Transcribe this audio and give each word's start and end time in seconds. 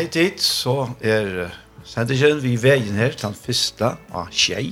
hei 0.00 0.06
tid, 0.08 0.38
så 0.40 0.94
er 1.04 1.50
sendingen 1.84 2.38
vi 2.40 2.54
veien 2.56 2.96
her 2.96 3.12
til 3.12 3.26
den 3.26 3.34
første 3.36 3.90
av 4.16 4.30
tjei. 4.32 4.70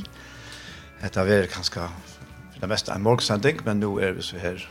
Dette 1.02 1.20
er 1.20 1.50
kanskje 1.52 1.84
for 1.84 2.62
det 2.62 2.70
meste 2.70 2.94
en 2.94 3.04
morgensending, 3.04 3.60
men 3.66 3.82
nå 3.82 3.90
er 4.00 4.14
vi 4.16 4.24
så 4.24 4.40
her 4.40 4.62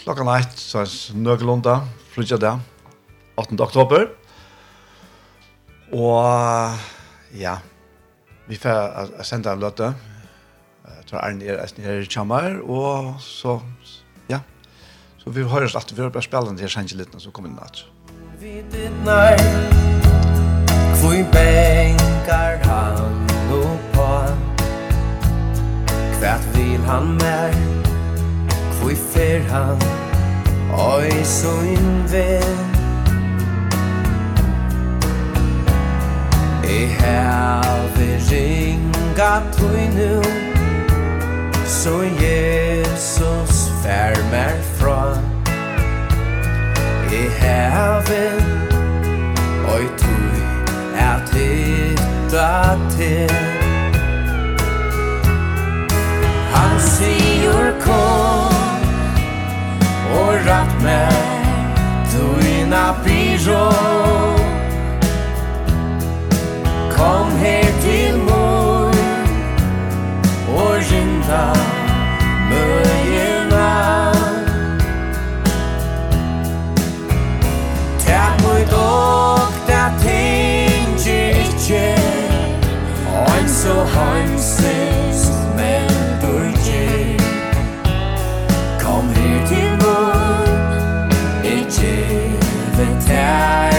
klokka 0.00 0.24
natt, 0.24 0.56
så 0.56 0.86
er 0.86 1.18
nøglunda, 1.20 1.82
flytja 2.14 2.40
det, 2.40 2.54
8. 3.36 3.60
oktober. 3.60 4.08
Og 5.92 6.80
ja, 7.36 7.58
vi 8.48 8.56
får 8.64 9.20
sende 9.28 9.52
en 9.52 9.60
løte. 9.66 9.92
Jeg 10.96 11.08
tror 11.12 11.26
Arne 11.26 11.44
er 11.44 11.78
her 11.84 12.00
i 12.06 12.08
Kjammer, 12.08 12.62
og 12.64 13.20
så, 13.20 13.60
ja. 14.32 14.40
Så 15.20 15.36
vi 15.36 15.44
høres 15.44 15.76
at 15.76 15.92
vi 15.92 16.00
har 16.00 16.08
bare 16.08 16.24
spillende 16.24 16.64
her, 16.64 16.72
sender 16.72 17.04
litt, 17.04 17.20
så 17.20 17.36
kommer 17.36 17.52
vi 17.52 17.60
natt 17.60 17.84
vi 18.40 18.62
dittnar 18.72 19.36
Kvui 21.00 21.24
bänkar 21.32 22.58
han 22.64 23.26
uppa 23.52 24.26
Kvärt 26.18 26.56
vil 26.56 26.80
han 26.86 27.16
mer 27.16 27.54
Kvui 28.80 28.94
fer 28.94 29.40
han 29.50 29.78
Oi, 30.72 31.24
så 31.24 31.52
invel 31.62 32.56
I 36.64 36.86
have 36.86 38.18
ringa 38.30 39.42
tui 39.52 39.88
nu 39.96 40.22
Så 41.66 42.02
Jesus 42.02 43.70
fær 43.82 44.16
mer 44.30 44.56
fra 44.78 45.39
i 47.12 47.28
havet 47.38 48.42
Oi 49.74 49.82
i 49.84 49.88
tui 49.98 50.42
er 50.94 51.18
titta 51.30 52.76
til. 52.96 53.34
Han 56.54 56.76
sier 56.80 57.72
kom 57.82 58.84
Og 60.20 60.34
ratt 60.46 60.76
meg 60.84 61.50
Tuina 62.12 62.84
byrå 63.04 63.66
Kom 66.94 67.36
her 67.42 67.69
tær 93.10 93.69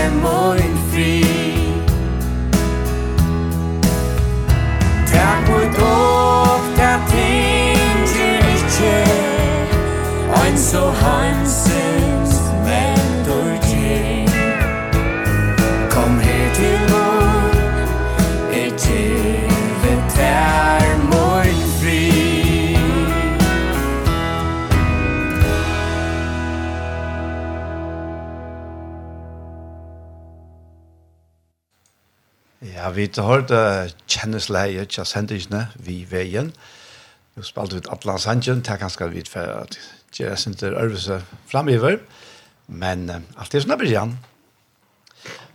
vi 32.95 33.07
har 33.15 33.27
hørt 33.27 33.51
uh, 33.51 33.91
kjennesleie 34.07 34.85
til 34.85 35.07
sendingene 35.07 35.67
vi 35.75 36.01
veien. 36.09 36.51
Vi 37.35 37.43
spalte 37.47 37.79
ut 37.79 37.89
Atlan 37.91 38.19
Sanchen, 38.19 38.63
det 38.63 38.73
er 38.73 38.81
ganske 38.81 39.07
vidt 39.11 39.29
for 39.31 39.45
at 39.63 39.77
jeg 40.19 40.37
synes 40.37 40.59
det 40.59 40.69
er 40.69 40.79
øvelse 40.83 41.21
framgiver. 41.51 41.97
Men 42.67 43.09
uh, 43.09 43.21
alt 43.41 43.55
er 43.55 43.63
sånn 43.63 43.75
er 43.75 43.81
brygjant. 43.81 44.29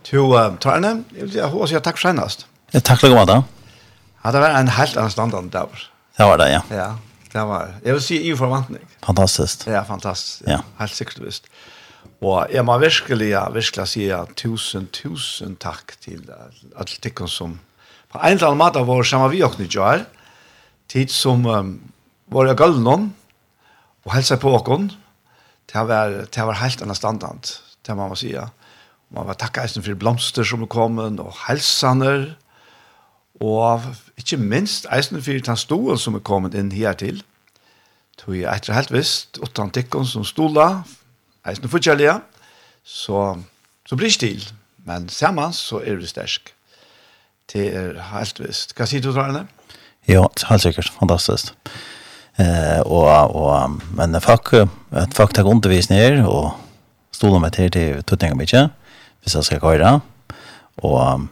To 0.09 0.25
uh, 0.33 0.55
Tarne, 0.63 1.03
jeg 1.15 1.29
vil 1.29 1.35
si 1.35 1.43
at 1.43 1.77
jeg 1.77 1.85
takk 1.85 1.99
for 1.99 2.09
senest. 2.09 2.47
Ja, 2.73 2.79
takk 2.79 3.03
for 3.03 3.13
det. 3.13 3.41
Ja, 4.23 4.33
det 4.35 4.43
var 4.43 4.57
en 4.57 4.75
helt 4.75 4.97
annen 4.97 5.13
standard 5.13 5.51
der. 5.53 5.87
Det 6.17 6.25
var 6.27 6.39
det, 6.41 6.51
ja. 6.51 6.61
Ja, 6.73 6.91
det 7.33 7.47
var. 7.47 7.73
Jeg 7.83 7.97
vil 7.97 8.03
si 8.03 8.21
i 8.27 8.35
forvantning. 8.35 8.83
Fantastisk. 9.05 9.67
Ja, 9.67 9.83
fantastisk. 9.87 10.47
Ja. 10.47 10.63
Helt 10.79 10.95
sikkert 10.95 11.25
visst. 11.25 11.51
Ja. 11.51 11.76
Og 12.21 12.49
jeg 12.49 12.65
må 12.65 12.77
virkelig, 12.81 13.29
virkelig 13.53 13.87
si 13.91 14.07
tusen, 14.39 14.87
tusen 14.93 15.55
takk 15.61 15.93
til 16.01 16.23
alle 16.33 17.01
tikkene 17.01 17.29
som 17.29 17.59
på 18.07 18.21
en 18.23 18.37
eller 18.37 18.47
annen 18.47 18.61
måte 18.61 18.81
var 18.87 19.03
sammen 19.05 19.33
vi 19.33 19.43
åkne 19.45 19.67
ikke 19.67 19.83
her, 19.83 20.05
tid 20.87 21.11
som 21.11 21.45
um, 21.45 21.73
var 22.31 22.47
i 22.47 22.55
gøy 22.55 22.79
og 22.87 24.13
helse 24.13 24.37
på 24.39 24.53
åkken, 24.55 24.89
det 25.67 25.83
var, 25.89 26.13
det 26.31 26.45
var 26.47 26.61
helt 26.61 26.81
annet 26.81 26.97
standard, 26.97 27.49
det 27.85 27.95
må 27.95 28.07
man 28.07 28.17
si. 28.19 28.31
Man 29.11 29.27
var 29.27 29.35
takket 29.35 29.67
eisen 29.67 29.83
for 29.83 29.99
blomster 29.99 30.47
som 30.47 30.65
kom, 30.67 30.97
og 30.97 31.33
helsene. 31.47 32.35
og 33.39 33.81
ikke 34.17 34.37
minst 34.37 34.87
eisen 34.91 35.21
for 35.21 35.31
den 35.31 35.57
stolen 35.57 35.97
som 35.97 36.15
er 36.15 36.19
kommet 36.25 36.55
inn 36.55 36.71
her 36.71 36.93
til. 36.93 37.21
Tog 38.17 38.35
jeg 38.35 38.49
etter 38.49 38.73
helt 38.73 38.91
visst, 38.91 39.37
åttan 39.43 39.69
tikkene 39.69 40.07
som 40.07 40.23
stola, 40.25 40.83
eisen 41.47 41.71
forskjellige, 41.71 42.19
så, 42.83 43.23
så 43.87 43.97
blir 43.99 44.11
det 44.11 44.17
stil. 44.17 44.47
Men 44.87 45.09
sammen 45.11 45.53
så 45.55 45.81
er 45.83 45.99
det 45.99 46.09
stersk. 46.11 46.53
Det 47.51 47.67
er 47.75 47.99
helt 48.11 48.39
visst. 48.39 48.73
Hva 48.75 48.87
sier 48.87 49.03
du, 49.03 49.13
Trane? 49.15 49.45
Ja, 50.07 50.25
helt 50.49 50.63
sikkert. 50.63 50.91
Fantastisk. 50.99 51.53
Eh, 52.39 52.81
og, 52.85 53.07
og, 53.35 53.79
men 53.97 54.15
folk, 54.21 54.53
at 54.91 55.15
folk 55.15 55.33
tar 55.33 55.47
undervisning 55.49 55.99
her, 55.99 56.21
og 56.27 56.53
stoler 57.15 57.41
meg 57.41 57.55
til 57.55 57.71
til 57.73 58.03
tøtninger 58.03 58.37
mye, 58.37 58.67
hvis 59.21 59.35
jeg 59.35 59.47
skal 59.47 59.63
køre. 59.63 59.99
Og 60.85 61.27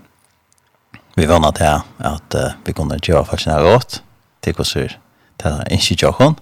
vi 1.15 1.27
vann 1.29 1.47
at, 1.47 1.59
jeg, 1.61 1.81
at 1.99 2.37
vi 2.65 2.73
kunne 2.75 2.99
gjøre 2.99 3.25
faktisk 3.25 3.47
nær 3.51 3.63
godt, 3.63 4.01
til 4.43 4.53
hvordan 4.53 4.97
det 5.39 5.51
er 5.51 5.75
ikke 5.75 5.95
tjokken, 5.99 6.39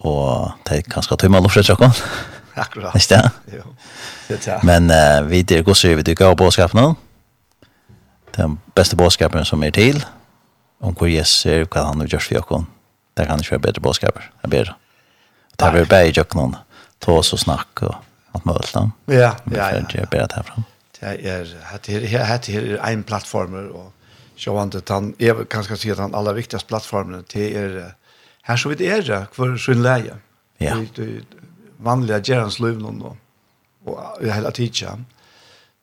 og 0.00 0.52
det 0.68 0.78
er 0.78 0.92
ganske 0.94 1.16
tøymer 1.16 1.42
lovfrøtjokken. 1.44 1.92
Akkurat. 2.60 2.96
Ikke 2.96 3.16
det? 3.16 3.56
Jo. 3.56 3.62
Det 4.28 4.48
er 4.48 4.64
Men 4.66 4.90
uh, 4.90 5.30
vi 5.30 5.42
der 5.42 5.62
går 5.62 5.96
vi 5.96 6.02
dykker 6.02 6.26
av 6.26 6.36
bådskapen 6.36 6.80
nå. 6.80 6.94
Den 8.36 8.58
beste 8.76 8.96
bådskapen 8.96 9.44
som 9.44 9.62
er 9.64 9.70
til. 9.70 10.04
Om 10.80 10.94
hvor 10.94 11.08
Jesus 11.08 11.46
er, 11.46 11.64
hva 11.64 11.86
han 11.88 12.00
har 12.00 12.06
gjort 12.06 12.22
for 12.22 12.34
jokken. 12.34 12.66
det 13.16 13.26
kan 13.26 13.38
ikke 13.38 13.50
være 13.50 13.60
bedre 13.60 13.80
bådskaper. 13.80 14.30
Jeg 14.42 14.50
ber. 14.50 14.76
Det 15.58 15.66
er 15.66 15.72
vel 15.72 15.86
bare 15.86 16.08
i 16.08 16.12
jokken. 16.16 16.56
oss 17.06 17.32
og 17.32 17.38
snakk 17.38 17.82
og 17.82 17.94
alt 18.34 18.46
mulig. 18.46 18.90
Ja, 19.08 19.34
ja, 19.50 19.68
ja. 19.68 19.84
Jeg 19.94 20.08
ber 20.10 20.26
det 20.26 20.36
herfra. 20.36 20.62
Det 21.00 21.08
er, 21.08 21.44
det 21.86 22.54
er, 22.54 22.76
er 22.76 22.92
en 22.92 23.02
plattformer 23.02 23.72
og 23.72 23.92
så 24.36 24.52
vant 24.52 24.72
det 24.72 24.88
han 24.88 25.14
är 25.18 25.44
kanske 25.44 25.76
si 25.76 25.90
at 25.90 25.98
han 25.98 26.14
aller 26.14 26.32
viktigste 26.32 26.68
plattformen 26.68 27.24
det 27.32 27.56
er 27.56 27.94
her 28.42 28.56
så 28.56 28.68
vidt 28.68 28.80
er 28.80 29.02
det, 29.02 29.26
för 29.32 29.56
sin 29.56 29.82
leie. 29.82 30.14
Ja. 30.58 30.76
Det 30.96 31.24
vanliga 31.82 32.18
gerans 32.18 32.60
liv 32.60 32.78
någon 32.78 32.98
då. 32.98 33.16
Och 33.84 34.22
i 34.22 34.30
hela 34.30 34.50
tiden 34.50 35.06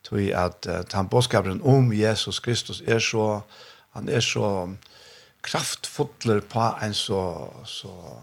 tror 0.08 0.22
jag 0.22 0.44
att 0.44 0.68
uh, 0.68 0.82
han 0.92 1.08
boskapen 1.08 1.62
om 1.62 1.94
Jesus 1.94 2.40
Kristus 2.40 2.82
är 2.88 3.00
så 3.00 3.42
han 3.92 4.10
är 4.10 4.22
så 4.22 4.76
kraftfuller 5.42 6.40
på 6.40 6.76
en 6.82 6.94
så 6.94 7.54
så 7.66 8.18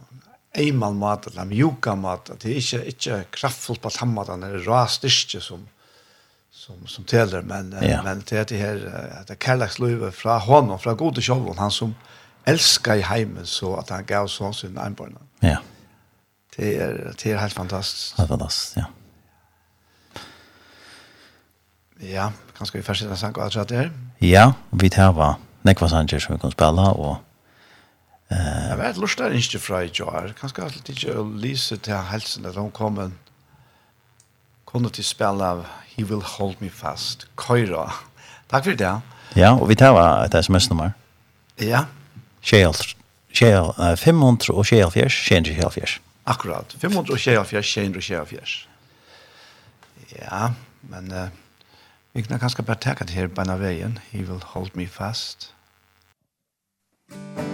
eimal 0.52 0.94
mat 0.94 1.26
eller 1.26 1.44
mjuka 1.44 1.94
mat 1.94 2.30
det 2.40 2.48
är 2.48 2.56
inte 2.56 2.88
ikke 2.88 3.24
kraftfullt 3.30 3.82
på 3.82 3.90
samma 3.90 4.22
er 4.22 4.58
rast 4.66 5.04
ikke 5.04 5.40
som 5.40 5.68
som 6.50 6.86
som 6.86 7.04
täller 7.04 7.42
men 7.42 7.74
ja. 7.82 8.02
men 8.02 8.22
det 8.30 8.48
det 8.48 8.56
här 8.56 9.08
att 9.20 9.26
det 9.26 9.38
kallas 9.38 9.78
löva 9.78 10.38
honom 10.38 10.78
fra 10.78 10.94
gode 10.94 11.22
själv 11.22 11.58
han 11.58 11.70
som 11.70 11.94
älskar 12.44 12.96
i 12.96 13.00
heimen, 13.00 13.46
så 13.46 13.76
att 13.76 13.90
han 13.90 14.04
gav 14.04 14.26
sånn 14.26 14.54
sin 14.54 14.78
anbarn. 14.78 15.18
Ja. 15.40 15.58
Det 16.56 16.74
er, 16.82 16.98
det 17.12 17.32
er 17.32 17.40
helt 17.42 17.56
fantastiskt. 17.56 18.14
Helt 18.18 18.28
fantastisk, 18.28 18.76
ja. 18.76 18.84
Ja, 22.04 22.28
kanskje 22.58 22.78
vi 22.78 22.84
først 22.84 23.02
en 23.02 23.16
sang 23.16 23.36
og 23.38 23.44
alt 23.44 23.68
det 23.68 23.78
her? 23.78 23.90
Ja, 24.20 24.52
vi 24.70 24.90
tar 24.92 25.14
hva 25.16 25.34
nekva 25.64 25.88
sanger 25.88 26.20
som 26.20 26.34
vi 26.34 26.42
kan 26.42 26.52
spille, 26.52 26.88
og... 26.94 27.16
Uh, 28.32 28.38
jeg 28.38 28.78
vet, 28.80 28.98
lort 28.98 29.20
er 29.20 29.36
ikke 29.36 29.60
fra 29.60 29.82
i 29.84 29.90
jar. 29.92 30.32
Kanskje 30.38 30.64
alt 30.64 30.88
ikke 30.90 31.16
å 31.20 31.24
lyse 31.28 31.76
til 31.76 32.06
helsen 32.10 32.46
at 32.48 32.56
hun 32.56 32.72
kommer 32.74 33.12
kunne 34.74 34.90
til 34.90 35.06
spille 35.06 35.44
av 35.44 35.66
He 35.94 36.02
Will 36.02 36.24
Hold 36.34 36.58
Me 36.60 36.70
Fast, 36.70 37.28
Køyra. 37.38 37.86
Takk 38.50 38.66
for 38.66 38.78
det. 38.78 38.94
Ja, 39.38 39.52
og 39.54 39.68
vi 39.70 39.76
tar 39.78 39.94
hva 39.94 40.24
et 40.24 40.34
sms-nummer. 40.34 40.96
Ja. 41.62 41.84
Kjell, 42.42 42.74
kjell, 43.30 43.70
uh, 43.78 43.94
500 43.98 44.50
og 44.50 44.66
kjell 44.66 44.90
fjers, 44.94 45.20
kjell 45.28 45.70
fjers. 45.70 46.00
Akkurat. 46.24 46.76
524-624. 46.80 48.68
Ja, 50.18 50.52
men 50.80 51.12
uh, 51.12 51.28
vi 52.12 52.22
kan 52.22 52.38
kanskje 52.38 52.62
bare 52.62 52.80
takke 52.80 53.04
det 53.04 53.16
her 53.16 53.28
på 53.28 53.44
en 53.44 53.50
av 53.50 53.60
veien. 53.64 53.98
He 54.12 54.24
will 54.24 54.42
hold 54.54 54.74
me 54.74 54.86
fast. 54.86 55.54
Musik 57.10 57.53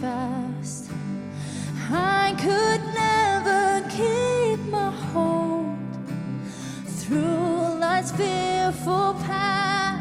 fast. 0.00 0.90
I 1.90 2.34
could 2.38 2.82
never 2.94 3.88
keep 3.88 4.60
my 4.70 4.90
hold. 4.90 5.76
Through 6.86 7.78
life's 7.80 8.12
fearful 8.12 9.14
path. 9.24 10.00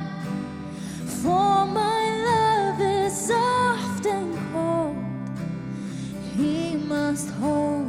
For 1.21 1.65
my 1.65 2.01
love 2.31 2.81
is 2.81 3.13
soft 3.15 4.05
and 4.05 4.37
cold. 4.51 4.97
He 6.35 6.75
must 6.75 7.29
hold 7.31 7.86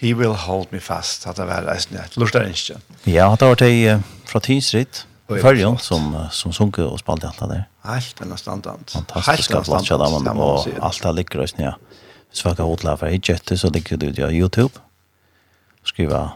He 0.00 0.12
will 0.14 0.34
hold 0.34 0.66
me 0.70 0.80
fast, 0.80 1.26
at 1.26 1.36
det 1.36 1.46
var 1.46 1.72
eisen 1.72 1.96
et 1.96 2.16
er 2.34 2.48
ikke. 2.48 2.80
Ja, 3.06 3.36
det 3.40 3.48
var 3.48 3.54
det 3.54 4.02
fra 4.26 4.40
tidsritt, 4.40 5.06
Följon 5.28 5.78
som 5.78 6.16
som 6.30 6.52
sjunker 6.52 6.84
och 6.86 6.98
spelade 6.98 7.26
allt 7.26 7.38
där. 7.38 7.64
Allt 7.82 8.18
den 8.18 8.36
standard. 8.36 8.90
Fantastiska 8.90 9.60
platser 9.60 9.98
där 9.98 10.10
man 10.10 10.38
och 10.38 10.68
allt 10.80 11.02
där 11.02 11.12
ligger 11.12 11.40
just 11.40 11.58
nu. 11.58 11.72
Så 12.32 12.48
jag 12.48 12.56
har 12.56 12.64
odlat 12.64 13.00
för 13.00 13.06
ett 13.06 13.58
så 13.58 13.70
ligger 13.70 13.96
det 13.96 14.14
på 14.14 14.30
Youtube. 14.30 14.74
Skriva 15.84 16.32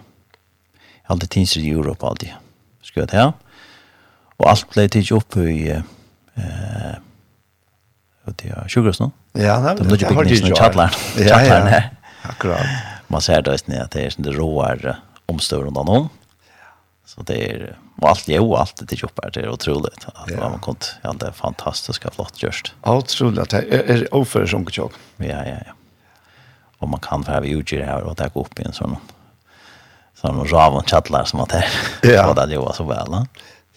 allt 1.07 1.31
det 1.31 1.57
i 1.57 1.71
Europa 1.71 2.07
allt. 2.07 2.25
Skriva 2.83 3.07
det 3.07 3.17
här. 3.17 3.33
Och 4.37 4.51
allt 4.51 4.71
blev 4.71 4.89
till 4.89 5.13
upp 5.13 5.37
i 5.37 5.71
eh 5.71 5.83
uh, 6.39 6.95
det 8.25 8.49
är 8.49 8.69
sugars 8.69 9.01
nå. 9.01 9.11
Ja, 9.33 9.41
det 9.61 9.85
är 9.85 9.91
mycket 9.91 10.09
big 10.09 10.19
business 10.19 10.59
chatlar. 10.59 10.97
Ja, 11.17 11.43
ja. 11.43 11.83
Akkurat 12.23 12.67
man 13.11 13.21
ser 13.21 13.43
det 13.43 13.55
istället 13.55 13.83
att 13.83 13.91
det 13.91 14.07
är 14.07 14.11
sånt 14.11 14.27
råare 14.27 14.97
omstörande 15.27 15.85
någon. 15.85 16.09
Så 17.05 17.23
det 17.23 17.51
är 17.51 17.77
allt 18.03 18.29
jo 18.29 18.55
allt 18.55 18.89
det 18.89 19.03
jobb 19.03 19.21
är 19.23 19.31
det 19.31 19.41
är 19.41 19.49
otroligt 19.49 20.07
att 20.15 20.31
ja. 20.31 20.49
man 20.49 20.59
kont 20.59 20.95
ja 21.03 21.13
det 21.13 21.27
är 21.27 21.33
fantastiska 21.33 22.11
flott 22.11 22.43
just. 22.43 22.73
Otroligt 22.83 23.51
det 23.51 23.91
är 23.91 24.15
offer 24.15 24.47
som 24.47 24.67
jag. 24.73 24.93
Ja 25.17 25.27
ja 25.27 25.45
ja. 25.47 25.73
Och 26.79 26.89
man 26.89 27.01
kan 27.01 27.25
för 27.25 27.41
vi 27.41 27.51
utger 27.51 27.87
här 27.87 28.03
och 28.03 28.17
ta 28.17 28.27
upp 28.35 28.61
i 28.61 28.63
en 28.63 28.73
sån 28.73 28.97
som 30.15 30.45
Ravon 30.45 30.83
chatlar 30.83 31.25
som 31.25 31.41
att 31.41 31.49
det 31.49 31.65
ja. 32.03 32.29
och 32.29 32.49
det 32.49 32.59
var 32.59 32.73
så 32.73 32.85
väl. 32.85 33.11
Ne? 33.11 33.27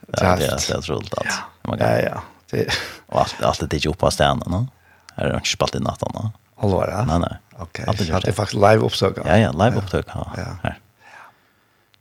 Det 0.07 0.25
är 0.25 0.37
det 0.37 0.69
jag 0.69 0.83
tror 0.83 1.03
att. 1.03 1.25
Ja 1.61 1.77
ja. 1.79 1.99
ja. 1.99 2.21
Det 2.49 2.67
och 3.07 3.19
allt 3.19 3.43
allt 3.43 3.69
det 3.69 3.85
jobb 3.85 3.97
på 3.97 4.11
stenen, 4.11 4.43
va? 4.51 4.67
Är 5.15 5.29
det 5.29 5.35
inte 5.35 5.49
spalt 5.49 5.75
i 5.75 5.79
natten, 5.79 6.11
va? 6.13 6.31
Allvar, 6.55 6.87
ja. 6.91 7.05
Nej 7.05 7.19
nej. 7.19 7.37
Okej. 7.57 7.85
Okay. 7.87 8.05
Så 8.05 8.19
det 8.19 8.27
är 8.27 8.31
faktiskt 8.31 8.61
live 8.61 8.77
uppsök. 8.77 9.17
Ja, 9.25 9.37
ja, 9.37 9.51
live 9.51 9.77
uppsök. 9.77 10.05
Ja. 10.13 10.31
ja. 10.63 10.73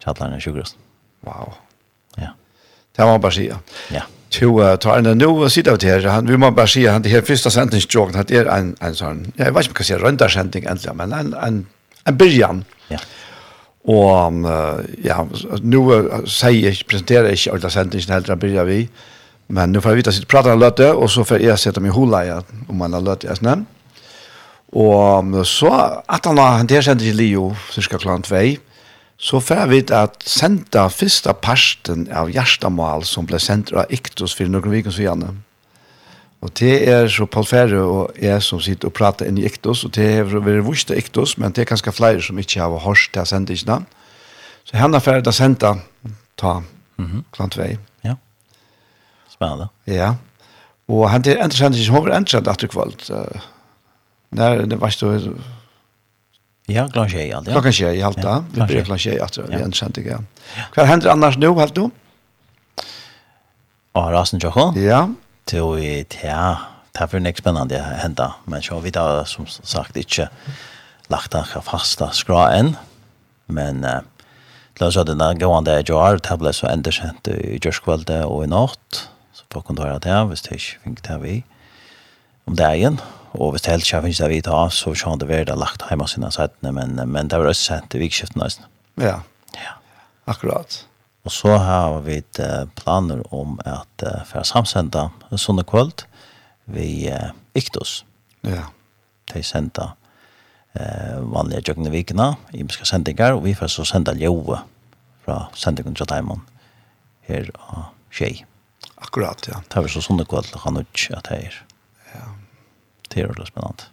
Chatlarna 0.04 0.40
20. 0.40 0.62
Wow. 1.20 1.54
Ja. 2.16 2.28
Det 2.96 3.02
var 3.02 3.18
bara 3.18 3.32
säga. 3.32 3.58
Ja. 3.90 4.02
Jo, 4.40 4.76
tar 4.76 4.98
en 4.98 5.18
nu 5.18 5.50
sitter 5.50 5.76
det 5.76 5.86
här. 5.86 6.06
Han 6.06 6.26
vill 6.26 6.38
man 6.38 6.54
bara 6.54 6.66
säga 6.66 6.92
han 6.92 7.02
det 7.02 7.08
här 7.08 7.20
första 7.22 7.50
sändningsjogen 7.50 8.14
hade 8.14 8.34
er 8.34 8.46
en 8.46 8.76
en 8.80 8.94
sån. 8.94 9.32
Jag 9.36 9.44
vet 9.44 9.48
inte 9.48 9.52
vad 9.52 9.64
jag 9.78 9.84
ska 9.84 9.98
runda 9.98 10.28
sändning 10.28 10.64
äntligen, 10.64 10.96
men 10.96 11.12
en 11.12 11.34
en 11.34 11.66
en 12.04 12.16
början. 12.16 12.64
Ja. 12.88 12.98
Och 13.84 14.32
ja, 15.04 15.28
nu 15.62 16.10
säger 16.26 16.68
jag 16.68 16.86
presenterar 16.86 17.34
jag 17.46 17.54
alla 17.54 17.70
sändningen 17.70 18.08
helt 18.10 18.26
där 18.26 18.36
börjar 18.36 18.64
vi. 18.64 18.88
Men 19.46 19.72
nu 19.72 19.80
får 19.80 19.90
vi 19.90 20.02
ta 20.02 20.12
sitt 20.12 20.28
prata 20.28 20.54
lite 20.54 20.92
och 20.92 21.10
så 21.10 21.24
får 21.24 21.40
jag 21.40 21.58
sätta 21.58 21.80
mig 21.80 21.90
hålla 21.90 22.24
jag 22.24 22.44
om 22.68 22.76
man 22.76 22.92
har 22.92 23.00
lite 23.00 23.26
jag 23.26 23.36
snämt. 23.36 23.68
Og 24.72 25.46
så, 25.46 25.70
at 26.08 26.26
han 26.26 26.38
har 26.40 26.58
hentert 26.62 26.86
sendt 26.86 27.04
i 27.04 27.12
Lio, 27.12 27.50
cirka 27.70 28.00
klant 28.00 28.30
vei, 28.32 28.56
så 29.22 29.38
får 29.38 29.68
vi 29.70 29.82
at 29.94 30.24
senda 30.26 30.88
første 30.90 31.30
parsten 31.44 32.08
av 32.10 32.32
Gjerstamal 32.32 33.04
som 33.06 33.28
ble 33.28 33.38
sendt 33.38 33.70
av 33.76 33.92
Iktus 33.92 34.34
for 34.34 34.50
noen 34.50 34.72
vikens 34.72 34.98
vijane. 34.98 35.28
Og 36.42 36.50
det 36.58 36.72
er 36.90 37.06
så 37.06 37.28
Paul 37.30 37.46
Ferre 37.46 37.84
og 37.86 38.16
jeg 38.18 38.42
som 38.42 38.58
sitter 38.60 38.90
og 38.90 38.96
prater 38.98 39.28
inn 39.30 39.38
i 39.38 39.44
Iktus, 39.46 39.84
og 39.86 39.92
det 39.94 40.08
er 40.16 40.26
veldig 40.26 40.64
vurs 40.66 40.82
til 40.88 40.98
Iktus, 40.98 41.36
men 41.38 41.54
det 41.54 41.62
er 41.62 41.70
ganske 41.70 41.94
flere 41.94 42.24
som 42.24 42.40
ikke 42.42 42.64
har 42.64 42.82
hørt 42.82 43.12
til 43.12 43.22
å 43.22 43.28
sende 43.30 43.54
ikke 43.54 43.70
navn. 43.70 43.86
Så 44.66 44.78
henne 44.80 44.98
har 44.98 45.04
ferdig 45.04 45.30
å 45.30 45.36
sende 45.36 45.76
ta 46.36 46.62
mm 46.96 47.06
-hmm. 47.06 47.22
klant 47.30 47.56
vei. 47.56 47.78
Ja. 48.04 48.16
Spennende. 49.30 49.68
Ja. 49.86 50.14
Og 50.88 51.10
han 51.10 51.22
er 51.26 51.44
interessant 51.44 51.76
ikke, 51.76 51.92
hun 51.92 52.04
var 52.04 52.24
sendt 52.26 52.48
etter 52.48 52.68
kvalt, 52.68 53.10
uh, 53.10 53.40
När 54.32 54.66
det 54.66 54.76
var 54.76 54.90
så 54.90 55.20
Ja, 56.66 56.88
klockan 56.88 57.10
tjej 57.10 57.32
allt. 57.32 57.46
Ja. 57.46 57.52
Klockan 57.52 57.72
tjej 57.72 58.02
allt. 58.02 58.22
Ja, 58.22 58.44
vi 58.52 58.62
blir 58.62 58.84
klockan 58.84 58.98
tjej 58.98 59.20
att 59.20 59.38
vi 59.38 59.54
än 59.54 59.72
sent 59.72 59.98
igen. 59.98 60.26
Vad 60.76 60.86
händer 60.86 61.10
annars 61.10 61.36
nu 61.38 61.48
helt 61.48 61.74
då? 61.74 61.90
Ja, 63.92 64.00
rasen 64.00 64.40
jag 64.42 64.76
Ja. 64.76 65.10
Till 65.44 65.62
vi 65.62 66.06
ja, 66.22 66.58
det 66.92 67.08
för 67.08 67.20
nästa 67.20 67.38
spännande 67.38 67.78
hända, 67.78 68.34
men 68.44 68.62
så 68.62 68.80
vi 68.80 68.90
där 68.90 69.24
som 69.24 69.46
sagt 69.46 69.96
inte 69.96 70.28
lagt 71.06 71.32
han 71.34 71.62
fasta 71.62 72.10
skra 72.10 72.52
än. 72.52 72.76
Men 73.46 73.84
eh 73.84 74.00
Lars 74.74 74.96
hade 74.96 75.14
den 75.14 75.38
gående 75.38 75.70
där 75.70 75.84
jag 75.86 76.00
har 76.00 76.18
tablet 76.18 76.56
så 76.56 76.66
ända 76.66 76.90
kjent 76.90 77.28
i 77.28 77.58
Jörskvald 77.62 78.10
och 78.10 78.44
i 78.44 78.46
natt. 78.46 79.08
Så 79.32 79.44
folk 79.50 79.66
på 79.66 79.68
kontoret 79.68 80.02
där, 80.02 80.24
hvis 80.24 80.42
det 80.42 80.58
fick 80.58 81.02
det 81.02 81.18
vi 81.18 81.44
om 82.44 82.56
dagen 82.56 83.00
och 83.32 83.54
visst 83.54 83.66
helt 83.66 83.86
finnes 83.86 84.18
det 84.18 84.28
vi 84.28 84.42
ha 84.46 84.70
så 84.70 84.94
kan 84.94 85.18
det 85.18 85.26
vara 85.26 85.54
lagt 85.54 85.82
hjemme 85.90 86.08
sine 86.08 86.30
sätten 86.30 86.74
men 86.74 87.10
men 87.10 87.28
det 87.28 87.38
var 87.38 87.46
også 87.46 87.64
sent 87.64 87.94
i 87.94 87.98
vikskiftet 87.98 88.36
nesten. 88.36 88.64
Ja. 88.94 89.22
Ja. 89.54 89.76
Akkurat. 90.26 90.86
Og 91.24 91.32
så 91.32 91.56
har 91.56 92.00
vi 92.00 92.22
planer 92.74 93.22
om 93.34 93.58
at 93.64 94.02
uh, 94.02 94.24
for 94.26 94.42
å 94.42 94.44
samsende 94.44 95.08
sånne 95.38 95.64
kvöld, 95.64 96.04
vi 96.64 97.10
uh, 97.10 97.30
Iktus. 97.54 98.04
Ja. 98.42 98.70
De 99.32 99.42
sända 99.42 99.92
eh 100.74 101.20
vanlige 101.20 101.62
jökna 101.68 101.90
vikene, 101.90 102.36
i 102.52 102.68
ska 102.68 102.84
sändningar 102.84 103.32
og 103.32 103.44
vi 103.44 103.54
får 103.54 103.66
så 103.66 103.84
sende 103.84 104.14
ljøve 104.16 104.58
fra 105.24 105.48
sendingen 105.54 105.94
til 105.94 106.06
Timon 106.06 106.40
her 107.28 107.50
av 107.54 107.84
tjej. 108.10 108.44
Akkurat 108.96 109.48
ja. 109.48 109.62
Det 109.68 109.76
var 109.80 109.88
så 109.88 110.00
sånne 110.00 110.24
kväll 110.24 110.46
han 110.54 110.76
och 110.76 111.10
att 111.10 111.30
Ja 111.30 111.71
det 113.14 113.22
er 113.22 113.26
veldig 113.26 113.46
spennende. 113.46 113.88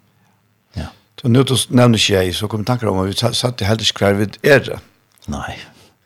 Ja. 0.74 0.86
Så 1.22 1.28
nu 1.28 1.44
då 1.44 1.56
nämnde 1.70 2.00
jag 2.10 2.36
så 2.36 2.48
kom 2.48 2.66
tankar 2.66 2.88
om 2.88 3.00
att 3.00 3.08
vi 3.08 3.34
satt 3.34 3.62
i 3.62 3.66
helt 3.66 3.86
skrevet 3.86 4.46
är 4.46 4.60
det. 4.60 4.80
Nei. 5.28 5.60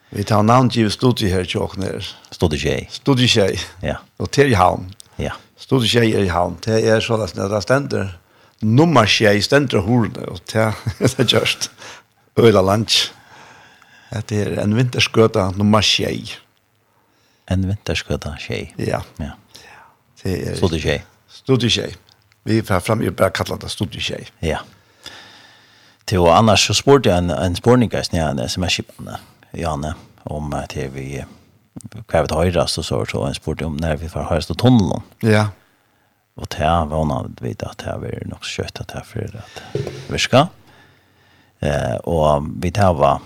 Vi 0.10 0.24
tar 0.24 0.44
namn 0.44 0.70
till 0.70 0.92
studie 0.92 1.30
här 1.30 1.56
i 1.56 1.58
Åkner. 1.58 2.16
Studie 2.32 2.58
tjej. 2.58 2.90
Studie 2.92 3.28
tjej. 3.28 3.60
Ja. 3.82 3.96
Og 4.18 4.32
til 4.32 4.52
i 4.52 4.54
havn. 4.54 4.94
Ja. 5.18 5.32
Studie 5.58 5.88
tjej 5.88 6.12
i 6.26 6.28
havn. 6.28 6.58
Det 6.66 6.84
er 6.86 7.00
så 7.02 7.18
at 7.24 7.34
det 7.36 7.64
stender 7.64 8.20
nummer 8.62 9.06
tjej 9.06 9.42
stender 9.42 9.82
horne 9.82 10.28
Og 10.28 10.40
det 10.54 10.74
är 11.20 11.26
just 11.34 11.72
Øyla 12.38 12.62
lunch. 12.62 13.12
Det 14.30 14.32
er 14.32 14.60
en 14.62 14.76
vinterskøta 14.76 15.52
nummer 15.58 15.82
tjej. 15.82 16.38
En 17.50 17.68
vintersköta 17.68 18.38
tjei. 18.38 18.74
Ja. 18.78 19.02
Ja. 19.18 19.32
Det 20.24 20.48
är 20.48 20.56
studie 20.56 20.80
tjej. 20.80 21.04
Studie 21.28 21.70
tjej. 21.70 21.96
Vi 22.44 22.62
får 22.62 22.80
fram 22.80 23.02
i 23.02 23.10
bare 23.10 23.32
kallet 23.32 23.62
det 23.62 23.72
stod 23.72 23.96
ikke 23.96 24.18
jeg. 24.18 24.32
Ja. 24.42 24.60
Til 26.08 26.20
og 26.20 26.34
annars 26.36 26.66
så 26.68 26.76
spurte 26.76 27.10
jeg 27.10 27.24
en, 27.24 27.32
en 27.32 27.56
spurning 27.56 27.94
i 27.94 28.04
snedene 28.04 28.50
som 28.52 28.64
er 28.64 28.74
skippende, 28.74 29.20
Janne, 29.56 29.94
om 30.26 30.52
til 30.70 30.90
vi 30.92 31.08
kvar 32.10 32.28
vi 32.28 32.36
høyrast 32.36 32.78
og 32.82 32.86
så, 32.86 33.04
så 33.06 33.26
han 33.26 33.38
spurte 33.38 33.66
om 33.66 33.78
når 33.80 34.02
vi 34.02 34.12
får 34.12 34.28
høyrast 34.32 34.52
og 34.52 34.60
tunnelen. 34.60 35.06
Ja. 35.24 35.48
Og 36.36 36.50
til 36.50 36.66
han 36.66 36.90
var 36.90 37.06
han 37.08 37.36
vidt 37.42 37.64
at 37.64 37.80
det 37.86 37.96
var 38.02 38.28
nok 38.28 38.44
kjøtt 38.50 38.82
at 38.82 38.92
det 38.92 39.04
var 39.14 39.40
at 39.44 39.64
virka. 40.12 40.48
Eh, 41.64 41.98
og 42.04 42.50
vi 42.60 42.72
tar 42.72 42.94
var 42.94 43.22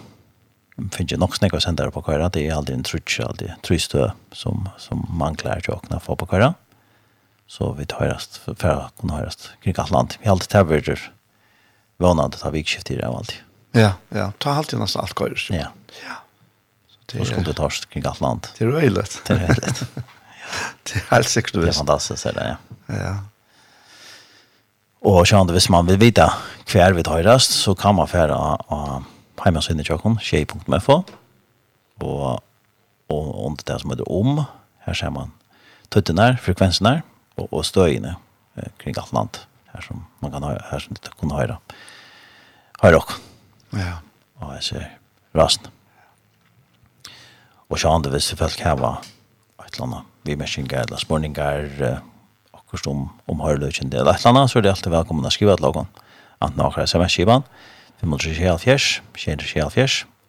finns 0.92 1.12
ju 1.12 1.18
nog 1.18 1.36
snäck 1.38 1.54
och 1.54 1.94
på 1.94 2.02
köra 2.02 2.30
det 2.30 2.48
är 2.48 2.54
alltid 2.54 2.76
en 2.76 2.84
trutsch 2.84 3.20
alltid 3.20 3.52
trystö 3.64 4.12
som 4.32 4.70
som 4.78 5.08
man 5.10 5.36
klarar 5.36 5.58
att 5.58 5.70
åkna 5.70 6.00
för 6.00 6.16
på 6.16 6.28
köra. 6.28 6.46
Mm 6.46 6.67
så 7.48 7.72
vi 7.77 7.86
tar 7.86 8.04
høyrast, 8.04 8.39
for 8.44 8.54
å 8.54 8.89
kunne 9.00 9.18
høyrast 9.18 9.51
kring 9.63 9.77
alt 9.80 9.92
land. 9.92 10.18
Vi 10.20 10.27
har 10.27 10.36
alltid 10.36 10.51
tabberter, 10.51 11.12
vånande 11.98 12.38
tar 12.38 12.51
vikskift 12.51 12.92
i 12.92 13.00
det 13.00 13.08
alltid. 13.08 13.44
Ja, 13.72 13.94
ja, 14.10 14.32
ta 14.38 14.51
alltid 14.51 14.80
nästan 14.80 15.01
allt 15.01 15.13
kvar. 15.13 15.34
Ja. 15.50 15.72
Ja. 16.04 16.18
Så 16.89 17.18
det 17.18 17.25
skulle 17.25 17.46
du 17.46 17.54
ta 17.54 17.70
kring 17.70 18.06
alt 18.06 18.22
land. 18.22 18.48
Det 18.58 18.66
är 18.66 18.70
roligt. 18.70 19.22
Det 19.27 19.34
är 19.34 19.48
roligt. 19.48 19.84
det 20.84 20.96
är 20.96 21.12
helt 21.12 21.30
säkert 21.30 21.54
Det 21.54 21.68
är 21.68 21.72
fantastiskt 21.72 22.25
är 22.25 22.34
det, 22.34 22.58
ja. 22.88 22.96
Ja. 22.96 23.18
Och 25.00 25.27
sjön 25.30 25.48
hvis 25.48 25.70
man 25.70 25.86
vill 25.86 25.98
vita 25.98 26.34
kvar 26.66 26.92
vi 26.92 27.04
tar 27.04 27.24
rast 27.24 27.51
så 27.51 27.75
kan 27.75 27.96
man 27.96 28.08
färra 28.08 28.36
av 28.36 29.04
hemmasiden 29.44 29.80
i 29.80 29.84
Tjockon, 29.84 30.20
tjej.mfo 30.20 31.04
och, 32.00 32.42
och 33.08 33.48
under 33.48 33.63
det 33.63 33.80
som 33.80 33.89
heter 33.89 34.12
om. 34.12 34.44
Här 34.80 34.94
ser 34.94 35.10
man 35.10 35.32
tuttenar, 35.89 36.38
frekvenserna, 36.42 37.01
och, 37.38 37.53
och 37.53 37.65
stöjne 37.65 38.15
eh, 38.56 38.63
kring 38.77 38.94
alt 38.98 39.12
land 39.12 39.38
här 39.65 39.82
som 39.82 40.06
man 40.20 40.32
kan 40.32 40.44
höra, 40.44 40.63
här 40.72 40.79
som 40.79 40.94
det 40.94 41.10
kan 41.20 41.32
höra. 41.32 41.58
Höra 42.79 42.98
också. 42.98 43.17
Ja. 43.70 43.98
Och 44.39 44.53
jeg 44.53 44.63
ser 44.63 44.98
rasen. 45.34 45.67
Och 47.70 47.79
så 47.79 47.89
andra 47.89 48.12
vissa 48.12 48.36
folk 48.36 48.60
här 48.62 48.75
var 48.75 48.98
eller 49.74 49.84
annet 49.84 50.06
Vi 50.22 50.36
mäskingar 50.36 50.84
eller 50.84 50.98
spørninger 50.98 51.82
eh, 51.82 51.98
och 52.51 52.79
som 52.79 53.10
om 53.25 53.39
hörlöken 53.39 53.89
del 53.89 54.01
eller 54.01 54.27
annet, 54.27 54.51
så 54.51 54.60
är 54.60 54.63
det 54.63 54.70
alltid 54.70 54.91
välkomna 54.91 55.27
att 55.27 55.34
skriva 55.34 55.53
ett 55.53 55.60
lagon. 55.60 55.88
Antingen 56.39 56.72
har 56.72 56.84
sms-skivan 56.84 57.44
524 57.98 58.60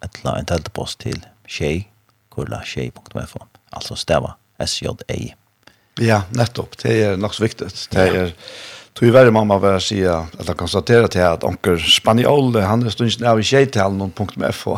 et 0.01 0.25
eller 0.25 0.37
en 0.37 0.45
teltepost 0.45 0.99
till 0.99 1.27
tjej 1.47 1.93
kurla 2.31 2.63
tjej.fm 2.65 3.47
alltså 3.71 3.97
stava 3.97 4.37
sjei 4.59 5.35
Ja, 5.99 6.23
nettopp. 6.31 6.79
Det 6.83 7.03
er 7.03 7.17
nok 7.17 7.35
så 7.35 7.43
viktigt. 7.43 7.89
Det 7.93 8.09
er 8.09 8.33
Tog 8.99 9.13
värre 9.13 9.31
mamma 9.31 9.59
var 9.59 9.79
säga 9.79 10.27
att 10.39 10.49
jag 10.49 10.57
konstaterat 10.57 11.15
här 11.15 11.31
att 11.31 11.45
onkel 11.45 11.81
Spaniol 11.81 12.57
han 12.57 12.83
är 12.83 12.91
stunds 12.91 13.23
av 13.23 13.41
i 13.41 13.43
tjejtal 13.43 13.91
till 13.91 13.99
någon 13.99 14.11
punkt 14.11 14.37
med 14.37 14.55
FH. 14.55 14.69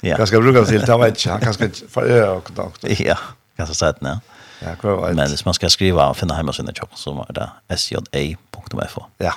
Ja. 0.00 0.16
Ganska 0.16 0.40
bruka 0.40 0.64
till 0.64 0.80
Det 0.80 0.98
vet 0.98 1.24
jag. 1.24 1.32
Han 1.32 1.40
kanske 1.40 1.70
för 1.88 2.02
ö 2.02 2.28
och 2.28 2.44
kontakt. 2.44 3.00
Ja, 3.00 3.18
ganska 3.56 3.74
sätt 3.74 3.96
nej. 4.00 4.18
Ja, 4.60 4.74
kvar 4.74 5.06
vet. 5.06 5.16
Men 5.16 5.28
hvis 5.28 5.44
man 5.44 5.54
skal 5.54 5.70
skriva 5.70 6.08
og 6.08 6.16
finna 6.16 6.34
hemma 6.34 6.52
sin 6.52 6.74
chock 6.74 6.90
så 6.94 7.12
var 7.12 7.26
det 7.34 7.76
sja.a.f. 7.76 8.98
Ja. 9.18 9.32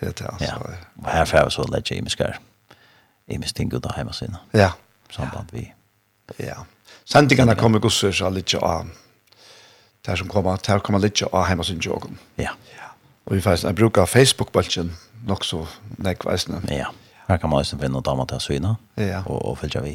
Det 0.00 0.06
är 0.06 0.12
det 0.18 0.28
alltså. 0.28 0.44
Ja. 0.44 0.56
Og 1.04 1.08
här 1.08 1.24
får 1.24 1.38
jeg 1.38 1.52
så 1.52 1.62
lägga 1.62 1.96
i 1.96 2.02
mig. 2.02 2.38
I 3.28 3.38
mig 3.38 3.48
stingo 3.48 3.78
där 3.78 3.92
hemma 3.96 4.12
sin. 4.12 4.36
Ja. 4.50 4.72
Samband 5.10 5.48
vi. 5.52 5.72
Ja. 6.36 6.66
Santigarna 7.04 7.54
kommer 7.54 7.78
gossar 7.78 8.12
så 8.12 8.30
lite 8.30 8.58
av 8.58 8.88
där 10.02 10.16
som 10.16 10.28
kommer, 10.28 10.58
där 10.66 10.78
kommer 10.78 10.98
lite 10.98 11.26
av 11.26 11.44
hemma 11.44 11.64
sin 11.64 11.80
joggen. 11.80 12.18
Ja. 12.36 12.50
Och 13.24 13.36
vi 13.36 13.40
faktisk, 13.40 13.64
jag 13.64 13.74
brukar 13.74 14.06
Facebook 14.06 14.52
bulten 14.52 14.96
nog 15.26 15.44
så 15.44 15.66
nekveisende. 15.96 16.74
Ja, 16.74 16.86
her 17.28 17.38
kan 17.38 17.50
man 17.50 17.60
også 17.60 17.76
finne 17.78 17.94
noen 17.94 18.04
damer 18.04 18.26
til 18.26 18.36
å 18.36 18.42
syne, 18.42 18.72
ja. 18.98 19.22
og, 19.26 19.38
og 19.46 19.58
følge 19.58 19.82
vi. 19.82 19.92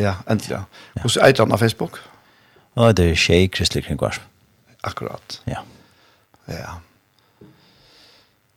Ja, 0.00 0.14
äntligen. 0.26 0.64
Hur 1.02 1.08
ser 1.08 1.20
så 1.20 1.44
er 1.44 1.50
det 1.50 1.58
Facebook? 1.60 2.00
Ja, 2.76 2.92
det 2.92 3.10
er 3.10 3.14
Kjei 3.14 3.46
Kristelig 3.46 3.84
Kringvars. 3.84 4.20
Akkurat. 4.82 5.42
Ja. 5.46 5.60
Ja. 6.48 6.80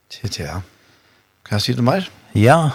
Titt, 0.09 0.39
ja. 0.39 0.61
Kan 1.43 1.55
jag 1.55 1.61
si 1.61 1.73
det 1.73 1.83
mer? 1.83 2.09
Ja. 2.33 2.71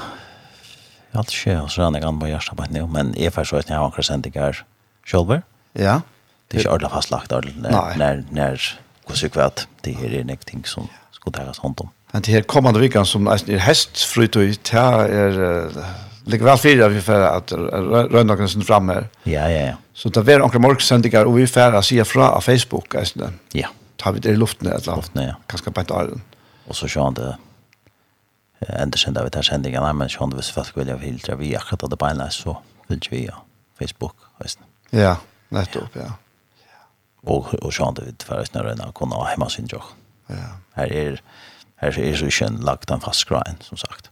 Jeg 1.12 1.18
har 1.18 1.18
alltid 1.18 1.37
skjedd, 1.37 1.68
så 1.68 1.83
rann 1.83 1.94
jeg 1.94 2.05
an 2.05 2.20
på 2.20 2.27
hjertet 2.27 2.57
på 2.57 2.62
et 2.62 2.90
men 2.90 3.14
jeg 3.16 3.33
får 3.33 3.44
faktisk 3.44 3.53
vet 3.53 3.68
jeg 3.68 3.79
har 3.79 3.87
akkurat 3.87 4.07
sendt 4.07 4.27
ikke 4.27 4.40
her 4.40 4.64
selv. 5.07 5.33
Ja. 5.33 5.40
Ja 5.75 6.01
det 6.52 6.58
är 6.58 6.60
inte 6.60 6.70
ordentligt 6.70 6.92
fastlagt 6.92 7.30
när 7.30 7.96
när 7.96 8.24
när 8.30 8.78
hur 9.06 9.14
sig 9.14 9.30
kvart 9.30 9.66
det 9.80 9.92
här 9.92 10.14
är 10.14 10.36
ting 10.36 10.64
som 10.64 10.88
ska 11.12 11.30
tas 11.30 11.58
hand 11.58 11.80
om. 11.80 11.90
Men 12.10 12.22
det 12.22 12.32
här 12.32 12.42
kommande 12.42 12.80
veckan 12.80 13.06
som 13.06 13.26
är 13.26 13.58
hästfrut 13.58 14.36
och 14.36 14.42
det 14.42 14.72
är 14.72 15.70
ligger 16.24 16.44
väl 16.44 16.58
fyra 16.58 16.88
vi 16.88 17.00
för 17.00 17.20
att 17.20 17.52
röndagen 18.12 18.48
sen 18.48 18.62
fram 18.62 18.88
här. 18.88 19.08
Ja, 19.22 19.50
ja, 19.50 19.66
ja. 19.66 19.74
Så 19.94 20.08
det 20.08 20.20
var 20.20 20.42
onkel 20.42 20.60
Mark 20.60 20.80
sändigar 20.80 21.24
och 21.24 21.38
vi 21.38 21.46
färra 21.46 22.04
fra 22.04 22.30
av 22.30 22.40
Facebook 22.40 22.94
alltså. 22.94 23.32
Ja. 23.52 23.68
Tar 23.96 24.12
vi 24.12 24.20
det 24.20 24.28
i 24.28 24.36
luften 24.36 24.68
eller 24.68 24.96
luften 24.96 25.22
ja. 25.22 25.34
Kanske 25.46 25.70
på 25.70 25.80
ett 25.80 25.90
arren. 25.90 26.22
Och 26.66 26.76
så 26.76 26.88
kör 26.88 27.10
det 27.10 27.36
ända 28.68 28.98
sen 28.98 29.14
där 29.14 29.24
vi 29.24 29.30
tar 29.30 29.42
sändningarna 29.42 29.92
men 29.92 30.08
så 30.08 30.26
det 30.26 30.36
vi 30.36 30.42
fast 30.42 30.76
vilja 30.76 30.98
filtra 30.98 31.34
vi 31.34 31.56
akkurat 31.56 31.90
det 31.90 31.96
på 31.96 32.28
så 32.30 32.62
vill 32.86 33.00
vi 33.10 33.26
ja 33.26 33.42
Facebook 33.78 34.16
alltså. 34.38 34.58
Ja, 34.90 35.16
nettopp 35.48 35.90
ja 35.92 36.12
och 37.26 37.54
och 37.54 37.74
sånt 37.74 37.98
det 37.98 38.22
för 38.22 38.40
att 38.40 38.54
när 38.54 38.64
den 38.64 38.92
kunna 38.92 39.24
hemma 39.24 39.48
sin 39.48 39.66
jobb. 39.66 39.82
Ja. 40.26 40.35
Här 40.72 40.92
är 40.92 41.22
här 41.76 41.98
är 41.98 42.14
så 42.16 42.30
skön 42.30 42.56
lagt 42.56 42.90
en 42.90 43.00
fast 43.00 43.28
grind 43.28 43.62
som 43.62 43.76
sagt. 43.76 44.11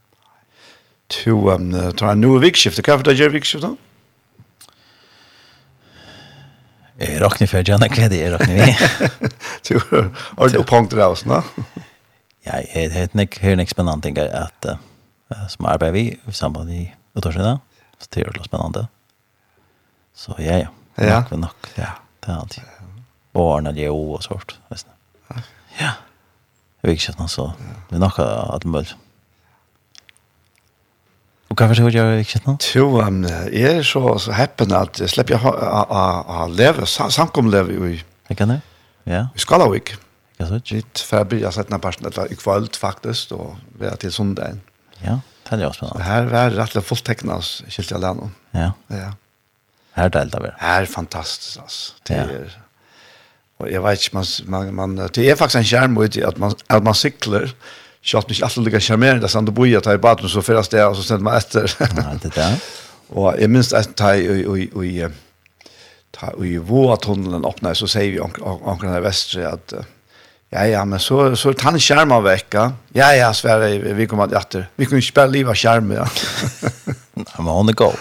To 1.25 1.51
um 1.51 1.93
tar 1.93 2.09
en 2.09 2.21
ny 2.21 2.39
vikskift, 2.39 2.83
kan 2.83 3.03
det 3.03 3.13
göra 3.13 3.29
vikskift 3.29 3.63
då? 3.65 3.77
Jag 6.97 7.23
räknar 7.23 7.47
för 7.47 7.69
Janne 7.69 7.89
Kläder, 7.89 8.17
jag 8.17 8.33
räknar 8.33 8.55
vi. 8.55 8.77
Du 9.69 9.81
har 10.39 10.49
du 10.49 10.65
punkt 10.65 10.91
der 10.91 11.09
också, 11.09 11.29
va? 11.29 11.45
Ja, 12.43 12.53
det 12.53 12.97
är 12.97 13.05
ett 13.05 13.43
hur 13.43 13.61
en 13.61 13.67
spennende 13.67 14.03
ting 14.03 14.19
att 14.19 14.67
som 15.49 15.65
arbeider 15.65 15.93
vi 15.93 16.19
i 16.27 16.33
samband 16.33 16.89
utårsida. 17.15 17.61
Så 17.99 18.07
det 18.11 18.21
är 18.21 18.43
spännande. 18.43 18.89
Så 20.15 20.35
ja, 20.39 20.59
ja. 20.59 20.69
Ja. 20.95 21.21
Nok, 21.21 21.31
nok, 21.31 21.57
ja. 21.75 21.87
Det 22.21 22.33
er 22.33 22.37
alltid 22.37 22.80
barn 23.37 23.67
eller 23.67 23.91
jo 23.91 24.17
og 24.17 24.25
sånt. 24.25 24.57
Ja. 25.81 25.95
Jeg 26.81 26.89
vet 26.89 26.99
ikke 26.99 27.13
inte 27.13 27.29
så. 27.29 27.53
Det 27.91 27.97
er 27.97 27.97
är 27.97 27.99
nog 27.99 28.21
att 28.55 28.65
mulig. 28.65 28.97
Og 31.51 31.57
hva 31.57 31.67
forstår 31.67 31.91
jeg 31.91 32.21
ikke 32.21 32.41
nå? 32.47 32.53
Jo, 32.75 33.01
um, 33.03 33.25
jeg 33.25 33.79
er 33.79 33.83
så, 33.83 34.19
så 34.19 34.33
heppen 34.33 34.71
at 34.73 35.01
jeg 35.01 35.11
slipper 35.11 35.43
å 35.43 36.47
leve, 36.55 36.87
samkom 36.87 37.51
leve 37.51 37.75
i 37.75 38.05
Jeg 38.29 38.37
kan 38.39 38.49
det? 38.49 38.61
Ja. 39.07 39.25
Vi 39.35 39.41
skal 39.41 39.61
jo 39.61 39.75
ikke. 39.75 39.99
Jeg 40.39 40.47
så 40.47 40.61
ikke. 40.61 40.75
Litt 40.79 41.03
ferdig, 41.03 41.41
jeg 41.43 41.53
setter 41.53 41.83
parten 41.83 42.07
etter 42.07 42.31
i 42.31 42.39
kveld 42.39 42.79
faktisk, 42.79 43.33
og 43.33 43.59
vi 43.81 43.87
er 43.91 43.99
til 43.99 44.13
søndagen. 44.13 44.63
Ja, 45.03 45.19
det 45.51 45.59
er 45.59 45.67
jo 45.67 45.73
spennende. 45.73 45.99
Så 45.99 46.07
her 46.07 46.31
er 46.31 46.55
rett 46.55 46.71
og 46.71 46.73
slett 46.77 46.87
fullt 46.87 47.05
tekna 47.05 47.41
oss, 47.43 47.53
skilt 47.67 47.91
jeg 47.91 47.99
alene. 47.99 48.31
Ja. 48.55 48.71
Ja. 48.95 49.11
Her 49.99 50.05
er 50.05 50.15
det 50.15 50.21
alt 50.21 50.39
det. 50.39 50.55
Her 50.61 50.87
er 50.87 50.87
fantastisk, 50.87 51.59
altså. 51.67 51.95
Det 52.07 52.17
er... 52.17 52.35
Ja 52.47 52.70
Og 53.61 53.69
jeg 53.71 53.83
vet 53.85 54.07
ikke, 54.07 54.17
man 54.17 54.27
man, 54.47 54.75
man 54.75 55.09
det 55.15 55.29
er 55.29 55.37
faktisk 55.37 55.61
en 55.61 55.69
skjerm 55.69 55.99
ut 56.01 56.17
i 56.17 56.25
at 56.25 56.39
man 56.41 56.57
at 56.69 56.85
man 56.85 56.97
sykler, 56.97 57.51
så 58.03 58.19
at 58.19 58.29
man 58.29 58.35
ikke 58.35 58.45
alltid 58.45 58.65
lika 58.65 58.81
charmerande 58.81 59.25
att 59.25 59.31
sanda 59.31 59.53
boja 59.53 59.81
ta 59.81 59.95
i 59.95 59.99
baden 59.99 60.29
så 60.29 60.43
förras 60.43 60.67
sted, 60.67 60.85
og 60.85 60.97
så 60.97 61.03
sender 61.03 61.25
man 61.25 61.37
etter. 61.37 61.77
Ja, 61.81 62.17
det 62.23 62.37
er 62.37 62.37
det. 62.37 62.61
Og 63.11 63.41
jeg 63.41 63.51
minns 63.51 63.73
at 63.73 63.97
ta 63.97 64.15
i 64.15 64.47
och 64.47 64.85
i 64.85 65.07
ta 66.13 66.33
i 66.45 66.57
våra 66.57 66.97
tunneln 66.97 67.75
så 67.75 67.87
sier 67.87 68.11
vi 68.11 68.21
ankarna 68.21 68.99
i 68.99 69.01
väster 69.01 69.45
att 69.47 69.75
Ja, 70.53 70.67
ja, 70.67 70.85
men 70.85 70.99
så, 70.99 71.37
så 71.37 71.53
tar 71.53 71.71
han 71.71 71.81
skärma 71.81 72.21
vecka. 72.21 72.73
Ja, 72.93 73.15
ja, 73.15 73.33
Sverige, 73.35 73.95
vi 73.95 74.07
kommer 74.07 74.25
att 74.25 74.33
jätter. 74.33 74.69
Vi 74.77 74.87
kunde 74.87 75.03
spela 75.03 75.27
liv 75.27 75.49
av 75.49 75.55
skjermen, 75.55 75.97
ja. 75.97 76.09
men 77.39 77.47
hon 77.47 77.69
er 77.69 77.73
god. 77.73 77.95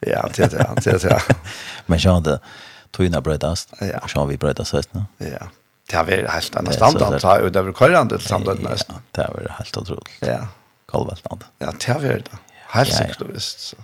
Ja, 0.00 0.22
det 0.36 0.46
er 0.46 0.48
det, 0.48 0.84
det 0.84 0.94
er 0.94 0.98
det. 0.98 1.36
Men 1.86 2.00
så 2.00 2.20
det 2.20 2.38
tøyna 2.92 3.20
brøytast, 3.24 3.74
ja. 3.80 4.00
og 4.02 4.10
så 4.12 4.24
vi 4.28 4.38
brøytast 4.40 4.94
nu. 4.96 5.04
Ja, 5.20 5.48
det 5.90 5.98
har 5.98 6.08
vært 6.08 6.28
helt 6.32 6.58
annet 6.60 6.76
standard, 6.78 7.16
det 7.18 7.26
har 7.26 7.46
vært 7.46 7.60
over 7.62 7.76
køyrande 7.76 8.18
til 8.18 8.26
standard 8.26 8.60
nesten. 8.64 8.98
Ja, 8.98 9.08
det 9.16 9.24
har 9.26 9.38
vært 9.38 9.56
helt 9.58 9.80
utrolig. 9.82 10.18
Ja. 10.24 10.42
Kolveltland. 10.92 11.48
Ja, 11.62 11.72
det 11.72 11.88
har 11.88 12.04
vært 12.04 12.30
det. 12.30 12.38
Helt 12.72 12.94
sikkert 12.94 13.24
og 13.26 13.32
visst, 13.34 13.66
så. 13.72 13.80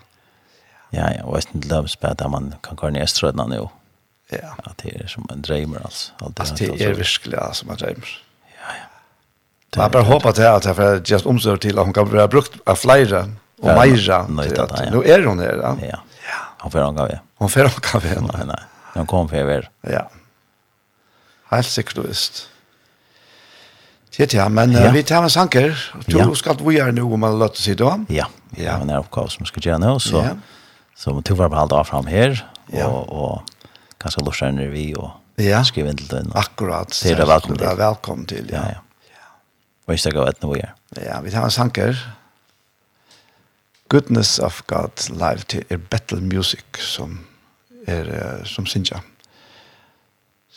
Ja, 0.93 1.11
ja, 1.13 1.25
og 1.29 1.37
jeg 1.37 1.49
synes 1.51 1.97
det 2.01 2.09
er 2.09 2.15
der 2.17 2.31
man 2.33 2.55
kan 2.65 2.79
gå 2.81 2.89
ned 2.95 3.05
i 3.05 3.11
strødene 3.11 3.45
nå. 3.51 3.67
Ja. 4.33 4.55
At 4.65 4.81
det 4.83 4.95
er 5.03 5.09
som 5.09 5.27
en 5.33 5.43
dreimer, 5.45 5.83
altså. 5.85 6.13
Altså, 6.25 6.55
det 6.55 6.81
er 6.85 6.97
virkelig, 6.97 7.39
som 7.57 7.69
man 7.69 7.81
dreimer. 7.81 8.09
Ja, 8.55 8.73
ja. 8.77 8.87
Man 9.77 9.93
bare 9.93 10.09
håper 10.09 10.33
til 10.37 10.49
at 10.49 10.67
jeg 10.67 10.77
får 10.77 11.01
just 11.13 11.27
omsorg 11.29 11.61
til 11.61 11.79
at 11.79 11.85
hun 11.85 11.93
kan 11.97 12.09
være 12.13 12.29
brukt 12.33 12.57
av 12.67 12.81
flere 12.81 13.27
og 13.61 13.69
meira. 13.77 14.23
Nå 14.29 15.03
er 15.05 15.29
hun 15.29 15.41
her, 15.45 15.61
ja. 15.85 16.01
Ja, 16.29 16.43
hun 16.63 16.73
får 16.73 16.89
angave. 16.89 17.21
Hun 17.41 17.53
får 17.53 17.69
angave, 17.73 18.21
nei. 18.25 18.37
Nei, 18.37 18.49
nei 18.55 18.65
han 18.99 19.07
kom 19.07 19.29
för 19.29 19.51
er. 19.51 19.71
Ja. 19.81 20.11
Helt 21.51 21.67
sikkert 21.67 22.05
visst. 22.05 22.49
Det 24.17 24.35
ja, 24.35 24.49
men 24.49 24.73
ja. 24.73 24.91
vi 24.91 25.03
tar 25.03 25.23
med 25.23 25.33
sanker. 25.33 25.93
Du 26.07 26.19
ja. 26.19 26.27
skal 26.35 26.59
vi 26.59 26.75
gjøre 26.75 26.93
noe 26.97 27.15
om 27.15 27.25
alle 27.25 27.39
løtte 27.45 27.63
sier 27.63 27.79
da. 27.79 27.93
Ja, 28.11 28.27
ja. 28.59 28.75
det 28.83 28.91
er 28.91 28.99
oppgave 29.05 29.31
som 29.31 29.45
vi 29.45 29.51
skal 29.53 29.69
gjøre 29.69 29.79
nå, 29.85 29.93
så, 30.03 30.25
ja. 30.25 30.33
så 30.99 31.15
må 31.15 31.23
du 31.23 31.31
være 31.39 31.53
på 31.55 31.77
av 31.79 31.87
frem 31.87 32.11
her, 32.11 32.35
ja. 32.75 32.89
og, 32.89 33.13
og 33.15 33.71
kanskje 34.03 34.25
lorser 34.27 34.51
en 34.51 34.59
revy 34.59 34.89
og 34.99 35.13
ja. 35.39 35.63
skrive 35.63 35.95
inn 35.95 36.03
til 36.03 36.11
den. 36.11 36.35
Akkurat. 36.35 36.91
Det 36.91 37.15
er 37.15 37.23
velkommen 37.23 37.63
til. 37.63 37.79
Velkommen 37.85 38.27
til, 38.27 38.51
ja. 38.51 38.65
ja, 38.75 39.15
ja. 39.15 39.31
Og 39.87 39.95
ikke 39.95 40.17
det 40.17 40.27
vet 40.27 40.43
noe 40.43 40.57
vi 40.57 40.65
gjør. 40.65 40.75
Ja, 40.99 41.23
vi 41.23 41.37
tar 41.37 41.47
med 41.47 41.55
sanker. 41.55 42.05
Goodness 43.89 44.37
of 44.43 44.65
God 44.67 45.07
live 45.15 45.47
til 45.49 45.63
er 45.71 45.79
battle 45.79 46.21
music 46.21 46.83
som 46.83 47.21
er, 47.89 48.45
som 48.49 48.67
synsja. 48.67 49.01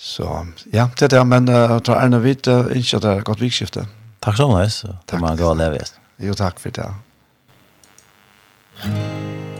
Så 0.02 0.26
ja, 0.74 0.88
det 0.98 1.08
er 1.10 1.13
det, 1.17 1.24
men 1.30 1.50
uh, 1.50 1.78
tar 1.86 2.02
Erne 2.02 2.22
vidt, 2.24 2.48
uh, 2.50 2.72
ikke 2.74 2.98
at 2.98 3.06
det 3.06 3.12
er 3.12 3.28
godt 3.28 3.44
vikskifte. 3.44 3.86
Takk 4.22 4.38
så 4.38 4.50
mye, 4.50 4.70
så 4.70 4.96
det 5.10 5.22
må 5.22 5.36
gå 5.38 5.54
og 5.54 5.58
leve. 5.62 5.86
Jo, 6.22 6.34
takk 6.38 6.60
for 6.62 6.74
det. 6.74 6.89
Takk. 8.82 9.51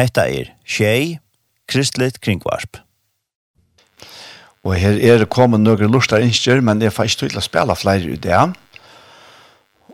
Hetta 0.00 0.24
er 0.28 0.54
Tjei, 0.64 1.18
Kristelig 1.68 2.14
Kringvarp. 2.24 2.80
Og 4.64 4.76
her 4.76 4.98
er 5.00 5.24
kommet 5.28 5.62
noen 5.62 5.92
lustar 5.92 6.24
innskjer, 6.24 6.60
men 6.64 6.82
jeg 6.84 6.92
får 6.92 7.08
ikke 7.08 7.28
til 7.28 7.40
å 7.40 7.44
spille 7.44 7.76
flere 7.78 8.12
ut 8.12 8.24
det. 8.24 8.40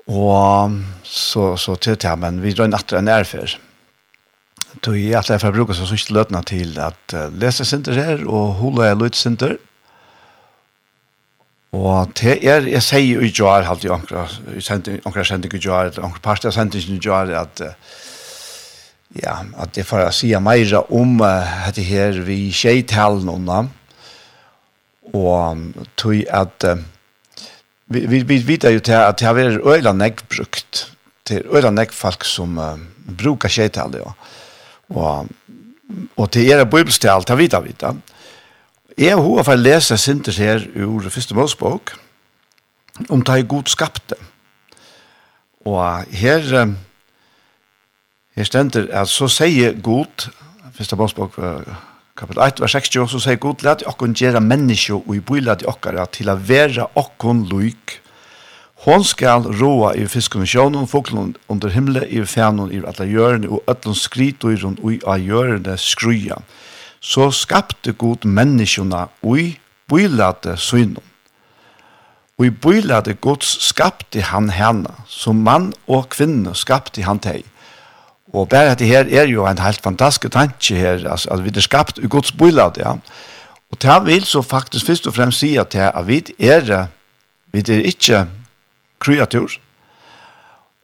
Og 0.07 0.75
så, 1.07 1.53
så 1.59 1.77
til 1.83 1.99
det, 2.03 2.15
men 2.23 2.43
vi 2.43 2.55
drar 2.55 2.71
en 2.71 2.79
atter 2.79 2.99
enn 2.99 3.11
erfer. 3.11 3.59
Tog 4.85 4.99
at 5.19 5.31
jeg 5.31 5.43
får 5.43 5.55
bruke 5.55 5.75
så 5.75 5.87
sørste 5.89 6.15
løtene 6.15 6.43
til 6.47 6.75
at 6.83 7.15
lese 7.39 7.67
sinter 7.67 7.99
her, 7.99 8.27
og 8.27 8.59
hula 8.61 8.91
er 8.91 8.99
løt 8.99 9.19
sinter. 9.19 9.57
Og 11.77 12.13
til 12.17 12.43
er, 12.47 12.67
jeg 12.71 12.83
sier 12.85 13.07
jo 13.17 13.25
i 13.27 13.33
jar, 13.35 13.67
halt 13.69 13.85
i 13.85 13.91
ankra, 13.93 14.27
i 14.55 14.63
sendte 14.65 15.01
ankra 15.05 15.25
sendte 15.27 15.51
i 15.51 15.61
jar, 15.63 15.91
anker 15.99 16.23
parster 16.25 16.55
sendte 16.55 16.79
i 16.81 16.99
jar, 17.03 17.31
at 17.37 17.63
uh, 17.65 17.97
ja, 19.15 19.39
at 19.57 19.75
det 19.77 19.87
får 19.87 20.11
si 20.15 20.33
mer 20.43 20.75
om 20.91 21.21
uh, 21.23 21.67
dette 21.69 21.85
her 21.87 22.19
vi 22.27 22.51
tjejtalen 22.55 23.29
unna, 23.31 23.63
og 25.15 25.53
um, 25.53 25.65
tog 25.97 26.25
at 26.35 26.67
uh, 26.67 26.83
vi, 27.87 28.03
vi, 28.11 28.23
vi 28.27 28.41
vet 28.43 28.67
jo 28.67 28.83
til 28.83 28.99
at 28.99 29.19
det 29.19 29.29
har 29.29 29.37
vært 29.39 29.63
øyla 29.63 29.95
nekk 29.95 30.27
brukt, 30.29 30.89
til 31.27 31.47
øyla 31.47 31.71
nekk 31.71 31.95
folk 31.95 32.27
som 32.27 32.59
uh, 32.59 32.75
brukar 33.07 33.53
tjejtalen, 33.53 34.03
ja. 34.03 34.13
og, 34.91 35.31
og 36.17 36.31
til 36.35 36.51
er 36.51 36.65
bibelstal, 36.65 37.25
det 37.27 37.39
vet 37.39 37.57
vi 37.65 37.77
da. 37.79 37.95
Jeg 38.97 39.13
har 39.13 39.21
hva 39.23 39.45
for 39.45 39.55
å 39.55 39.61
lese 39.61 39.99
sinter 40.01 40.35
her 40.41 40.65
ur 40.75 41.07
første 41.13 41.37
målspåk, 41.37 41.93
om 43.13 43.23
det 43.23 43.35
er 43.35 43.49
god 43.55 43.71
skapte. 43.71 44.19
Og 45.67 46.11
her... 46.11 46.53
Uh, 46.67 46.75
Her 48.37 48.45
stender, 48.45 48.85
at 48.93 49.09
så 49.09 49.31
sier 49.33 49.73
god, 49.81 50.27
første 50.77 50.97
bostbok, 50.97 51.39
kapitel 52.17 52.43
1, 52.45 52.61
vers 52.61 52.75
60, 52.77 53.07
så 53.09 53.21
sier 53.25 53.39
god, 53.41 53.63
let 53.65 53.85
okkon 53.89 54.13
gjera 54.13 54.43
menneskje 54.45 54.99
og 54.99 55.15
i 55.17 55.23
bøyla 55.25 55.55
til 55.57 55.71
okkara 55.73 56.05
til 56.13 56.29
a 56.29 56.35
vera 56.37 56.85
okkon 57.01 57.47
luik. 57.49 57.97
Hon 58.85 59.07
skal 59.09 59.49
roa 59.57 59.95
i 59.97 60.05
fiskun 60.05 60.45
og 60.45 60.53
sjån 60.53 60.77
foklen 60.85 61.33
under 61.49 61.73
himle 61.73 62.05
i 62.13 62.21
fænon 62.29 62.75
i 62.77 62.83
alle 62.85 63.09
hjørne 63.09 63.49
og 63.49 63.65
ötlun 63.73 63.97
skrit 63.97 64.45
og 64.45 64.53
i 64.53 64.61
rundt 64.61 64.85
og 64.85 65.17
i 65.17 65.25
hjørne 65.31 65.79
skruja. 65.81 66.37
Så 67.01 67.31
skapte 67.33 67.97
god 67.97 68.29
menneskjona 68.29 69.07
ui 69.25 69.41
i 69.41 69.59
bøyla 69.89 70.35
til 70.43 70.61
synon. 70.61 71.13
Og 72.37 72.47
i 72.47 72.51
bøylade 72.53 73.15
gods 73.15 73.49
skapte 73.65 74.21
han 74.21 74.51
henne, 74.53 74.93
som 75.09 75.41
mann 75.41 75.71
og 75.89 76.11
kvinne 76.13 76.53
skapte 76.53 77.01
han 77.07 77.17
teg. 77.25 77.47
Og 78.33 78.49
bare 78.49 78.71
at 78.71 78.79
det 78.79 78.87
her 78.87 79.07
er 79.11 79.27
jo 79.31 79.47
en 79.47 79.59
helt 79.59 79.83
fantastisk 79.83 80.33
tanke 80.33 80.75
her, 80.75 81.11
altså 81.11 81.29
at 81.31 81.45
vi 81.45 81.53
er 81.57 81.61
skapt 81.61 81.99
i 81.99 82.07
Guds 82.07 82.33
bøylad, 82.33 82.79
ja. 82.79 82.97
Og 83.71 83.83
det 83.83 84.07
vil 84.07 84.25
så 84.25 84.43
faktisk 84.43 84.87
først 84.87 85.07
og 85.07 85.15
fremst 85.15 85.39
si 85.39 85.57
at, 85.57 85.75
at 85.75 86.07
vi 86.07 86.25
er, 86.39 86.87
vi 87.53 87.59
er 87.59 87.83
ikke 87.85 88.27
kreatur, 88.99 89.51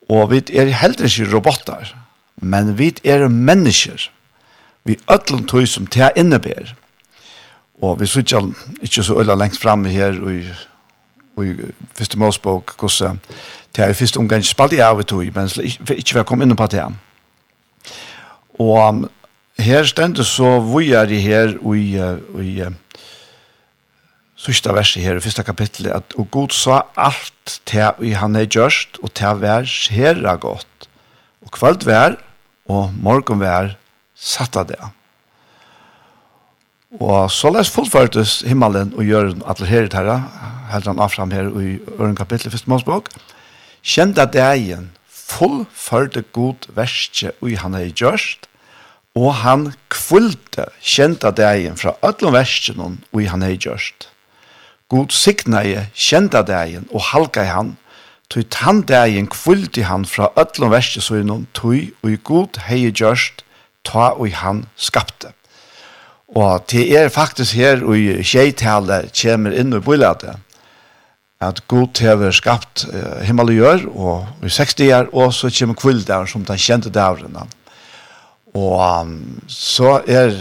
og 0.09 0.31
vi 0.31 0.43
er 0.53 0.65
heller 0.65 1.05
ikke 1.05 1.35
robotar, 1.35 1.95
men 2.37 2.79
vi 2.79 2.95
er 3.05 3.29
mennesker, 3.29 4.11
vi 4.85 4.99
ødlom 5.11 5.47
tog 5.47 5.69
som 5.69 5.87
det 5.87 6.11
innebærer. 6.17 6.75
Og 7.83 8.01
vi 8.01 8.07
sitter 8.07 8.53
ikke 8.83 9.03
så 9.03 9.19
øyla 9.19 9.35
lengt 9.35 9.59
fremme 9.59 9.89
her 9.89 10.21
og 10.23 10.33
i, 10.33 11.49
i 11.51 11.55
første 11.95 12.19
målsbok, 12.19 12.75
hvordan 12.79 13.21
det 13.77 13.85
er 13.85 13.89
i 13.89 13.95
første 13.95 14.19
omgang 14.19 14.45
spalt 14.45 14.73
jeg 14.73 14.87
av 14.87 15.01
i 15.01 15.03
tog, 15.03 15.25
men 15.35 15.51
ikke 15.59 15.95
vi 15.95 16.19
jeg 16.19 16.27
komme 16.27 16.45
inn 16.45 16.57
på 16.57 16.67
det 16.67 16.81
her. 16.81 16.93
Og 18.61 19.09
her 19.59 19.85
stendet 19.89 20.27
så 20.27 20.59
vi 20.65 20.93
er 20.97 21.11
i 21.13 21.21
her 21.23 21.55
i, 21.55 21.85
i, 21.97 22.43
i 22.43 22.67
sørste 24.43 24.75
verset 24.75 25.05
her, 25.05 25.17
i 25.17 25.25
første 25.25 25.45
kapittelet, 25.47 25.93
at 25.95 26.17
og 26.19 26.31
Gud 26.35 26.55
sa 26.57 26.83
alt 26.97 27.61
til 27.69 27.93
vi 28.01 28.15
han 28.19 28.37
er 28.37 28.49
gjørst, 28.51 28.99
og 29.03 29.13
til 29.15 29.43
vær 29.43 29.69
skjera 29.69 30.37
godt. 30.37 30.89
Og 31.45 31.53
kvalt 31.55 31.87
vær, 31.87 32.19
og 32.71 32.91
morgen 33.03 33.41
vær, 33.43 33.77
satt 34.15 34.57
av 34.59 34.69
det. 34.71 34.81
Og 37.01 37.31
så 37.33 37.51
les 37.55 37.71
fullførtes 37.73 38.43
himmelen 38.47 38.93
og 38.99 39.07
gjøren 39.09 39.45
atler 39.49 39.71
her 39.71 39.87
i 39.87 39.93
terra, 39.93 40.19
helder 40.73 40.93
han 40.93 41.01
avfram 41.03 41.33
her 41.33 41.49
i 41.61 41.79
øren 41.99 42.17
kapitlet, 42.17 42.53
første 42.53 42.71
målsbok. 42.71 43.09
Kjent 43.83 44.21
at 44.21 44.35
det 44.35 44.43
er 44.43 44.59
igjen, 44.59 44.91
fullførte 45.33 46.25
god 46.37 46.69
verste 46.77 47.33
og 47.41 47.53
han 47.63 47.77
hei 47.79 47.91
gjørst, 47.91 48.49
og 49.19 49.35
han 49.43 49.67
kvullte 49.93 50.69
kjenta 50.81 51.33
degen 51.37 51.77
fra 51.81 51.95
ötlom 52.05 52.37
versen 52.37 52.81
og 52.81 53.21
han 53.29 53.45
hei 53.45 53.57
gjørst. 53.57 54.09
God 54.93 55.13
signaie 55.17 55.87
kjenta 55.97 56.43
degen 56.45 56.89
og 56.91 57.09
halka 57.13 57.45
i 57.47 57.53
han, 57.53 57.77
tog 58.33 58.49
tann 58.53 58.83
degen 58.89 59.29
kvulti 59.33 59.85
han 59.89 60.05
fra 60.09 60.31
ötlom 60.41 60.73
versen 60.73 61.05
så 61.05 61.21
innom 61.21 61.47
tog 61.57 61.93
og 62.05 62.17
god 62.25 62.61
hei 62.69 62.87
gjørst, 62.91 63.45
ta 63.85 64.13
og 64.17 64.33
han 64.41 64.67
skapte. 64.77 65.33
Og 66.33 66.65
det 66.73 66.87
er 66.97 67.13
faktisk 67.13 67.59
her 67.61 67.83
og 67.85 67.99
i 67.99 68.23
tjeitale 68.25 69.03
kjemer 69.13 69.53
inn 69.53 69.75
i 69.77 69.81
bolaget 69.85 70.41
at 71.43 71.63
Gud 71.69 71.99
hever 72.03 72.33
skapt 72.35 72.87
uh, 72.93 73.21
himmel 73.27 73.53
og 73.53 73.59
gjør, 73.59 73.85
og 73.93 74.47
i 74.47 74.51
60 74.53 74.83
år, 74.93 75.11
og 75.13 75.35
så 75.35 75.51
kommer 75.59 75.79
kvilddagen 75.79 76.31
som 76.31 76.45
den 76.47 76.61
kjente 76.61 76.91
dagen. 76.93 77.37
Og 78.55 79.01
um, 79.01 79.17
så 79.49 80.01
er 80.07 80.37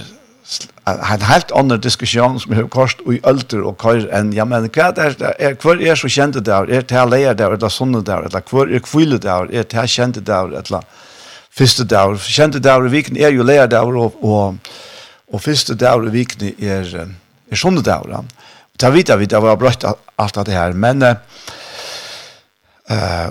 en 0.88 1.24
helt 1.30 1.52
annen 1.56 1.80
diskusjon 1.82 2.40
som 2.42 2.54
er 2.56 2.68
kost 2.74 3.02
i 3.10 3.20
ølter 3.28 3.62
og 3.64 3.78
kør 3.82 4.08
enn, 4.18 4.34
ja, 4.36 4.46
men 4.46 4.68
hva 4.74 4.90
er 4.90 5.16
det? 5.18 5.32
Er, 5.40 5.56
hvor 5.62 5.80
er 5.80 6.00
så 6.00 6.10
kjente 6.12 6.42
dagen? 6.44 6.74
Er 6.74 6.84
det 6.84 6.98
her 6.98 7.08
leier 7.10 7.38
dagen, 7.38 7.60
eller 7.60 7.72
sånne 7.72 8.02
dagen? 8.06 8.28
Eller 8.30 8.46
hvor 8.50 8.68
er 8.68 8.84
kvilde 8.84 9.22
dagen? 9.22 9.54
Er 9.54 9.64
det 9.64 9.78
her 9.78 9.90
kjente 9.90 10.24
dagen? 10.26 10.58
Eller 10.60 10.86
første 11.50 11.86
dagen? 11.86 12.20
Kjente 12.26 12.60
dagen 12.64 12.90
i 12.90 12.96
viken 12.96 13.20
er 13.22 13.34
jo 13.36 13.46
leier 13.48 13.70
dagen, 13.72 14.00
og, 14.02 14.18
og, 14.26 14.74
og 15.32 15.44
første 15.44 15.78
dagen 15.78 16.10
i 16.10 16.16
viken 16.18 16.50
er, 16.58 16.94
er 17.52 17.62
sånne 17.64 17.86
dagen 17.86 18.30
ta 18.82 18.90
vita 18.90 19.18
vi 19.20 19.30
det 19.30 19.42
var 19.42 19.60
brøtt 19.62 19.86
alt 19.86 20.40
det 20.46 20.56
her, 20.56 20.74
men 20.74 21.04
uh, 21.06 21.16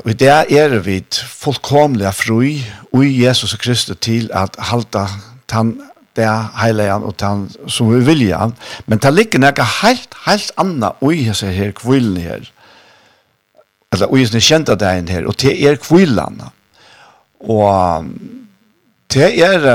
og 0.05 0.13
det 0.19 0.31
er 0.31 0.79
vi 0.85 1.01
fullkomlige 1.13 2.13
fri 2.17 2.53
og 2.93 3.05
i 3.05 3.25
Jesus 3.25 3.57
Kristus 3.61 3.99
til 4.01 4.31
at 4.33 4.57
halta 4.71 5.07
tann 5.51 5.75
det 6.17 6.29
heilagen 6.59 7.05
og 7.07 7.17
tann 7.19 7.49
som 7.71 7.91
vi 7.93 8.01
vilja, 8.07 8.49
men 8.87 8.99
det 9.03 9.13
ligger 9.15 9.43
noe 9.43 9.67
helt, 9.81 10.17
helt 10.27 10.51
annet 10.59 11.05
i 11.07 11.27
hese 11.29 11.53
her 11.55 11.75
kvillen 11.77 12.19
her, 12.19 12.49
eller 13.93 14.15
i 14.15 14.25
hese 14.25 14.43
kjente 14.43 14.75
dagen 14.79 15.11
her, 15.11 15.27
og 15.27 15.39
det 15.43 15.55
er 15.55 15.79
kvillen. 15.83 16.41
Og 17.41 18.09
det 19.15 19.31
er, 19.45 19.69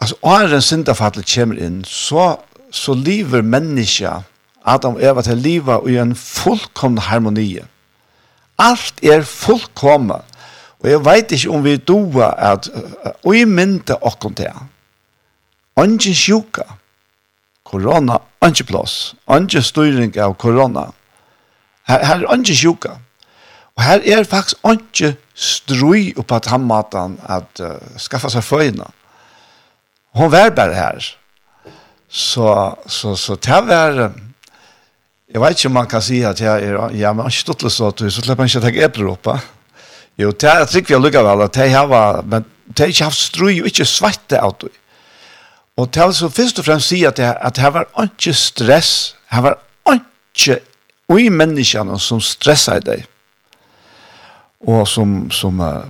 altså, 0.00 0.16
åren 0.22 0.62
syndafattel 0.62 1.24
kommer 1.34 1.56
inn, 1.64 1.80
så, 1.88 2.36
så 2.70 2.94
lever 2.94 3.42
mennesker 3.42 4.28
Adam 4.64 4.94
og 4.94 5.02
Eva 5.02 5.22
til 5.22 5.40
livet 5.42 5.88
i 5.90 5.96
en 5.98 6.14
fullkomn 6.16 6.98
harmoni. 6.98 7.58
Alt 8.58 9.02
er 9.02 9.24
fullkomne. 9.26 10.20
Og 10.82 10.90
jeg 10.90 11.04
vet 11.04 11.32
ikke 11.32 11.50
om 11.50 11.64
vi 11.64 11.76
doer 11.76 12.34
at 12.38 12.68
og 13.24 13.36
i 13.36 13.44
mynte 13.44 13.96
okkom 14.02 14.34
til. 14.34 14.54
Ongen 15.76 16.14
sjuka. 16.14 16.66
Korona, 17.64 18.18
ongen 18.40 18.66
plås. 18.66 19.14
Ongen 19.26 19.62
styring 19.62 20.16
av 20.18 20.34
korona. 20.34 20.90
Her, 21.88 22.04
her 22.04 22.22
er 22.22 22.30
ongen 22.30 22.54
sjuka. 22.54 22.98
Og 23.76 23.82
her 23.86 24.02
er 24.04 24.26
faktisk 24.28 24.58
ongen 24.66 25.16
strui 25.34 26.12
oppa 26.18 26.42
tammatan 26.44 27.16
at 27.30 27.62
uh, 27.62 27.78
skaffa 27.98 28.30
seg 28.30 28.44
føyna. 28.44 28.90
Hon 30.18 30.30
var 30.32 30.50
bare 30.54 30.74
her. 30.76 31.08
Så, 32.08 32.74
så, 32.86 33.14
så, 33.14 33.16
så 33.16 33.40
det 33.40 33.64
var... 33.70 34.04
Uh, 34.10 34.31
Jeg 35.32 35.40
vet 35.40 35.56
ikke 35.56 35.68
om 35.70 35.76
man 35.78 35.88
kan 35.88 36.02
si 36.04 36.20
at 36.28 36.40
jeg 36.44 36.64
er, 36.68 36.78
ja, 36.92 37.12
men 37.16 37.30
ikke 37.30 37.40
stått 37.46 37.62
litt 37.64 37.72
stått, 37.72 38.02
så 38.04 38.20
slipper 38.20 38.42
man 38.42 38.50
ikke 38.50 38.60
å 38.60 38.64
tenke 38.66 38.84
etter 38.84 39.06
oppe. 39.08 39.36
Jo, 40.20 40.32
det 40.36 40.48
er 40.50 40.66
trygg 40.68 40.90
vi 40.90 40.96
har 40.96 41.00
lukket 41.00 41.24
vel, 41.24 41.44
at 41.46 41.56
jeg 41.56 41.72
har, 41.72 42.18
men 42.28 42.44
det 42.68 42.84
har 42.84 42.90
ikke 42.92 43.06
haft 43.08 43.20
strøy 43.20 43.52
og 43.62 43.68
ikke 43.70 43.86
svette 43.88 44.40
av 44.44 44.58
det. 44.60 44.72
Og 45.80 45.88
det 45.88 46.02
er 46.04 46.12
så 46.12 46.28
først 46.28 46.60
og 46.60 46.66
fremst 46.66 46.92
si 46.92 47.00
at 47.08 47.16
det, 47.16 47.30
at 47.32 47.56
det 47.56 47.70
var 47.72 47.88
ikke 48.04 48.34
stress, 48.36 48.92
det 49.32 49.40
var 49.46 49.56
ikke 49.88 50.58
ui 51.12 51.30
menneskene 51.32 51.96
som 52.00 52.20
stresset 52.20 52.84
deg, 52.84 53.06
og 54.68 54.84
som, 54.86 55.30
som 55.32 55.62
uh, 55.64 55.88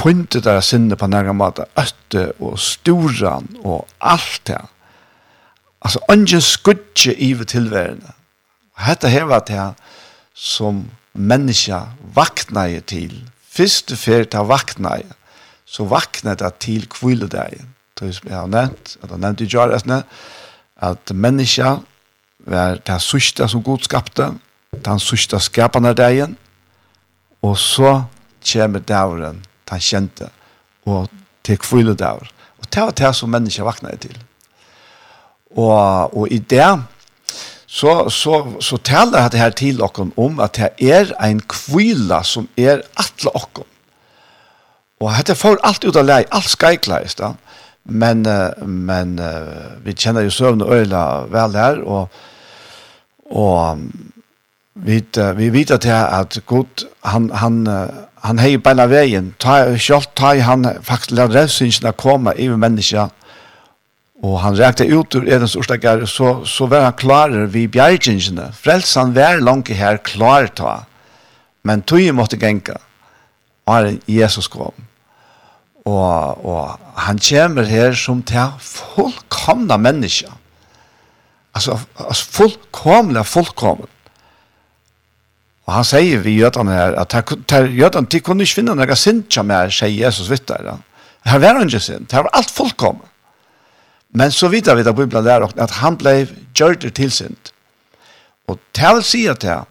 pointet 0.00 0.46
der 0.48 0.62
sinne 0.64 0.96
på 0.96 1.06
nærmere 1.06 1.36
måte, 1.36 1.68
øtte 1.78 2.30
og 2.40 2.56
storan 2.58 3.44
og 3.60 3.84
alt 4.00 4.40
det. 4.48 4.62
Altså, 5.84 6.00
ikke 6.16 6.40
skudde 6.40 7.14
i 7.14 7.34
tilværende 7.44 8.16
Hetta 8.80 9.08
her 9.08 9.28
var 9.28 9.44
det 9.48 9.74
som 10.34 10.84
menneska 11.12 11.82
vaknaje 12.14 12.80
til. 12.80 13.14
Fyrste 13.50 13.96
fer 13.98 14.24
ta 14.24 14.44
vaknaje. 14.46 15.08
Så 15.66 15.84
vakna 15.86 16.34
det 16.34 16.54
til 16.64 16.86
kviledagen. 16.90 17.74
Det 17.98 18.14
som 18.16 18.28
jeg 18.30 18.38
har 18.38 18.48
nevnt, 18.48 18.96
at 19.02 19.10
jeg 19.10 19.20
nevnte 19.20 19.44
i 19.44 19.50
Jaresne, 19.52 20.02
at 20.80 21.12
menneska 21.12 21.76
var 22.48 22.80
det 22.86 22.96
sørste 23.04 23.48
som 23.48 23.62
Gud 23.62 23.84
skapte, 23.84 24.30
den 24.72 25.02
sørste 25.02 25.40
skapende 25.40 25.92
dagen, 25.94 26.36
og 27.42 27.58
så 27.58 28.02
kommer 28.52 28.80
dævren, 28.80 29.44
den 29.70 29.80
kjente, 29.80 30.30
og 30.86 31.10
til 31.44 31.58
kviledævren. 31.58 32.32
Og 32.58 32.74
det 32.74 32.82
var 32.82 32.90
det 32.90 33.14
som 33.16 33.30
menneska 33.30 33.62
vaknaje 33.62 33.96
til. 33.96 34.16
Og, 35.56 36.16
og 36.16 36.28
i 36.32 36.38
det, 36.38 36.82
så, 37.70 38.08
så, 38.10 38.46
så 38.60 38.76
taler 38.76 39.28
det 39.30 39.38
her 39.38 39.52
til 39.54 39.78
dere 39.78 40.06
om 40.18 40.40
at 40.42 40.58
det 40.58 40.90
er 40.90 41.12
en 41.22 41.38
kvila 41.40 42.24
som 42.26 42.48
er 42.58 42.82
atle 42.98 43.30
dere. 43.30 43.66
Og 45.00 45.12
dette 45.16 45.36
får 45.38 45.62
alt 45.64 45.86
ut 45.86 45.96
av 45.96 46.04
lei, 46.08 46.24
alt 46.34 46.50
skeikleis 46.50 47.14
da. 47.20 47.34
Men, 47.84 48.26
men 48.66 49.14
vi 49.84 49.94
kjenner 49.94 50.26
jo 50.26 50.34
søvn 50.34 50.64
og 50.66 50.74
øyla 50.76 51.04
vel 51.30 51.56
her, 51.56 51.78
og, 51.86 52.10
og 53.30 53.80
vi, 54.74 54.98
vi 55.36 55.48
vet 55.54 55.70
at, 55.78 55.86
at 55.86 56.40
Gud, 56.46 56.84
han, 57.06 57.30
han, 57.30 57.62
han 58.26 58.42
heier 58.42 58.60
beina 58.60 58.84
veien, 58.90 59.32
ta, 59.38 59.62
selv 59.78 60.10
ta 60.18 60.34
han 60.42 60.66
faktisk 60.82 61.10
lærer 61.10 61.46
att 61.86 61.96
komme 61.96 62.34
i 62.36 62.48
mennesker, 62.48 63.08
Og 64.20 64.36
han 64.42 64.56
rekte 64.58 64.84
ut 64.84 65.14
ur 65.16 65.24
Edens 65.24 65.56
ordstakar, 65.56 66.04
så, 66.04 66.42
så 66.44 66.66
var 66.68 66.84
han 66.84 66.98
klar 66.98 67.32
vi 67.52 67.64
bjergjengene. 67.72 68.50
Frelsan 68.52 69.14
var 69.16 69.40
langt 69.40 69.72
her 69.72 70.00
klar 70.04 70.50
ta, 70.52 70.82
men 71.64 71.84
tog 71.88 72.04
måtte 72.16 72.36
genka, 72.40 72.76
og 73.70 73.96
Jesus 74.08 74.48
kom. 74.52 74.76
Og, 75.88 76.44
og 76.44 77.00
han 77.00 77.20
kommer 77.24 77.64
her 77.64 77.96
som 77.96 78.20
til 78.28 78.52
fullkomna 78.60 79.78
menneske. 79.80 80.28
Altså, 81.56 81.78
altså 81.96 82.26
fullkomna 82.36 83.24
fullkomna. 83.24 83.88
Og 85.64 85.74
han 85.78 85.86
sier 85.86 86.20
vi 86.24 86.34
jødene 86.40 86.74
her, 86.74 86.96
at 86.98 87.14
jødene, 87.52 88.08
de 88.10 88.20
kunne 88.20 88.44
ikke 88.44 88.58
finne 88.58 88.74
noen 88.74 88.98
sint 88.98 89.32
som 89.32 89.50
er, 89.54 89.70
sier 89.72 90.06
Jesus 90.06 90.28
vidt 90.30 90.48
der. 90.50 90.74
Her 91.24 91.40
var 91.40 91.56
han 91.60 91.70
ikke 91.70 91.80
sint, 91.84 92.12
her 92.12 92.26
var 92.26 92.36
alt 92.36 92.52
fullkomna. 92.52 93.06
Men 94.12 94.32
så 94.32 94.48
vidt 94.48 94.68
vi 94.76 94.82
da 94.82 94.92
Bibelen 94.92 95.24
der, 95.24 95.46
at 95.56 95.70
han 95.80 95.96
ble 95.98 96.26
gjørt 96.56 96.86
til 96.94 97.12
sint. 97.12 97.52
Og 98.50 98.58
til 98.74 99.02
sier 99.06 99.38
til, 99.38 99.62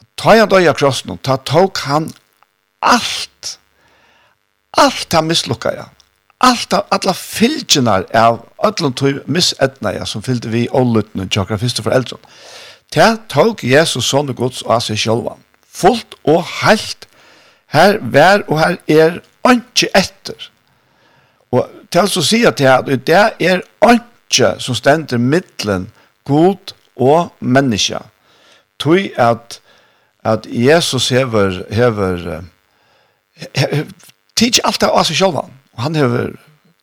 at 0.00 0.08
ta 0.16 0.36
han 0.38 0.48
døy 0.48 0.64
av 0.64 0.78
krossen, 0.78 1.18
ta 1.20 1.36
tok 1.36 1.82
han 1.84 2.08
alt, 2.80 3.58
alt 4.80 5.12
han 5.12 5.28
mislukka, 5.28 5.74
ja. 5.76 5.90
Alt 6.44 6.74
av 6.76 6.84
alla 6.92 7.14
fylgjene 7.16 8.02
av 8.12 8.42
öllum 8.64 8.92
tog 8.96 9.22
missetna, 9.26 9.94
ja, 9.96 10.04
som 10.04 10.24
fyllde 10.24 10.52
vi 10.52 10.66
ålutne 10.68 11.28
og 11.28 11.58
fyrste 11.60 11.84
for 11.84 11.96
eldre. 11.96 12.18
Til 12.92 13.16
tok 13.32 13.64
Jesus 13.64 14.08
sånne 14.08 14.36
gods 14.36 14.62
av 14.68 14.82
seg 14.84 15.00
sjølvan. 15.00 15.40
Fullt 15.64 16.16
og 16.24 16.44
heilt, 16.62 17.08
her 17.72 17.98
vær 18.00 18.44
og 18.48 18.60
her 18.60 18.76
er 18.86 19.18
ikke 19.50 19.88
etter. 19.96 20.50
Og 21.52 21.64
til 22.04 22.20
å 22.20 22.26
si 22.26 22.42
at 22.46 22.60
det 22.60 23.16
er 23.16 23.62
ikke 23.92 24.52
som 24.60 24.76
stender 24.76 25.18
mittlen 25.22 25.88
god 26.26 26.74
og 26.96 27.32
menneske. 27.40 28.00
Tøy 28.82 29.12
at, 29.16 29.60
at 30.24 30.46
Jesus 30.50 31.08
hever, 31.08 31.62
hever, 31.72 32.42
hever 33.56 33.86
tids 34.36 34.60
alt 34.64 34.80
det 34.80 34.90
av 34.92 35.06
seg 35.08 35.20
selv. 35.20 35.52
Han 35.80 35.96
hever 35.96 36.34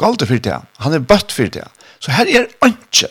galt 0.01 0.25
for 0.25 0.41
det, 0.41 0.59
han 0.81 0.95
er 0.95 1.05
bøtt 1.05 1.33
for 1.33 1.51
det. 1.53 1.67
Så 2.03 2.11
her 2.11 2.27
er 2.27 2.49
ikke. 2.65 3.09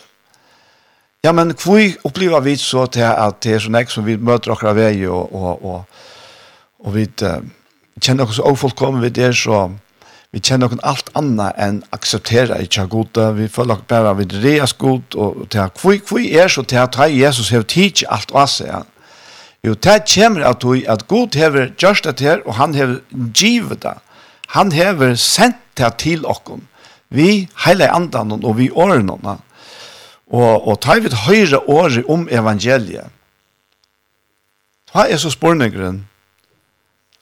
Ja, 1.22 1.32
men 1.32 1.54
hvor 1.54 1.78
opplever 2.04 2.40
vi 2.42 2.56
så 2.58 2.86
til 2.90 3.06
at 3.06 3.38
det 3.44 3.54
er 3.54 3.62
sånn 3.62 3.78
som 3.88 4.06
vi 4.06 4.18
møter 4.18 4.50
dere 4.50 4.72
av 4.72 4.78
vei 4.78 5.04
og, 5.06 5.30
og, 5.30 5.62
og, 5.62 6.00
og 6.82 6.96
vi 6.96 7.06
uh, 7.22 7.38
kjenner 8.02 8.26
dere 8.26 8.34
så 8.34 8.48
overfullkommen, 8.50 9.04
vi 9.04 9.22
er 9.22 9.36
så, 9.36 9.68
vi 10.32 10.40
kjenner 10.40 10.70
noen 10.70 10.80
alt 10.88 11.10
annet 11.18 11.58
enn 11.60 11.82
akseptere 11.92 12.56
ikke 12.64 12.86
av 12.86 12.88
gode. 12.92 13.24
Vi 13.36 13.50
føler 13.52 13.74
nok 13.74 13.82
bare 13.90 14.14
vi 14.16 14.24
reas 14.40 14.72
god, 14.80 15.12
og 15.12 15.42
til 15.52 15.60
at 15.60 15.80
hvor, 15.82 16.20
er 16.24 16.48
så 16.48 16.62
til 16.64 16.80
at 16.80 16.96
Jesus 17.12 17.50
har 17.52 17.66
tid 17.68 18.04
alt 18.08 18.32
av 18.32 18.48
seg. 18.48 18.70
Ja. 18.70 18.80
Jo, 19.62 19.74
det 19.76 19.98
kommer 20.08 20.46
at, 20.48 20.62
du, 20.62 20.80
at 20.88 21.04
god 21.06 21.36
har 21.36 21.58
gjort 21.78 22.08
det 22.08 22.24
her, 22.24 22.40
og 22.46 22.56
han 22.56 22.74
har 22.74 22.96
givet 23.36 23.82
det. 23.82 23.98
Han 24.56 24.72
har 24.72 25.14
sendt 25.20 25.60
det 25.78 25.90
til 26.00 26.24
oss. 26.26 26.40
Vi 27.12 27.48
hele 27.66 27.90
andan 27.92 28.32
og 28.32 28.56
vi 28.56 28.70
årene. 28.70 29.36
Og, 30.32 30.68
og 30.68 30.80
tar 30.80 31.02
vi 31.04 31.12
et 31.12 31.18
høyre 31.28 31.60
året 31.68 32.08
om 32.08 32.24
evangeliet. 32.32 33.12
Hva 34.92 35.04
er 35.08 35.20
så 35.20 35.28
spørningeren? 35.32 36.06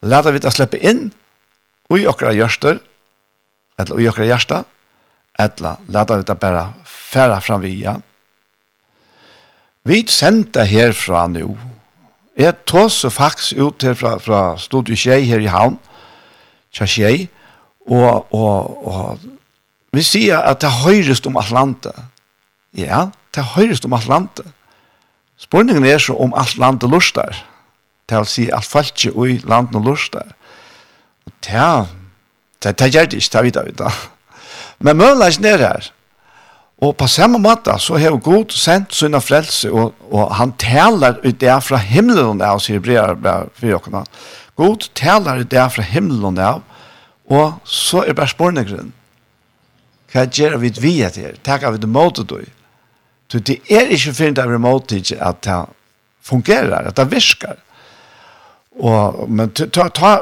Lærer 0.03 0.33
vi 0.33 0.43
det 0.43 0.53
slippe 0.55 0.79
inn, 0.79 1.11
og 1.91 1.99
i 1.99 2.07
okra 2.07 2.33
gjørster, 2.35 2.79
eller 3.81 4.01
i 4.01 4.09
okra 4.09 4.25
hjärsta, 4.25 4.65
eller 5.39 5.77
leta 5.89 6.17
vi 6.17 6.23
det 6.23 6.35
bara 6.41 6.73
färra 6.85 7.41
fram 7.41 7.61
via. 7.61 8.01
Vi 9.83 10.07
sender 10.07 10.65
herfra 10.65 11.27
nu. 11.27 11.57
Jeg 12.37 12.55
tås 12.65 13.05
faktisk 13.11 13.53
ut 13.53 13.83
her 13.83 13.95
fra, 13.95 14.19
fra 14.19 14.57
Studio 14.59 14.97
Kjei 14.97 15.25
her 15.29 15.41
i 15.41 15.51
havn, 15.51 15.79
Tja 16.73 16.87
Kjei, 16.87 17.29
og, 17.91 18.35
og, 18.35 18.87
og 18.87 19.19
vi 19.93 20.03
sier 20.07 20.39
at 20.47 20.61
det 20.63 20.71
høyrest 20.85 21.27
om 21.27 21.39
Atlanta. 21.41 21.91
Ja, 22.77 23.09
det 23.35 23.45
høyrest 23.57 23.85
om 23.85 23.97
Atlanta. 23.97 24.45
Spurningen 25.41 25.87
er 25.89 25.99
så 25.99 26.15
om 26.15 26.35
alt 26.37 26.59
landet 26.61 26.91
lustar. 26.91 27.35
Det 28.09 28.19
vil 28.19 28.29
si 28.29 28.47
alt 28.53 28.69
falskje 28.69 29.11
i 29.27 29.41
landet 29.49 29.83
lustar. 29.83 30.37
Og 31.27 31.33
det 31.47 31.71
Det 32.63 32.77
det 32.79 32.91
gjør 32.95 33.09
det 33.09 33.21
ikke, 33.21 33.33
det 33.33 33.45
vet 33.45 33.57
jeg 33.57 33.79
da. 33.79 33.91
Men 34.79 34.97
muligheten 34.97 35.45
er 35.45 35.59
her. 35.59 35.91
Og 36.81 36.97
på 36.97 37.07
samme 37.09 37.39
måte 37.39 37.75
så 37.79 37.99
har 38.01 38.17
Gud 38.25 38.55
sendt 38.57 38.95
sine 38.97 39.21
frelse, 39.21 39.69
og, 39.71 39.95
og 40.11 40.31
han 40.39 40.53
taler 40.57 41.19
ut 41.25 41.41
det 41.41 41.59
fra 41.65 41.77
himmelen 41.77 42.41
av, 42.41 42.61
sier 42.65 42.81
brev 42.81 43.21
for 43.21 43.67
dere. 43.69 44.05
God 44.57 44.89
taler 44.97 45.43
ut 45.43 45.51
det 45.53 45.67
fra 45.75 45.85
himmelen 45.85 46.41
av, 46.41 46.63
og 47.31 47.61
så 47.65 48.05
er 48.07 48.17
bare 48.17 48.33
spørnegrunnen. 48.33 48.95
Hva 50.11 50.25
gjør 50.27 50.57
vi 50.59 50.73
vi 50.81 50.95
etter? 51.07 51.37
Takk 51.47 51.69
av 51.69 51.77
det 51.79 51.89
måte 51.89 52.25
du? 52.27 52.41
Så 53.31 53.39
det 53.39 53.61
er 53.71 53.93
ikke 53.95 54.17
fint 54.17 54.41
av 54.43 54.51
det 54.51 54.59
måte 54.59 54.99
ikke 54.99 55.21
at 55.23 55.45
det 55.47 55.59
fungerer, 56.27 56.89
at 56.89 56.97
det 56.97 57.07
virker. 57.13 57.61
Og, 58.81 59.29
men 59.31 59.53
ta, 59.55 59.69
ta, 59.69 59.87
ta 59.95 60.17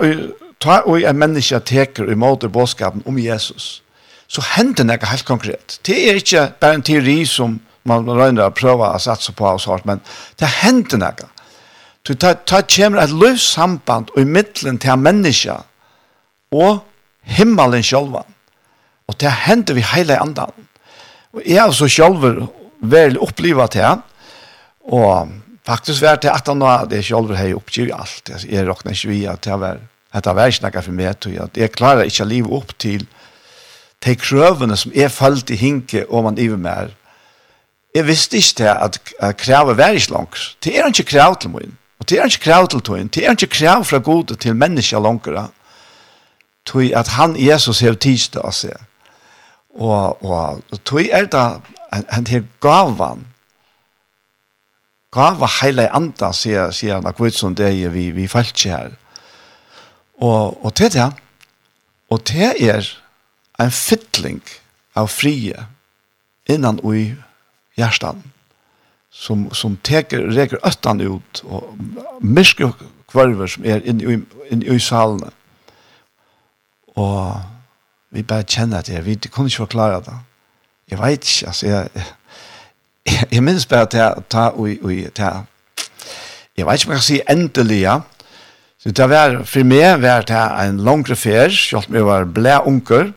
ta 0.62 0.80
og 0.86 1.02
en 1.02 1.18
menneske 1.18 1.61
teker 1.61 2.11
i 2.11 2.18
måte 2.18 2.50
bådskapen 2.50 3.04
om 3.06 3.18
Jesus, 3.18 3.82
så 4.28 4.42
hender 4.56 4.84
det 4.84 5.09
helt 5.09 5.24
konkret. 5.24 5.78
Det 5.86 5.96
er 6.11 6.20
ikke 6.20 6.50
bare 6.61 6.78
en 6.78 6.84
teori 6.84 7.22
som 7.26 7.59
man 7.88 8.09
røyner 8.09 8.48
å 8.48 8.54
prøve 8.54 8.84
å 8.84 9.00
satse 9.00 9.32
på 9.32 9.46
og 9.48 9.62
sånt, 9.62 9.86
men 9.88 10.02
det 10.40 10.50
hender 10.61 11.00
noe. 11.00 11.30
Så 12.06 12.14
det 12.16 12.34
ta, 12.48 12.62
kommer 12.64 13.02
et 13.02 13.12
løssamband 13.12 14.12
i 14.16 14.24
midtelen 14.24 14.78
til 14.80 14.94
en 14.94 15.02
menneske 15.04 15.59
og 16.56 16.78
himmelen 17.36 17.84
selv. 17.84 18.22
Og 19.09 19.16
det 19.20 19.32
hender 19.44 19.76
vi 19.76 19.84
hele 19.84 20.16
andan. 20.20 20.54
Og 21.36 21.44
jeg 21.44 21.61
har 21.61 21.74
så 21.76 21.88
selv 21.92 22.48
vel 22.80 23.18
opplevet 23.20 23.76
det, 23.76 23.92
og 24.88 25.34
faktisk 25.68 26.06
vært 26.06 26.24
det 26.24 26.32
at 26.32 26.48
han 26.48 26.61
nå, 26.62 26.70
det 26.88 27.02
er 27.02 27.09
selv 27.11 27.36
har 27.36 27.50
jeg 27.50 27.59
oppgivet 27.59 27.96
alt. 27.96 28.32
Jeg 28.48 28.64
råkner 28.68 28.96
ikke 28.96 29.12
vi 29.12 29.20
at 29.28 29.44
det 29.44 29.52
har 29.52 29.61
vært 29.61 29.84
at 30.18 30.26
det 30.26 30.34
var 30.36 30.50
ikke 30.50 30.68
noe 30.68 30.84
for 30.84 30.98
meg, 30.98 31.16
tror 31.22 31.34
jeg. 31.34 31.54
Jeg 31.56 31.74
klarer 31.74 32.08
ikke 32.10 32.26
å 32.26 32.30
leve 32.32 32.54
opp 32.58 32.74
til 32.82 33.06
de 34.04 34.14
krøvene 34.18 34.76
som 34.78 34.94
er 34.94 35.10
falt 35.10 35.50
i 35.50 35.58
hinke 35.58 36.04
og 36.08 36.26
man 36.28 36.38
iver 36.38 36.60
mer. 36.60 36.94
Jeg 37.94 38.06
visste 38.06 38.38
ikke 38.38 38.62
det 38.62 38.72
at, 38.72 38.98
at 39.18 39.36
kravet 39.40 39.78
var 39.78 39.96
ikke 39.96 40.12
langt. 40.12 40.56
Det 40.64 40.76
er 40.78 40.86
ikke 40.86 41.10
krav 41.14 41.38
til 41.40 41.50
min. 41.50 41.78
Og 41.98 42.08
det 42.08 42.18
er 42.18 42.30
ikke 42.30 42.44
krav 42.50 42.68
til 42.68 42.80
tøyen. 42.80 43.08
Det 43.08 43.24
er 43.26 43.34
ikke 43.34 43.46
krav 43.58 43.84
fra 43.84 43.98
gode 43.98 44.36
til 44.36 44.56
mennesker 44.56 45.00
langere. 45.02 45.48
Tøy 46.66 46.92
at 46.94 47.08
han, 47.16 47.34
Jesus, 47.38 47.80
har 47.80 47.96
tids 47.96 48.28
til 48.28 48.44
å 48.44 48.52
se. 48.52 48.74
Og, 49.78 50.22
og 50.24 50.62
og 50.70 50.84
tøy 50.84 51.08
er 51.12 51.26
det 51.26 51.44
en, 51.94 52.04
en 52.12 52.26
her 52.26 52.44
gavan. 52.60 53.26
Gava 55.12 55.48
heile 55.60 55.88
andre, 55.96 56.32
sier, 56.36 56.70
sier 56.70 56.98
han 56.98 57.08
akkurat 57.08 57.34
som 57.34 57.54
det 57.56 57.70
er 57.72 57.92
vi, 57.94 58.10
vi 58.12 58.28
falt 58.28 58.52
ikke 58.52 58.74
her. 58.74 58.96
Og, 60.18 60.64
og 60.64 60.74
til 60.74 60.92
det, 60.92 61.12
og 62.10 62.24
til 62.24 62.52
er 62.58 62.88
en 63.60 63.70
fytling 63.70 64.42
av 64.96 65.10
frie 65.12 65.66
innan 66.48 66.80
ui 66.82 67.12
hjertan 67.78 68.22
som, 69.10 69.48
som 69.54 69.76
teker, 69.84 70.28
reker 70.34 70.62
øttan 70.66 71.00
ut 71.00 71.42
og 71.44 71.74
myrke 72.20 72.72
kvarver 73.08 73.50
som 73.50 73.66
er 73.66 73.84
inne 73.84 74.14
i, 74.14 74.18
inne 74.52 74.74
i 74.74 74.78
salene. 74.82 75.30
Og 76.98 77.38
vi 78.10 78.22
bare 78.22 78.46
kjenner 78.48 78.82
det, 78.82 79.04
vi 79.06 79.16
kunne 79.28 79.48
ikke 79.48 79.66
forklare 79.68 80.00
det. 80.06 80.16
Jeg 80.90 80.98
vet 80.98 81.12
ikke, 81.12 81.46
altså, 81.46 81.66
jeg, 81.66 81.88
jeg, 83.06 83.24
jeg 83.32 83.42
minns 83.44 83.66
bare 83.66 83.86
til 83.92 84.00
å 84.02 84.24
ta 84.30 84.50
ui, 84.56 84.78
ui, 84.82 85.02
ta. 85.14 85.30
til, 85.30 85.44
jeg 86.56 86.66
vet 86.66 86.80
ikke 86.80 86.88
om 86.88 86.94
jeg 86.94 86.98
kan 86.98 87.06
si 87.06 87.20
endelig, 87.30 87.80
ja, 87.84 87.98
Så 88.78 88.92
det 88.94 89.08
var 89.10 89.40
for 89.48 89.66
meg 89.66 90.02
var 90.04 90.22
det 90.28 90.38
en 90.38 90.78
langere 90.86 91.16
fer, 91.18 91.50
selv 91.50 91.88
om 91.88 91.96
jeg 91.98 92.06
var 92.06 92.28
blæ 92.30 92.60
unker, 92.70 93.10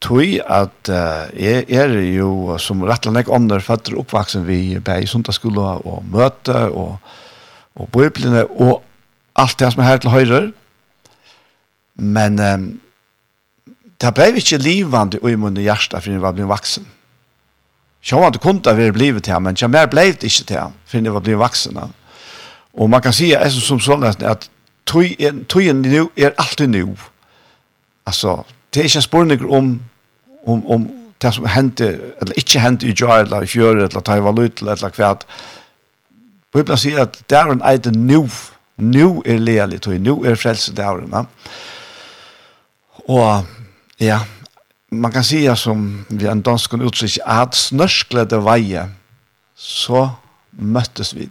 tog 0.00 0.38
at 0.40 0.90
uh, 0.92 1.28
jeg 1.36 1.66
er 1.72 1.92
jo 2.16 2.56
som 2.60 2.84
rett 2.84 3.04
og 3.08 3.12
slett 3.12 3.32
ånder 3.32 3.64
fatter 3.64 3.96
oppvaksen 4.00 4.46
vi 4.48 4.78
ble 4.80 5.02
i 5.02 5.08
sundagsskolen 5.08 5.84
og 5.88 6.02
møte 6.12 6.66
og, 6.68 6.96
og 7.76 7.88
bøyplene 7.92 8.44
og 8.48 8.82
alt 9.36 9.58
det 9.60 9.70
som 9.72 9.82
er 9.82 9.90
her 9.90 10.00
til 10.00 10.12
høyre. 10.12 10.42
Men 12.00 12.40
um, 12.40 12.66
det 14.00 14.12
ble 14.16 14.32
ikke 14.40 14.60
livende 14.64 15.20
i 15.20 15.36
munnen 15.36 15.64
hjertet 15.64 16.00
for 16.00 16.12
jeg 16.12 16.24
var 16.24 16.36
blitt 16.36 16.48
vaksen. 16.48 16.88
Sjå 18.04 18.20
han 18.22 18.36
kunne 18.40 18.64
det 18.64 18.76
være 18.78 18.96
blivet 18.96 19.28
til 19.28 19.40
men 19.42 19.56
jeg 19.60 19.72
mer 19.72 19.88
ble 19.92 20.08
det 20.12 20.28
ikke 20.28 20.48
til 20.52 20.76
for 20.88 21.00
jeg 21.00 21.16
var 21.16 21.24
blitt 21.24 21.40
vaksen. 21.40 21.80
Og 22.76 22.92
man 22.92 23.04
kan 23.04 23.16
si, 23.16 23.32
jeg 23.32 23.52
som 23.52 23.80
sånn 23.80 24.04
at 24.04 24.48
tøyen 24.86 25.82
nu 25.82 26.10
er 26.16 26.30
alltid 26.38 26.66
nu. 26.66 26.96
Altså, 28.06 28.42
det 28.74 28.80
er 28.80 28.84
ikke 28.84 28.96
en 28.96 29.02
spørning 29.02 29.50
om, 29.50 29.80
om, 30.46 30.66
om 30.70 30.90
det 31.22 31.34
som 31.34 31.46
hendte, 31.46 31.86
eller 32.20 32.32
ikke 32.36 32.60
hendte 32.60 32.86
i 32.86 32.94
jar, 33.00 33.24
eller 33.24 33.42
i 33.42 33.46
fjør, 33.46 33.70
eller 33.86 34.00
ta 34.00 34.16
i 34.16 34.22
valut, 34.24 34.62
eller 34.62 34.90
hva. 34.96 35.14
Bibelen 36.54 36.78
sier 36.78 37.02
at 37.02 37.18
det 37.30 37.38
er 37.38 37.76
det 37.76 37.96
nu. 37.96 38.28
Nu 38.76 39.22
er 39.24 39.38
lelig 39.40 39.80
tøy, 39.82 39.96
nu 39.96 40.22
er 40.24 40.34
frelse 40.36 40.74
dæren. 40.76 41.08
Ja. 41.12 41.22
Og 43.08 43.46
ja, 44.00 44.18
man 44.90 45.12
kan 45.12 45.24
si 45.24 45.46
som 45.56 46.04
vi 46.10 46.28
en 46.28 46.42
dansk 46.42 46.74
utsikker, 46.74 47.24
at 47.24 47.56
snørsklede 47.56 48.44
veie, 48.44 48.88
så 49.56 50.08
møttes 50.52 51.14
vi. 51.16 51.28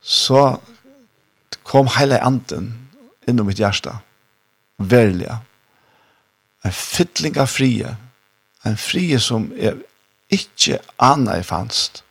Så 0.00 0.56
kom 1.64 1.88
heile 1.96 2.20
anden 2.24 2.72
inn 3.28 3.40
i 3.40 3.46
mitt 3.46 3.60
hjerte. 3.60 3.96
Verliga. 4.78 5.40
En 6.64 6.72
fytling 6.72 7.36
av 7.40 7.50
frie. 7.52 7.96
En 8.64 8.76
frie 8.80 9.18
som 9.20 9.50
er 9.56 9.78
ikke 10.32 10.80
anna 11.02 11.38
i 11.40 11.46
fanst. 11.46 12.02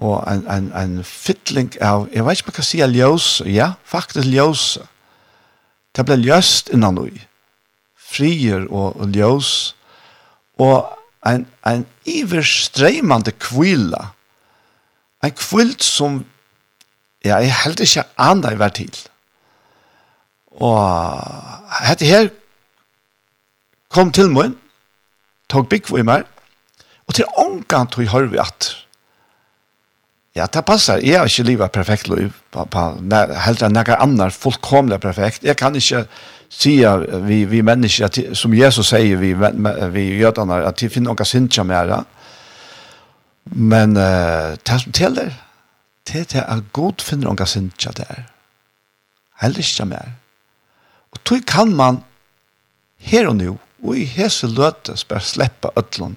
Og 0.00 0.22
en, 0.30 0.46
en, 0.48 0.70
en 0.76 1.00
fytling 1.04 1.74
av, 1.84 2.06
jeg 2.12 2.24
vet 2.24 2.40
ikke 2.40 2.48
om 2.48 2.52
jeg 2.52 2.56
kan 2.56 2.68
si 2.68 2.80
ljøs, 2.80 3.28
ja, 3.48 3.72
faktisk 3.84 4.28
ljøs. 4.30 4.78
Det 5.96 6.06
ble 6.06 6.16
ljøst 6.22 6.70
innan 6.72 6.96
noe. 6.96 7.26
Frier 8.10 8.64
og, 8.68 8.96
og 9.00 9.12
ljøs. 9.14 9.74
Og 10.60 10.88
en, 11.26 11.44
en 11.66 11.84
iverstreimande 12.08 13.34
kvila. 13.42 14.10
En 15.24 15.34
kvilt 15.36 15.84
som 15.84 16.22
Ja, 17.24 17.36
jeg 17.42 17.54
held 17.64 17.80
ikke 17.84 18.06
andre 18.18 18.54
hver 18.56 18.74
til. 18.74 18.92
Og 20.60 21.20
dette 21.88 22.08
her 22.08 22.30
kom 23.90 24.12
til 24.12 24.30
meg, 24.32 24.54
tog 25.50 25.68
bygg 25.68 25.88
for 25.90 26.06
meg, 26.06 26.24
og 27.08 27.16
til 27.18 27.28
ångan 27.38 27.90
tog 27.90 28.08
hør 28.12 28.30
vi 28.30 28.40
at 28.40 28.70
ja, 30.36 30.46
det 30.46 30.62
passer. 30.64 31.00
Jeg 31.02 31.18
har 31.18 31.26
ikke 31.26 31.42
livet 31.42 31.72
perfekt 31.72 32.08
liv, 32.08 32.30
på, 32.54 32.64
på, 32.70 32.84
helt 33.44 33.64
enn 33.66 33.74
noen 33.74 33.96
annen 33.96 34.30
fullkomlig 34.30 35.00
perfekt. 35.02 35.42
Jeg 35.44 35.58
kan 35.58 35.74
ikke 35.74 36.04
si 36.50 36.76
vi, 37.26 37.42
vi 37.50 37.62
mennesker, 37.66 38.34
som 38.38 38.54
Jesus 38.54 38.92
sier, 38.92 39.18
vi, 39.18 39.32
vi 39.34 40.06
jødene, 40.20 40.62
at 40.70 40.82
vi 40.82 40.88
finner 40.88 41.14
noen 41.14 41.26
synd 41.26 41.58
mer. 41.66 42.04
Men 43.50 43.96
uh, 43.98 44.54
det 44.54 44.80
som 44.84 44.94
teller, 44.94 45.34
til 46.10 46.26
til 46.26 46.42
at 46.42 46.72
god 46.72 47.02
finner 47.06 47.30
unga 47.30 47.46
sindsja 47.46 47.92
der. 47.96 48.26
Heller 49.40 49.58
ikke 49.58 49.84
mer. 49.88 50.16
Og 51.10 51.24
tog 51.24 51.46
kan 51.46 51.74
man 51.76 52.02
her 52.98 53.28
og 53.28 53.36
nå, 53.36 53.56
og 53.82 53.96
i 53.96 54.04
hese 54.04 54.46
løtes 54.46 55.04
bare 55.04 55.24
slippe 55.24 55.70
ødlån 55.76 56.16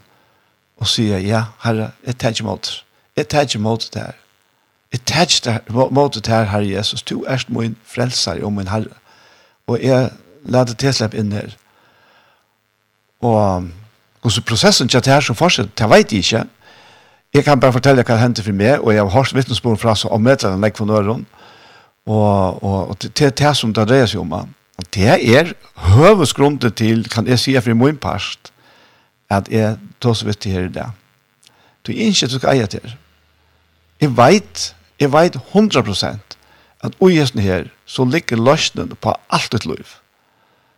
og 0.77 0.89
sier, 0.89 1.21
ja, 1.23 1.45
herre, 1.63 1.91
jeg 2.05 2.17
tar 2.17 2.33
ikke 2.35 2.43
mot 2.43 2.65
det. 2.65 2.81
Jeg 3.15 3.27
tar 3.29 3.45
ikke 3.47 3.59
mot 3.59 3.89
det 3.93 4.01
her. 4.01 4.17
Jeg 4.91 5.01
tar 5.05 5.21
ikke 5.21 5.61
mot 5.93 6.15
det 6.15 6.27
her, 6.27 6.43
herre 6.49 6.69
Jesus. 6.69 7.03
Du 7.03 7.23
er 7.23 7.43
min 7.47 7.77
frelser 7.85 8.43
og 8.43 8.53
min 8.53 8.67
herre. 8.67 8.97
Og 9.67 9.79
jeg 9.83 10.11
lader 10.43 10.73
det 10.73 10.77
til 10.77 10.93
slippe 10.93 11.17
inn 11.17 11.31
her. 11.31 11.55
Og, 13.23 13.69
og 14.21 14.31
så 14.31 14.41
prosessen 14.41 14.89
til 14.89 14.99
det 15.05 15.13
her 15.13 15.23
som 15.23 15.35
fortsetter, 15.39 15.71
det 15.77 15.89
vet 15.89 16.11
jeg 16.11 16.25
ikke, 16.25 16.43
jeg 17.33 17.43
kan 17.43 17.59
bare 17.59 17.73
fortelle 17.73 18.03
hva 18.03 18.13
det 18.13 18.21
hendte 18.21 18.43
for 18.45 18.53
meg, 18.53 18.79
og 18.81 18.93
jeg 18.93 19.01
har 19.01 19.09
hørt 19.09 19.33
vittnesbord 19.35 19.79
fra 19.81 19.95
så 19.97 20.11
om 20.13 20.27
etter 20.29 20.53
enn 20.53 20.75
for 20.77 20.89
nøren, 20.89 21.25
og, 22.05 22.63
og, 22.63 22.89
og 22.89 22.97
det 23.01 23.21
er 23.21 23.37
det 23.39 23.53
som 23.57 23.73
det 23.73 23.87
dreier 23.89 24.09
seg 24.09 24.21
om. 24.21 24.33
Og 24.33 24.89
det 24.93 25.07
er 25.07 25.53
høvesgrunnet 25.93 26.75
til, 26.77 27.07
kan 27.09 27.27
jeg 27.27 27.39
si 27.39 27.55
for 27.59 27.73
min 27.79 27.97
part, 27.97 28.51
at 29.29 29.49
jeg 29.49 29.77
tar 30.01 30.13
så 30.13 30.27
vidt 30.27 30.45
her 30.45 30.67
i 30.67 30.73
det. 30.73 30.85
Du 31.87 31.91
er 31.91 32.11
ikke 32.11 32.27
du 32.27 32.37
skal 32.37 32.57
eie 32.57 32.67
til. 32.67 32.95
Jeg 34.01 34.17
vet, 34.17 34.75
jeg 34.99 35.13
vet 35.13 35.35
100 35.35 36.19
at 36.83 36.95
ui 36.99 37.15
her, 37.15 37.67
så 37.85 38.05
ligger 38.05 38.37
løsnen 38.37 38.95
på 39.01 39.15
alt 39.29 39.51
ditt 39.51 39.65
liv. 39.65 39.87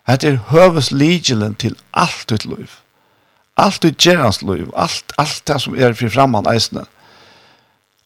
Det 0.08 0.24
er 0.24 0.38
høves 0.51 0.91
ligelen 0.91 1.56
til 1.56 1.76
alt 1.93 2.30
ditt 2.30 2.45
liv. 2.45 2.70
Alt 3.56 3.86
i 3.88 3.93
gjerans 3.93 4.41
liv, 4.43 4.68
alt, 4.76 5.14
alt 5.18 5.41
det 5.47 5.62
som 5.64 5.76
er 5.80 5.95
fri 5.95 6.10
framman 6.12 6.47
eisne. 6.51 6.84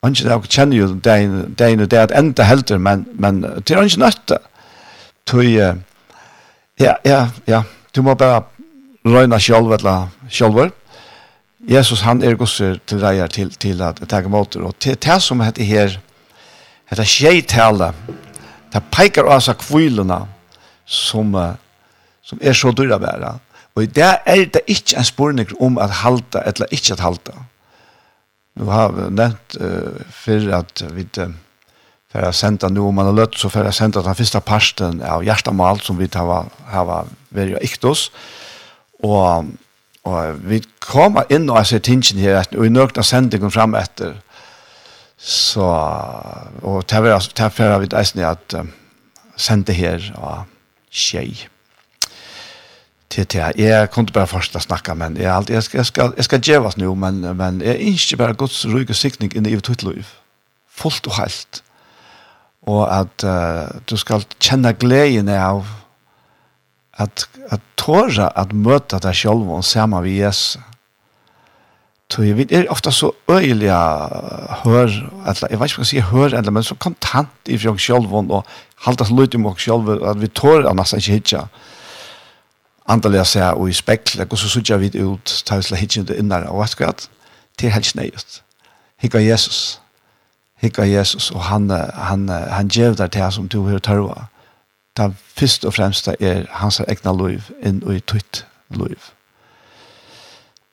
Anki 0.06 0.24
det 0.24 0.38
kjenner 0.48 0.78
jo 0.78 0.90
dein, 1.04 1.56
dein 1.58 1.82
og 1.84 1.90
det 1.92 2.00
at 2.00 2.14
enda 2.16 2.46
helder, 2.48 2.78
men, 2.78 3.08
men 3.20 3.42
det 3.42 3.74
er 3.74 3.82
anki 3.82 4.00
nøtte. 4.00 4.38
Tøy, 5.28 5.58
ja, 5.58 6.94
ja, 7.06 7.24
ja, 7.50 7.64
du 7.96 8.04
må 8.06 8.16
bare 8.16 8.44
røyna 9.06 9.40
sjolv, 9.42 9.74
eller 9.76 10.08
sjolver. 10.30 10.72
Jesus 11.68 12.06
han 12.06 12.24
er 12.24 12.38
gosser 12.40 12.78
til 12.88 13.02
reier 13.04 13.28
til, 13.28 13.50
til 13.60 13.82
at 13.84 14.00
tega 14.08 14.32
måter, 14.32 14.64
og 14.64 14.78
til 14.80 14.96
det 14.96 15.20
som 15.26 15.42
heter 15.44 15.68
her, 15.68 15.98
heter 16.90 17.10
skjeitale, 17.10 17.92
det 18.72 18.86
peikar 18.94 19.28
av 19.28 19.42
seg 19.44 19.60
kvilene 19.60 20.22
som, 20.86 21.34
som 22.24 22.40
er 22.42 22.56
så 22.56 22.72
dyra 22.72 23.02
Og 23.76 23.96
det 23.96 24.10
er 24.26 24.46
det 24.54 24.62
ikke 24.68 24.98
en 24.98 25.08
spørning 25.08 25.52
om 25.62 25.78
at 25.78 26.02
halta 26.02 26.42
eller 26.46 26.72
ikke 26.72 26.94
at 26.94 27.04
halta. 27.06 27.36
Nå 28.60 28.72
har 28.72 28.92
vi 28.92 29.06
nevnt 29.14 29.60
uh, 29.62 30.02
før 30.12 30.50
at 30.60 30.84
vi 30.96 31.06
uh, 31.22 31.30
for 32.10 32.26
jeg 32.26 32.34
sendte 32.40 32.70
nå 32.74 32.88
om 32.90 32.96
man 32.98 33.06
har 33.06 33.14
løtt, 33.14 33.38
så 33.38 33.52
for 33.54 33.68
jeg 33.68 33.78
sendte 33.78 34.02
den 34.02 34.18
første 34.18 34.40
parsten 34.42 35.02
av 35.06 35.22
hjertemål 35.26 35.82
som 35.86 36.00
vi 36.00 36.08
har, 36.16 36.48
har 36.72 36.88
vært 36.90 37.60
ikke 37.62 37.92
hos. 37.92 38.08
Og, 39.06 39.52
og 40.10 40.40
vi 40.50 40.64
kommer 40.82 41.30
inn 41.30 41.46
og 41.54 41.62
ser 41.70 41.84
tingene 41.86 42.24
her, 42.24 42.50
og 42.58 42.66
i 42.66 42.74
nøkna 42.74 43.06
sendingen 43.06 43.54
frem 43.54 43.78
etter. 43.78 44.18
Så, 45.20 45.68
og 46.64 46.90
det 46.90 47.04
var 47.06 47.22
for 47.22 47.64
jeg 47.68 47.86
vet 47.86 47.96
eisen 48.02 48.26
at 48.26 48.58
um, 48.58 48.74
sendte 49.38 49.76
her 49.78 50.02
av 50.18 50.48
tjej 50.90 51.46
till 53.10 53.26
till 53.26 53.42
jag 53.56 53.92
kunde 53.92 54.12
bara 54.12 54.28
första 54.28 54.60
snacka 54.60 54.96
men 54.96 55.16
jag 55.16 55.50
jeg, 55.50 55.56
jag 55.56 55.64
ska 55.64 55.78
jag 55.78 55.86
ska 55.86 56.12
jag 56.16 56.26
ska 56.26 56.38
ge 56.38 56.60
nu 56.78 56.96
men 56.96 57.38
men 57.38 57.62
jag 57.62 57.76
inte 57.76 58.18
bara 58.18 58.34
Guds 58.34 58.66
rygg 58.66 58.90
och 58.90 58.96
siktning 58.96 59.32
inn 59.36 59.46
i 59.46 59.56
ditt 59.56 59.84
liv. 59.84 60.08
Fullt 60.70 61.08
och 61.08 61.14
helt. 61.14 61.64
Och 62.66 62.96
att 62.96 63.24
uh, 63.24 63.64
du 63.86 63.98
skal 63.98 64.24
känna 64.40 64.72
gleden 64.72 65.30
av 65.30 65.66
att 66.92 67.30
att 67.50 67.62
tåra 67.76 68.28
att 68.28 68.52
möta 68.52 69.00
dig 69.00 69.14
själv 69.14 69.52
och 69.52 69.66
samma 69.66 70.02
vi 70.02 70.12
Jesus. 70.12 70.58
Så 72.12 72.26
jag 72.26 72.36
vet, 72.36 72.52
är 72.52 72.72
ofta 72.72 72.92
så 72.92 73.14
öjliga 73.28 73.78
hör, 74.50 74.88
eller, 75.26 75.48
jag 75.52 75.60
vet 75.60 75.72
inte 75.72 75.78
vad 75.78 75.78
jag 75.78 75.88
sier 75.88 76.02
hør, 76.02 76.34
eller, 76.34 76.52
men 76.52 76.64
så 76.64 76.76
kontant 76.76 77.30
i 77.46 77.58
fjong 77.58 77.78
själv 77.78 78.16
och 78.16 78.46
halta 78.76 79.06
så 79.06 79.14
lite 79.14 79.38
i 79.38 79.40
mok 79.40 79.60
själv 79.60 80.04
att 80.04 80.18
vi 80.18 80.28
tårar 80.28 80.74
nästan 80.74 80.98
inte 81.00 81.12
hittar 81.12 81.48
andaliga 82.90 83.26
seg 83.28 83.58
og 83.58 83.70
i 83.70 83.76
spekla, 83.78 84.26
og 84.30 84.40
så 84.40 84.50
sutja 84.50 84.80
vi 84.82 84.92
ut, 84.98 85.44
ta 85.46 85.60
vi 85.60 85.68
slik 85.68 85.84
hittjende 85.84 86.18
innar 86.18 86.48
av 86.50 86.58
vaskrat, 86.60 87.08
til 87.60 87.72
helst 87.74 87.96
nøyest. 87.96 88.42
Hikka 89.00 89.22
Jesus. 89.24 89.80
Hikka 90.60 90.84
Jesus, 90.88 91.30
og 91.32 91.44
han, 91.48 91.70
han, 91.70 92.28
han 92.30 92.68
gjev 92.68 92.98
der 93.00 93.08
til 93.08 93.32
som 93.32 93.48
du 93.48 93.62
hører 93.68 93.84
tørva. 93.84 94.28
Det 94.98 95.14
først 95.38 95.66
og 95.66 95.74
fremst 95.74 96.10
er 96.20 96.48
hans 96.60 96.82
egna 96.84 97.14
liv 97.16 97.46
inn 97.64 97.80
og 97.86 97.96
i 97.96 98.04
tutt 98.04 98.44
liv. 98.76 99.00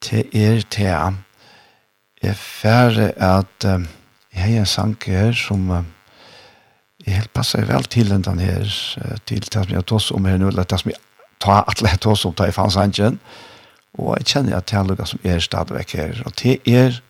Til 0.02 0.26
er 0.34 0.64
til 0.70 0.90
jeg 2.22 2.36
færre 2.36 3.12
at 3.22 3.66
um, 3.68 3.86
jeg 4.32 4.42
har 4.42 4.60
en 4.60 4.66
sang 4.66 4.96
her 5.06 5.32
som 5.32 5.68
jeg 7.06 7.14
helt 7.14 7.32
passer 7.32 7.64
vel 7.64 7.84
til 7.84 8.10
den 8.10 8.38
her, 8.38 8.64
til 9.26 9.44
det 9.44 9.52
som 9.52 9.70
jeg 9.70 9.86
tås 9.86 10.10
om 10.10 10.24
her 10.24 10.38
nå, 10.38 10.48
eller 10.48 10.64
det 10.64 10.80
som 10.80 10.90
jeg 10.90 10.98
ta 11.46 11.62
alle 11.62 11.92
etter 11.94 12.12
oss 12.12 12.26
om 12.26 12.34
det 12.36 12.50
i 12.50 12.54
fansangen. 12.54 13.20
Og 13.96 14.16
jeg 14.18 14.30
kjenner 14.32 14.58
at 14.58 14.68
det 14.68 14.78
er 14.78 14.88
noe 14.88 15.08
som 15.08 15.22
er 15.24 15.42
stadigvæk 15.42 15.94
her. 15.96 16.22
Og 16.28 16.34
det 16.42 16.58
er 16.68 17.00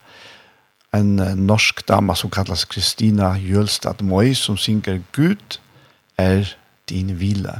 en 0.95 1.15
norsk 1.47 1.83
dama 1.87 2.15
som 2.15 2.31
kallas 2.31 2.65
Kristina 2.69 3.33
Jølstad 3.41 4.03
Møy, 4.05 4.33
som 4.33 4.57
synger 4.57 5.01
«Gud 5.15 5.59
er 6.17 6.53
din 6.89 7.11
hvile». 7.19 7.59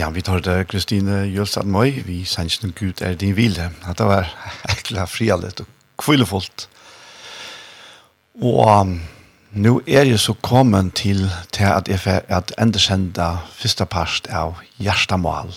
Ja, 0.00 0.08
vi 0.10 0.22
tar 0.24 0.40
det 0.40 0.68
Kristine 0.70 1.26
Jølstad 1.28 1.66
Møy, 1.68 1.98
vi 2.06 2.22
sender 2.24 2.62
den 2.62 2.70
Gud 2.72 3.02
er 3.04 3.18
din 3.20 3.34
vilje. 3.36 3.66
At 3.84 3.98
det 3.98 4.06
var 4.08 4.30
ekla 4.72 5.04
frialet 5.04 5.60
og 5.60 5.66
kvillefullt. 6.00 6.64
Og 8.40 8.80
um, 8.80 8.94
nu 9.52 9.82
er 9.86 10.08
jeg 10.08 10.22
så 10.24 10.32
kommet 10.32 10.94
til, 10.94 11.28
til 11.52 11.68
at 11.68 11.88
jeg 11.88 12.00
får 12.00 12.24
at 12.32 12.54
endesenda 12.56 13.28
første 13.52 13.84
part 13.84 14.24
av 14.32 14.56
Gjerstamal. 14.80 15.52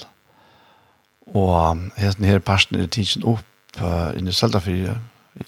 Og 1.32 1.72
um, 1.72 1.92
denne 1.96 2.36
her 2.36 2.44
parten 2.44 2.82
er 2.82 2.92
tidsen 2.92 3.24
opp 3.24 3.80
uh, 3.80 4.12
i 4.12 4.32
Seltafyr 4.32 4.98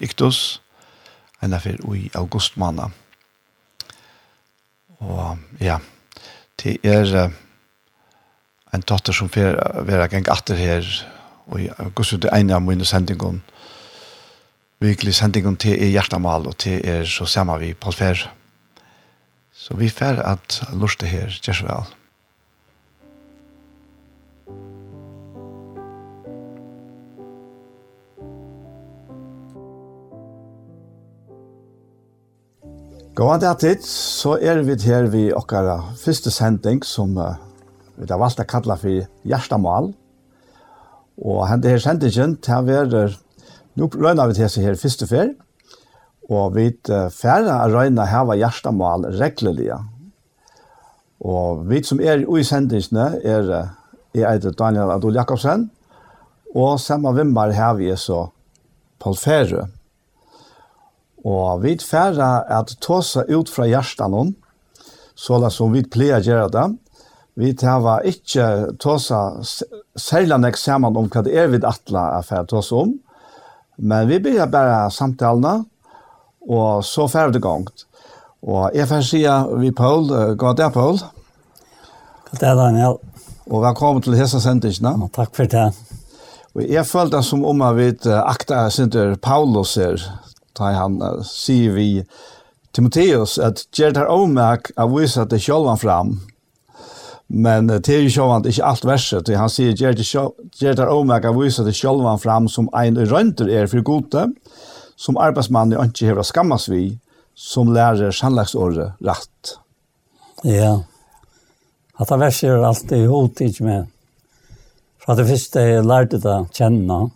Iktus, 0.00 0.62
enda 1.42 1.60
derfor 1.60 1.94
i 1.94 2.10
august 2.14 2.56
måned. 2.56 2.96
Og 4.98 5.36
ja, 5.60 5.84
det 6.62 6.80
er... 6.82 7.26
Uh, 7.26 7.42
en 8.76 8.84
dotter 8.84 9.16
som 9.16 9.32
fer 9.32 9.56
vera 9.88 10.08
gang 10.12 10.28
atter 10.32 10.58
her 10.60 10.88
og 11.46 11.60
i 11.62 11.68
august 11.82 12.18
det 12.22 12.32
ene 12.36 12.56
av 12.56 12.64
mine 12.64 12.84
sendingen 12.84 13.42
virkelig 14.84 15.16
sendingen 15.16 15.56
til 15.56 15.78
er 15.78 15.94
hjertemal 15.94 16.50
og 16.50 16.58
til 16.60 16.82
er 16.84 17.06
så 17.08 17.26
samme 17.26 17.56
vi 17.62 17.72
på 17.74 17.94
fer 17.96 18.28
så 19.56 19.76
vi 19.78 19.88
fer 19.88 20.20
at 20.20 20.60
lurte 20.76 21.08
her 21.08 21.32
gjør 21.42 21.56
så 21.56 21.66
vel. 21.66 21.94
Gåan 33.16 33.40
det 33.40 33.78
så 33.88 34.34
er 34.36 34.60
vi 34.60 34.76
her 34.84 35.08
vi 35.08 35.30
okkara 35.32 35.78
første 35.96 36.30
sending 36.30 36.84
som 36.84 37.16
uh, 37.16 37.45
vi 37.96 38.08
har 38.10 38.20
valgt 38.20 38.42
å 38.42 38.48
kalle 38.48 38.76
for 38.80 39.06
Gjerstamal. 39.26 39.92
Og 41.16 41.42
henne 41.48 41.72
her 41.72 41.80
sendingen 41.80 42.36
til 42.44 42.58
å 42.58 42.66
være, 42.66 43.02
nå 43.76 43.88
røyner 43.94 44.28
vi 44.28 44.38
til 44.38 44.50
seg 44.52 44.68
her 44.68 44.80
første 44.80 45.08
fer, 45.08 45.32
og 46.26 46.56
vi 46.56 46.70
færre 47.14 47.60
her 48.10 48.24
var 48.26 48.40
Gjerstamal 48.40 49.06
reglelige. 49.16 49.78
Og 51.24 51.64
vi 51.70 51.80
som 51.86 52.00
er 52.00 52.26
i 52.26 52.44
sendingene 52.44 53.20
er, 53.24 53.52
er 54.12 54.26
heter 54.28 54.52
Daniel 54.52 54.92
Adol 54.92 55.16
Jakobsen, 55.16 55.70
og 56.56 56.80
samme 56.80 57.12
vimmer 57.16 57.52
her 57.52 57.76
vi 57.78 57.88
så 57.96 58.26
Paul 59.00 59.16
Færø. 59.16 59.66
Og 61.26 61.62
vi 61.62 61.76
færre 61.82 62.44
at 62.52 62.76
ta 62.80 63.00
seg 63.02 63.30
ut 63.32 63.50
fra 63.50 63.66
Gjerstamal, 63.66 64.10
noen, 64.30 64.34
så 65.16 65.40
som 65.50 65.72
vi 65.72 65.82
pleier 65.82 66.20
å 66.20 66.26
gjøre 66.26 66.52
det, 66.52 66.66
Vi 67.36 67.52
tava 67.52 67.98
ikkje 68.08 68.76
tåsa 68.80 69.42
særlig 69.44 70.38
nek 70.40 70.56
saman 70.56 70.96
om 70.96 71.08
hva 71.12 71.22
det 71.26 71.34
er 71.36 71.50
vi 71.52 71.60
atla 71.68 72.06
er 72.16 72.22
for 72.24 72.48
tåsa 72.48 72.78
om, 72.86 72.94
men 73.76 74.08
vi 74.08 74.22
byrja 74.24 74.46
bare 74.48 74.86
samtalene, 74.90 75.66
og 76.48 76.84
så 76.86 77.04
ferdig 77.10 77.42
gongt. 77.44 77.84
Og 78.46 78.70
jeg 78.74 78.88
får 78.88 79.04
si 79.04 79.20
vi 79.60 79.72
Paul, 79.74 80.08
god 80.38 80.56
dag 80.56 80.72
Paul. 80.72 81.00
God 82.30 82.40
dag 82.40 82.56
Daniel. 82.56 82.96
Og 83.50 83.62
velkommen 83.62 84.02
til 84.02 84.16
hessa 84.16 84.40
sendingen. 84.40 84.86
Ja, 84.86 85.08
takk 85.12 85.34
for 85.36 85.50
det. 85.50 85.66
Og 86.56 86.64
jeg 86.64 86.86
følte 86.88 87.20
som 87.22 87.44
om 87.44 87.60
jeg 87.66 87.76
vet 87.76 88.06
akta 88.16 88.64
Sinter 88.72 89.12
Paulus 89.20 89.74
her, 89.76 90.00
da 90.56 90.72
han 90.72 90.96
uh, 91.02 91.20
sier 91.20 91.74
vi 91.76 91.90
Timotheus 92.72 93.36
at 93.36 93.66
Gjertar 93.76 94.08
Omak 94.08 94.72
er 94.76 94.88
viset 94.88 95.30
det 95.30 95.42
sjølvan 95.44 95.80
fram, 95.80 96.14
Men 97.28 97.66
det 97.66 97.88
er 97.88 98.02
jo 98.02 98.10
så 98.10 98.32
att 98.32 98.46
inte 98.46 98.64
allt 98.64 98.84
värre. 98.84 99.36
Han 99.36 99.50
sier 99.50 99.72
ger 99.72 99.92
det 99.92 100.06
ger 100.60 100.74
det 100.74 100.88
omega 100.88 101.32
visa 101.32 101.62
det 101.62 101.72
själva 101.72 102.18
fram 102.18 102.48
som 102.48 102.68
ein 102.72 102.96
rønter 102.96 103.48
er 103.48 103.66
for 103.66 103.80
gode 103.80 104.32
som 104.96 105.16
arbeidsmann 105.16 105.72
i 105.72 105.76
inte 105.76 106.06
hever 106.06 106.22
skammas 106.22 106.68
vi 106.68 106.98
som 107.34 107.74
lærer 107.74 108.10
sannlagsåret 108.10 108.92
rett. 109.00 109.58
Ja. 110.42 110.84
at 111.96 112.08
det 112.08 112.18
verset 112.20 112.50
er 112.50 112.64
alltid 112.64 113.06
hot 113.08 113.40
ikke 113.40 113.64
med. 113.64 113.86
För 114.98 115.12
att 115.12 115.18
det 115.18 115.28
første 115.28 115.60
jeg 115.60 115.84
lærte 115.84 116.18
det 116.18 116.36
kjenne, 116.52 117.10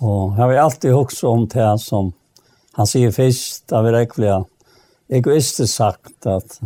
og 0.00 0.36
jeg 0.36 0.42
har 0.42 0.52
alltid 0.64 0.92
hokst 0.92 1.24
om 1.24 1.46
det 1.48 1.80
som 1.80 2.12
han 2.72 2.86
sier 2.86 3.10
säger 3.10 3.30
först 3.30 3.72
av 3.72 3.84
verkliga 3.84 4.44
egoistisk 5.08 5.74
sagt 5.74 6.26
att 6.26 6.60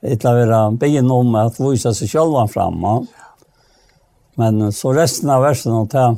Etla 0.00 0.32
vera 0.34 0.60
begyn 0.72 1.10
om 1.12 1.34
at 1.36 1.58
visa 1.60 1.92
seg 1.94 2.08
själva 2.08 2.46
fram. 2.48 3.06
Men 4.40 4.72
så 4.72 4.92
resten 4.96 5.30
av 5.30 5.42
versen 5.44 5.76
og 5.76 5.90
ta 5.92 6.16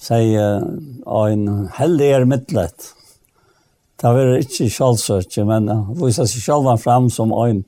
säger 0.00 0.64
en 1.06 1.68
heldig 1.76 2.10
er 2.12 2.24
mittlet. 2.28 2.90
Det 4.00 4.10
var 4.12 4.34
ikke 4.36 4.68
kjallsøtje, 4.72 5.44
men 5.48 5.68
vise 6.00 6.26
seg 6.28 6.44
sjálvan 6.44 6.80
fram 6.80 7.10
som 7.12 7.32
ein 7.44 7.62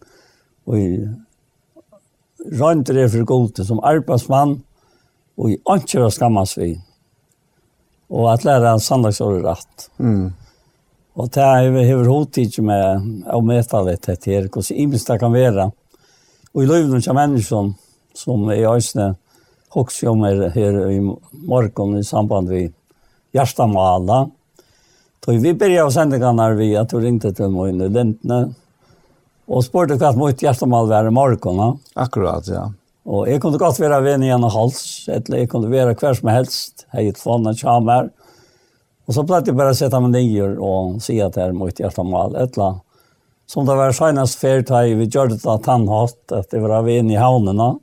og 0.67 0.81
rønt 2.61 2.91
det 2.93 3.07
for 3.13 3.25
gode, 3.29 3.65
som 3.65 3.81
arbeidsmann 3.85 4.59
og 5.37 5.53
i 5.53 5.61
ønsker 5.71 6.05
og 6.07 6.13
skammas 6.15 6.57
vi. 6.59 6.75
Og 8.11 8.29
at 8.33 8.45
læra 8.47 8.77
sannlagsåret 8.83 9.45
rett. 9.47 9.89
Mm. 9.99 10.33
Og 11.17 11.31
det 11.33 11.43
er 11.43 11.73
hever 11.73 12.11
hot 12.12 12.37
ikke 12.41 12.62
med 12.67 13.29
å 13.33 13.41
møte 13.45 13.83
litt 13.87 14.09
etter 14.12 14.35
her, 14.35 14.49
hvordan 14.53 14.81
imens 14.83 15.07
det 15.09 15.17
kan 15.23 15.33
være. 15.33 15.71
Og 16.53 16.62
i 16.62 16.69
løyvnum 16.69 17.01
av 17.01 17.17
menneskene 17.17 17.77
som 18.17 18.49
er 18.53 18.61
i 18.61 18.69
øsne 18.69 19.14
også 19.77 20.12
om 20.12 20.25
er 20.25 20.49
her 20.55 20.79
i 20.89 21.01
morgen 21.01 21.99
i 21.99 22.05
samband 22.05 22.49
med 22.53 22.73
Gjertamala. 23.37 24.27
Så 25.25 25.35
vi 25.35 25.41
begynte 25.43 25.83
å 25.83 25.91
sende 25.91 26.21
ganger 26.23 26.55
vi 26.55 26.71
at 26.79 26.93
du 26.93 27.01
ringte 27.03 27.33
til 27.35 27.51
meg 27.51 27.75
i 27.75 27.89
Lentene, 27.91 28.55
og 29.47 29.64
spurte 29.67 29.99
hva 29.99 30.12
mot 30.14 30.43
Gjertamal 30.43 30.87
være 30.91 31.11
i 31.11 31.17
morgen. 31.17 31.81
Akkurat, 31.99 32.47
ja. 32.47 32.69
Og 33.07 33.27
jeg 33.31 33.41
kunne 33.43 33.59
godt 33.59 33.81
være 33.83 34.01
venn 34.03 34.25
igjen 34.27 34.47
og 34.47 34.55
hals, 34.55 34.81
eller 35.11 35.43
jeg 35.43 35.51
kunne 35.51 35.71
være 35.71 35.97
hver 35.99 36.14
som 36.19 36.31
helst, 36.31 36.87
jeg 36.93 37.11
hadde 37.11 37.23
fått 37.23 37.43
noen 37.45 37.59
kjamer, 37.59 38.09
og 38.11 38.26
Och 39.07 39.15
så 39.15 39.25
platt 39.25 39.47
jag 39.47 39.57
bara 39.57 39.75
sätta 39.75 40.01
meg 40.01 40.11
ner 40.11 40.59
och 40.59 41.03
si 41.03 41.21
att 41.23 41.35
det 41.35 41.43
er 41.43 41.53
mot 41.53 41.81
hjärta 41.81 42.03
mal 42.03 42.37
ettla. 42.37 42.81
Som 43.47 43.67
det 43.67 43.75
var 43.75 43.93
senest 43.93 44.39
ferdig, 44.39 44.97
vi 44.99 45.07
gjør 45.07 45.29
det 45.29 45.43
da 45.45 45.61
han 45.67 45.89
at 45.89 46.33
att 46.33 46.51
det 46.51 46.61
var 46.61 46.83
vi 46.83 46.99
inne 46.99 47.15
i 47.15 47.17
havnene. 47.17 47.77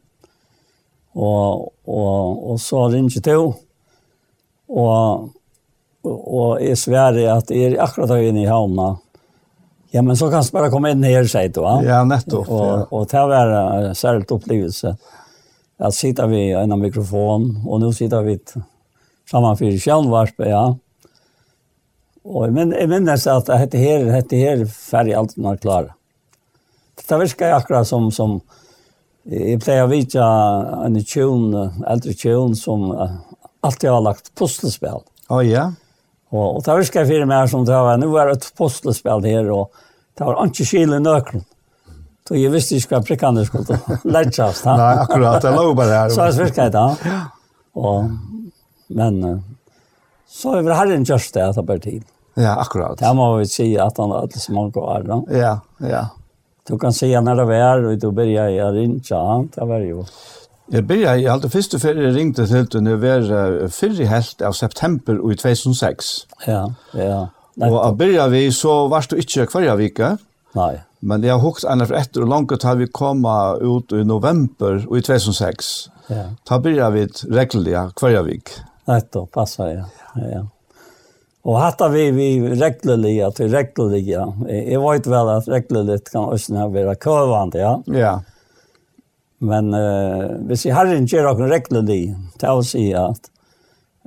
Och, 1.13 1.71
och, 1.85 2.51
och 2.51 2.61
så 2.61 2.89
ringde 2.89 3.21
till. 3.21 3.53
Och, 4.67 5.29
och 6.03 6.61
i 6.61 6.75
at 6.75 7.27
att 7.27 7.51
är 7.51 7.79
akkurat 7.79 8.09
da 8.09 8.21
inne 8.21 8.43
i 8.43 8.45
havnene. 8.45 8.97
Ja, 9.91 10.01
men 10.01 10.17
så 10.17 10.29
kan 10.29 10.43
bara 10.51 10.69
komma 10.69 10.89
inn 10.89 11.03
her, 11.03 11.23
sier 11.23 11.49
du, 11.49 11.61
va? 11.61 11.83
Ja, 11.85 12.03
nettopp. 12.03 12.47
Ja. 12.49 12.83
Och, 12.89 12.93
och 12.93 13.07
det 13.07 13.27
var 13.27 13.47
en 13.47 13.95
särskild 13.95 14.31
upplevelse. 14.31 14.97
Att 15.77 15.93
sitta 15.93 16.25
vid 16.27 16.55
en 16.55 16.79
mikrofon, 16.79 17.63
och 17.67 17.79
nu 17.79 17.93
sitter 17.93 18.21
vi 18.21 18.39
framför 19.29 19.77
skjälvarp, 19.77 20.33
ja. 20.37 20.77
Og 22.23 22.53
men 22.55 22.71
jeg 22.71 22.87
minnes 22.87 23.27
at 23.27 23.49
dette 23.49 23.79
her, 23.79 24.05
dette 24.07 24.39
her 24.39 24.63
ferdig 24.71 25.15
alt 25.19 25.35
når 25.35 25.59
klare. 25.63 25.95
Dette 26.99 27.19
virker 27.19 27.49
jeg 27.49 27.57
akkurat 27.57 27.87
som, 27.89 28.07
som 28.15 28.37
jeg 29.27 29.59
pleier 29.63 29.85
å 29.85 29.91
vite 29.91 30.23
en 30.23 30.99
tjun, 31.03 31.51
eldre 31.87 32.15
tjun 32.15 32.55
som 32.59 32.91
alltid 33.63 33.89
har 33.89 34.03
lagt 34.03 34.31
puslespill. 34.39 35.01
Å 35.03 35.39
oh, 35.39 35.43
ja? 35.43 35.69
Og, 36.33 36.57
og 36.57 36.61
det 36.65 36.77
virker 36.79 37.03
jeg 37.03 37.11
for 37.11 37.29
meg 37.29 37.49
som 37.51 37.65
det 37.67 37.79
var, 37.87 37.99
nå 37.99 38.09
er 38.19 38.33
et 38.33 38.47
puslespill 38.57 39.25
her, 39.27 39.49
og 39.53 39.83
det 40.17 40.27
var 40.27 40.39
ikke 40.47 40.67
skil 40.67 40.95
i 40.95 41.01
nøklen. 41.03 41.43
Så 42.23 42.39
jeg 42.39 42.53
visste 42.53 42.79
ikke 42.79 42.95
hva 42.95 43.03
prikkene 43.03 43.43
skulle 43.47 43.79
lære. 44.15 44.49
Nei, 44.79 44.91
akkurat, 45.03 45.43
det 45.43 45.51
lå 45.55 45.65
bare 45.75 45.97
her. 46.03 46.13
Så 46.13 46.29
det 46.29 46.45
virker 46.45 46.69
jeg 46.69 46.75
da. 46.75 46.85
Og, 47.79 48.13
men 48.95 49.19
så 50.33 50.57
er 50.57 50.65
det 50.65 50.77
herren 50.79 51.07
gjørst 51.07 51.35
det, 51.35 51.49
at 51.51 51.59
det 51.59 51.65
bare 51.67 51.83
tid. 51.83 52.03
Ja, 52.35 52.55
akkurat. 52.61 52.97
Det 52.99 53.13
må 53.13 53.37
vi 53.37 53.45
si 53.47 53.77
att 53.77 53.97
han 53.97 54.11
har 54.11 54.27
så 54.33 54.39
som 54.39 54.57
år. 54.57 54.69
går. 54.69 55.23
Ja, 55.37 55.59
ja. 55.77 56.09
Du 56.67 56.79
kan 56.79 56.93
säga 56.93 57.21
när 57.21 57.35
det 57.35 57.45
var 57.45 57.83
och 57.83 57.97
då 57.97 58.11
börjar 58.11 58.49
jag 58.49 58.75
rinja. 58.75 59.47
Det 59.55 59.65
var 59.65 59.79
jo... 59.79 60.05
Jeg 60.71 60.87
byrja 60.87 61.17
i 61.17 61.25
alt 61.27 61.43
det 61.43 61.51
første 61.51 61.77
før 61.79 61.97
jeg 61.99 62.13
ringte 62.15 62.45
til 62.47 62.67
til 62.71 62.83
når 62.83 63.03
jeg 63.03 63.25
var 63.29 63.69
fyrre 63.69 64.05
helt 64.07 64.41
av 64.41 64.53
september 64.55 65.19
i 65.19 65.35
2006. 65.35 66.11
Ja, 66.47 66.61
ja. 66.95 67.25
Og 67.61 67.75
av 67.83 67.97
byrja 67.99 68.29
vi 68.31 68.47
så 68.51 68.87
var 68.87 69.05
du 69.11 69.17
ikke 69.19 69.45
hver 69.51 69.75
vike. 69.75 70.15
Nei. 70.55 70.79
Men 71.01 71.23
jeg 71.23 71.35
har 71.35 71.43
hukt 71.43 71.65
en 71.67 71.83
for 71.85 71.99
etter 71.99 72.23
og 72.23 72.31
langt 72.31 72.55
til 72.61 72.79
vi 72.79 72.87
kom 72.87 73.25
ut 73.25 73.91
i 73.91 74.05
november 74.07 74.79
i 74.79 75.01
2006. 75.01 75.73
Ja. 76.09 76.25
Da 76.49 76.59
byrja 76.63 76.89
vi 76.95 77.05
regelig 77.27 77.75
hver 77.99 78.23
vik. 78.23 78.55
Nei, 78.87 79.01
da 79.13 79.25
passer 79.33 79.67
jeg. 79.67 79.85
Ja, 80.15 80.29
ja. 80.31 80.43
Og 81.43 81.57
hatta 81.59 81.89
vi 81.91 82.05
vi 82.15 82.27
reglelig, 82.55 83.17
at 83.25 83.39
vi 83.41 83.49
reglelig. 83.51 84.03
Jeg 84.07 84.79
vet 84.79 85.09
vel 85.11 85.31
at 85.33 85.49
reglelig 85.51 85.97
kan 86.07 86.29
også 86.31 86.69
være 86.71 86.95
køvende, 86.95 87.59
ja. 87.59 87.73
Ja. 87.91 88.13
Men 89.43 89.73
uh, 89.75 90.39
hvis 90.47 90.65
jeg 90.65 90.75
har 90.75 90.87
en 90.87 91.07
gjør 91.07 91.33
noen 91.35 91.51
til 92.39 92.47
å 92.47 92.63
si 92.63 92.85
at, 92.95 93.27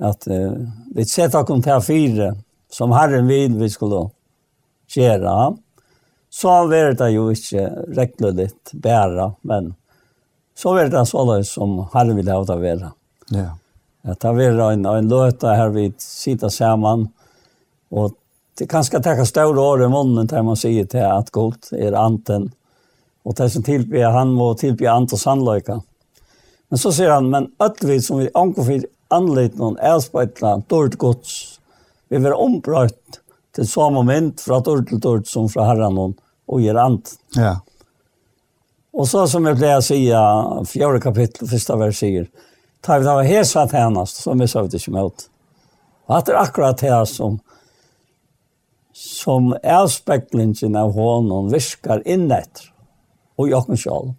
at 0.01 0.28
uh, 0.32 0.57
vi 0.97 1.05
setter 1.05 1.45
noen 1.45 1.64
til 1.64 1.84
fire, 1.84 2.30
som 2.72 2.95
Herren 2.97 3.28
vil 3.28 3.59
vi 3.61 3.68
skulle 3.68 4.07
gjøre, 4.97 5.37
så 6.32 6.55
er 6.72 6.97
det 6.97 7.12
jo 7.12 7.28
ikke 7.32 7.68
reglelig 7.97 8.49
bære, 8.72 9.28
men 9.45 9.74
så 10.57 10.72
er 10.80 10.89
det 10.93 11.05
så 11.09 11.24
som 11.45 11.82
Herren 11.93 12.16
vil 12.16 12.32
ha 12.32 12.41
det 12.49 12.59
være. 12.64 12.91
Ja. 13.37 13.51
At 14.07 14.22
det 14.22 14.47
er 14.47 14.61
en, 14.70 14.87
en 14.87 15.09
løte 15.11 15.53
her 15.53 15.68
vi 15.74 15.91
sitter 16.01 16.49
sammen, 16.49 17.11
Och 17.91 18.12
det 18.59 18.66
kanske 18.66 19.01
tar 19.03 19.24
større 19.24 19.61
år 19.61 19.82
i 19.84 19.89
munnen 19.89 20.26
där 20.26 20.43
man 20.43 20.57
säger 20.57 20.84
till 20.84 21.03
att 21.03 21.30
godt 21.30 21.72
är 21.72 21.93
anten. 21.93 22.51
Och 23.22 23.34
det 23.34 23.51
som 23.51 23.62
tilbyr 23.62 24.05
han 24.05 24.32
må 24.32 24.55
tilby 24.55 24.87
ant 24.87 25.12
och 25.12 25.20
sannlöka. 25.20 25.82
Men 26.68 26.78
så 26.78 26.93
säger 26.93 27.11
han, 27.11 27.30
men 27.30 27.51
öllvid 27.59 28.05
som 28.05 28.18
vi 28.18 28.30
ankofer 28.34 28.87
anleit 29.09 29.55
noen 29.59 29.78
älsbætla 29.78 30.62
dårlig 30.66 30.99
gods. 30.99 31.61
Vi 32.09 32.18
var 32.18 32.32
ombrøtt 32.32 33.20
til 33.55 33.68
så 33.68 33.91
moment 33.91 34.41
fra 34.41 34.61
dårlig 34.61 34.89
til 34.89 35.01
dårlig 35.01 35.28
som 35.30 35.49
fra 35.49 35.68
herran 35.68 35.99
og 35.99 36.61
gir 36.61 36.78
ant. 36.78 37.14
Ja. 37.37 37.57
Og 38.97 39.09
så 39.09 39.26
som 39.28 39.47
jeg 39.47 39.59
pleier 39.61 39.78
å 39.78 39.84
si 39.84 40.01
fjerde 40.70 41.01
kapittel, 41.05 41.49
første 41.49 41.78
vers 41.78 41.99
sier, 42.01 42.26
tar 42.82 43.03
vi 43.03 43.07
da 43.07 43.16
var 43.18 43.28
hesa 43.28 43.66
tjenest, 43.68 44.22
så 44.24 44.34
missar 44.34 44.64
vi 44.64 44.72
det 44.72 44.80
ikke 44.80 44.95
med. 44.95 45.26
Og 46.07 46.24
det 46.24 46.32
er 46.32 46.41
akkurat 46.41 46.80
det 46.80 47.01
som 47.11 47.39
som 48.97 49.53
avspeklingen 49.62 50.76
av 50.76 50.94
honom 50.97 51.51
viskar 51.53 52.03
innett 52.09 52.62
og 53.36 53.51
jokken 53.51 53.76
sjálf. 53.76 54.14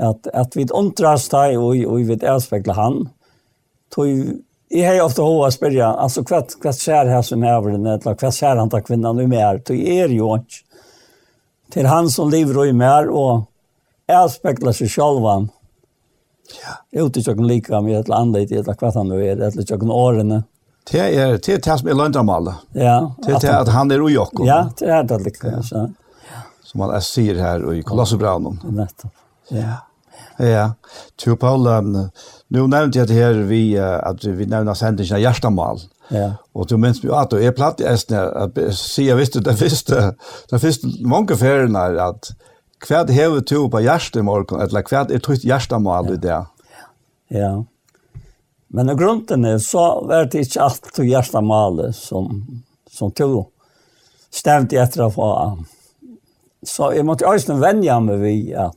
At, 0.00 0.28
at 0.36 0.56
vi 0.56 0.66
undras 0.76 1.26
deg 1.32 1.56
og, 1.58 1.80
og 1.88 2.04
vi 2.08 2.16
avspekla 2.28 2.76
han. 2.76 2.98
Tog, 3.92 4.36
jeg 4.70 4.86
har 4.86 5.00
ofte 5.04 5.24
hva 5.24 5.48
å 5.48 5.52
spørre, 5.52 5.88
altså 6.04 6.22
hva, 6.28 6.42
hva 6.62 6.72
skjer 6.76 7.10
her 7.10 7.24
som 7.26 7.44
er 7.44 7.70
eller 7.72 8.04
hva 8.04 8.32
skjer 8.32 8.60
han 8.60 8.70
til 8.72 8.84
kvinnan 8.86 9.20
i 9.20 9.28
mer? 9.28 9.62
Tog 9.64 9.80
er 9.80 10.12
jo 10.12 10.30
ikke 10.36 10.62
til 11.70 11.88
han 11.88 12.10
som 12.10 12.30
lever 12.30 12.68
i 12.68 12.76
mer 12.76 13.08
og 13.08 13.46
avspekla 14.10 14.74
seg 14.76 14.92
sjálfan. 14.92 15.48
Ja. 16.60 16.78
Ute 17.04 17.22
tjokken 17.22 17.46
lika 17.46 17.80
med 17.80 17.96
et 17.96 18.08
eller 18.08 18.24
annet, 18.24 18.50
et 18.50 18.60
eller 18.60 18.76
hva 18.76 18.92
han 18.96 19.08
nu 19.08 19.18
er, 19.20 19.36
et 19.38 19.52
eller 19.52 19.66
tjokken 19.66 19.92
årene. 19.94 20.42
Det 20.88 21.00
er 21.00 21.36
det, 21.36 21.48
er 21.48 21.60
det 21.60 21.78
som 21.80 21.88
er 21.88 21.98
løndamal. 21.98 22.52
Ja. 22.74 22.96
Det 23.20 23.34
er 23.34 23.42
det 23.44 23.52
at 23.54 23.68
han 23.74 23.90
er 23.92 24.02
ujokko. 24.02 24.46
Ja, 24.48 24.64
det 24.78 24.88
er 24.88 25.02
det 25.06 25.20
liksom. 25.26 25.60
Ja. 26.30 26.40
Som 26.64 26.80
han 26.86 27.02
sier 27.04 27.38
her 27.42 27.64
i 27.74 27.82
Kolossebraunen. 27.86 28.58
Nettopp. 28.64 29.12
Ja. 29.50 29.82
Ja. 30.40 30.66
Tjo 31.20 31.36
Paul, 31.36 31.66
nu 32.48 32.60
nevnte 32.66 33.02
jeg 33.02 33.10
det 33.10 33.16
her 33.16 33.42
vi, 33.48 33.76
at 33.76 34.24
vi 34.24 34.46
nevner 34.48 34.78
sendingen 34.78 35.18
av 35.18 35.24
hjertemal. 35.24 35.82
Ja. 36.10 36.30
Og 36.56 36.66
du 36.70 36.76
minns 36.80 37.02
mig 37.04 37.12
at 37.14 37.30
du 37.30 37.38
er 37.38 37.54
platt 37.54 37.82
i 37.82 37.86
Estne, 37.86 38.22
at 38.34 38.56
sier 38.74 39.12
jeg 39.12 39.20
visste 39.20 39.42
det 39.46 39.54
første, 39.60 40.14
det 40.50 40.62
første 40.62 40.90
mange 41.06 41.36
feriene 41.38 41.84
er 41.90 42.00
at 42.08 42.32
hva 42.86 43.04
hever 43.12 43.44
du 43.44 43.68
på 43.68 43.82
hjertet 43.84 44.22
i 44.22 44.24
morgen, 44.24 44.62
eller 44.64 44.86
hva 44.88 45.04
er 45.04 45.22
trygt 45.22 45.44
hjertemal 45.46 46.08
i 46.14 46.18
det? 46.22 46.40
Ja. 46.40 46.86
Ja. 47.30 47.52
Men 48.72 48.90
i 48.90 48.94
grunden 48.94 49.44
är 49.44 49.58
så 49.58 50.00
var 50.00 50.24
det 50.24 50.44
ikke 50.44 50.62
alt 50.62 50.92
til 50.94 51.08
hjärsta 51.10 51.40
malet 51.42 51.96
som, 51.96 52.44
som 52.90 53.10
tog 53.10 53.48
stämt 54.30 54.72
etter 54.72 55.08
å 55.08 55.10
få. 55.10 55.30
Så 56.62 56.92
jag 56.94 57.06
måste 57.06 57.26
också 57.26 57.54
vänja 57.54 58.00
mig 58.00 58.16
vid 58.16 58.54
att, 58.54 58.76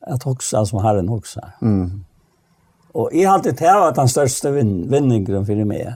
at 0.00 0.22
hoksa 0.22 0.66
som 0.66 0.82
Herren 0.82 1.08
huxar. 1.08 1.56
Mm. 1.62 2.04
Och 2.92 3.10
jeg 3.12 3.28
har 3.28 3.34
alltid 3.34 3.58
tävlat 3.58 3.94
den 3.94 4.08
største 4.08 4.50
vin 4.50 4.90
vinningen 4.90 5.46
för 5.46 5.64
mig. 5.64 5.94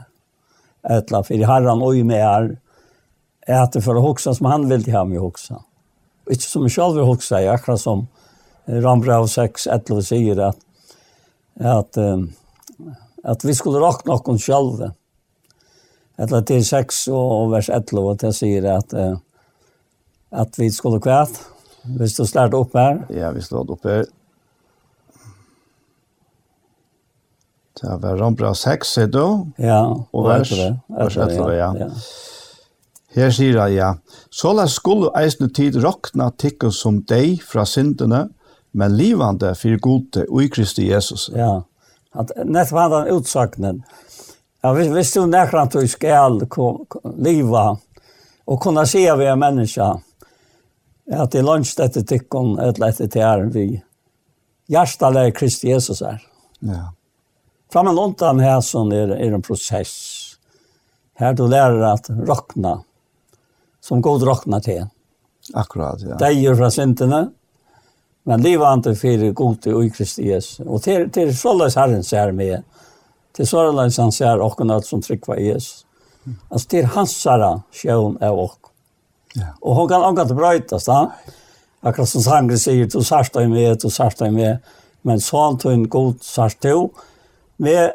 Eller 0.83 1.23
för 1.23 1.45
Herren 1.45 1.83
och 1.83 1.97
i 1.97 2.05
mig 2.05 2.21
är 2.21 3.63
att 3.63 3.73
det 3.73 3.83
för 3.83 3.97
att 3.97 4.03
huxa 4.03 4.35
som 4.35 4.47
han 4.47 4.69
vill 4.69 4.85
till 4.85 4.95
i 4.95 5.19
huxa. 5.19 5.63
Og 6.27 6.33
inte 6.33 6.45
som 6.49 6.63
jeg 6.63 6.73
selv 6.73 6.97
vil 6.97 7.05
huxa, 7.05 7.41
jag 7.43 7.55
akkurat 7.55 7.81
som 7.81 8.07
Rambrau 8.65 9.27
6, 9.29 9.67
11 9.67 10.03
säger 10.03 10.39
att, 10.41 10.57
att 11.61 11.97
um, 11.97 12.33
at 13.25 13.45
vi 13.45 13.55
skulle 13.57 13.81
råkne 13.81 14.13
noen 14.13 14.39
selv. 14.39 14.91
Eller 16.19 16.45
till 16.47 16.65
6 16.65 17.09
og 17.11 17.51
vers 17.51 17.69
11 17.69 18.01
og 18.01 18.19
det 18.21 18.33
säger 18.33 18.65
att 18.77 18.93
eh, 18.93 19.17
att 20.31 20.59
vi 20.59 20.71
skulle 20.71 21.01
kvært. 21.01 21.41
Vi 21.83 22.07
du 22.07 22.27
slärt 22.27 22.55
upp 22.55 22.75
här. 22.75 23.07
Ja, 23.11 23.31
vi 23.31 23.43
stod 23.43 23.71
opp 23.71 23.85
her. 23.85 24.05
Det 27.81 27.97
var 28.03 28.17
Rambra 28.17 28.55
6, 28.55 28.89
sier 28.89 29.07
du? 29.07 29.51
Ja, 29.59 30.07
og 30.13 30.25
vers, 30.25 30.53
vers 30.89 31.17
11, 31.17 31.53
ja. 31.53 31.75
ja. 31.77 31.89
Her 33.15 33.31
sier 33.31 33.59
jeg, 33.59 33.75
ja. 33.75 33.95
Så 34.31 34.53
la 34.53 34.67
skulle 34.67 35.11
eisne 35.19 35.51
tid 35.53 35.77
råkna 35.83 36.31
tikkum 36.39 36.73
som 36.73 37.03
deg 37.03 37.43
fra 37.43 37.67
syndene, 37.67 38.29
men 38.73 38.97
livande 38.97 39.55
fyrir 39.55 39.83
gode 39.83 40.25
og 40.31 40.43
i 40.43 40.49
Kristi 40.49 40.87
Jesus. 40.91 41.31
Ja 41.35 41.63
At 42.15 42.31
nett 42.47 42.73
var 42.73 42.93
den 42.93 43.15
utsagnen. 43.17 43.83
Ja, 44.63 44.73
hvis, 44.73 44.89
hvis 44.95 45.13
du 45.13 45.25
nekrant 45.29 45.75
du 45.75 45.83
skal 45.91 46.41
liva 47.21 47.65
og 48.45 48.61
kunna 48.61 48.85
se 48.89 49.03
vi 49.19 49.27
er 49.29 49.41
menneska 49.41 49.91
at 51.13 51.35
det 51.35 51.43
lunch 51.45 51.75
dette 51.77 52.01
tikkun, 52.09 52.57
et 52.65 52.79
lette 52.81 53.09
til 53.13 53.25
er 53.25 53.45
vi 53.53 53.67
hjertale 54.73 55.27
Kristi 55.37 55.69
Jesus 55.69 56.01
er. 56.03 56.23
Ja. 56.65 56.87
Framman 57.73 57.99
undan 57.99 58.41
her 58.41 58.61
som 58.65 58.93
er, 58.93 59.13
er 59.19 59.35
en 59.35 59.45
prosess. 59.45 59.93
Her 61.21 61.35
du 61.37 61.45
lærer 61.51 61.83
at 61.93 62.09
rokna 62.09 62.79
som 63.85 64.01
god 64.03 64.25
rokna 64.25 64.61
til. 64.65 64.87
Akkurat, 65.53 66.01
ja. 66.01 66.17
Deier 66.21 66.57
fra 66.57 66.71
sintene, 66.73 67.27
men 68.25 68.43
livande 68.43 68.95
för 68.95 69.31
gode 69.33 69.75
og 69.75 69.85
i 69.85 69.91
Kristi 69.91 70.29
Jesus. 70.29 70.61
Og 70.67 70.83
til, 70.83 71.11
til 71.11 71.37
såleis 71.37 71.75
Herren 71.75 72.03
ser 72.03 72.33
med. 72.33 72.63
til 73.37 73.47
såleis 73.47 73.97
han 73.97 74.13
ser 74.13 74.41
okken 74.41 74.71
alt 74.71 74.87
som 74.87 75.03
trykker 75.03 75.35
tryckva 75.35 75.41
Jesus. 75.41 75.87
Altså 76.51 76.69
til 76.69 76.87
hans 76.87 77.17
sara 77.17 77.63
sjøen 77.73 78.19
är 78.21 78.31
och. 78.31 78.59
Ja. 79.35 79.47
Og 79.63 79.75
hon 79.75 79.89
kan 79.89 80.03
angå 80.03 80.25
det 80.25 80.35
brötas 80.35 80.85
där. 80.85 81.11
Akkurat 81.83 82.09
som 82.09 82.23
sangren 82.23 82.59
sier, 82.59 82.87
du 82.87 83.03
sarsta 83.05 83.43
i 83.43 83.49
med, 83.49 83.81
du 83.83 83.91
sarsta 83.91 84.27
i 84.27 84.31
med, 84.31 84.63
men 85.03 85.21
sånn 85.21 85.59
tog 85.61 85.73
en 85.73 85.89
god 85.89 86.23
sarsto, 86.25 86.95
med 87.61 87.91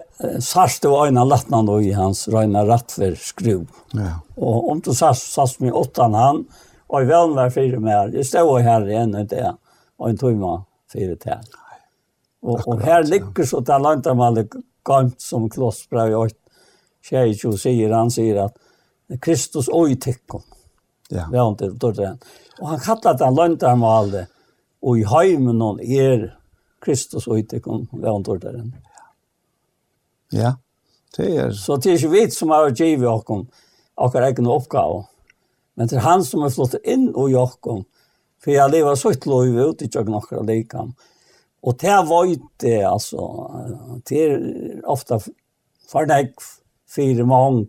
sarsto 0.46 0.92
og 0.94 1.08
øyne 1.08 1.24
lattnande 1.26 1.80
i 1.88 1.96
hans 1.98 2.28
røyne 2.30 2.62
rattver 2.70 3.16
skru. 3.18 3.64
Ja. 3.98 4.20
Og 4.38 4.70
om 4.70 4.84
du 4.86 4.92
sarst, 4.94 5.32
sarst 5.34 5.64
med 5.64 5.74
åttan 5.74 6.14
han, 6.14 6.44
og 6.86 7.02
i 7.02 7.10
velen 7.10 7.34
var 7.34 7.50
fire 7.50 7.82
mer, 7.82 8.14
jeg 8.14 8.30
stod 8.30 8.62
her 8.62 8.86
igjen 8.86 9.18
i 9.18 9.26
det, 9.32 9.42
ja 9.42 9.56
og 10.00 10.10
en 10.10 10.18
tøyma 10.18 10.56
fyrir 10.92 11.18
til. 11.22 11.44
Og, 12.42 12.62
og 12.68 12.82
her 12.82 13.04
ligger 13.04 13.46
så 13.46 13.62
talantar 13.66 14.16
man 14.16 14.48
gant 14.88 15.22
som 15.22 15.50
klossbrev 15.52 16.14
i 16.14 16.16
8, 16.16 16.36
22 17.10 17.58
sier, 17.60 17.94
han 17.96 18.12
sier 18.12 18.46
at 18.46 19.20
Kristus 19.24 19.70
og 19.74 19.92
i 19.92 19.98
tikkum. 20.00 20.44
Ja. 21.10 21.28
Det 21.32 21.38
var 21.38 21.50
inte 21.50 21.70
då 21.70 21.92
det. 21.92 22.18
Och 22.60 22.68
han 22.68 22.80
kallar 22.80 23.18
det 23.18 23.42
löntarmalde 23.42 24.28
och 24.82 24.98
i 24.98 25.04
heimen 25.04 25.62
hon 25.62 25.80
er 25.80 26.40
Kristus 26.82 27.28
och 27.28 27.40
i 27.40 27.48
Ja, 27.52 27.60
Det 27.92 28.28
var 28.28 28.38
det. 28.38 28.72
Ja. 30.30 30.58
Det 31.18 31.38
är 31.38 31.52
så 31.52 31.78
det 31.78 31.90
är 31.90 31.98
ju 31.98 32.08
vet 32.08 32.34
som 32.34 32.50
har 32.50 32.70
givit 32.70 33.08
oss 33.08 33.24
och 33.96 34.14
har 34.14 34.22
egen 34.22 34.48
uppgave. 34.48 35.04
Men 35.74 35.88
det 35.88 35.96
är 35.96 36.00
han 36.00 36.24
som 36.24 36.42
har 36.42 36.50
flott 36.50 36.76
in 36.84 37.16
och 37.16 37.30
Jakob 37.30 37.86
For 38.40 38.54
jeg 38.54 38.72
lever 38.72 38.96
så 38.96 39.12
et 39.14 39.28
lov 39.28 39.48
ut, 39.58 39.82
ikke 39.82 40.04
några 40.08 40.44
likam. 40.48 40.94
Og 41.64 41.76
det 41.82 41.90
er 41.92 42.36
det, 42.60 42.84
altså, 42.88 43.24
det 44.10 44.20
er 44.24 44.82
ofte 44.88 45.20
for 45.90 46.08
deg 46.08 46.32
fire 46.88 47.26
mång, 47.28 47.66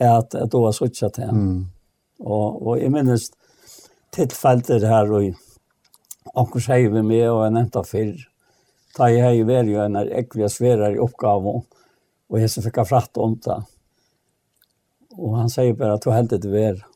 at, 0.00 0.34
at 0.34 0.52
det 0.52 0.60
var 0.60 0.72
så 0.72 0.84
ikke 0.84 1.08
til. 1.08 1.32
Mm. 1.32 1.66
Og, 2.20 2.66
og 2.66 2.80
jeg 2.80 2.92
minnes 2.92 3.30
tilfelter 4.12 4.84
her, 4.86 5.12
og 5.12 5.32
anker 6.34 6.60
säger 6.60 6.90
vi 6.90 7.02
med, 7.02 7.30
og 7.30 7.44
jeg 7.44 7.52
nevnte 7.52 7.84
fyr. 7.84 8.26
da 8.98 9.06
jeg 9.06 9.22
har 9.22 9.46
vært 9.46 9.70
jo 9.70 9.82
en 9.84 9.96
ekvig 10.02 10.48
sverer 10.50 10.96
i 10.96 10.98
oppgaven, 10.98 11.62
og 12.30 12.40
jeg 12.40 12.50
så 12.50 12.62
fikk 12.64 12.80
jeg 12.80 12.90
fratt 12.90 13.20
om 13.22 13.36
det. 13.38 13.58
Og 15.14 15.36
han 15.38 15.50
sier 15.52 15.76
bare 15.78 15.94
at 15.94 16.04
du 16.04 16.10
heldig 16.10 16.40
det 16.42 16.50
være. 16.50 16.89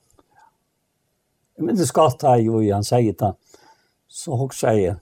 Men 1.58 1.76
det 1.76 1.86
skatt 1.86 2.22
här 2.22 2.36
ju 2.36 2.72
han 2.72 2.84
säger 2.84 3.12
det. 3.12 3.34
Så 4.08 4.36
hun 4.36 4.50
säger. 4.50 4.96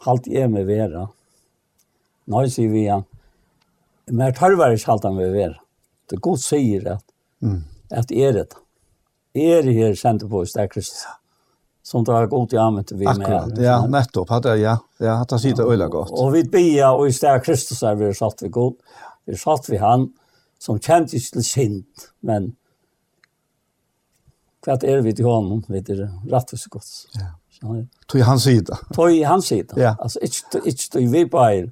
Halt 0.00 0.26
jeg 0.26 0.50
med 0.50 0.66
vera. 0.66 1.08
Nå 2.24 2.46
sier 2.48 2.68
vi 2.72 2.86
han. 2.88 3.04
Men 4.06 4.26
jeg 4.30 4.36
tar 4.38 4.54
ikke 4.56 4.86
halt 4.86 5.04
han 5.04 5.16
med 5.16 5.32
vera. 5.32 5.56
Det 6.10 6.16
god 6.16 6.40
säger 6.40 6.92
att 6.92 7.04
mm. 7.42 7.62
att 7.90 8.10
är 8.10 8.32
det. 8.32 8.54
Är 9.32 9.62
det 9.62 9.72
her 9.72 9.94
sent 9.94 10.30
på 10.30 10.44
Kristus. 10.70 11.06
Som 11.82 12.04
det 12.04 12.12
var 12.12 12.26
gått 12.26 12.52
i 12.52 12.56
använt 12.56 12.92
vi 12.92 13.04
med. 13.04 13.08
Akkurat, 13.08 13.58
ja, 13.58 13.86
nettopp. 13.86 14.28
Hade, 14.28 14.56
ja, 14.56 14.78
ja, 14.98 15.14
hade 15.14 15.38
sitt 15.38 15.58
øyla 15.60 15.88
gott. 15.88 16.10
Och 16.10 16.34
vi 16.34 16.44
bia 16.44 16.92
och 16.92 17.08
i 17.08 17.12
stället 17.12 17.44
Kristus 17.44 17.82
er 17.82 17.94
vi 17.94 18.14
satt 18.14 18.42
vi 18.42 18.48
god. 18.48 18.76
Vi 19.24 19.36
satt 19.36 19.68
vi 19.68 19.76
han 19.76 20.12
som 20.58 20.80
kjentes 20.80 21.30
til 21.30 21.44
sint, 21.44 22.10
men 22.20 22.56
hva 24.64 24.76
er 24.84 25.02
vi 25.02 25.12
til 25.16 25.28
honom, 25.28 25.62
vi 25.68 25.80
er 25.80 26.08
rettvis 26.30 26.66
gods. 26.72 27.06
Ja. 27.16 27.32
Tøy 28.08 28.22
han 28.24 28.40
sida. 28.40 28.78
Tog 28.94 29.12
i 29.12 29.22
hans 29.22 29.50
sida. 29.50 29.76
Ja. 29.76 29.94
Altså, 30.00 30.20
ikke, 30.24 30.62
ikke 30.64 30.88
tøy 30.94 31.08
vi 31.12 31.24
bare 31.28 31.66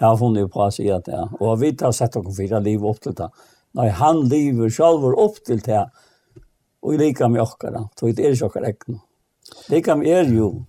har 0.00 0.16
funnet 0.18 0.50
på 0.52 0.62
å 0.64 0.70
si 0.72 0.86
at 0.90 1.04
det 1.06 1.20
Og 1.40 1.58
vi 1.60 1.74
tar 1.76 1.92
sett 1.92 2.16
dere 2.16 2.32
fire 2.34 2.60
liv 2.64 2.84
opp 2.84 3.02
til 3.04 3.14
det. 3.16 3.28
Nei, 3.76 3.88
han 3.92 4.24
lever 4.30 4.72
selv 4.72 5.04
opp 5.12 5.42
til 5.46 5.60
det. 5.64 5.84
Og 6.84 6.96
lika 7.00 7.28
med 7.28 7.44
dere. 7.60 7.84
Tog 7.96 8.14
det 8.16 8.24
er 8.24 8.36
ikke 8.36 8.52
dere 8.54 8.72
ikke. 8.72 8.96
Lika 9.72 9.96
med 9.96 10.08
er 10.08 10.32
jo. 10.32 10.64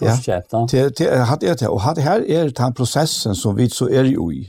Ja, 0.00 0.14
det 0.16 0.80
er 1.44 1.56
det. 1.60 1.68
Og 1.68 1.82
her 1.82 2.22
er 2.24 2.52
den 2.56 2.74
prosessen 2.74 3.34
som 3.36 3.56
vi 3.56 3.68
så 3.68 3.88
er 3.88 4.08
jo 4.08 4.30
i. 4.32 4.46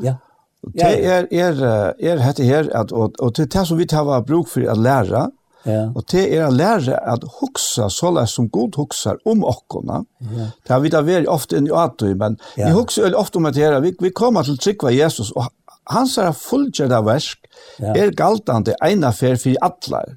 Ja. 0.00 0.18
Det 0.60 0.84
er, 0.84 1.26
er, 1.30 1.62
er, 2.00 2.18
er, 2.18 2.18
här 2.44 2.76
att 2.76 2.92
och 2.92 3.38
er, 3.38 3.46
det 3.46 3.54
er, 3.54 3.60
er, 3.70 3.94
er, 3.94 4.16
er, 4.16 4.20
bruk 4.20 4.48
för 4.48 4.66
att 4.66 4.78
lära 4.78 5.30
Ja. 5.64 5.90
Og 5.94 6.04
det 6.12 6.24
er 6.32 6.46
å 6.46 6.52
lære 6.54 6.96
at 7.12 7.24
huksa 7.40 7.90
så 7.92 8.12
lær 8.14 8.28
som 8.30 8.48
god 8.52 8.78
huksar 8.80 9.20
om 9.28 9.44
okkona. 9.46 10.02
Ja. 10.32 10.50
Det 10.64 10.74
har 10.74 10.82
vi 10.84 10.92
da 10.92 11.02
vært 11.04 11.30
ofte 11.30 11.58
inn 11.60 11.68
i 11.68 11.74
atøy, 11.74 12.14
men 12.14 12.38
ja. 12.56 12.68
vi 12.68 12.76
huksar 12.78 13.08
veldig 13.08 13.20
ofte 13.20 13.40
om 13.40 13.48
at 13.50 13.58
her, 13.60 13.80
vi, 13.84 13.94
vi 14.00 14.12
kommer 14.16 14.46
til 14.46 14.58
trykva 14.60 14.94
Jesus, 14.94 15.32
og 15.36 15.50
hans 15.90 16.16
er 16.20 16.32
fullgjørda 16.36 17.02
versk, 17.06 17.44
ja. 17.82 17.92
er 17.92 18.14
galtande 18.16 18.76
eina 18.84 19.12
fer 19.16 19.36
for 19.40 19.58
atlar. 19.66 20.16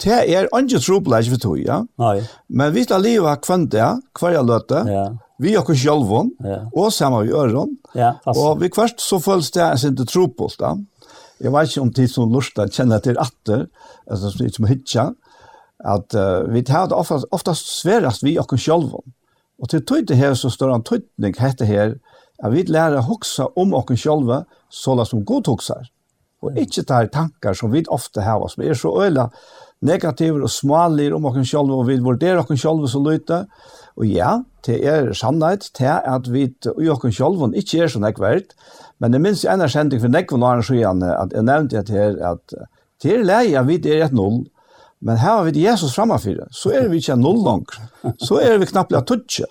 Det 0.00 0.20
er 0.30 0.46
ikke 0.46 0.78
trobla 0.84 1.18
ikke 1.20 1.34
for 1.34 1.42
tog, 1.42 1.58
ja. 1.64 1.80
Nei. 2.00 2.20
Men 2.48 2.74
vi 2.76 2.86
skal 2.86 3.02
leva 3.04 3.34
kvante, 3.42 3.90
hver 4.20 4.40
løte, 4.46 4.84
ja 4.86 5.08
vi 5.40 5.58
och 5.58 5.66
självon 5.66 6.30
ja. 6.38 6.70
och 6.72 6.92
samma 6.92 7.20
vi 7.20 7.32
öron. 7.32 7.76
Ja, 7.94 8.20
fast. 8.24 8.40
och 8.40 8.62
vi 8.62 8.70
kvart 8.70 9.00
så 9.00 9.20
føles 9.20 9.50
det 9.50 9.78
sen 9.78 9.90
inte 9.90 10.04
tro 10.04 10.26
da. 10.58 10.78
Jeg 11.40 11.52
vet 11.54 11.70
ikke 11.70 11.84
om 11.86 11.92
tid 11.96 12.10
som 12.12 12.32
lusta 12.32 12.66
kjenner 12.68 13.00
til 13.04 13.18
atter, 13.20 13.66
altså 14.10 14.32
som 14.32 14.46
ikke 14.46 14.64
må 14.64 14.70
hitja, 14.70 15.06
at 15.80 16.16
uh, 16.16 16.44
vi 16.52 16.62
tar 16.66 16.90
det 16.90 16.96
oftast, 16.96 17.28
oftast 17.32 17.70
sverast 17.78 18.24
vi 18.26 18.36
okken 18.40 18.60
sjolvon. 18.60 19.14
Og 19.60 19.70
til 19.72 19.84
tøyt 19.84 20.08
det 20.08 20.18
her 20.20 20.34
så 20.36 20.50
står 20.52 20.74
han 20.74 20.84
tøytning 20.84 21.36
hette 21.40 21.68
her, 21.68 21.96
at 22.40 22.52
vi 22.52 22.64
lærer 22.68 23.04
hoksa 23.04 23.50
om 23.60 23.74
okken 23.76 23.98
sjolva, 24.00 24.44
såla 24.72 25.04
som 25.08 25.24
god 25.28 25.48
hoksar. 25.52 25.88
Og 26.40 26.56
ikke 26.56 26.86
tar 26.88 27.10
tankar 27.12 27.56
som 27.56 27.72
vi 27.72 27.84
ofte 27.92 28.24
har, 28.24 28.46
som 28.48 28.64
er 28.64 28.76
så 28.76 28.92
øyla 28.96 29.28
negativer 29.84 30.44
og 30.44 30.52
smalir 30.52 31.14
om 31.16 31.26
okken 31.28 31.44
sjolva, 31.48 31.80
og 31.80 31.88
vi 31.88 31.98
vurderer 32.00 32.40
okken 32.40 32.60
sjolva 32.60 32.88
så 32.88 33.00
lite. 33.04 33.42
Og 34.00 34.08
ja, 34.08 34.38
det 34.64 34.80
er 34.88 35.12
sannhet 35.16 35.68
til 35.76 35.92
at 35.92 36.28
vi 36.32 36.46
i 36.48 36.88
okken 36.92 37.12
sjolva 37.12 37.50
ikke 37.56 37.84
er 37.84 37.92
så 37.92 38.00
nekvært, 38.00 38.56
Men 39.00 39.14
det 39.14 39.20
minns 39.24 39.46
en 39.48 39.64
erkjenting 39.64 40.02
for 40.02 40.12
nekvån 40.12 40.44
åren 40.44 40.64
så 40.64 40.76
igjen, 40.76 41.02
at 41.02 41.32
jeg 41.32 41.46
nevnte 41.48 41.80
at 41.80 41.92
her, 41.92 42.16
at 42.32 42.56
det 43.00 43.14
er 43.16 43.24
lei 43.24 43.44
at 43.56 43.68
vi 43.68 43.78
er 43.88 44.04
et 44.04 44.16
null, 44.16 44.42
men 45.00 45.16
her 45.16 45.38
har 45.38 45.46
vi 45.46 45.62
Jesus 45.62 45.94
framafyr, 45.96 46.42
så 46.52 46.74
er 46.76 46.90
vi 46.92 46.98
ikke 47.00 47.16
null 47.16 47.38
langt. 47.40 47.78
Så 48.20 48.36
er 48.44 48.58
vi 48.60 48.68
knappt 48.68 48.92
av 48.92 49.06
tutsi. 49.08 49.46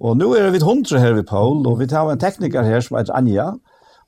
Og 0.00 0.16
nå 0.18 0.32
er 0.34 0.50
vi 0.50 0.62
hundre 0.64 0.98
her 0.98 1.14
ved 1.14 1.28
Paul, 1.28 1.62
og 1.70 1.78
vi 1.78 1.86
tar 1.86 2.10
en 2.10 2.18
tekniker 2.18 2.66
her 2.66 2.82
som 2.82 2.98
heter 2.98 3.14
Anja, 3.14 3.52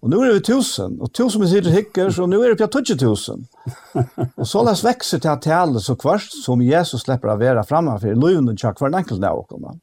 og 0.03 0.11
nå 0.11 0.19
er 0.27 0.35
vi 0.35 0.43
tusen, 0.43 0.97
og 0.99 1.13
tusen 1.15 1.45
vi 1.45 1.53
sitter 1.53 1.71
hikker, 1.71 2.11
så 2.11 2.27
nå 2.27 2.41
er 2.43 2.57
vi 2.57 2.65
på 2.65 2.67
tutsi 2.75 2.97
tusen. 2.99 3.47
Og 3.95 4.43
så 4.51 4.65
les 4.67 4.83
vekser 4.83 5.23
til 5.23 5.31
at 5.31 5.45
tale 5.47 5.79
så 5.85 5.95
kvart 5.95 6.35
som 6.35 6.65
Jesus 6.67 7.05
slipper 7.07 7.31
å 7.31 7.39
være 7.39 7.63
framafyr, 7.69 8.19
løyvnen 8.19 8.59
tja 8.59 8.75
hver 8.75 8.99
enkelt 8.99 9.23
av 9.23 9.45
åkene. 9.45 9.77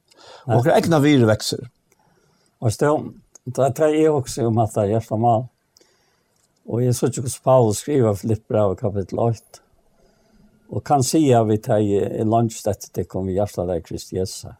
Og 0.52 0.66
hver 0.66 0.76
egna 0.76 1.00
vire 1.00 1.30
vekser. 1.30 1.64
Og 2.60 2.76
stånd. 2.76 3.14
Det 3.56 3.72
tar 3.76 3.96
jeg 3.96 4.12
også 4.12 4.46
om 4.50 4.60
at 4.62 4.76
det 4.76 4.84
er 4.84 4.94
hjertet 4.94 5.22
mal. 5.22 5.48
Og 6.70 6.84
jeg 6.84 6.96
synes 6.96 7.18
ikke 7.18 7.26
hvordan 7.26 7.46
Paulus 7.48 7.82
skriver 7.82 8.18
Filippra 8.20 8.66
av 8.68 8.76
kapittel 8.78 9.22
8. 9.24 9.62
Og 10.70 10.84
kan 10.86 11.04
si 11.06 11.24
at 11.34 11.48
vi 11.50 11.58
tar 11.58 11.82
i 11.82 12.26
landstedt 12.26 12.92
til 12.94 13.08
kom 13.10 13.30
i 13.30 13.38
hjertet 13.40 13.64
av 13.64 13.82
Kristi 13.86 14.20
Jesus. 14.20 14.52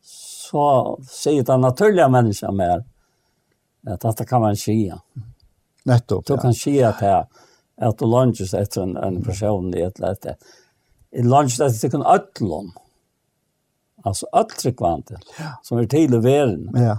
Så 0.00 0.64
sier 1.10 1.44
det 1.44 1.58
naturlige 1.60 2.08
mennesker 2.10 2.54
mer 2.56 2.80
at 3.86 4.02
dette 4.02 4.24
kan 4.28 4.42
man 4.42 4.56
si. 4.56 4.86
Nettopp, 5.88 6.24
ja. 6.24 6.34
Du 6.34 6.40
kan 6.40 6.56
si 6.56 6.78
at 6.84 7.00
det 7.04 7.14
at 7.80 7.98
du 7.98 8.06
landes 8.06 8.52
etter 8.54 8.84
en, 8.84 8.96
en 9.00 9.22
person 9.24 9.70
i 9.72 9.84
et 9.86 9.96
eller 9.98 10.12
annet. 10.12 10.48
I 11.16 11.24
landes 11.24 11.60
etter 11.60 11.96
en 11.96 12.06
øtlån. 12.06 12.72
Altså 14.04 14.28
øtlrekvantet, 14.36 15.24
ja. 15.38 15.54
som 15.64 15.78
er 15.80 15.88
tidlig 15.88 16.22
verden. 16.24 16.68
Ja. 16.76 16.98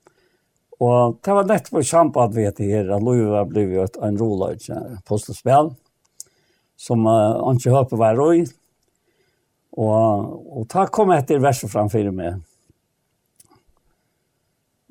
Og 0.81 1.19
det 1.21 1.33
var 1.37 1.49
lett 1.49 1.69
for 1.69 1.85
samband 1.85 2.33
ved 2.33 2.55
det 2.57 2.69
her, 2.71 2.89
at 2.95 3.03
Løyve 3.05 3.43
blev 3.49 3.73
jo 3.75 3.85
en 4.01 4.17
rola 4.17 4.51
ut 4.55 4.69
postelspel, 5.05 5.69
som 6.79 7.05
uh, 7.05 7.37
han 7.45 7.59
ikke 7.59 7.75
hørte 7.75 7.99
hver 8.01 8.17
røy. 8.17 8.47
Og, 9.77 10.31
og 10.57 10.65
da 10.73 10.87
kom 10.89 11.13
jeg 11.13 11.23
etter 11.23 11.43
verset 11.43 11.71
framfor 11.71 12.09
meg. 12.15 12.41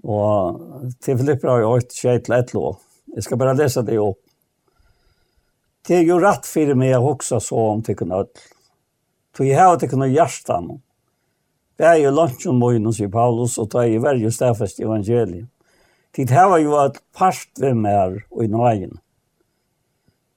Og 0.07 0.95
til 1.03 1.18
Filipper 1.18 1.51
har 1.51 1.61
jeg 1.61 1.72
hørt 1.74 1.99
skjedd 1.99 2.24
til 2.24 2.38
et 2.38 2.55
lov. 2.57 2.78
Jeg 3.16 3.26
skal 3.26 3.41
bare 3.43 3.57
lese 3.59 3.82
det 3.84 3.99
opp. 4.01 4.20
Det 5.86 5.99
er 5.99 6.07
jo 6.07 6.20
rett 6.22 6.47
for 6.47 6.74
meg 6.78 6.95
å 6.97 7.05
huske 7.11 7.41
så 7.43 7.66
om 7.72 7.82
til 7.84 7.99
kunne 7.99 8.22
ødel. 8.22 8.49
Så 9.36 9.47
jeg 9.47 9.59
har 9.59 9.76
til 9.80 9.91
kunne 9.91 10.11
hjertet 10.11 10.64
noe. 10.64 10.80
Det 11.80 11.86
er 11.88 12.03
jo 12.03 12.11
lunsjen 12.12 12.59
min, 12.61 12.91
sier 12.93 13.09
Paulus, 13.09 13.57
og 13.59 13.70
det 13.72 13.80
er 13.82 13.95
jo 13.95 14.03
verre 14.05 14.32
stedfest 14.34 14.82
i 14.82 14.84
evangeliet. 14.84 15.49
Tid 16.16 16.32
her 16.34 16.48
var 16.50 16.58
jo 16.58 16.74
et 16.80 16.98
part 17.14 17.62
ved 17.62 17.76
mer 17.78 18.18
og 18.32 18.44
i 18.44 18.50
nøyen. 18.50 18.98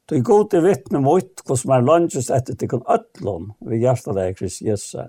Du 0.10 0.16
er 0.20 0.26
god 0.28 0.50
til 0.52 0.66
vittne 0.66 1.00
mot 1.02 1.42
hva 1.48 1.56
som 1.58 1.72
er 1.74 1.86
lønnes 1.88 2.30
etter 2.36 2.58
til 2.60 2.70
kun 2.76 2.84
øtlån 2.92 3.48
ved 3.66 3.82
hjertet 3.82 4.18
deg, 4.20 4.36
Krist 4.38 4.62
Jesus. 4.62 5.00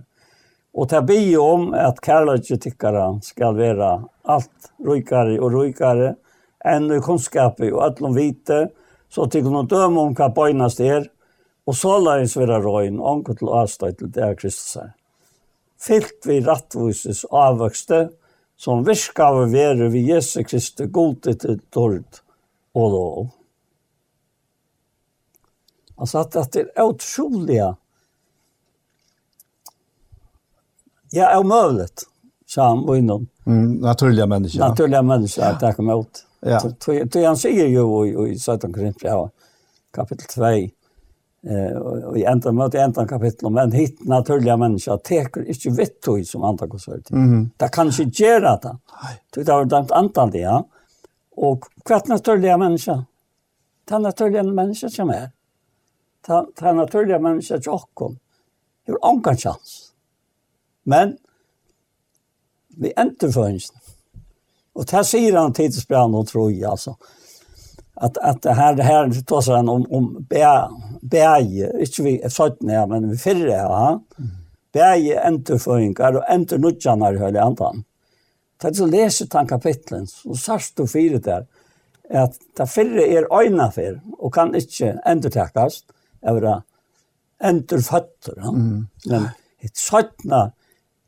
Og 0.75 0.89
til 0.89 1.03
å 1.03 1.07
be 1.07 1.19
om 1.43 1.67
at 1.77 2.01
kærlighet 2.03 2.63
tykkere 2.63 3.09
skal 3.27 3.59
være 3.59 3.91
alt 4.25 4.71
rykere 4.87 5.37
og 5.41 5.53
rykere 5.53 6.15
enn 6.65 6.89
i 6.95 7.03
kunnskapet 7.05 7.69
og 7.75 7.83
øtlån 7.91 8.17
vite, 8.17 8.61
så 9.13 9.29
til 9.29 9.45
kunne 9.45 9.67
døme 9.69 10.01
om 10.01 10.17
hva 10.17 10.31
bøgnast 10.33 10.81
er, 10.81 11.11
og 11.69 11.77
så 11.77 11.99
la 12.01 12.17
oss 12.23 12.39
være 12.39 12.63
røyen, 12.65 13.01
ånke 13.01 13.37
til 13.37 13.53
avstøy 13.53 13.93
til 13.99 14.11
det 14.15 14.25
er 14.25 14.39
Kristus. 14.39 14.79
Fylt 15.81 16.25
vi 16.25 16.41
rattvises 16.45 17.27
avvøkste, 17.29 18.07
og 18.09 18.24
som 18.65 18.85
virskave 18.87 19.49
være 19.53 19.91
ved 19.93 20.09
Jesu 20.09 20.43
Kristi 20.49 20.87
gode 20.89 21.35
til 21.37 21.61
dård 21.75 22.21
og 22.75 22.91
lov. 22.91 23.27
Altså 25.99 26.25
at, 26.25 26.37
at 26.37 26.55
det 26.55 26.65
er 26.73 26.89
utrolig 26.89 27.59
ja, 31.15 31.29
er 31.29 31.39
umøvlet, 31.39 32.07
sa 32.47 32.71
han 32.73 32.87
på 32.87 32.97
innom. 32.99 33.29
Mm, 33.45 33.77
naturliga 33.85 34.27
mennesker. 34.27 34.65
Naturliga 34.65 35.03
mennesker, 35.03 35.45
ja. 35.45 35.53
at 35.53 35.61
det 35.61 35.75
kom 35.77 35.91
ut. 35.93 36.25
Ja. 36.45 36.59
Så 36.61 36.97
han 37.21 37.39
sier 37.41 37.69
jo 37.71 37.85
i, 38.05 38.15
i 38.33 38.39
17 38.39 38.73
Korinth, 38.73 39.05
ja, 39.05 39.21
kapitel 39.95 40.27
2, 40.35 40.51
eh 41.47 41.77
och 41.77 42.19
i 42.19 42.25
ända 42.25 42.53
mot 42.53 42.75
ända 42.75 43.07
kapitel 43.07 43.51
men 43.51 43.73
hit 43.73 44.05
naturliga 44.07 44.57
människa 44.57 44.99
teker 44.99 45.49
inte 45.49 45.71
vitt 45.71 46.01
tog 46.01 46.27
som 46.27 46.43
andra 46.43 46.67
går 46.67 46.79
så 46.79 46.99
Mm. 47.11 47.51
Det 47.57 47.69
kan 47.69 47.87
inte 47.87 48.23
göra 48.23 48.57
det. 48.57 48.79
Det 49.35 49.53
har 49.53 49.65
dömt 49.65 49.91
antal 49.91 50.31
det 50.31 50.39
ja. 50.39 50.69
Och 51.37 51.65
kvart 51.85 52.07
naturliga 52.09 52.57
människa. 52.57 53.05
Ta 53.85 53.99
naturliga 53.99 54.43
människa 54.43 54.89
som 54.89 55.11
är. 55.11 55.31
Ta 56.27 56.47
ta 56.55 56.73
naturliga 56.73 57.19
människa 57.19 57.59
Det 57.59 58.17
Hur 58.85 58.99
ingen 59.05 59.37
chans. 59.37 59.93
Men 60.83 61.17
vi 62.77 62.93
ändrar. 62.97 63.59
Och 64.73 64.87
där 64.87 65.03
säger 65.03 65.37
han 65.37 65.53
tidsbrann 65.53 66.15
och 66.15 66.27
tror 66.27 66.53
jag 66.53 66.71
alltså 66.71 66.97
att 67.95 68.19
att 68.19 68.45
här 68.45 68.75
det 68.75 68.83
här 68.83 69.23
tar 69.25 69.57
han 69.57 69.69
om 69.69 69.87
om 69.91 70.27
bäj 71.01 71.71
inte 71.81 72.03
vi 72.03 72.23
sånt 72.29 72.63
när 72.63 72.87
men 72.87 73.11
vi 73.11 73.17
fyller 73.17 73.47
det 73.47 73.53
ja 73.53 74.01
bäj 74.73 75.17
enterföringar 75.17 76.17
och 76.17 76.31
enter 76.31 76.59
nutjanar 76.59 77.15
höll 77.15 77.37
antan 77.37 77.85
det 78.63 78.75
så 78.75 78.87
läser 78.87 79.29
han 79.33 79.47
kapitlen 79.47 80.07
så 80.07 80.35
särskilt 80.35 80.77
du 80.77 80.87
fire 80.87 81.19
der 81.19 81.47
at 82.11 82.35
det 82.57 82.67
fyrre 82.67 83.07
er 83.09 83.27
ögna 83.41 83.71
för 83.71 84.01
og 84.19 84.35
kan 84.35 84.55
inte 84.55 85.01
entertäckas 85.05 85.85
över 86.23 86.63
enterfötter 87.39 88.35
ja? 88.37 88.49
mm. 88.49 88.87
men 89.07 89.29
ett 89.61 89.77
sånt 89.77 90.25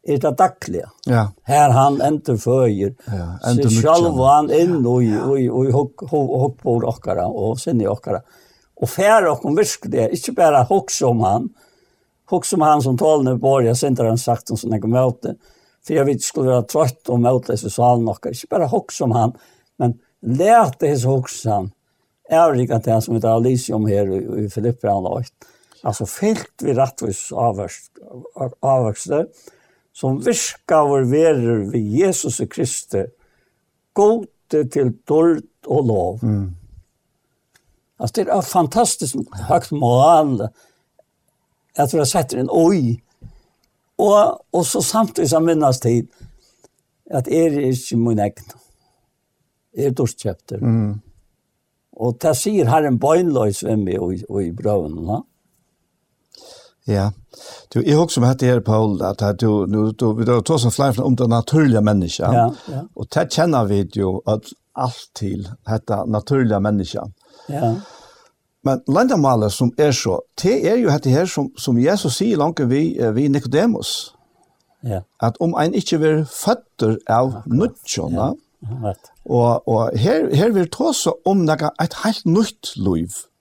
er 0.07 0.19
det 0.19 0.31
dagliga. 0.39 0.91
Ja. 1.05 1.33
Här 1.43 1.71
han 1.71 2.03
inte 2.03 2.39
föjer. 2.39 2.95
Ja, 3.05 3.51
inte 3.51 3.65
mycket. 3.65 3.85
Själv 3.85 4.15
han 4.15 4.51
in 4.51 4.87
och 4.87 5.03
och 5.29 5.75
och 5.75 6.13
och 6.13 6.41
hopp 6.41 6.63
på 6.63 6.73
åkara 6.73 7.27
och 7.27 7.59
sen 7.59 7.81
i 7.81 7.89
åkara. 7.89 8.21
Och 8.75 8.91
fär 8.91 9.27
och 9.27 9.41
kom 9.41 9.57
visk 9.57 9.81
det, 9.85 10.11
inte 10.13 10.33
bara 10.33 10.63
hock 10.63 10.91
som 10.91 11.21
han. 11.21 11.49
hokse 12.31 12.57
om 12.57 12.63
han 12.63 12.83
som 12.83 12.99
talade 12.99 13.37
bor, 13.39 13.63
jeg 13.63 13.77
jag 13.77 13.91
inte 13.91 14.03
han 14.03 14.19
sagt 14.19 14.51
om 14.51 14.57
såna 14.57 14.79
møte, 14.83 15.37
for 15.87 15.95
jeg 15.95 16.07
vet 16.07 16.23
skulle 16.23 16.51
være 16.51 16.67
trøtt 16.67 17.11
og 17.11 17.21
møte 17.23 17.57
så 17.57 17.71
salen 17.71 18.09
okkara, 18.09 18.35
och 18.35 18.51
bare 18.51 18.67
hokse 18.67 19.05
om 19.05 19.13
han, 19.13 19.33
men 19.79 19.99
lät 20.23 20.79
det 20.81 20.97
så 20.99 21.09
hoxan. 21.09 21.71
Ärligt 22.29 22.85
det 22.85 23.03
som 23.03 23.15
heter 23.15 23.29
Alisium 23.29 23.87
här 23.87 24.39
i 24.39 24.51
Filippian 24.51 25.07
8. 25.07 25.25
Alltså 25.83 26.07
fyllt 26.07 26.63
vi 26.63 26.75
rättvis 26.75 27.33
avvärst 27.33 27.93
avvärster. 28.61 29.17
Avvärst, 29.17 29.31
som 29.97 30.19
virkaver 30.21 31.07
verer 31.09 31.65
ved 31.73 31.81
Jesus 32.01 32.43
Kristi, 32.53 33.07
gode 33.95 34.29
til 34.53 34.93
dård 35.09 35.41
og 35.67 35.87
lov. 35.89 36.19
Mm. 36.23 36.51
Altså, 37.99 38.13
det 38.17 38.29
er 38.29 38.41
fantastisk 38.45 39.17
høyt 39.49 39.73
mål 39.73 40.49
at 41.77 41.93
vi 41.93 42.01
har 42.01 42.09
sett 42.09 42.35
en 42.37 42.49
oi, 42.53 42.99
og, 44.01 44.45
og 44.53 44.65
så 44.69 44.81
samtidig 44.85 45.31
som 45.33 45.45
minnes 45.45 45.81
tid, 45.81 46.09
at 47.13 47.29
er 47.29 47.57
ikke 47.69 47.97
min 48.01 48.21
egen. 48.21 48.55
Er 49.77 49.93
dorskjøpter. 49.93 50.61
Mm. 50.61 50.95
Og 51.97 52.17
det 52.21 52.33
sier 52.37 52.69
herren 52.69 52.97
bøgnløs 53.01 53.63
ved 53.65 53.77
meg 53.81 54.01
og 54.01 54.15
og 54.29 54.41
i 54.45 54.53
brøvene, 54.57 55.05
no? 55.05 55.21
Ja. 56.89 57.13
Du 57.69 57.93
är 57.93 58.01
också 58.01 58.21
med 58.21 58.39
det 58.39 58.47
här 58.47 58.61
Paul 58.61 59.03
att 59.03 59.39
du 59.39 59.67
nu 59.67 59.93
då 59.93 60.13
vi 60.13 60.25
då 60.25 60.41
tar 60.41 60.59
som 60.59 60.71
flyg 60.71 61.01
om 61.01 61.17
den 61.17 61.31
naturliga 61.31 61.81
människan. 61.81 62.35
Ja, 62.35 62.55
ja. 62.73 62.89
Och 62.95 63.07
det 63.15 63.33
känner 63.33 63.65
vi 63.65 63.91
ju 63.93 64.21
att 64.25 64.43
allt 64.73 65.11
till 65.13 65.49
detta 65.67 66.05
naturliga 66.05 66.61
människan. 66.61 67.13
Ja. 67.49 67.75
Men 68.63 68.83
landamalet 68.87 69.53
som 69.53 69.75
är 69.77 69.93
så, 69.93 70.23
det 70.43 70.69
är 70.71 70.77
ju 70.77 70.91
det 71.03 71.11
här 71.11 71.27
som, 71.27 71.53
som 71.57 71.79
Jesus 71.79 72.17
säger 72.17 72.37
långt 72.37 72.61
vi, 72.61 73.11
vi 73.13 73.29
Nicodemus. 73.29 74.13
Ja. 74.81 75.03
Att 75.17 75.37
om 75.37 75.55
en 75.55 75.75
inte 75.75 75.97
vill 75.97 76.25
fötter 76.25 76.99
av 77.11 77.33
ja, 77.33 77.43
nutjorna, 77.47 78.35
ja. 78.61 78.71
ja. 78.83 78.95
och, 79.23 79.69
och 79.69 79.99
här, 79.99 80.35
här 80.35 80.51
vill 80.51 80.71
ta 80.71 80.93
så 80.93 81.17
om 81.25 81.47
det 81.47 81.71
ett 81.83 81.95
helt 81.95 82.25
nytt 82.25 82.77
liv. 82.77 83.09
Ja 83.09 83.36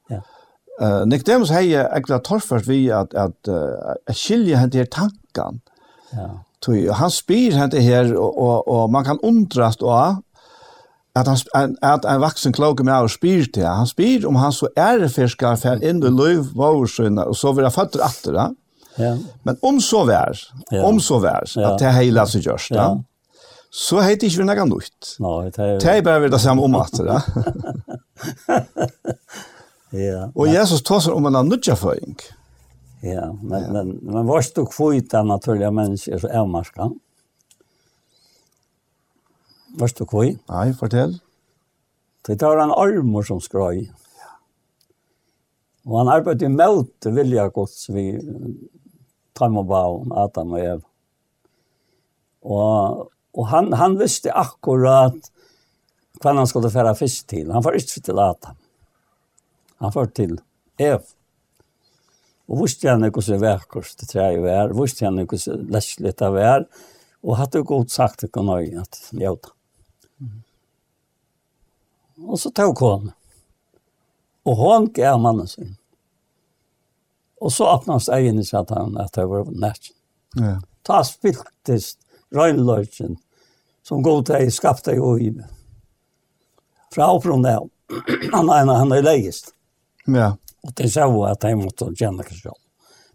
Uh, 0.81 1.05
Nicodemus 1.07 1.53
hei 1.55 1.69
egentlig 1.71 2.17
torført 2.27 2.67
vi 2.67 2.89
at, 2.91 3.13
at 3.15 3.47
uh, 3.47 3.95
skilje 4.11 4.59
henne 4.59 4.81
her 4.81 4.89
tankan. 4.91 5.61
Ja. 6.11 6.27
Tui, 6.63 6.87
han 6.91 7.11
spyr 7.13 7.55
henne 7.55 7.81
her, 7.83 8.11
og, 8.17 8.37
og, 8.37 8.67
og 8.67 8.91
man 8.91 9.05
kan 9.07 9.21
undrast 9.23 9.83
og 9.85 10.21
at 11.15 11.29
han 11.55 11.77
at 11.83 12.05
en 12.05 12.19
vaksen 12.21 12.53
kloke 12.53 12.83
med 12.83 12.93
av 12.93 13.07
spyr 13.11 13.45
til 13.55 13.63
han 13.63 13.87
spyr 13.87 14.27
om 14.27 14.35
han 14.35 14.51
så 14.51 14.67
er 14.75 15.07
fiskar 15.11 15.55
fer 15.59 15.79
inn 15.79 16.03
i 16.03 16.11
løv 16.11 16.51
vårsøna 16.59 17.23
og 17.29 17.37
så 17.39 17.53
vil 17.55 17.67
han 17.67 17.75
fatter 17.75 18.03
atter. 18.03 18.39
Ja. 18.99 19.15
Men 19.47 19.59
om 19.63 19.79
så 19.83 20.03
vær, 20.07 20.39
ja. 20.71 20.83
om 20.83 20.99
så 20.99 21.19
vær, 21.23 21.47
ja. 21.55 21.71
at 21.71 21.79
det 21.79 21.93
heila 21.95 22.25
seg 22.27 22.47
gjørs 22.47 22.67
ja. 22.75 22.89
så 23.71 24.03
heit 24.03 24.23
ikke 24.23 24.41
vi 24.43 24.47
nekka 24.51 24.67
nytt. 24.67 25.15
Nei, 25.23 25.49
det 25.55 25.91
er 25.91 26.03
bare 26.03 26.25
vi 26.25 26.31
det 26.35 26.43
samme 26.43 26.67
om 26.67 26.79
atter 26.79 27.11
ja. 27.13 27.19
Ja. 29.89 30.31
Och 30.35 30.47
Jesus 30.47 30.83
tar 30.83 31.11
om 31.11 31.25
en 31.25 31.35
annan 31.35 31.49
nutjaföring. 31.49 32.15
Ja, 33.01 33.33
men 33.41 33.63
ja. 33.63 33.71
men 33.71 33.87
men 34.01 34.25
var 34.25 34.41
stod 34.41 34.69
kvita 34.69 35.23
naturliga 35.23 35.71
människor 35.71 36.17
så 36.17 36.27
är 36.27 36.45
marska. 36.45 36.91
Var 39.77 39.87
stod 39.87 40.09
kvoi? 40.09 40.37
Fortell. 40.79 41.19
Det 42.27 42.37
tar 42.37 42.57
en 42.57 42.71
armor 42.71 43.23
som 43.23 43.41
skrøy. 43.41 43.91
Ja. 45.83 45.97
Han 45.97 46.07
arbetade 46.07 46.45
emot 46.45 47.05
vilja 47.05 47.49
gods 47.49 47.89
vi 47.89 48.21
Tom 49.33 49.57
og 49.57 49.67
baun, 49.67 50.11
Adam 50.15 50.53
og 50.55 50.59
Eva. 50.59 50.81
Og, 52.45 53.09
og 53.35 53.47
han, 53.51 53.73
han 53.73 53.97
visste 53.99 54.31
akkurat 54.31 55.31
hva 56.21 56.33
han 56.37 56.47
skulle 56.47 56.71
fære 56.71 56.95
fisk 56.95 57.27
til. 57.33 57.51
Han 57.51 57.63
var 57.65 57.75
ikke 57.75 58.01
til 58.01 58.19
Adam. 58.19 58.55
Han 59.83 59.91
var 59.95 60.11
til 60.15 60.37
Ev. 60.79 61.01
Og 62.45 62.61
visste 62.61 62.89
han 62.91 63.05
ikke 63.07 63.21
hvordan 63.21 63.41
verkost 63.41 64.01
det 64.01 64.11
treet 64.11 64.43
var, 64.43 64.73
visste 64.77 65.07
han 65.07 65.19
ikke 65.21 65.39
hvordan 65.39 65.69
lesligt 65.73 66.19
det 66.21 66.31
var, 66.35 66.65
og 67.25 67.39
hadde 67.39 67.63
godt 67.65 67.91
sagt 67.91 68.21
det 68.21 68.31
kunne 68.31 68.59
øye 68.61 68.81
at 68.81 68.99
jøta. 69.11 69.49
Og 72.21 72.39
så 72.39 72.51
tog 72.55 72.79
hun. 72.79 73.11
Og 74.45 74.55
hun 74.55 74.87
gav 74.93 75.19
mannen 75.19 75.47
sin. 75.47 75.75
Og 77.41 77.51
så 77.51 77.65
åpnet 77.65 78.07
han 78.07 78.19
egen 78.19 78.39
i 78.39 78.45
satan 78.45 78.97
at 78.97 79.13
det 79.17 79.25
var 79.29 79.49
nært. 79.51 79.91
Ja. 80.39 80.59
Ta 80.85 81.01
spiltest 81.03 81.99
røgnløgjen 82.35 83.17
som 83.85 84.03
god 84.03 84.25
til 84.29 84.51
skapte 84.53 84.95
i 84.95 85.31
meg. 85.33 85.49
Fra 86.93 87.09
opprunnet 87.11 87.57
av. 87.57 87.69
Han 88.33 88.49
er 88.49 88.61
en 88.61 88.71
av 88.71 88.79
henne 88.83 89.01
legest. 89.03 89.54
Ja. 90.05 90.35
Og 90.65 90.73
det 90.77 90.91
sa 90.93 91.05
jo 91.09 91.25
at 91.27 91.41
de 91.41 91.53
måtte 91.57 91.89
kjenne 91.97 92.25
seg 92.25 92.47
selv. 92.47 92.61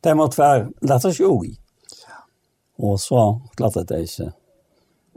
De 0.01 0.13
måtte 0.17 0.41
være 0.41 0.69
lett 0.87 1.07
å 1.07 1.13
sjå 1.15 1.31
i. 1.49 1.55
Ja. 2.05 2.21
Og 2.87 3.01
så 3.03 3.25
klarte 3.59 3.85
de 3.89 4.05
seg. 4.09 4.31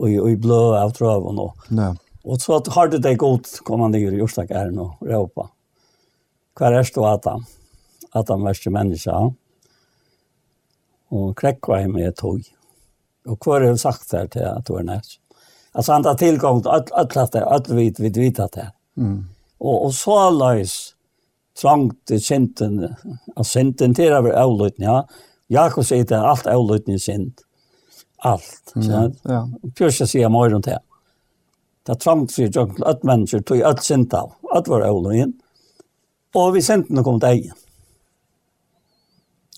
Og, 0.01 0.09
og 0.09 0.31
i 0.31 0.39
blå 0.41 0.61
av 0.77 0.93
trøven 0.97 1.41
og. 1.43 1.67
Ja. 1.69 1.91
Og 2.23 2.39
så 2.41 2.57
har 2.73 2.89
det 2.89 3.03
det 3.03 3.17
godt 3.19 3.59
kommande 3.67 3.99
i 3.99 4.05
jordstakeren 4.07 4.79
og 4.79 5.01
råpa. 5.01 5.09
Europa. 5.13 5.49
Er 6.63 6.77
det 6.77 7.05
at 7.09 7.25
han? 7.25 7.45
At 8.13 8.29
han 8.29 8.43
menneske. 8.43 9.17
Og 11.13 11.35
krekk 11.35 11.67
var 11.67 11.83
jeg 11.83 11.91
med 11.91 12.15
tog. 12.15 12.41
Og 13.27 13.37
hva 13.43 13.59
er 13.59 13.75
sagt 13.77 14.11
her 14.11 14.27
til 14.27 14.45
at 14.47 14.65
du 14.67 14.77
er 14.77 14.87
nært? 14.87 15.19
Altså 15.73 15.93
han 15.93 16.03
tar 16.03 16.15
tilgang 16.15 16.61
til 16.61 16.71
alt, 16.71 16.91
alt, 16.93 17.17
alt, 17.17 17.35
alt, 17.35 17.69
alt, 17.69 17.69
alt, 17.69 17.69
alt, 17.69 17.69
alt, 17.69 18.09
alt, 18.09 18.53
alt, 18.53 18.69
alt, 19.73 20.07
alt, 20.07 20.41
alt, 20.41 20.92
trangt 21.59 22.13
synden, 22.23 22.95
at 23.37 23.45
synden 23.45 23.93
til 23.95 24.13
over 24.13 24.35
avløyten, 24.37 24.85
ja. 24.87 25.01
Jakob 25.53 25.85
sier 25.85 26.05
det 26.07 26.17
alt 26.17 26.47
avløyten 26.49 26.95
i 26.95 27.01
synd. 27.01 27.43
Alt. 28.23 28.73
Mm, 28.75 29.13
ja. 29.29 29.43
Pjørs 29.75 29.99
jeg 30.01 30.11
sier 30.13 30.31
mer 30.33 30.55
om 30.55 30.63
det. 30.63 30.79
Det 31.83 31.95
er 31.95 31.99
trangt 31.99 32.31
for 32.31 32.45
jøkken 32.45 32.77
til 32.79 32.87
alle 32.87 33.09
mennesker, 33.09 33.43
tog 33.43 33.61
alt 33.61 33.83
synd 33.83 34.13
av, 34.17 34.31
alle 34.53 34.71
var 34.71 34.87
avløyten. 34.87 35.35
Og 36.39 36.55
vi 36.55 36.63
synden 36.65 37.03
kom 37.05 37.19
til 37.21 37.35
egen. 37.35 37.59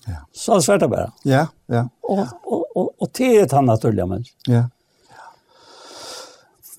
Ja. 0.06 0.22
Så 0.34 0.60
svært 0.62 0.84
det 0.84 0.90
bare. 0.92 1.10
Ja, 1.26 1.46
ja. 1.72 1.86
Og, 2.06 2.26
og, 2.44 2.64
og, 2.76 2.90
og 3.02 3.08
til 3.16 3.40
et 3.40 3.54
han 3.54 3.66
naturlig 3.66 4.06
menneske. 4.06 4.36
Ja. 4.50 4.66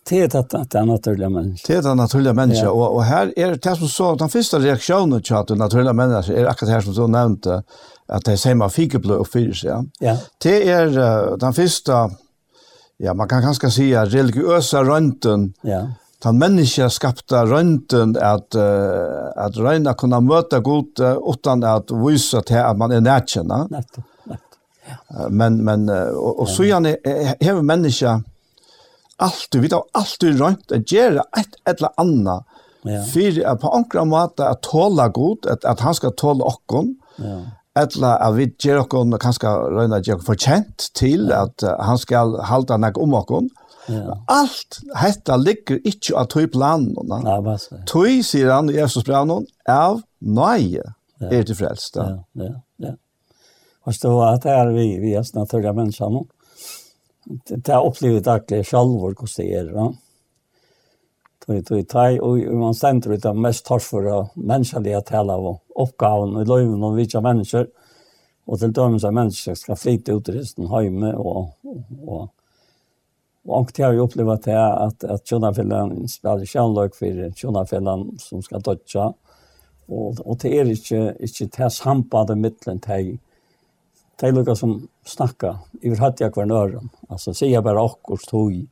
Det 0.09 0.17
er 0.23 0.27
det 0.27 0.71
det 0.71 0.85
naturliga 0.85 1.29
människa. 1.29 1.63
Det 1.67 1.77
är 1.77 1.81
det 1.81 1.95
naturliga 1.95 2.33
människa 2.33 2.65
ja. 2.65 2.71
och 2.71 2.95
och 2.95 3.03
här 3.03 3.33
är 3.39 3.55
det 3.55 3.75
som 3.75 3.87
så 3.87 4.15
den 4.15 4.29
första 4.29 4.59
reaktionen 4.59 5.21
at 5.31 5.47
det 5.47 5.55
naturliga 5.55 5.93
människa 5.93 6.33
är 6.33 6.45
akkurat 6.45 6.71
här 6.71 6.81
som 6.81 6.93
du 6.93 7.07
nevnte, 7.07 7.63
att 8.07 8.25
det 8.25 8.31
är 8.31 8.35
samma 8.35 8.69
fikelblå 8.69 9.15
och 9.15 9.27
fyrs 9.27 9.63
ja. 9.63 9.83
Ja. 9.99 10.17
Det 10.37 10.69
är 10.69 11.37
den 11.37 11.53
första 11.53 12.11
ja 12.97 13.13
man 13.13 13.27
kan 13.27 13.41
kanske 13.41 13.71
säga 13.71 14.05
religiösa 14.05 14.83
rönten. 14.83 15.53
Ja. 15.61 15.87
Den 16.23 16.37
menneske 16.37 16.89
skapta 16.89 17.45
rönten 17.45 18.17
att 18.21 18.55
uh, 18.55 18.63
att 19.35 19.55
kunne 19.55 19.93
kunna 19.93 20.19
möta 20.19 20.57
uh, 20.57 21.17
utan 21.33 21.63
att 21.63 21.91
vise 21.91 22.41
til 22.41 22.55
at 22.55 22.77
man 22.77 22.91
är 22.91 23.01
nettopp. 23.01 23.45
Ja. 23.47 25.29
Men 25.29 25.63
men 25.65 25.89
och, 25.89 26.39
og 26.39 26.49
så 26.49 26.63
gjerne, 26.63 26.97
är, 27.03 27.35
är, 27.39 27.61
människa 27.61 28.23
alltid, 29.17 29.61
vi 29.61 29.67
har 29.71 29.83
alltid 29.91 30.39
rönt 30.39 30.71
att 30.71 30.91
göra 30.91 31.21
ett 31.37 31.79
eller 31.79 31.89
annat 31.97 32.45
ja. 32.81 33.03
för 33.03 33.45
att 33.45 33.61
på 33.61 33.69
ankra 33.69 34.05
måta 34.05 34.49
att 34.49 34.61
tåla 34.61 35.07
god, 35.07 35.45
att, 35.45 35.65
att 35.65 35.79
han 35.79 35.95
ska 35.95 36.09
tåla 36.11 36.45
okkon, 36.45 36.95
ja. 37.15 37.41
eller 37.81 38.07
att 38.07 38.35
vi 38.35 38.55
gör 38.59 38.79
okkon 38.79 39.19
kanske 39.19 39.47
röna 39.47 39.95
att 39.95 40.07
göra 40.07 40.19
til 40.19 40.63
till 40.93 41.27
ja. 41.31 41.43
att 41.43 41.63
uh, 41.63 41.69
han 41.79 41.97
ska 41.97 42.41
halta 42.41 42.77
något 42.77 42.97
om 42.97 43.13
okkon. 43.13 43.49
Ja. 43.87 44.23
Allt 44.27 44.79
hetta 44.95 45.37
ligger 45.37 45.87
inte 45.87 46.17
att 46.17 46.29
tog 46.29 46.51
planerna. 46.51 47.21
Ja, 47.23 47.41
bara 47.41 47.57
så. 47.57 47.75
Tog, 47.85 48.25
säger 48.25 48.51
han 48.51 48.69
i 48.69 48.73
Jesus 48.73 49.05
brannan, 49.05 49.45
av 49.69 50.01
nöje 50.19 50.93
ja. 51.19 51.27
är 51.27 51.43
det 51.43 51.55
frälsta. 51.55 52.09
Ja, 52.09 52.43
ja, 52.43 52.61
ja. 52.75 52.89
Och 53.83 53.95
så 53.95 54.21
att 54.21 54.43
här 54.43 54.67
vi, 54.67 54.99
vi 54.99 55.13
är 55.13 55.23
snart 55.23 55.49
förra 55.49 55.73
människan 55.73 56.25
det 57.47 57.73
har 57.73 57.87
upplevt 57.87 58.23
daglig 58.23 58.65
själv 58.67 58.99
vad 59.01 59.15
det 59.37 59.53
är. 59.53 59.71
Va? 59.73 59.93
Tog 61.45 61.65
tog 61.65 61.87
taj 61.87 62.19
och 62.19 62.37
man 62.37 62.73
ständer 62.73 63.13
ut 63.13 63.25
av 63.25 63.37
mest 63.37 63.65
torfura 63.65 64.27
mänskliga 64.33 65.01
tala 65.01 65.35
och 65.37 65.63
uppgaven 65.75 66.35
och 66.35 66.47
löven 66.47 66.83
och 66.83 66.99
vilka 66.99 67.21
människor. 67.21 67.67
Och 68.45 68.59
till 68.59 68.73
dömes 68.73 69.03
av 69.03 69.13
människor 69.13 69.55
ska 69.55 69.75
flytta 69.75 70.11
ut 70.11 70.29
i 70.29 70.31
resten 70.31 70.67
hemma 70.67 71.13
och, 71.13 71.37
och, 71.37 71.85
och 72.07 72.29
Och 73.49 73.71
det 73.75 73.83
har 73.83 73.93
ju 73.93 73.99
upplevt 73.99 74.43
det 74.43 74.51
här 74.51 74.87
att, 74.87 75.03
att 75.03 75.27
Tjonafällan 75.27 76.07
spelar 76.07 76.45
kärnlag 76.45 76.95
för 76.95 77.31
Tjonafällan 77.31 78.17
som 78.19 78.41
ska 78.43 78.59
dödja. 78.59 79.13
Og 79.87 80.15
og 80.25 80.41
det 80.41 80.51
er 80.51 80.65
inte, 80.65 81.15
inte 81.19 81.45
det 81.45 81.57
här 81.57 81.69
sambandet 81.69 82.37
mittlen 82.37 82.79
till 82.79 83.17
De 84.21 84.31
lukkar 84.31 84.55
som 84.55 84.87
snakka 85.07 85.59
i 85.81 85.95
hade 85.95 86.23
jag 86.23 86.33
kvar 86.33 86.45
nörren 86.45 86.89
alltså 87.09 87.33
se 87.33 87.61
bara 87.61 87.81
och 87.81 88.19
tog 88.19 88.67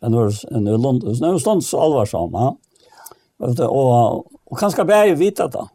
en 0.00 0.14
en 0.50 0.64
London 0.64 1.16
nu 1.20 1.40
stund 1.40 1.64
så 1.64 1.80
allvar 1.80 2.08
ja 2.12 2.56
og 3.38 3.60
och 3.60 4.26
och 4.44 4.58
kanske 4.58 4.84
bäj 4.84 5.14
vita 5.14 5.48
det. 5.48 5.68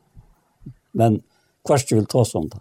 men 0.91 1.21
kvart 1.65 1.91
vill 1.91 2.05
ta 2.05 2.25
sånt 2.25 2.53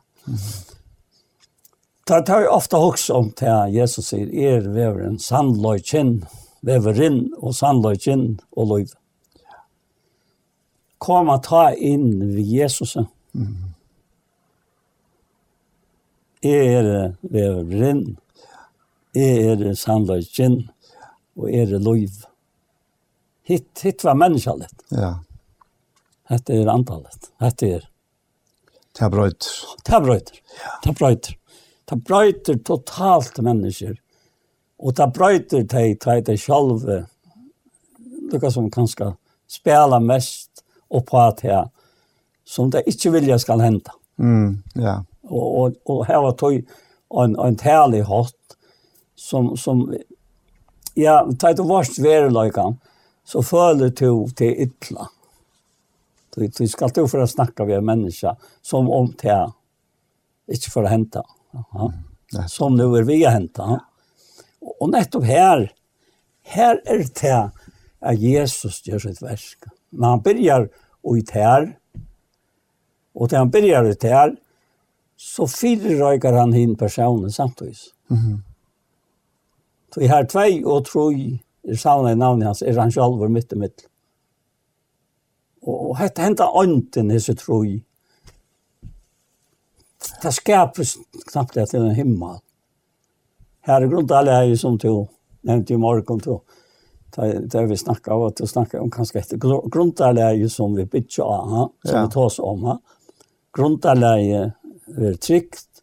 Det 2.06 2.22
tar 2.22 2.40
ju 2.40 2.46
ofta 2.46 2.78
också 2.78 3.14
om 3.14 3.32
det 3.36 3.68
Jesus 3.70 4.06
säger, 4.06 4.34
er 4.34 4.60
väveren 4.60 5.18
sannlöjtjen, 5.18 6.26
väverin 6.60 7.34
og 7.38 7.54
sannlöjtjen 7.54 8.40
og 8.50 8.66
løyve. 8.66 8.96
Kom 10.98 11.40
ta 11.42 11.70
inn 11.72 12.34
vid 12.34 12.46
Jesus. 12.46 12.96
Mm 12.96 13.69
Jeg 16.40 16.74
er 16.74 16.86
veveren, 17.20 18.16
jeg 19.14 19.50
er 19.52 19.74
sannløsken, 19.76 20.62
og 21.36 21.50
jeg 21.52 21.66
er 21.68 21.82
lov. 21.84 22.22
Hitt, 23.50 23.82
hitt 23.82 24.04
var 24.06 24.16
menneskjallet. 24.16 24.72
Ja. 24.94 25.18
Hette 26.30 26.54
er 26.56 26.70
antallet. 26.70 27.28
Hette 27.42 27.68
er. 27.76 27.84
Det 28.94 29.04
er 29.04 29.12
brøyter. 29.12 29.50
Det 29.84 29.94
er 29.94 30.04
brøyter. 30.06 30.38
Det 30.82 30.90
er 30.90 30.96
brøyter. 30.96 31.36
Det 31.84 31.96
er 31.96 32.02
brøyter 32.06 32.60
totalt 32.64 33.42
mennesker. 33.42 33.98
Og 34.80 34.96
det 34.96 35.04
er 35.04 35.14
brøyter 35.16 35.66
til 35.68 35.96
de, 36.00 36.16
de 36.24 36.38
sjalve. 36.38 37.02
Lukka 38.30 38.50
som 38.54 38.70
kanskje 38.70 39.12
spela 39.50 39.98
mest 40.00 40.64
og 40.88 41.04
på 41.10 41.20
at 41.20 41.44
her 41.44 41.68
som 42.46 42.70
det 42.70 42.86
ikke 42.90 43.12
vilja 43.14 43.38
skal 43.42 43.62
henta. 43.62 43.92
Mm, 44.16 44.62
ja 44.78 45.00
og 45.30 45.58
og 45.60 45.74
og 45.86 46.06
her 46.06 46.22
var 46.22 46.32
tog 46.32 46.60
en 47.24 47.36
en 47.40 47.56
tærlig 47.56 48.02
hot 48.02 48.56
som 49.16 49.56
som 49.56 49.94
ja, 50.94 51.22
tajt 51.38 51.58
vart 51.58 51.68
vars 51.68 51.98
världen 51.98 52.78
så 53.24 53.42
føler 53.42 53.90
det 53.90 53.96
till 54.36 54.54
ytla 54.58 55.08
Du 56.36 56.46
du 56.46 56.68
skal 56.68 56.88
inte 56.88 57.08
för 57.08 57.18
att 57.18 57.30
snacka 57.30 57.64
med 57.64 57.88
en 57.88 58.10
som 58.62 58.90
om 58.90 59.14
det 59.22 59.52
inte 60.46 60.70
för 60.70 60.82
å 60.82 60.86
hente 60.86 61.22
Ja. 61.52 61.92
Som 62.48 62.76
nu 62.76 62.98
er 62.98 63.02
vi 63.02 63.26
att 63.26 63.32
hända. 63.32 63.80
Och 64.60 64.90
nettopp 64.90 65.24
här 65.24 65.72
här 66.42 66.82
är 66.84 67.06
det 67.20 67.50
at 67.98 68.18
Jesus 68.18 68.86
gör 68.86 68.98
sitt 68.98 69.22
verk. 69.22 69.58
När 69.90 70.08
han 70.08 70.20
börjar 70.20 70.68
ut 71.04 71.22
i 71.22 71.26
tär 71.26 71.78
och 73.12 73.32
när 73.32 73.38
han 73.38 73.50
börjar 73.50 73.84
ut 73.84 74.02
her, 74.02 74.36
så 75.20 75.44
fyrirrøyker 75.46 76.32
han 76.32 76.52
hin 76.56 76.76
personen 76.76 77.30
samtidig. 77.30 77.76
Mm 78.08 78.16
-hmm. 78.16 78.38
Så 79.94 80.00
jeg 80.00 80.10
har 80.10 80.24
tvei 80.24 80.64
og 80.64 80.84
troi 80.84 81.42
i 81.62 81.76
savnet 81.76 82.18
navnet 82.18 82.46
hans, 82.46 82.62
er 82.62 82.80
han 82.80 82.92
selv 82.92 83.30
midt 83.30 83.52
i 83.52 83.56
mitt. 83.56 83.86
Og 85.62 85.98
hette 85.98 86.22
henta 86.22 86.46
ånden 86.48 87.10
hese 87.10 87.34
troi. 87.34 87.84
Det 90.22 90.32
skapes 90.32 90.96
knappt 91.32 91.54
det 91.54 91.68
til 91.68 91.82
en 91.82 91.94
himmel. 91.94 92.38
Her 93.60 93.82
er 93.82 93.88
grunnt 93.88 94.10
alle 94.10 94.30
her 94.30 94.56
som 94.56 94.78
du 94.78 95.06
nevnte 95.42 95.74
i 95.74 95.76
morgen, 95.76 96.18
du, 96.18 96.40
der 97.52 97.66
vi 97.66 97.76
snakka 97.76 98.12
av, 98.12 98.32
du 98.38 98.46
snakka 98.46 98.80
om 98.80 98.90
kanskje 98.90 99.18
etter 99.18 99.36
grunn 99.68 99.92
alle 100.00 100.20
her 100.20 100.48
som 100.48 100.74
vi 100.74 100.84
bytja 100.84 101.24
av, 101.24 101.72
som 101.84 102.02
vi 102.06 102.12
tås 102.12 102.38
om, 102.38 102.78
grunn 103.52 103.80
til 103.80 104.52
være 104.96 105.16
trygt. 105.16 105.82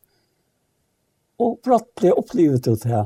Og 1.39 1.59
brottelig 1.63 2.13
opplevde 2.17 2.75
det 2.75 2.83
her. 2.83 3.05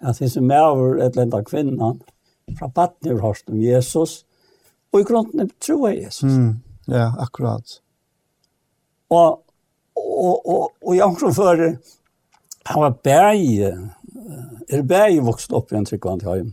att 0.00 0.18
det 0.18 0.30
som 0.30 0.50
er 0.50 0.60
over 0.60 0.98
et 1.02 1.16
eller 1.16 1.44
kvinnan, 1.44 2.00
från 2.58 2.70
baden 2.70 3.20
har 3.20 3.36
om 3.46 3.60
Jesus, 3.60 4.24
og 4.92 5.00
i 5.00 5.04
grunden 5.04 5.50
tror 5.60 5.90
jag 5.90 6.02
Jesus. 6.02 6.22
Mm. 6.32 6.60
Ja, 6.86 7.12
akkurat. 7.18 7.80
Og, 9.10 9.42
og, 9.96 10.48
og, 10.48 10.72
og 10.82 10.96
jeg 10.96 11.04
omkring 11.04 11.34
for 11.34 11.76
han 12.66 12.82
var 12.82 12.90
bæg, 12.90 13.58
er 14.68 14.82
bæg 14.82 15.20
vokst 15.22 15.52
opp 15.52 15.72
i 15.72 15.76
en 15.76 15.84
tryggvand 15.86 16.22
i 16.22 16.52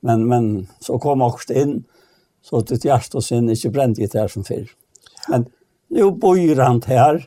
Men, 0.00 0.26
men 0.28 0.68
så 0.80 0.98
kom 0.98 1.20
han 1.20 1.30
også 1.30 1.54
inn, 1.54 1.84
så 2.42 2.58
at 2.58 2.68
ditt 2.68 2.84
hjerte 2.84 3.16
og 3.16 3.22
sin 3.22 3.48
ikke 3.48 3.70
brent 3.70 3.98
i 3.98 4.06
det 4.06 4.20
her 4.20 4.28
som 4.28 4.44
fyr. 4.44 4.66
Men 5.28 5.46
nu 5.88 6.10
bor 6.10 6.62
han 6.62 6.82
her, 6.86 7.22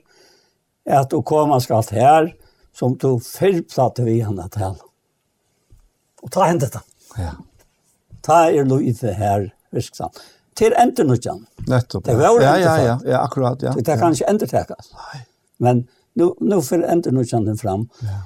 at 0.85 1.13
å 1.13 1.21
ska 1.23 1.59
skal 1.81 1.97
her, 1.97 2.33
som 2.73 2.95
du 2.97 3.19
fyrplatte 3.19 4.03
vi 4.03 4.19
henne 4.21 4.47
til. 4.49 4.75
Og 6.23 6.31
ta 6.31 6.45
hendet 6.45 6.73
det. 6.73 6.81
Ja. 7.17 7.33
Ta 8.21 8.49
er 8.49 8.65
løyve 8.65 9.13
her, 9.13 9.53
virksamt. 9.71 10.21
Til 10.55 10.73
enternutjan. 10.79 11.45
Nettopp. 11.67 12.05
Det 12.05 12.15
var 12.15 12.41
ja, 12.41 12.55
ja, 12.57 12.75
ja, 12.79 12.99
ja, 13.05 13.23
akkurat, 13.23 13.61
ja. 13.61 13.73
Det 13.75 13.97
kan 13.99 14.13
ikke 14.13 14.29
entertekas. 14.29 14.91
Nei. 14.93 15.25
Men 15.59 15.87
nu, 16.15 16.31
nu 16.39 16.61
fyrir 16.61 16.87
enternutjan 16.91 17.45
den 17.45 17.57
fram. 17.57 17.89
Ja. 17.99 18.21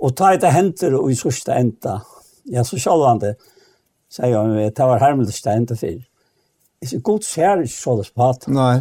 Och 0.00 0.16
ta 0.16 0.36
det 0.36 0.48
händer 0.48 0.94
och 0.94 1.12
i 1.12 1.16
sista 1.16 1.54
ända. 1.54 2.02
Ja, 2.44 2.64
så 2.64 2.78
skall 2.78 3.06
han 3.06 3.18
det. 3.18 3.34
Sier 4.10 4.36
han, 4.36 4.56
det 4.56 4.78
var 4.78 4.98
hermeligst 4.98 5.44
det 5.44 5.52
enda 5.52 5.76
fyrir. 5.76 6.06
Jeg 6.80 7.02
god 7.04 7.24
ser 7.24 7.60
ikke 7.62 7.74
så 7.74 7.96
det 7.98 8.06
spaten. 8.08 8.56
Nei. 8.56 8.80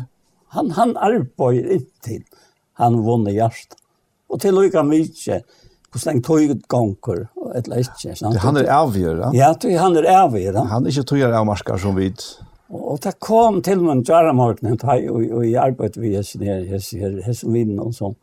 Han, 0.55 0.71
han 0.71 0.95
arbeider 0.97 1.75
inntil 1.75 2.23
han 2.79 2.99
vunnet 3.05 3.35
hjärst. 3.35 3.75
Og 4.29 4.41
til 4.41 4.55
lykka 4.55 4.83
mykje, 4.85 5.41
hos 5.93 6.05
den 6.05 6.21
tog 6.21 6.51
gonger, 6.69 7.25
et 7.57 7.65
eller 7.65 7.81
ikke. 7.81 8.13
Sant? 8.13 8.35
Det 8.35 8.43
han 8.43 8.59
er 8.61 8.69
avgjør, 8.73 9.23
ja? 9.23 9.31
Ja, 9.33 9.49
det 9.57 9.73
han 9.79 9.97
er 9.97 10.07
avgjør. 10.13 10.53
Ja. 10.53 10.67
Han 10.69 10.85
er 10.85 10.93
ikke 10.93 11.07
tog 11.11 11.23
av 11.25 11.39
avmarskar 11.41 11.81
som 11.81 11.97
vid. 11.97 12.21
Og 12.69 12.99
det 13.01 13.15
kom 13.25 13.63
til 13.65 13.81
min 13.81 14.03
kjære 14.05 14.33
morgenen, 14.37 14.77
og 15.09 15.45
jeg 15.47 15.57
arbeidet 15.57 16.01
vi 16.01 16.13
hans 16.13 16.35
nere, 16.37 16.67
hans 16.69 16.91
her 16.93 17.33
som 17.33 17.55
vinn 17.55 17.79
og 17.81 17.95
sånn. 17.97 18.17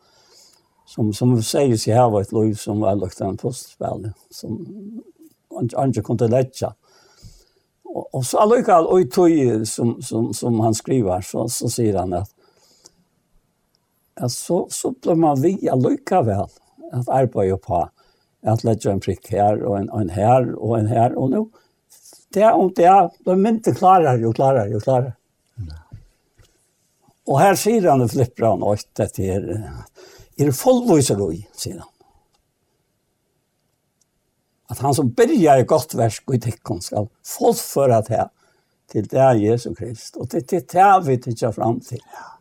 Som, 0.86 1.10
som 1.10 1.32
sier 1.42 1.74
seg 1.74 1.96
her 1.98 2.12
var 2.12 2.22
et 2.22 2.32
lov 2.32 2.52
som 2.54 2.78
var 2.84 2.94
lagt 2.94 3.18
en 3.20 3.34
postspill, 3.40 4.04
som 4.30 4.60
han 5.50 5.90
ikke 5.90 6.04
kunne 6.06 6.28
lette 6.30 6.70
Og, 7.86 8.04
og 8.12 8.22
så 8.28 8.38
allikevel, 8.44 8.86
og 8.86 9.02
i 9.02 9.08
tog 9.10 9.66
som, 9.66 9.96
som, 10.02 10.30
som 10.34 10.60
han 10.62 10.74
skriver, 10.74 11.26
så, 11.26 11.48
så 11.50 11.70
sier 11.72 11.98
han 11.98 12.14
at 12.20 12.30
at 14.16 14.32
så, 14.32 14.66
så 14.70 14.90
blir 14.90 15.14
man 15.14 15.40
via 15.40 15.74
lykka 15.74 16.22
vel 16.22 16.48
at 16.92 17.08
arbeide 17.08 17.58
på 17.58 17.88
at 18.46 18.64
lägga 18.64 18.92
en 18.92 19.00
prick 19.00 19.30
här 19.32 19.62
och 19.62 19.78
en, 19.78 19.88
en 19.90 20.10
här 20.10 20.54
och 20.54 20.78
en 20.78 20.86
här 20.86 21.14
och 21.14 21.30
nu. 21.30 21.46
Det 22.28 22.52
om 22.52 22.72
det 22.76 23.10
de 23.24 23.46
inte 23.46 23.74
klarar 23.74 24.18
jo 24.18 24.32
klarar 24.32 24.66
jo 24.66 24.80
klarar. 24.80 25.12
Och 27.26 27.40
här 27.40 27.54
ser 27.54 27.88
han 27.88 28.02
och 28.02 28.10
flippar 28.10 28.46
han 28.46 28.62
åt 28.62 28.88
det 28.92 29.18
här. 29.18 29.72
Är 30.36 30.46
det 30.46 30.52
fullvisar 30.52 31.16
då, 31.16 31.32
säger 31.56 31.78
han. 31.78 31.88
Att 34.68 34.78
han 34.78 34.94
som 34.94 35.10
börjar 35.10 35.64
gott 35.64 35.94
värsk 35.94 36.28
og 36.28 36.34
i 36.34 36.40
tikkun, 36.40 36.80
skal 36.80 37.08
fullföra 37.24 38.02
det 38.02 38.14
här 38.14 38.28
till 38.90 39.06
det 39.06 39.18
er 39.18 39.34
Jesus 39.34 39.78
Krist. 39.78 40.16
Och 40.16 40.28
det 40.28 40.52
är 40.52 40.62
det 40.72 40.78
här 40.78 41.00
vi 41.00 41.18
tikkja 41.18 41.52
fram 41.52 41.80
till. 41.80 42.00
Ja. 42.12 42.35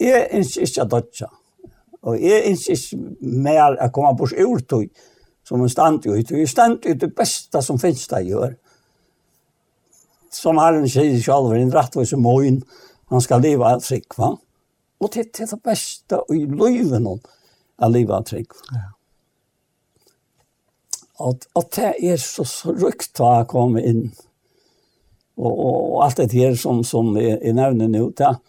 Jeg 0.00 0.28
ønsker 0.36 0.62
ikke 0.62 0.82
at 0.82 0.90
dødja. 0.90 1.28
Og 2.06 2.22
jeg 2.22 2.42
ønsker 2.50 2.76
ikke 2.76 3.30
mer 3.42 3.76
å 3.82 3.90
komme 3.94 4.14
bort 4.18 4.36
ur 4.38 4.62
tog 4.68 4.88
som 5.46 5.62
en 5.62 5.70
stand 5.70 6.06
ut. 6.06 6.30
Jeg 6.30 6.48
stand 6.50 6.82
ut 6.86 7.00
det 7.00 7.12
beste 7.14 7.62
som 7.62 7.78
finnes 7.78 8.06
det 8.10 8.24
gjør. 8.26 8.56
Som 10.34 10.58
Herren 10.60 10.88
sier 10.90 11.16
selv, 11.22 11.54
en 11.54 11.72
rettvis 11.72 12.12
i 12.12 12.20
morgen, 12.20 12.60
han 13.10 13.22
skal 13.22 13.40
leve 13.40 13.64
av 13.64 13.80
trygg, 13.80 14.18
va? 14.18 14.34
Og 15.00 15.12
det 15.14 15.28
er 15.40 15.48
det 15.48 15.60
beste 15.64 16.18
i 16.34 16.42
livet 16.44 17.02
noen, 17.02 17.22
av 17.78 17.92
livet 17.92 18.14
av 18.16 18.26
trygg. 18.26 18.54
Ja. 18.72 18.84
At, 21.26 21.46
at 21.56 21.76
det 21.76 21.92
er 22.10 22.18
så, 22.20 22.44
så 22.44 22.74
rykt 22.76 23.20
å 23.24 23.30
komme 23.48 23.80
inn. 23.86 24.10
Og, 25.36 25.48
og, 25.52 25.78
og 25.94 26.02
alt 26.04 26.20
det 26.20 26.36
her 26.36 26.56
som, 26.60 26.82
som 26.84 27.14
jeg, 27.16 27.38
jeg 27.40 27.56
nevner 27.56 27.88
nå, 27.92 28.10
det 28.16 28.26
er 28.28 28.40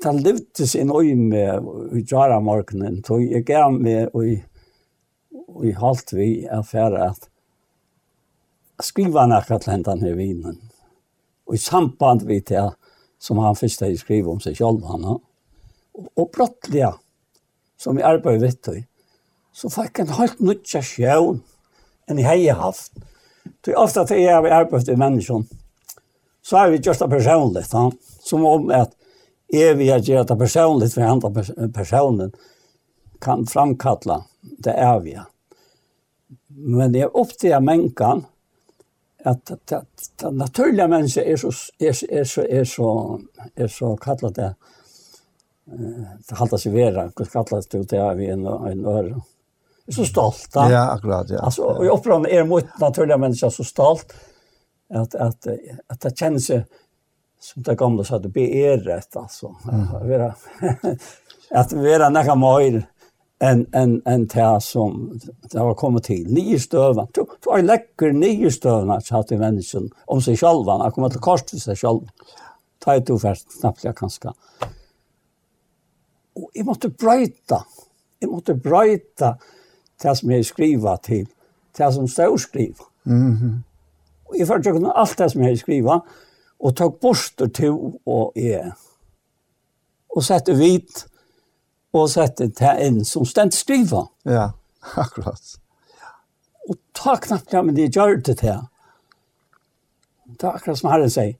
det 0.00 0.14
levde 0.24 0.66
en 0.80 0.92
øy 0.96 1.14
med 1.14 1.68
i 1.98 2.04
Jara 2.10 2.40
morgenen, 2.40 3.02
så 3.04 3.18
jeg 3.20 3.44
gav 3.44 3.72
med 3.72 4.08
og 4.14 5.66
i 5.66 5.72
halvt 5.76 6.14
vi 6.16 6.28
er 6.46 6.62
ferdig 6.66 7.02
at 7.04 7.26
skriva 8.80 9.26
nekka 9.28 9.58
til 9.60 9.74
hentan 9.74 10.02
her 10.04 10.16
vinen. 10.16 10.56
Og 11.48 11.56
i 11.56 11.60
samband 11.60 12.24
vi 12.28 12.40
til 12.40 12.72
som 13.20 13.38
han 13.42 13.58
først 13.58 13.82
har 13.84 13.92
skrivet 14.00 14.30
om 14.32 14.40
seg 14.40 14.56
selv, 14.56 14.84
han, 14.88 15.04
og, 15.04 15.20
og 16.16 16.30
brottliga, 16.32 16.94
som 17.76 17.98
i 17.98 18.04
arbeider 18.06 18.46
vidt, 18.46 18.70
og 18.72 18.78
så 19.52 19.68
fikk 19.74 20.00
han 20.00 20.14
helt 20.16 20.40
nødja 20.40 20.80
sjøen 20.84 21.42
enn 22.08 22.22
jeg 22.22 22.46
har 22.48 22.62
haft. 22.62 22.94
Så 23.64 23.74
ofte 23.76 24.06
til 24.08 24.22
jeg 24.22 24.32
har 24.32 24.56
arbeidet 24.62 24.94
i 24.94 24.96
menneskene, 25.00 25.44
så 26.40 26.62
har 26.62 26.72
vi 26.72 26.80
gjort 26.80 27.02
det 27.02 27.10
personlig, 27.12 27.66
han, 27.74 27.92
som 28.24 28.46
om 28.48 28.72
at 28.72 28.96
er 29.52 29.74
vi 29.74 29.90
at 29.90 30.06
gjøre 30.06 30.24
det 30.28 30.38
personligt 30.38 30.94
for 30.94 31.02
andre 31.02 31.68
personen, 31.74 32.32
kan 33.20 33.46
framkalla 33.46 34.22
det 34.40 34.74
eviga. 34.78 35.26
Men 36.48 36.92
det 36.92 37.02
er 37.04 37.16
opp 37.16 37.32
til 37.38 37.56
menneskan 37.62 38.24
at 39.24 39.52
det 39.68 40.30
naturlige 40.32 40.88
mennesket 40.88 41.28
er 41.28 41.36
så, 41.36 41.50
er, 41.80 41.98
er, 42.08 42.24
så, 42.24 42.44
er, 42.48 42.64
så, 42.64 42.88
er 43.56 43.68
så 43.68 43.94
kallet 44.00 44.36
det 44.36 44.54
det 46.28 46.34
halda 46.34 46.58
sig 46.58 46.72
vera, 46.72 47.04
hur 47.16 47.28
kallas 47.30 47.66
det 47.66 47.78
ut 47.78 47.92
vi 48.16 48.26
en 48.26 48.46
en 48.46 48.86
öre. 48.86 49.20
Är 49.86 49.92
så 49.92 50.04
stolt. 50.04 50.50
Ja, 50.54 50.90
akkurat, 50.90 51.30
ja. 51.30 51.38
Alltså 51.38 51.62
och 51.62 51.86
jag 51.86 51.98
upplever 51.98 52.28
är 52.28 52.44
mot 52.44 52.78
naturliga 52.80 53.16
människa 53.16 53.50
så 53.50 53.64
stolt 53.64 54.12
att 54.94 55.14
att 55.14 55.46
att 55.86 56.00
det 56.00 56.18
känns 56.18 56.50
som 57.40 57.62
det 57.62 57.74
gamla 57.74 58.04
sa, 58.04 58.18
det 58.18 58.28
blir 58.28 58.76
rätt 58.76 59.16
alltså. 59.16 59.56
Mm. 59.72 60.32
att 61.50 61.72
vara 61.72 62.08
näka 62.08 62.34
mer 62.34 62.86
en 63.38 63.66
en 63.72 64.02
en 64.04 64.28
tär 64.28 64.60
som 64.60 65.20
det 65.50 65.58
har 65.58 65.74
kommit 65.74 66.04
till 66.04 66.32
nio 66.32 66.58
stövar. 66.58 67.08
Du 67.12 67.24
du 67.44 67.50
har 67.50 67.62
läcker 67.62 68.12
nio 68.12 68.50
stövar 68.50 69.00
så 69.00 69.16
att 69.16 69.30
människan 69.30 69.90
om 70.04 70.22
sig 70.22 70.36
själva 70.36 70.72
har 70.72 70.90
kommit 70.90 71.12
till 71.12 71.20
kors 71.20 71.50
för 71.50 71.56
sig 71.56 71.76
själv. 71.76 72.00
Ta 72.78 72.94
ett 72.94 73.10
ord 73.10 73.20
knappt 73.20 73.52
snabbt 73.60 73.84
jag 73.84 73.96
kanske. 73.96 74.28
Och 76.34 76.50
jeg 76.54 76.66
måste 76.66 76.88
bryta. 76.88 77.64
Jeg 78.20 78.30
måste 78.30 78.54
bryta 78.54 79.38
det 80.02 80.16
som 80.16 80.30
jeg 80.30 80.46
skriver 80.46 80.96
till 80.96 81.26
det 81.76 81.92
som 81.92 82.08
står 82.08 82.36
skriva. 82.36 82.84
Mm. 83.06 83.32
-hmm. 83.32 83.62
jeg 84.38 84.48
jag 84.48 84.66
ikke 84.66 84.92
alt 84.92 85.18
det 85.18 85.30
som 85.30 85.42
jeg 85.42 85.58
skriver 85.58 86.00
og 86.60 86.76
tok 86.76 86.98
bort 87.00 87.40
to 87.56 87.70
og 88.06 88.36
e. 88.38 88.60
Og 90.10 90.24
sette 90.26 90.54
hvit 90.58 91.04
og 91.96 92.10
sette 92.12 92.50
det 92.54 92.74
en 92.84 93.00
som 93.06 93.26
stendt 93.26 93.56
skriva. 93.56 94.04
Ja, 94.28 94.50
akkurat. 95.04 95.56
Og 96.68 96.76
ta 96.94 97.16
knapt 97.22 97.54
ja, 97.54 97.62
men 97.62 97.74
det 97.74 97.90
gjør 97.94 98.20
det 98.20 98.36
til. 98.42 98.66
Det 100.30 100.46
er 100.46 100.54
akkurat 100.54 100.78
som 100.78 100.92
Herren 100.92 101.10
sier. 101.10 101.34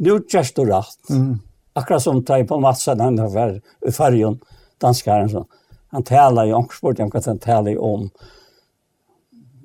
Nå 0.00 0.18
gjørs 0.32 0.52
du 0.56 0.64
rett. 0.64 1.00
Mm. 1.12 1.38
Akkurat 1.76 2.02
som 2.02 2.22
tar 2.24 2.42
på 2.48 2.58
Madsen, 2.60 3.00
han 3.00 3.18
var 3.32 3.58
i 3.86 3.92
fargen, 3.94 4.40
danske 4.82 5.10
herren. 5.10 5.46
Han 5.92 6.02
taler 6.02 6.44
ju 6.44 6.54
också 6.54 6.76
spurte 6.76 7.02
jag 7.02 7.10
hva 7.10 7.22
han 7.26 7.38
taler 7.38 7.78
om. 7.82 8.10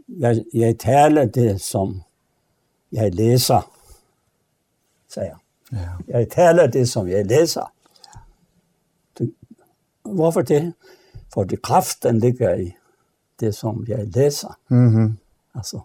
Jeg, 0.08 0.46
jeg 0.54 0.78
taler 0.80 1.26
det 1.26 1.62
som 1.62 2.00
jeg 2.90 3.14
leser 3.14 3.62
säger 5.16 5.32
han. 5.32 5.40
Ja. 5.70 6.20
Jag 6.20 6.30
talar 6.30 6.68
det 6.68 6.86
som 6.86 7.10
jag 7.10 7.28
läser. 7.32 7.68
Du, 9.18 9.34
varför 10.02 10.44
det? 10.44 10.72
För 11.34 11.46
det 11.46 11.58
kraften 11.64 12.20
ligger 12.20 12.60
i 12.60 12.78
det 13.40 13.54
som 13.54 13.86
jag 13.88 14.16
läser. 14.16 14.52
Mm 14.70 14.94
-hmm. 14.94 15.14
Alltså, 15.52 15.84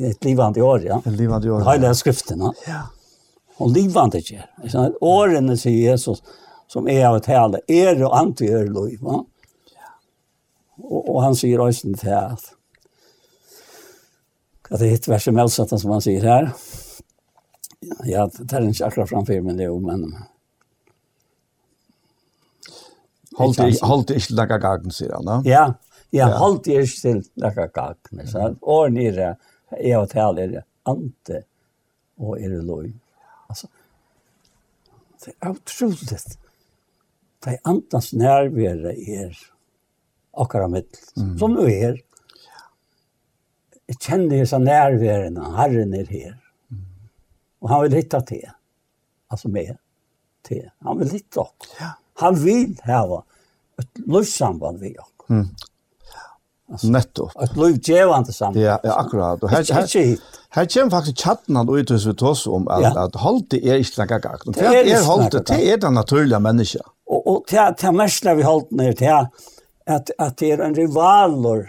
ett 0.00 0.24
livande 0.24 0.62
år, 0.62 0.82
ja. 0.82 1.02
Ett 1.06 1.12
livande 1.12 1.50
år, 1.50 1.62
ja. 1.62 1.72
Hela 1.72 1.94
skrifterna. 1.94 2.52
Ja. 2.66 2.82
Och 3.56 3.70
livande 3.70 4.18
ger. 4.18 4.50
Årene, 5.00 5.56
sier 5.56 5.90
Jesus, 5.90 6.22
som 6.66 6.88
är 6.88 7.06
av 7.06 7.18
tale, 7.18 7.60
är 7.66 8.04
och 8.04 8.16
anti-er 8.18 8.66
liv, 8.66 9.00
va? 9.00 9.24
Och, 10.82 11.14
och 11.14 11.22
han 11.22 11.36
säger 11.36 11.60
også 11.60 11.92
til 12.00 12.08
at, 12.08 12.52
at 14.70 14.80
det 14.80 14.88
er 14.88 14.94
et 14.94 15.08
vers 15.08 15.24
som 15.24 15.36
helst 15.36 15.60
som 15.68 15.90
han 15.90 16.00
säger 16.00 16.22
här, 16.22 16.50
Ja, 18.04 18.26
det 18.28 18.52
er 18.52 18.66
ikke 18.68 18.88
akkurat 18.90 19.08
framfor, 19.08 19.40
men 19.44 19.56
det 19.56 19.66
er 19.66 19.72
jo, 19.72 19.78
men... 19.80 20.10
Holdt 23.38 23.60
i, 23.64 23.70
holdt 23.86 24.10
ikke 24.12 24.36
lakka 24.36 24.58
gagen, 24.60 24.92
sier 24.92 25.14
han, 25.16 25.28
da? 25.28 25.36
Ja, 25.48 25.62
ja, 26.12 26.26
ja. 26.26 26.38
holdt 26.40 26.68
i 26.68 26.76
ikke 26.80 26.98
til 27.00 27.22
lakka 27.40 27.68
gagen, 27.72 28.24
sant? 28.28 28.58
Og 28.60 28.92
nere, 28.92 29.36
jeg 29.78 29.96
og 29.96 30.10
tal 30.12 30.40
er 30.42 30.52
det 30.56 30.64
ante, 30.90 31.44
og 32.20 32.36
er 32.36 32.52
det 32.52 32.60
loj. 32.66 32.90
Altså, 33.48 33.70
det 35.24 35.34
er 35.38 35.54
utroligt. 35.54 36.36
Det 37.40 37.54
er 37.54 37.64
antans 37.70 38.12
nærvære 38.12 38.92
er 38.92 39.40
akkurat 40.36 40.70
mitt, 40.70 41.00
som 41.40 41.56
du 41.56 41.64
er. 41.64 41.96
Jeg 43.88 43.98
kjenner 43.98 44.36
disse 44.36 44.58
nærværene, 44.60 45.48
Herren 45.56 45.96
er 45.96 46.12
her. 46.12 46.36
Og 47.60 47.70
han 47.70 47.82
vil 47.82 47.98
hitta 48.00 48.20
te. 48.26 48.40
Altså 49.30 49.48
med 49.48 49.76
te. 50.48 50.62
Han 50.86 50.98
vil 50.98 51.10
hitta 51.10 51.40
oss. 51.40 51.74
Ja. 51.80 51.94
Han 52.20 52.38
vil 52.44 52.78
hava 52.84 53.22
et 53.80 54.06
livssamband 54.06 54.80
vi 54.80 54.94
oss. 54.98 55.12
Mm. 55.30 55.48
Alltså, 56.70 56.86
Nettopp. 56.86 57.42
Ett 57.42 57.56
livgevande 57.56 58.32
samband. 58.32 58.64
Ja, 58.64 58.78
ja 58.82 58.94
akkurat. 58.94 59.42
Her, 59.42 59.50
här, 59.50 59.64
här, 59.74 60.18
her 60.50 60.66
kommer 60.66 60.90
faktisk 60.90 61.18
chatten 61.18 61.56
han 61.56 61.78
ut 61.78 61.90
hos 61.90 62.06
vi 62.06 62.14
tås 62.14 62.46
om 62.46 62.68
at, 62.68 62.82
ja. 62.82 63.04
att 63.04 63.14
hållte 63.14 63.66
er 63.66 63.74
ikke 63.74 64.02
lika 64.02 64.18
gakt. 64.18 64.44
Det 64.54 64.60
er, 64.60 64.86
är 64.86 65.04
hållte, 65.04 65.38
det 65.38 65.46
det 65.46 65.72
er 65.72 65.76
det 65.76 65.90
naturlige 65.90 66.40
mennesket. 66.40 66.82
Og, 67.06 67.26
og 67.26 67.44
det, 67.50 67.74
det 67.80 67.92
mesta 67.94 68.34
vi 68.34 68.42
holdt 68.42 68.70
ner 68.70 68.92
till 68.92 69.26
at, 69.86 70.10
at 70.18 70.38
det 70.38 70.52
er 70.52 70.62
en 70.62 70.76
rivaler 70.76 71.66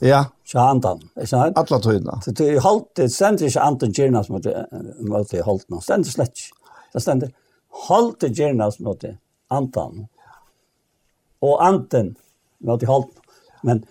Ja. 0.00 0.24
Så 0.44 0.58
andan, 0.58 1.00
ikke 1.16 1.30
sant? 1.30 1.58
Alla 1.58 1.78
tøyna. 1.80 2.18
Så 2.24 2.34
det 2.36 2.50
holdt, 2.62 2.90
det 2.98 3.08
stender 3.12 3.48
ikke 3.48 3.62
andan 3.64 3.94
gjernas 3.96 4.28
mot 4.32 4.44
det 4.44 5.44
holdt 5.46 5.68
nå. 5.72 5.80
Stender 5.84 6.10
slett 6.12 6.34
ikke. 6.36 6.74
Det 6.94 7.02
stender 7.02 7.32
holdt 7.88 8.20
det 8.24 8.32
gjernas 8.38 8.78
mot 8.84 9.00
det 9.00 9.16
andan. 9.54 10.06
Og 11.44 11.62
andan 11.64 12.14
mot 12.64 12.80
det 12.80 12.90
holdt. 12.90 13.16
Men 13.64 13.84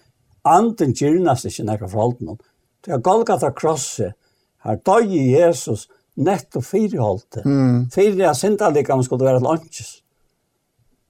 andan 0.48 0.94
gjernas 0.98 1.46
ikke 1.50 1.66
nekka 1.68 1.90
for 1.90 2.06
holdt 2.06 2.22
nå. 2.26 2.38
Det 2.84 2.94
er 2.94 3.04
Golgata 3.04 3.52
krosset. 3.56 4.14
Her 4.64 4.80
døg 4.86 5.12
i 5.12 5.26
Jesus 5.34 5.88
nettopp 6.16 6.66
fire 6.68 7.02
holdt 7.02 7.40
det. 7.40 7.44
Mm. 7.46 7.90
Fire 7.92 8.30
av 8.30 8.38
syndalikene 8.38 9.04
skulle 9.04 9.28
være 9.28 9.44
lunches. 9.44 9.98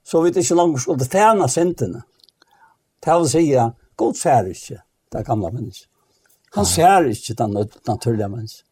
Så 0.04 0.22
vi 0.24 0.34
ikke 0.34 0.58
langt 0.58 0.82
skulle 0.82 1.08
tjene 1.08 1.48
syndene. 1.52 2.04
Det 3.04 3.16
vil 3.20 3.30
si 3.30 3.46
at 3.60 3.76
God 3.96 4.18
ser 4.18 4.50
ikke 4.50 4.82
det 5.14 5.26
gamle 5.28 5.52
mennesket. 5.54 5.90
Han 6.54 6.66
ser 6.70 7.10
ikke 7.10 7.36
den 7.38 7.56
naturlige 7.88 8.30
mennesket. 8.30 8.66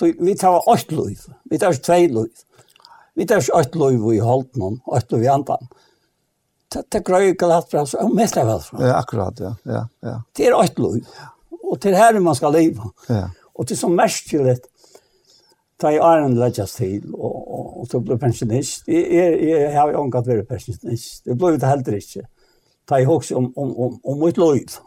Vi 0.00 0.34
tar 0.34 0.68
åkt 0.68 0.92
liv. 0.92 1.26
Vi 1.50 1.58
tar 1.58 1.74
ikke 1.74 1.84
tvei 1.84 2.06
liv. 2.08 2.44
Vi 3.14 3.26
tar 3.28 3.42
ikke 3.42 3.58
åkt 3.58 3.76
liv 3.76 4.06
i 4.14 4.22
holden, 4.24 4.80
åkt 4.86 5.12
liv 5.12 5.26
i 5.26 5.28
andan. 5.32 5.68
Det, 6.72 6.86
det 6.92 7.02
grøy 7.04 7.32
ikke 7.32 7.44
glatt 7.44 7.68
fra 7.68 7.82
oss, 7.82 7.96
og 7.98 8.12
mest 8.14 8.38
er 8.38 8.46
vel 8.48 8.62
fra. 8.64 8.80
Ja, 8.80 8.96
akkurat, 9.02 9.40
ja. 9.42 9.52
ja, 9.66 9.84
ja. 10.06 10.16
Det 10.36 10.48
er 10.48 10.56
åkt 10.56 10.80
liv. 10.80 11.08
Og 11.60 11.80
til 11.82 11.96
her 11.98 12.16
man 12.22 12.38
skal 12.38 12.54
leve. 12.56 12.92
Ja. 13.10 13.26
Og 13.58 13.68
til 13.68 13.76
som 13.76 13.92
mest 13.98 14.30
til 14.30 14.46
det, 14.46 14.62
ta 15.80 15.90
i 15.92 16.00
æren 16.00 16.38
legges 16.38 16.76
til, 16.78 17.10
og, 17.12 17.36
og, 17.36 17.68
og 17.82 17.90
så 17.90 18.00
blir 18.04 18.20
pensjonist. 18.20 18.88
Jeg, 18.88 19.04
jeg, 19.12 19.38
jeg 19.50 19.72
har 19.76 19.92
jo 19.92 20.04
omgatt 20.06 20.28
vært 20.28 20.48
pensjonist. 20.48 21.24
Det 21.26 21.36
blir 21.36 21.60
det 21.60 21.68
heller 21.68 22.00
ikke. 22.00 22.22
Ja 22.24 22.28
ta 22.90 22.98
i 23.00 23.06
hoks 23.06 23.30
om, 23.30 23.52
om, 23.56 23.70
om, 23.78 23.98
om 24.02 24.22
mitt 24.24 24.38
liv. 24.40 24.78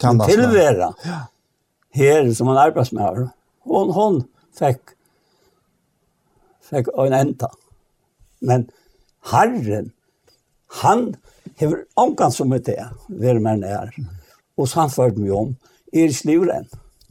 Kan 0.00 0.18
det 0.18 0.30
tillvara. 0.32 0.94
Ja. 1.04 1.20
Her 1.96 2.32
som 2.34 2.48
en 2.48 2.60
arbetsmör. 2.60 3.28
Hon, 3.64 3.92
hon 3.92 4.22
fikk, 4.56 4.94
fikk 6.70 6.88
en 6.96 7.16
enda. 7.16 7.50
Men 8.40 8.68
Herren, 9.32 9.92
han 10.82 11.14
har 11.60 11.84
omgång 11.94 12.32
som 12.32 12.52
er 12.52 12.64
det, 12.64 12.82
hver 13.08 13.40
man 13.40 13.64
er. 13.64 13.92
Og 14.56 14.68
så 14.68 14.80
han 14.80 14.90
förde 14.90 15.20
mig 15.20 15.32
om, 15.32 15.56
er 15.92 16.12
slivren. 16.12 16.68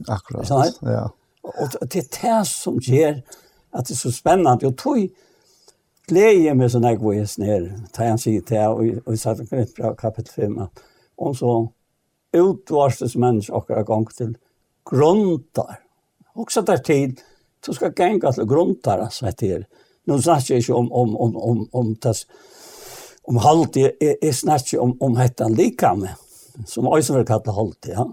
Akkurat, 0.08 0.50
ja. 0.82 1.08
Og 1.42 1.90
det 1.92 2.02
er 2.02 2.08
det 2.22 2.40
som 2.50 2.78
ger 2.82 3.22
at 3.72 3.86
det 3.86 3.94
er 3.94 4.00
så 4.00 4.12
spennende. 4.12 4.66
Og 4.66 4.76
tog, 4.78 5.06
gleder 6.06 6.44
jeg 6.44 6.56
meg 6.58 6.70
sånn 6.70 6.86
jeg 6.86 7.00
går 7.02 7.22
ned, 7.42 7.70
da 7.94 8.10
han 8.10 8.20
sier 8.20 8.44
til 8.46 8.58
jeg, 8.58 9.00
og 9.02 9.10
vi 9.10 9.18
satt 9.20 9.40
omkring 9.42 9.66
fra 9.74 9.94
kapittel 9.98 10.46
5, 10.46 10.58
at 10.66 10.84
om 11.16 11.34
så 11.34 11.54
utvarstes 12.36 13.16
mennesker 13.16 13.56
akkurat 13.56 13.86
gang 13.88 14.06
til 14.14 14.36
gruntar. 14.86 15.80
Også 16.36 16.62
der 16.62 16.82
tid, 16.84 17.22
så 17.64 17.74
skal 17.74 17.94
genga 17.96 18.32
til 18.32 18.46
gruntar, 18.46 19.02
altså 19.02 19.26
etter. 19.30 19.64
Nå 20.06 20.20
snakker 20.22 20.54
jeg 20.54 20.66
ikke 20.66 20.78
om, 20.78 20.92
om, 20.92 21.16
om, 21.16 21.36
om, 21.36 21.62
om, 21.72 21.94
tas, 21.96 22.26
om 23.26 23.40
halvtid, 23.42 23.96
jeg, 24.00 24.18
jeg 24.22 24.34
snakker 24.34 24.76
ikke 24.76 24.84
om, 24.84 24.94
om 25.02 25.16
hettan 25.18 25.56
likame, 25.58 26.12
som 26.66 26.86
også 26.86 27.16
vil 27.16 27.26
kalle 27.26 27.56
halvtid, 27.56 27.96
ja. 27.96 28.06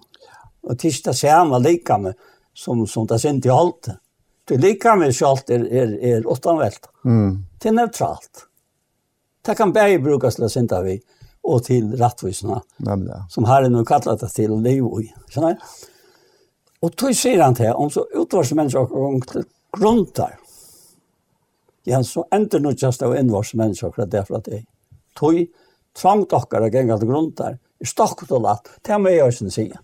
Og 0.63 0.79
tisdag 0.79 1.15
ser 1.19 1.43
man 1.45 1.61
likame, 1.61 2.13
som, 2.55 2.85
som 2.87 3.05
det 3.07 3.19
sint 3.21 3.45
i 3.45 3.51
halvtid. 3.51 3.99
Det 4.45 4.57
lika 4.57 4.95
med 4.95 5.15
sjalt 5.15 5.49
är 5.49 5.73
är 5.73 6.03
er 6.03 6.27
åttanvält. 6.27 6.89
Mm. 7.05 7.45
Det 7.59 7.71
neutralt. 7.71 8.47
Det 9.45 9.55
kan 9.55 9.73
bäge 9.73 9.99
brukas 9.99 10.35
till 10.35 10.49
synda 10.49 10.81
vi 10.81 11.01
och 11.41 11.63
till 11.63 11.93
rättvisna. 11.93 12.61
ja. 12.77 13.27
Som 13.29 13.45
här 13.45 13.63
är 13.63 13.69
nu 13.69 13.85
kallat 13.85 14.19
det 14.19 14.29
till 14.29 14.51
liv 14.61 14.85
och 14.85 15.01
såna. 15.29 15.57
Och 16.79 16.91
då 16.95 17.13
säger 17.13 17.41
han 17.41 17.55
till 17.55 17.71
om 17.71 17.89
så 17.89 18.07
utvarsmänniskor 18.13 18.93
och 18.93 19.23
gruntar, 19.77 20.39
Ja, 21.83 22.03
så 22.03 22.27
ender 22.31 22.59
nu 22.59 22.75
just 22.77 23.01
av 23.01 23.17
invarsmänniskor 23.17 24.05
därför 24.05 24.35
att 24.35 24.45
det 24.45 24.51
är. 24.51 24.65
Tog 25.13 25.47
tvangt 26.01 26.33
okkar 26.33 26.63
að 26.65 26.73
genga 26.73 26.95
til 26.97 27.09
gruntar, 27.09 27.57
er 27.79 27.89
stokk 27.89 28.23
og 28.31 28.41
latt, 28.45 28.69
det 28.81 28.93
er 28.95 29.01
med 29.03 29.13
jeg 29.13 29.33
sin 29.33 29.51
sige. 29.53 29.79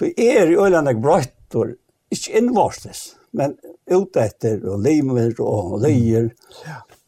Du 0.00 0.06
er 0.08 0.50
i 0.50 0.56
øylandeg 0.56 0.98
brøytor 1.02 1.74
ikke 2.14 2.38
innvarsles, 2.40 3.02
men 3.36 3.56
utetter 3.90 4.62
og 4.68 4.82
limer 4.84 5.34
og 5.44 5.78
leier. 5.82 6.30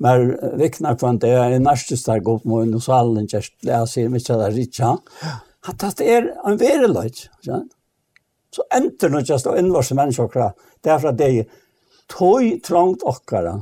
Men 0.00 0.34
viknar 0.60 0.98
på 1.00 1.12
det 1.20 1.32
er 1.36 1.56
en 1.56 1.66
nærstisdag 1.68 2.28
opp 2.28 2.44
mot 2.48 2.68
noe 2.68 2.84
salen, 2.84 3.28
jeg 3.30 3.88
sier 3.88 4.12
mye 4.12 4.34
av 4.34 4.44
det 4.44 4.50
rikja. 4.56 4.94
At 5.68 5.84
det 5.98 6.08
er 6.08 6.30
en 6.48 6.60
vereløyt, 6.60 7.26
så 8.50 8.66
enter 8.74 9.12
noe 9.12 9.24
just 9.24 9.46
å 9.46 9.56
innvarse 9.58 9.96
mennesker, 9.96 10.52
derfor 10.84 11.12
at 11.12 11.20
det 11.20 11.28
er 11.30 11.50
tøy 12.10 12.56
trangt 12.64 13.04
okkara, 13.06 13.60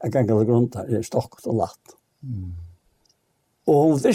jeg 0.00 0.12
kan 0.12 0.24
ikke 0.24 0.44
grunn 0.48 0.68
til 0.72 0.86
det, 0.88 1.04
stokket 1.04 1.48
og 1.50 1.58
latt. 1.60 1.96
Mm. 2.24 2.52
Og 3.68 3.82
hun 3.84 3.98
i 4.08 4.14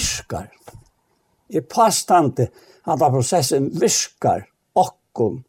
Jeg 1.53 1.68
påstande 1.70 2.48
at 2.86 2.99
prosessen 2.99 3.70
virkar 3.82 4.48
okkom 4.74 5.44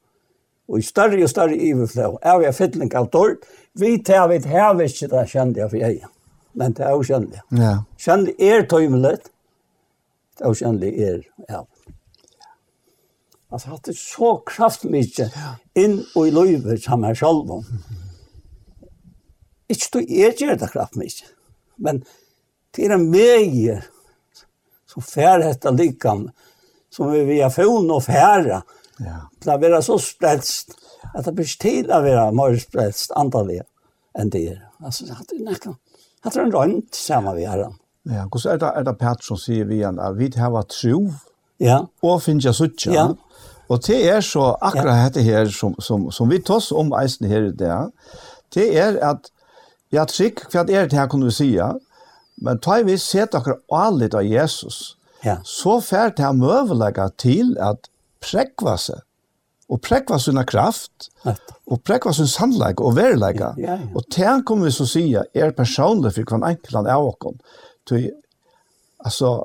og 0.66 0.78
i 0.78 0.82
større 0.82 1.22
og 1.22 1.30
større 1.30 1.56
iverflå, 1.56 2.16
er 2.22 2.40
vi 2.43 2.52
fytling 2.55 2.93
av 2.98 3.09
dård, 3.12 3.44
vi 3.78 3.97
tar 4.02 4.28
vi 4.32 4.40
her 4.51 4.74
hvis 4.78 4.97
ikke 4.97 5.12
det 5.14 5.24
kjente 5.30 5.62
jeg 5.62 5.70
for 5.70 5.82
jeg, 5.82 6.01
men 6.59 6.74
det 6.74 6.86
er 6.86 6.97
jo 6.97 7.06
kjente. 7.06 7.43
Ja. 7.55 7.72
Kjente 8.01 8.34
er 8.43 8.66
tøymelig, 8.70 9.16
det 10.36 10.44
er 10.44 10.52
jo 10.52 10.60
kjente 10.60 10.90
er, 10.90 11.22
ja. 11.48 11.62
Altså, 13.47 13.70
hatt 13.70 13.86
det 13.86 13.94
så 13.94 14.32
kraftmykje 14.48 15.28
inn 15.78 16.01
og 16.18 16.26
i 16.26 16.32
løyve 16.34 16.74
som 16.82 17.05
er 17.06 17.14
selv 17.14 17.52
om. 17.60 17.66
Ikke 19.70 19.93
du 19.94 20.01
er 20.02 20.34
gjør 20.34 20.59
det 20.59 20.72
kraftmykje, 20.72 21.30
men 21.78 22.02
det 22.74 22.88
er 22.88 22.97
en 22.97 23.06
vei 23.12 23.76
som 24.90 25.05
færhet 25.05 25.55
etter 25.55 25.76
likene, 25.76 26.34
som 26.90 27.12
vi 27.12 27.38
har 27.38 27.52
funnet 27.55 27.94
og 27.94 28.05
færre, 28.06 28.62
Ja. 29.02 29.27
Det 29.43 29.51
har 29.51 29.60
vært 29.60 29.85
så 29.85 29.98
spredst, 30.01 30.77
at 31.12 31.27
det 31.27 31.35
blir 31.36 31.56
til 31.60 31.90
å 31.93 32.01
være 32.05 32.31
mer 32.36 32.56
spredst 32.60 33.12
antallet 33.16 33.66
enn 34.16 34.31
det 34.32 34.47
er. 34.55 34.62
Altså, 34.81 35.09
det 35.09 35.36
er 35.36 35.44
nekka. 35.51 35.74
Det 36.24 36.32
er 36.32 36.47
en 36.47 36.55
rønt 36.55 36.97
sammen 36.97 37.36
vi 37.36 37.44
herren. 37.47 37.77
Ja, 38.06 38.24
hvordan 38.31 38.52
er 38.55 38.60
det, 38.62 38.73
er 38.78 38.86
det 38.86 38.98
Pat 39.01 39.24
som 39.27 39.39
sier 39.40 39.66
vi 39.66 39.81
igjen, 39.81 39.98
at 40.01 40.16
vi 40.18 40.31
har 40.39 40.62
tro, 40.70 41.01
ja. 41.62 41.81
og 42.02 42.23
finner 42.23 42.48
jeg 42.48 42.59
suttje. 42.59 42.93
Ja. 42.94 43.09
Og 43.68 43.82
det 43.86 43.98
er 44.09 44.20
så 44.23 44.52
akkurat 44.62 44.93
ja. 44.94 45.09
dette 45.09 45.24
her, 45.27 45.51
som, 45.51 45.74
som, 45.82 46.10
som 46.14 46.31
vi 46.31 46.39
tås 46.39 46.70
om 46.73 46.93
eisen 46.94 47.27
her 47.27 47.48
i 47.48 47.55
det, 47.55 47.78
det 48.55 48.68
er 48.78 48.98
at, 49.02 49.31
ja, 49.93 50.06
trygg, 50.06 50.44
hva 50.52 50.62
er 50.62 50.86
det 50.86 50.98
her, 50.98 51.09
kunne 51.10 51.27
vi 51.27 51.35
sige, 51.35 51.73
men 52.36 52.60
tar 52.62 52.85
vi 52.86 52.98
sett 53.01 53.35
akkurat 53.35 53.64
alle 53.73 54.09
av 54.14 54.23
Jesus, 54.23 54.97
ja. 55.24 55.40
så 55.43 55.81
fært 55.82 56.18
det 56.18 56.27
her 56.28 56.36
møvelegget 56.36 57.18
til 57.18 57.56
at 57.59 57.90
prekva 58.27 58.77
seg, 58.81 59.03
og 59.66 59.81
prekva 59.82 60.19
sina 60.23 60.44
kraft, 60.47 61.09
og 61.27 61.82
prekva 61.86 62.12
sin 62.15 62.31
sannleik 62.31 62.81
og 62.82 62.94
verleik. 62.98 63.40
Ja, 63.43 63.53
ja, 63.59 63.81
ja. 63.81 63.89
Og 63.94 64.07
det 64.15 64.36
kommer 64.47 64.69
vi 64.69 64.77
så 64.77 64.86
sige, 64.86 65.24
er 65.35 65.57
personlig 65.57 66.15
for 66.15 66.31
hver 66.31 66.48
enkelt 66.53 66.86
av 66.86 67.11
åkken. 67.11 67.40
Til, 67.86 68.11
altså, 69.05 69.39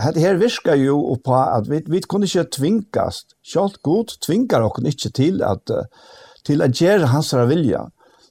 Hette 0.00 0.22
her 0.22 0.38
virker 0.40 0.78
jo 0.80 0.96
på 1.20 1.34
at 1.36 1.66
vi, 1.68 1.82
vi 1.92 2.00
kunne 2.08 2.24
ikke 2.24 2.46
tvingast, 2.56 3.34
selv 3.44 3.76
god 3.84 4.14
tvingar 4.24 4.64
okken 4.64 4.88
ikke 4.88 5.10
til 5.12 5.42
at, 5.44 5.68
til 6.48 6.64
at 6.64 6.72
gjøre 6.78 7.10
hans 7.12 7.34
vilja, 7.48 7.84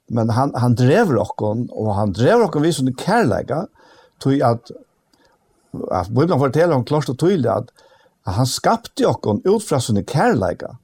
men 0.10 0.34
han, 0.34 0.56
han 0.58 0.76
drever 0.76 1.22
okken, 1.22 1.68
og 1.72 1.94
han 1.96 2.16
drever 2.18 2.48
okken 2.48 2.66
vi 2.66 2.74
som 2.76 2.90
kærleik, 2.98 3.54
til 4.24 4.42
at, 4.44 4.74
at 5.94 6.10
Bibelen 6.10 6.42
forteller 6.42 6.76
om 6.76 6.86
klart 6.86 7.14
og 7.14 7.20
tydelig 7.22 7.52
at 7.54 7.70
at 8.28 8.38
han 8.38 8.50
skapte 8.50 9.08
okkon 9.10 9.42
ut 9.48 9.64
fra 9.66 9.80
sånne 9.82 10.04
kærleika. 10.08 10.76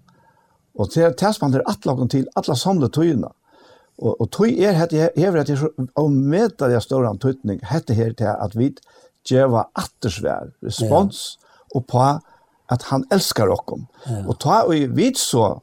Og 0.77 0.93
det 0.93 1.03
er 1.03 1.17
tilspannet 1.17 1.65
atle 1.69 1.93
okkon 1.93 2.11
til 2.13 2.29
atle 2.37 2.55
samle 2.57 2.89
tøyene. 2.93 3.29
Og, 3.97 4.13
og 4.21 4.29
tøy 4.33 4.53
er 4.61 4.77
hette 4.77 5.09
hever 5.17 5.41
hette 5.41 5.57
så 5.57 5.71
omedelig 5.97 6.75
det 6.75 6.83
større 6.85 7.09
antutning 7.09 7.61
hette 7.65 7.97
her 7.97 8.13
til 8.17 8.29
at 8.29 8.53
vi 8.57 8.71
djeva 9.27 9.65
attersvær 9.77 10.51
respons 10.63 11.23
ja. 11.33 11.47
og 11.75 11.87
på 11.89 12.03
at 12.73 12.83
han 12.91 13.05
elskar 13.13 13.51
okkon. 13.53 13.87
Ja. 14.05 14.21
Og 14.27 14.37
ta 14.43 14.61
og 14.67 14.97
vi 14.97 15.09
så 15.17 15.57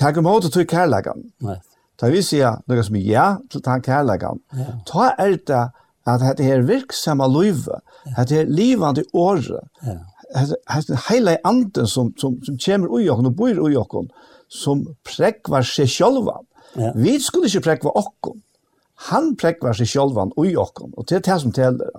tag 0.00 0.16
imot 0.16 0.48
og 0.48 0.54
tøy 0.54 0.64
kærleikan. 0.68 1.26
Nei. 1.44 1.58
Ta 2.00 2.08
vi 2.08 2.22
sier 2.24 2.62
noe 2.70 2.84
som 2.86 2.96
er 2.96 3.04
ja 3.04 3.26
til 3.52 3.60
den 3.64 3.84
kærleikan. 3.84 4.40
Ja. 4.56 4.72
Ta 4.88 5.10
er 5.20 5.36
det 5.36 5.64
at 6.08 6.22
dette 6.22 6.46
her 6.46 6.62
virksomme 6.64 7.26
løyve, 7.28 7.82
dette 8.16 8.38
her 8.38 8.48
livande 8.48 9.04
året, 9.12 9.68
ja 9.84 9.98
has 10.34 10.90
heila 11.08 11.36
anden 11.44 11.86
som 11.86 12.12
som 12.18 12.38
som 12.44 12.58
kommer 12.58 12.88
ui 12.88 13.08
okken 13.08 13.26
og 13.26 13.36
bor 13.36 13.58
ui 13.58 13.76
okken, 13.76 14.10
som 14.48 14.86
prekvar 15.04 15.62
seg 15.62 15.88
själva. 15.88 16.40
Ja. 16.74 16.92
Vi 16.94 17.18
skulle 17.20 17.46
ikke 17.46 17.60
prekva 17.60 17.90
okken. 17.94 18.42
han 19.10 19.36
prekvar 19.36 19.72
seg 19.72 19.86
själva 19.86 20.28
ui 20.36 20.56
okken, 20.56 20.92
og 20.96 21.06
det 21.08 21.16
er 21.16 21.20
det 21.20 21.40
som 21.40 21.52
teller. 21.52 21.90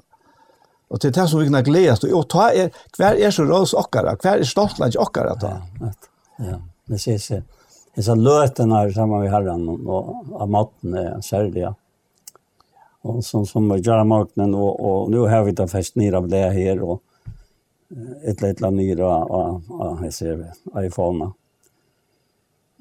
Og 0.91 0.99
det 1.02 1.08
er 1.08 1.22
det 1.22 1.30
som 1.30 1.40
vi 1.40 1.48
kan 1.48 1.64
glädjas 1.64 2.03
Og 2.03 2.28
ta 2.30 2.49
er 2.52 2.70
hver 2.98 3.16
er 3.16 3.32
så 3.32 3.45
rås 3.48 3.74
okkara, 3.74 4.18
hver 4.22 4.40
er 4.40 4.44
stortland 4.44 4.95
okkara 4.99 5.36
ta. 5.36 5.48
att. 5.48 6.10
Ja. 6.40 6.45
Ja. 6.45 6.58
Det 6.88 6.99
ser 6.99 7.18
seg. 7.18 7.44
Det 7.95 8.08
er 8.08 8.16
löten 8.16 8.72
her 8.72 8.91
sammen 8.91 9.22
med 9.22 9.32
herren, 9.32 9.70
og 9.88 10.16
av 10.34 10.49
matten 10.49 10.94
är 10.94 11.22
särliga. 11.22 11.76
Och 13.02 13.26
som 13.26 13.45
som 13.45 13.78
gör 13.78 14.03
marknaden 14.03 14.56
og, 14.56 14.80
og 14.80 15.12
nå 15.12 15.28
har 15.28 15.44
vi 15.44 15.52
da 15.52 15.68
fest 15.68 15.95
nere 15.95 16.18
av 16.18 16.28
det 16.30 16.53
her, 16.53 16.84
og 16.84 17.02
ett 18.24 18.44
eller 18.44 18.68
annet 18.68 18.74
nyra 18.74 19.08
av 19.08 19.64
av 19.70 20.06
iPhone. 20.86 21.32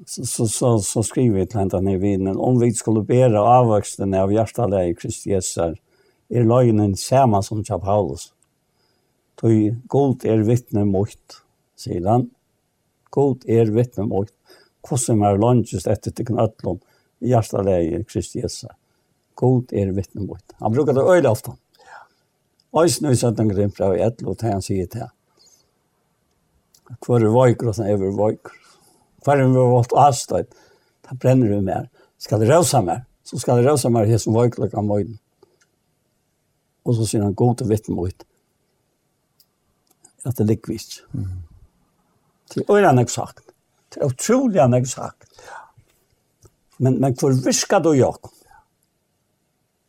Så 0.05 0.25
så 0.25 0.47
så, 0.47 0.79
så 0.79 1.03
skriver 1.03 1.39
vi 1.39 1.45
til 1.45 1.59
henne 1.59 1.81
när 1.81 1.97
vi 1.97 2.17
om 2.29 2.59
vi 2.59 2.73
skulle 2.73 3.03
bære 3.03 3.39
avväxten 3.39 4.13
av 4.13 4.33
hjärtaläge 4.33 4.89
i 4.89 4.95
Kristi 4.95 5.29
Jesu 5.29 5.75
er 6.29 6.43
løgnen 6.43 6.95
samme 6.95 7.43
som 7.43 7.63
til 7.63 7.79
Paulus. 7.79 8.31
Tøy 9.41 9.75
gold 9.87 10.25
er 10.25 10.43
vittne 10.47 10.85
mot, 10.85 11.41
sier 11.75 12.07
han. 12.07 12.29
Gold 13.11 13.45
er 13.49 13.71
vittne 13.71 14.07
mot. 14.07 14.31
Hvordan 14.87 15.23
er 15.27 15.37
lønnsest 15.37 15.87
etter 15.87 16.11
til 16.11 16.25
knøttlån 16.31 16.79
i 17.21 17.33
hjertelæge 17.33 18.03
Kristi 18.09 18.41
Jesu. 18.41 18.67
Gold 19.35 19.73
er 19.73 19.91
vittne 19.93 20.25
mot. 20.25 20.43
Han 20.59 20.73
brukar 20.73 20.93
det 20.93 21.05
øyne 21.05 21.29
ofte. 21.29 21.51
Øysen 22.71 23.09
i 23.09 23.17
sånn 23.19 23.49
grunn 23.51 23.73
fra 23.75 23.91
i 23.97 24.03
et 24.05 24.21
lot 24.23 24.43
han 24.47 24.63
sier 24.63 24.87
til. 24.91 25.09
Hvor 27.03 27.19
er 27.19 27.33
vøyker 27.33 27.71
og 27.71 27.75
sånn 27.75 27.89
er 27.91 27.99
vi 27.99 28.11
vøyker. 28.15 28.53
Hvor 29.23 29.39
er 29.39 29.47
vi 29.47 29.65
vårt 29.73 29.95
avstøyt. 29.95 30.55
Da 31.07 31.17
brenner 31.19 31.51
vi 31.51 31.59
mer. 31.65 31.89
Skal 32.21 32.39
det 32.41 32.49
røse 32.51 32.81
mer? 32.85 33.03
Så 33.27 33.39
skal 33.39 33.59
det 33.59 33.67
røse 33.67 33.91
mer 33.91 34.07
her 34.07 34.19
som 34.21 34.35
vøyker 34.35 34.63
og 34.67 34.87
møyden. 34.87 35.19
Og 36.87 36.97
så 36.97 37.05
sier 37.05 37.23
han 37.23 37.35
god 37.37 37.59
til 37.59 37.69
vittne 37.69 37.95
mot. 37.95 38.25
At 40.25 40.37
det 40.37 40.47
ligger 40.47 40.73
vist. 40.73 41.01
Mm. 41.11 41.43
er 42.55 42.71
øyne 42.71 43.01
jeg 43.01 43.09
sagt. 43.09 43.43
Det 43.91 44.01
er 44.01 44.07
utrolig 44.07 44.61
han 44.61 44.73
jeg 44.73 44.87
sagt. 44.87 45.27
Men, 46.79 47.01
men 47.01 47.13
hvor 47.13 47.35
visker 47.45 47.79
du 47.79 47.91
jeg? 47.93 48.31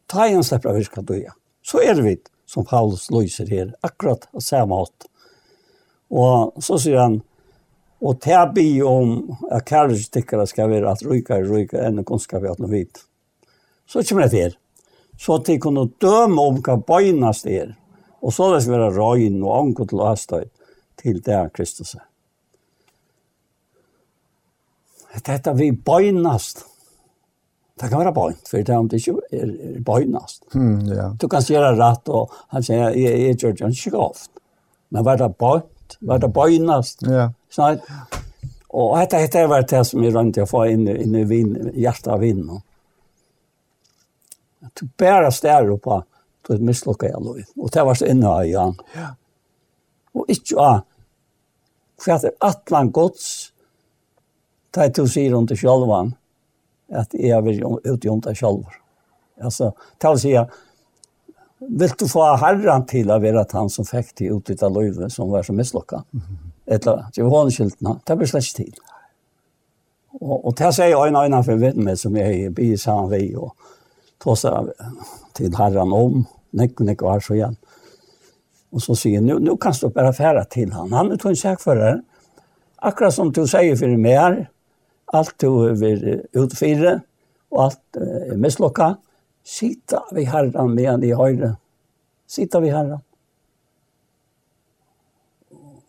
Ta 0.08 0.26
en 0.26 0.44
slipper 0.44 0.70
av 0.72 0.76
visker 0.76 1.02
du 1.02 1.14
jeg. 1.14 1.32
Så 1.62 1.80
er 1.80 1.94
det 1.94 2.04
vidt 2.04 2.31
som 2.52 2.66
Paulus 2.68 3.08
lyser 3.10 3.48
her, 3.48 3.72
akkurat 3.80 4.28
av 4.34 4.44
samme 4.44 4.76
hatt. 4.82 5.06
Og 6.12 6.62
så 6.62 6.78
sier 6.80 7.00
han, 7.00 7.20
og 8.02 8.18
til 8.20 8.34
er 8.36 8.50
bi 8.52 8.66
om 8.84 9.14
at 9.54 9.64
kærlighetstikkere 9.68 10.44
skal 10.50 10.72
være 10.72 10.90
at 10.90 11.04
rykere, 11.06 11.46
rykere, 11.46 11.86
enn 11.88 12.04
kunnskap 12.04 12.44
i 12.44 12.50
at 12.50 12.60
noe 12.60 12.72
vidt. 12.72 13.04
Så 13.86 14.02
kommer 14.08 14.26
det 14.26 14.34
til. 14.34 14.56
Så 15.20 15.38
at 15.38 15.46
de 15.46 15.58
kunne 15.62 15.86
døme 16.02 16.42
om 16.42 16.58
hva 16.64 16.76
bøgnast 16.82 17.46
er, 17.46 17.76
og 18.22 18.34
så 18.34 18.50
det 18.52 18.64
skal 18.64 18.78
være 18.78 18.94
røgn 18.96 19.38
og 19.42 19.54
anker 19.58 19.88
til 19.88 20.02
å 20.02 20.10
hastøy 20.10 20.48
til 21.02 21.22
det 21.24 21.34
er 21.34 21.50
Dette 25.26 25.52
vi 25.58 25.70
bøgnast. 25.72 26.64
Det 27.82 27.88
kan 27.90 27.98
være 27.98 28.14
bøynt, 28.14 28.46
for 28.46 28.62
det 28.62 28.70
er 28.70 28.78
om 28.78 28.88
det 28.88 29.00
ikke 29.00 29.14
er 29.34 29.52
bøynast. 29.82 30.44
Mm, 30.54 30.84
ja. 30.94 31.08
Du 31.18 31.26
kan 31.30 31.42
gjøre 31.42 31.72
rett, 31.80 32.10
og 32.14 32.30
han 32.54 32.62
sier, 32.62 32.92
jeg, 32.94 33.16
jeg 33.26 33.38
gjør 33.40 33.56
det 33.58 33.70
ikke 33.74 33.98
ofte. 33.98 34.42
Men 34.94 35.06
var 35.08 35.18
det 35.18 35.32
bøynt? 35.40 35.96
Var 36.00 36.20
det 36.22 36.30
bøynast? 36.36 37.02
Ja. 37.10 37.26
Sånn, 37.50 37.80
og 38.72 38.94
dette 38.96 39.20
heter 39.20 39.50
det 39.50 39.64
det 39.74 39.82
som 39.88 40.04
jeg 40.04 40.14
rønte 40.14 40.46
å 40.46 40.48
få 40.48 40.64
inn, 40.70 40.86
inn 40.88 41.18
i 41.18 41.24
vin, 41.28 41.56
hjertet 41.74 42.12
av 42.14 42.22
vinen. 42.22 42.62
Du 44.78 44.86
bare 44.98 45.32
stær 45.34 45.68
opp 45.74 45.90
på 45.90 46.54
et 46.54 46.62
mislukket 46.62 47.10
jeg 47.10 47.20
lov. 47.20 47.42
Og 47.58 47.74
det 47.74 47.84
var 47.88 47.98
så 47.98 48.08
inne 48.08 48.30
av 48.30 48.46
igjen. 48.46 48.78
Ja. 48.94 49.10
Og 50.16 50.30
ikke 50.32 50.62
av, 50.62 50.80
for 52.00 52.14
at 52.14 52.24
det 52.24 52.32
er 52.32 52.48
atlan 52.48 52.94
gods, 52.94 53.26
det 54.72 54.86
er 54.86 54.94
to 54.96 55.04
sier 55.10 55.34
om 55.36 55.44
det 55.48 55.58
sjølvann, 55.60 56.14
at 56.92 57.14
jeg 57.14 57.34
har 57.34 57.80
ute 57.84 58.06
i 58.06 58.10
omta 58.10 58.34
selv. 58.34 58.64
Altså, 59.40 59.72
til 60.00 60.08
å 60.08 60.20
si 60.20 60.36
vil 60.36 60.46
Vill 61.62 61.92
du 61.98 62.08
få 62.08 62.24
herren 62.36 62.86
till 62.86 63.10
att 63.10 63.22
vara 63.22 63.46
han 63.52 63.70
som 63.70 63.84
fikk 63.84 64.14
til 64.14 64.32
ut 64.36 64.50
utav 64.50 64.72
løyve 64.74 65.10
som 65.10 65.30
var 65.30 65.42
så 65.42 65.52
misslocka? 65.52 66.02
Mm 66.12 66.24
-hmm. 66.26 66.50
Eller, 66.66 67.04
det 67.14 67.22
var 67.22 67.50
skyltna. 67.50 68.00
Det 68.06 68.16
blir 68.16 68.26
slett 68.26 68.54
til. 68.54 68.74
Och, 70.12 70.46
och 70.46 70.54
det 70.54 70.72
säger 70.72 71.06
en 71.06 71.16
øyne 71.16 71.44
för 71.44 71.56
vet 71.56 71.76
med 71.76 71.98
som 71.98 72.16
jeg 72.16 72.42
är 72.42 72.60
i 72.60 72.76
samman 72.76 73.10
vi 73.10 73.36
och 73.36 74.38
seg 74.38 74.72
till 75.32 75.54
herren 75.56 75.92
om. 75.92 76.26
nekker 76.50 76.84
nek 76.84 77.02
och 77.02 77.22
så 77.22 77.34
igen. 77.34 77.56
Och 78.70 78.82
så 78.82 78.94
säger 78.94 79.20
nu, 79.20 79.38
nu 79.38 79.56
kan 79.56 79.72
du 79.80 79.88
bare 79.88 80.12
fære 80.12 80.44
till 80.44 80.72
han. 80.72 80.92
Han 80.92 81.12
er 81.12 81.16
tog 81.16 81.30
en 81.30 81.36
säkförare. 81.36 82.02
Akkurat 82.76 83.14
som 83.14 83.32
du 83.32 83.46
säger 83.46 83.76
för 83.76 83.96
mig 83.96 84.12
här, 84.12 84.50
alt 85.12 85.34
du 85.42 85.50
er 85.68 86.22
utfyrre, 86.38 86.98
og 87.52 87.64
alt 87.66 88.00
er 88.00 88.36
mislokka, 88.40 88.94
sita 89.44 90.02
vi 90.14 90.24
herran 90.28 90.74
medan 90.74 91.02
i 91.04 91.12
høyre. 91.16 91.54
Sita 92.30 92.60
vi 92.62 92.70
herran. 92.72 93.02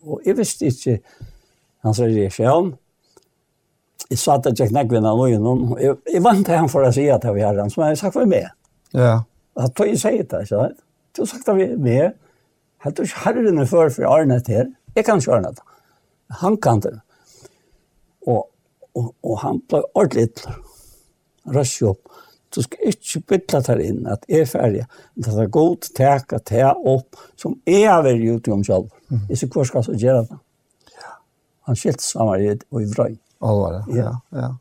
Og 0.04 0.20
jeg 0.26 0.36
visste 0.36 0.68
ikke, 0.68 0.98
han 1.84 1.96
sier 1.96 2.12
det 2.12 2.32
sjøen, 2.34 2.74
jeg 4.10 4.20
satt 4.20 4.46
at 4.50 4.60
jeg 4.60 4.68
knekk 4.68 4.90
vinna 4.92 5.14
noen, 5.16 5.46
og 5.72 5.78
jeg, 5.80 5.96
jeg 6.12 6.22
vant 6.24 6.44
til 6.44 6.58
han 6.60 6.68
for 6.68 6.84
å 6.84 6.92
si 6.92 7.06
at 7.08 7.24
vi 7.24 7.40
var 7.40 7.54
herran, 7.54 7.72
som 7.72 7.86
jeg 7.86 8.00
sagt 8.00 8.16
for 8.18 8.28
meg. 8.28 8.50
Ja. 8.92 9.22
At 9.56 9.72
tog 9.78 9.88
jeg 9.88 10.02
sier 10.02 10.20
det, 10.20 10.42
ikke 10.44 10.50
sant? 10.50 10.82
Du 11.16 11.24
sagt 11.30 11.48
at 11.48 11.56
vi 11.56 11.70
er 11.70 11.80
med, 11.80 12.18
helt 12.84 13.00
og 13.00 13.08
ikke 13.08 13.22
herren 13.24 13.62
er 13.62 13.70
før 13.70 13.92
for 13.94 14.10
Arne 14.10 14.40
til 14.44 14.60
her, 14.60 14.68
jeg 14.94 15.06
kan 15.06 15.22
ikke 15.22 15.38
Arne 15.38 15.54
til, 15.56 15.64
han 16.42 16.58
kan 16.60 16.82
det. 16.84 16.92
Og 18.28 18.44
og, 18.94 19.14
og 19.22 19.38
han 19.42 19.60
ble 19.68 19.82
ordentlig 19.94 20.30
raskt 21.54 21.86
opp. 21.88 22.02
Du 22.54 22.62
skal 22.62 22.92
ikke 22.92 23.20
bytte 23.32 23.60
der 23.66 23.80
inn 23.82 24.04
at 24.06 24.26
jeg 24.30 24.44
er 24.44 24.50
ferdig. 24.50 24.82
Det 25.18 25.32
er 25.34 25.50
godt 25.50 25.90
tek 25.96 26.36
at 26.36 26.46
ta 26.50 26.70
opp 26.72 27.18
som 27.40 27.56
jeg 27.66 27.88
har 27.90 28.04
vært 28.06 28.22
ute 28.22 28.52
om 28.54 28.62
selv. 28.66 28.92
Mm. 29.10 29.24
Jeg 29.28 29.40
sier, 29.40 29.50
hvor 29.50 29.66
skal 29.66 29.88
jeg 29.90 30.04
gjøre 30.06 30.26
det? 30.28 30.38
Ja. 30.94 31.14
Han 31.66 31.78
skilte 31.78 32.06
sammen 32.06 32.62
og 32.70 32.82
i 32.82 32.90
vrøy. 32.92 33.16
Alvar, 33.44 33.80
ja. 33.90 33.96
ja. 33.96 34.12
ja. 34.38 34.52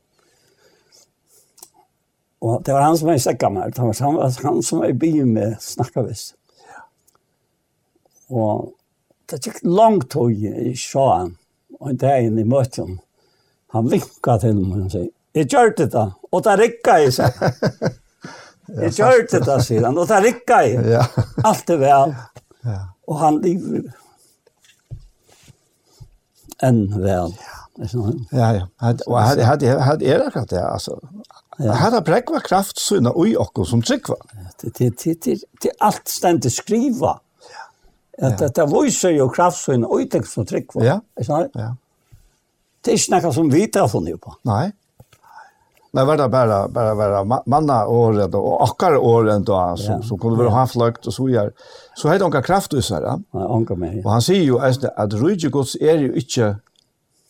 Og 2.44 2.64
det 2.66 2.74
var 2.76 2.82
han 2.84 2.98
som 3.00 3.08
var 3.08 3.16
i 3.16 3.24
sekka 3.24 3.50
med. 3.54 3.72
Det 3.72 3.86
var 3.86 4.02
han, 4.04 4.34
han 4.44 4.64
som 4.66 4.82
var 4.82 4.92
i 4.92 4.98
byen 5.00 5.30
med 5.38 5.54
snakket 5.64 6.10
visst. 6.10 6.36
Ja. 6.66 6.82
Og 8.36 8.74
det 9.32 9.40
gikk 9.46 9.62
langt 9.64 10.10
tog 10.12 10.34
i 10.34 10.74
sjåen. 10.76 11.38
Og 11.80 11.96
det 12.00 12.10
er 12.10 12.26
inn 12.26 12.42
i 12.42 12.48
møtene. 12.48 13.00
Han 13.74 13.90
vinkade 13.92 14.40
til 14.40 14.60
meg 14.62 14.86
og 14.86 14.92
sier, 14.94 15.10
jeg 15.34 15.50
gjør 15.50 15.74
det 15.78 15.90
da, 15.94 16.12
og 16.32 16.44
där 16.44 16.58
rickar 16.58 16.98
jag, 16.98 17.14
seg. 17.14 17.34
Jeg 18.68 18.92
gjør 18.92 19.26
det 19.32 19.42
da, 19.46 19.58
sier 19.62 19.86
han. 19.86 19.98
og 19.98 20.08
där 20.08 20.22
rickar 20.22 20.62
jag. 20.62 20.86
Ja. 20.94 21.06
Alt 21.44 21.70
er 21.70 21.78
vel. 21.78 22.16
Ja. 22.64 22.80
Og 23.08 23.20
han 23.20 23.42
lever 23.42 23.92
enn 26.64 26.86
vel. 27.02 27.34
Ja. 27.34 28.12
Ja, 28.32 28.54
ja. 28.54 28.68
Och 29.08 29.20
här, 29.20 29.38
här, 29.38 29.80
här 29.80 30.04
är 30.04 30.20
det 30.20 30.28
akkurat 30.28 30.50
det, 30.50 30.66
altså. 30.66 31.00
Ja. 31.58 31.72
Här 31.72 31.92
har 31.92 32.02
bräckva 32.02 32.40
kraft 32.40 32.78
såna 32.78 33.12
ui 33.16 33.36
och 33.36 33.68
som 33.68 33.82
tryggva. 33.82 34.16
Det 34.62 34.78
det 34.78 35.24
det 35.24 35.40
det 35.62 35.72
allt 35.80 36.08
ständigt 36.08 36.54
skriva. 36.54 37.20
Ja. 38.18 38.28
Att 38.28 38.56
det 38.56 38.66
var 38.66 39.10
jo 39.10 39.30
kraft 39.30 39.58
såna 39.58 39.88
oj 39.90 40.10
som 40.26 40.46
tryckva. 40.46 40.86
Ja. 40.86 41.02
Ja. 41.54 41.76
Det 42.84 42.94
er 42.94 43.00
ikke 43.00 43.20
noe 43.24 43.36
som 43.36 43.52
vi 43.52 43.68
tar 43.72 43.88
funnet 43.92 44.20
på. 44.22 44.34
Nei. 44.50 44.72
Men 45.94 46.08
var 46.10 46.18
det 46.18 46.30
bare, 46.34 46.70
bare, 46.74 46.96
bare 46.98 47.42
manna 47.46 47.84
året 47.86 48.34
og 48.34 48.64
akkar 48.66 48.96
året 48.98 49.44
da, 49.46 49.76
som, 49.78 50.00
ja. 50.00 50.08
som 50.08 50.18
kunne 50.18 50.40
være 50.40 50.54
havfløkt 50.56 51.06
og 51.08 51.14
så 51.14 51.28
gjør. 51.30 51.52
Så 51.94 52.10
heter 52.10 52.26
onka 52.26 52.42
krafthusere. 52.42 53.14
Ja, 53.22 53.44
onka 53.46 53.78
meg. 53.78 54.00
Og 54.02 54.10
han 54.10 54.26
sier 54.26 54.42
jo 54.42 54.58
at 54.64 55.14
rydde 55.22 55.52
gods 55.54 55.76
er 55.78 56.02
jo 56.02 56.10
ikke 56.18 56.56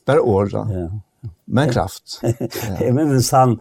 bare 0.08 0.24
året, 0.24 0.56
ja. 0.72 0.88
men 1.46 1.76
kraft. 1.76 2.22
Jeg 2.80 2.96
minnes 2.96 3.30
han, 3.36 3.58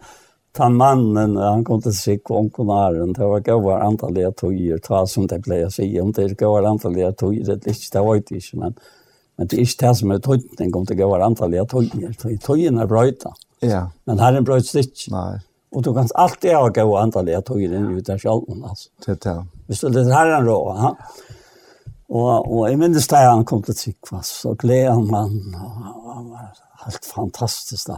han 0.57 0.79
mannen, 0.79 1.35
han 1.35 1.67
kom 1.67 1.83
til 1.83 1.95
sikk 1.99 2.31
og 2.31 2.45
onkonaren, 2.45 3.11
det 3.17 3.27
var 3.27 3.43
gøyere 3.43 3.83
antallet 3.83 4.39
tøyer, 4.39 4.79
ta 4.83 5.03
som 5.09 5.27
det 5.27 5.41
blev 5.43 5.67
å 5.67 5.73
si, 5.73 5.89
om 5.99 6.15
det 6.15 6.29
er 6.29 6.35
gøyere 6.39 6.71
antallet 6.71 7.19
tøyer, 7.19 7.43
det 7.43 7.59
er 7.59 7.75
ikke, 7.75 7.91
det 7.91 8.07
var 8.07 8.23
inte, 8.23 8.43
men 8.59 8.79
Men 9.37 9.49
det 9.49 9.57
er 9.57 9.65
ikke 9.65 9.81
det 9.87 9.93
som 9.99 10.13
er 10.13 10.21
tøytning 10.23 10.75
om 10.77 10.85
det 10.85 10.99
går 10.99 11.25
antallet 11.25 11.63
av 11.63 11.71
tøyer. 11.71 12.37
Tøyen 12.43 12.77
er 12.81 12.89
brøyta. 12.89 13.33
Ja. 13.65 13.87
Men 14.09 14.21
her 14.21 14.37
er 14.37 14.45
brøyt 14.45 14.69
stikk. 14.69 15.07
Nei. 15.13 15.39
Og 15.73 15.81
du 15.85 15.89
kan 15.95 16.09
alltid 16.21 16.53
ha 16.53 16.67
gå 16.69 16.97
antallet 16.99 17.39
av 17.39 17.45
tøyer 17.47 17.73
inn 17.73 17.89
ut 17.97 18.11
av 18.13 18.21
sjalmen, 18.21 18.61
altså. 18.69 18.91
Det 19.01 19.15
er 19.15 19.21
det. 19.25 19.37
Hvis 19.67 19.81
du 19.81 19.87
leder 19.89 20.13
her 20.13 20.35
er 20.37 20.45
rå, 20.45 20.57
ha? 20.77 20.91
Og, 22.13 22.29
og 22.45 22.65
jeg 22.67 22.77
minnes 22.77 23.07
da 23.09 23.23
han 23.25 23.45
kom 23.47 23.63
til 23.65 23.77
Tryggvass, 23.77 24.43
og 24.45 24.59
gleder 24.61 24.99
man, 25.01 25.39
og 25.57 26.09
han 26.11 26.27
var 26.29 26.51
helt 26.83 27.07
fantastisk, 27.09 27.89
da. 27.89 27.97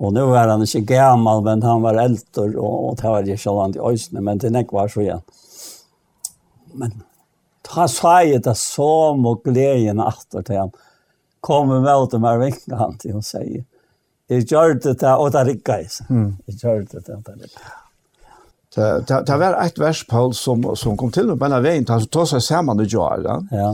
Og 0.00 0.12
nu 0.12 0.22
var 0.30 0.48
han 0.48 0.64
ikke 0.64 0.84
gammal, 0.94 1.42
men 1.44 1.64
han 1.64 1.84
var 1.84 2.00
eldre, 2.00 2.46
og, 2.54 2.74
og 2.88 2.96
det 3.00 3.12
var 3.12 3.28
ikke 3.28 3.42
sånn 3.42 3.76
i 3.76 3.82
øysene, 3.84 4.24
men 4.24 4.40
det 4.40 4.52
nek 4.54 4.72
var 4.72 4.88
så 4.92 5.04
igjen. 5.04 5.24
Men 6.76 6.96
han 7.74 7.88
sa 7.90 8.18
jeg 8.24 8.44
det 8.44 8.56
som 8.58 9.24
og 9.26 9.42
gleden 9.46 10.02
etter 10.04 10.44
til 10.46 10.60
han 10.64 10.74
Kom 11.46 11.68
med 11.70 11.84
meg 11.84 12.08
til 12.10 12.22
meg 12.22 12.40
vinket 12.40 12.72
han 12.74 12.96
til 12.98 13.18
å 13.18 13.20
si. 13.22 13.60
Jeg 14.26 14.46
gjør 14.50 14.72
det 14.82 14.96
til, 14.98 15.20
og 15.20 15.28
det 15.30 15.42
er 15.42 15.50
ikke 15.52 15.76
jeg. 15.78 15.90
Jeg 16.48 16.56
gjør 16.58 16.80
det 16.80 17.02
til, 17.04 17.14
og 17.14 17.26
det 17.26 17.34
er 17.34 17.44
ikke 17.46 17.74
Det, 19.08 19.20
det 19.28 19.36
var 19.38 19.54
et 19.62 19.78
vers, 19.78 20.02
Paul, 20.04 20.34
som, 20.34 20.64
som 20.76 20.96
kom 20.98 21.12
til 21.14 21.30
med 21.30 21.38
Benna 21.38 21.60
Vein, 21.64 21.86
han 21.88 22.08
tog 22.10 22.26
seg 22.28 22.42
sammen 22.42 22.82
i 22.82 22.88
Joar. 22.90 23.22
Ja. 23.52 23.70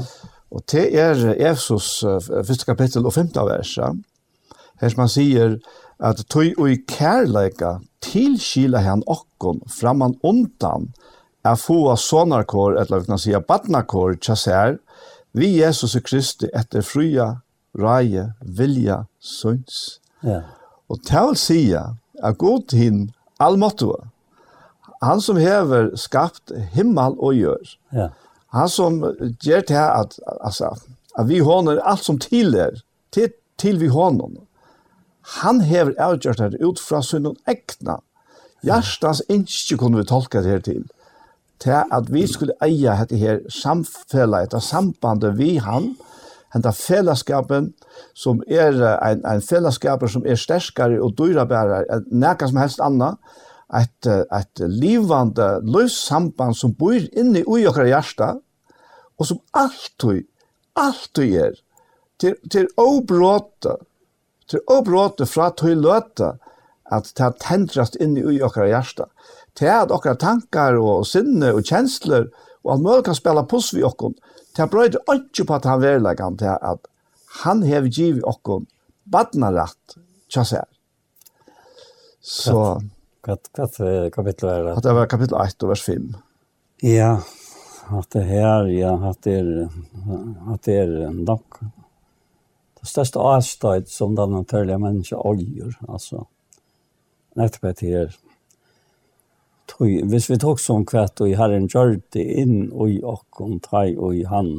Og 0.53 0.63
det 0.71 0.85
er 1.01 1.25
Efsos, 1.49 2.05
første 2.29 2.69
kapittel 2.69 3.09
og 3.09 3.15
femte 3.17 3.41
vers. 3.49 3.73
Her 4.83 4.93
som 4.93 5.03
han 5.07 5.11
sier, 5.11 5.57
at 6.03 6.21
tog 6.29 6.53
og 6.59 6.71
i 6.71 6.77
kærleika 6.87 7.79
tilskila 8.05 8.83
han 8.85 9.03
okkon 9.11 9.63
framman 9.71 10.19
undan, 10.23 10.91
er 11.45 11.57
få 11.59 11.97
sonarkår, 11.97 12.81
eller 12.81 13.01
vi 13.01 13.07
kan 13.07 13.19
säga 13.19 13.41
badnakår, 13.41 14.15
tjassär, 14.21 14.79
vi 15.33 15.47
Jesus 15.47 15.97
Kristi 16.05 16.47
etter 16.55 16.83
fria, 16.83 17.41
raje, 17.79 18.33
vilja, 18.41 19.07
sunds. 19.21 20.01
Ja. 20.21 20.43
Og 20.89 21.01
til 21.09 21.33
å 21.33 21.37
si 21.39 21.61
at 21.75 22.39
god 22.39 22.75
hin 22.77 23.07
allmåttua, 23.41 24.09
han 25.03 25.21
som 25.21 25.41
hever 25.41 25.91
skapt 25.99 26.53
himmel 26.77 27.17
og 27.19 27.35
gjør, 27.35 27.75
ja. 27.91 28.11
han 28.55 28.69
som 28.71 29.01
gjør 29.43 29.67
til 29.67 29.81
at, 29.83 30.19
altså, 30.45 30.77
at 31.19 31.29
vi 31.29 31.41
håner 31.43 31.81
alt 31.81 32.05
som 32.05 32.21
tiler, 32.23 32.83
til, 33.11 33.33
til 33.59 33.81
vi 33.81 33.89
håner, 33.91 34.37
han 35.41 35.61
hever 35.65 35.95
avgjørt 36.03 36.43
det 36.53 36.63
ut 36.63 36.81
fra 36.83 37.03
sin 37.03 37.29
egna. 37.49 38.01
Hjertens 38.63 39.23
innskje 39.31 39.79
kunne 39.79 40.03
vi 40.03 40.07
tolka 40.07 40.43
det 40.43 40.51
her 40.51 40.63
til 40.67 40.83
til 41.63 41.79
at 41.95 42.11
vi 42.11 42.27
skulle 42.27 42.57
eie 42.65 42.97
dette 42.99 43.19
her 43.19 43.43
samfellet, 43.51 44.49
dette 44.49 44.63
sambandet 44.65 45.37
vi 45.39 45.57
han, 45.63 45.93
henta 46.53 46.73
fellesskapen 46.77 47.71
som 48.19 48.43
er 48.49 48.77
en, 48.77 49.23
en 49.25 49.45
fellesskaper 49.45 50.11
som 50.11 50.27
er 50.27 50.41
sterkare 50.41 51.01
og 51.01 51.15
dyrabærer 51.19 51.87
enn 51.95 52.27
som 52.43 52.61
helst 52.61 52.83
annet, 52.85 53.17
et, 53.73 54.07
et 54.07 54.65
livande 54.69 55.47
løssamband 55.65 56.59
som 56.59 56.75
bor 56.77 56.99
inne 56.99 57.41
i 57.41 57.67
okra 57.69 57.87
hjärsta, 57.89 58.35
og 59.17 59.29
som 59.29 59.41
alltid, 59.57 60.27
alltid 60.77 61.37
er, 61.47 61.57
til, 62.21 62.37
til 62.53 62.69
åbråte, 62.77 63.79
til 64.51 64.61
åbråte 64.69 65.27
fra 65.27 65.49
tøy 65.57 65.73
løte, 65.79 66.35
at 66.93 67.09
det 67.17 67.31
tendrast 67.41 67.97
inne 68.01 68.27
i 68.29 68.43
okra 68.45 68.69
hjärsta 68.69 69.09
til 69.59 69.71
at 69.73 69.93
okkar 69.93 70.19
tankar 70.21 70.79
og 70.81 71.07
sinne 71.09 71.53
og 71.53 71.67
kjensler 71.69 72.31
og 72.63 72.77
at 72.77 72.85
møl 72.85 73.03
kan 73.05 73.17
spela 73.19 73.45
puss 73.49 73.73
vi 73.75 73.83
okkon, 73.87 74.15
til 74.55 74.65
at 74.65 74.71
brøyder 74.71 75.15
ikke 75.17 75.47
på 75.49 75.57
at 75.57 75.69
han 75.69 75.83
verleggan 75.83 76.39
til 76.39 76.55
at 76.55 76.89
han 77.43 77.63
hever 77.67 77.91
giv 77.91 78.21
okkon 78.29 78.69
badnaratt 79.11 79.97
tja 80.33 80.45
seg. 80.47 80.67
Så... 82.21 82.57
Hva 83.23 83.37
kapittel 84.11 84.49
er 84.51 84.65
det? 84.67 84.75
Det 84.83 84.95
var 84.97 85.07
kapittel 85.11 85.39
1 85.39 85.63
og 85.63 85.71
vers 85.71 85.83
5. 85.87 86.09
Ja, 86.83 87.13
at 87.95 88.09
det 88.15 88.25
her, 88.27 88.67
ja, 88.71 88.97
at 89.11 89.21
det 89.23 89.37
er, 89.39 89.69
at 90.51 90.65
det 90.67 90.79
er 90.81 91.13
nok 91.15 91.61
det 91.63 92.91
største 92.91 93.23
avstøyt 93.23 93.91
som 93.91 94.17
den 94.19 94.35
naturlige 94.35 94.81
mennesket 94.83 95.23
oljer, 95.23 95.71
altså, 95.87 96.25
nettopp 97.39 97.69
etter 97.71 97.95
her, 97.95 98.17
Tøy, 99.73 100.03
hvis 100.11 100.29
vi 100.29 100.37
tok 100.41 100.61
som 100.61 100.85
kvett 100.85 101.21
og 101.23 101.31
i 101.31 101.37
Herren 101.39 101.69
gjør 101.71 101.97
det 102.13 102.23
inn 102.43 102.67
og 102.73 102.91
i 102.93 102.99
åkken 103.01 103.61
tøy 103.65 103.95
og 103.97 104.17
i 104.19 104.25
han, 104.29 104.51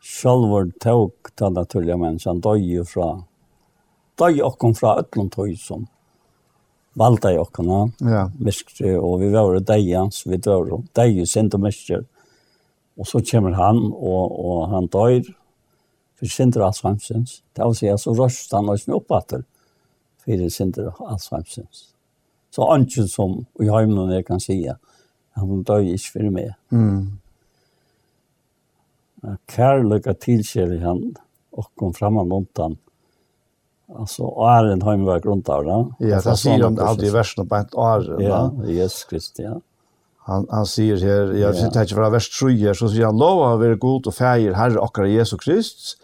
sjølver 0.00 0.70
tøk 0.80 1.32
til 1.36 1.56
naturlige 1.56 1.98
mennesker, 2.00 2.40
døy 2.40 2.84
fra, 2.88 3.10
døy 4.20 4.40
åkken 4.46 4.76
fra 4.78 4.96
øtlen 5.02 5.28
tøy 5.34 5.52
som 5.60 5.84
valgte 6.98 7.34
i 7.34 7.38
åkken, 7.38 7.68
ja. 8.08 8.24
Miskri, 8.40 8.94
og 8.96 9.20
vi 9.20 9.28
var 9.34 9.60
døy 9.60 9.92
hans, 9.92 10.24
vi 10.26 10.40
var 10.46 10.72
døy 10.96 11.20
sint 11.28 11.54
og 11.54 11.66
miskre. 11.66 12.00
Og 12.98 13.06
så 13.08 13.20
kommer 13.24 13.54
han, 13.56 13.78
og, 13.92 14.40
og 14.40 14.66
han 14.72 14.88
døyr, 14.92 15.28
for 16.20 16.28
sindra 16.28 16.68
Alzheimer's. 16.68 17.40
Det 17.56 17.64
vil 17.64 17.76
si, 17.78 17.92
så 17.96 18.12
røst 18.12 18.52
han 18.52 18.68
oss 18.68 18.88
med 18.88 18.98
oppatter, 18.98 19.46
for 20.20 20.48
sindra 20.52 20.92
Alzheimer's. 21.00 21.90
Så 22.50 22.66
anken 22.72 23.08
som 23.08 23.44
i 23.62 23.68
heimen 23.70 24.12
jeg 24.12 24.26
kan 24.26 24.40
si, 24.42 24.62
han 25.38 25.64
døg 25.66 25.92
ikke 25.94 26.12
for 26.12 26.30
meg. 26.34 26.54
Mm. 26.74 27.18
Kærløyga 29.50 30.14
tilkjell 30.18 30.78
i 30.78 30.84
han, 30.84 31.02
og 31.54 31.68
kom 31.78 31.92
fram 31.94 32.18
av 32.18 32.30
montan. 32.30 32.78
Alltså 33.90 34.28
Aren 34.38 34.82
en 34.82 35.00
ju 35.00 35.06
varit 35.06 35.24
runt 35.24 35.46
där. 35.46 35.64
Ja, 35.64 35.90
det 35.98 36.24
han 36.24 36.36
säger 36.36 36.64
om 36.64 36.74
det 36.74 36.84
hade 36.84 37.04
ju 37.04 37.10
värst 37.10 37.36
på 37.48 37.56
ett 37.56 37.74
år. 37.74 38.22
Ja, 38.22 38.52
Jesus 38.66 39.04
Kristi, 39.04 39.42
ja. 39.42 39.60
Han, 40.18 40.46
han 40.50 40.66
säger 40.66 40.96
här, 40.96 41.34
jag 41.34 41.54
ja. 41.54 41.70
tänker 41.70 41.94
från 41.94 42.12
vers 42.12 42.40
3, 42.40 42.74
så 42.74 42.88
säger 42.88 43.04
han, 43.04 43.18
lov 43.18 43.42
av 43.42 43.64
er 43.64 43.74
god 43.74 44.06
och 44.06 44.14
färger, 44.14 44.52
Herre 44.52 44.78
och 44.78 44.98
Herre 44.98 45.10
Jesus 45.10 45.40
Kristus, 45.40 45.96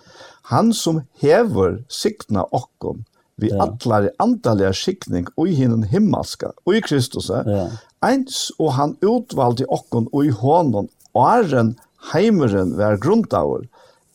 han 0.42 0.74
som 0.74 1.02
hever 1.20 1.84
sikna 1.88 2.44
okkon 2.44 3.04
vi 3.40 3.50
ja. 3.52 3.66
allar 3.66 4.08
andaliga 4.22 4.72
skikning 4.72 5.28
og 5.36 5.50
i 5.50 5.56
hinnen 5.58 5.84
himmelska 5.90 6.52
og 6.64 6.76
i 6.76 6.82
Kristus 6.84 7.28
ja. 7.30 7.66
eins 8.04 8.46
og 8.58 8.72
han 8.78 8.96
utvalgte 9.04 9.68
okkon 9.68 10.08
og 10.12 10.28
i 10.28 10.32
hånden 10.32 10.90
og 11.12 11.22
æren 11.26 11.74
heimeren 12.12 12.76
vær 12.78 13.00
grundauer 13.02 13.66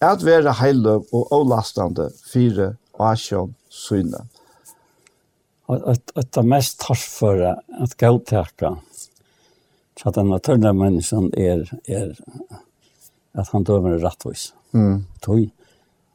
at 0.02 0.26
være 0.26 0.58
heiløv 0.58 1.06
og 1.14 1.34
avlastande 1.36 2.10
fire 2.26 2.74
asjon 3.02 3.54
syne. 3.70 4.24
Et, 5.72 6.14
et 6.18 6.38
av 6.38 6.48
mest 6.48 6.80
tarsføre 6.82 7.54
at 7.82 7.94
gauteka 8.02 8.76
så 10.02 10.10
at 10.10 10.16
den 10.16 10.32
naturlige 10.34 10.74
mennesken 10.74 11.30
er, 11.38 11.68
er 11.86 12.16
at 13.38 13.50
han 13.54 13.64
dømer 13.68 14.00
rettvis. 14.02 14.50
Mm. 14.74 15.04
Tøy. 15.22 15.52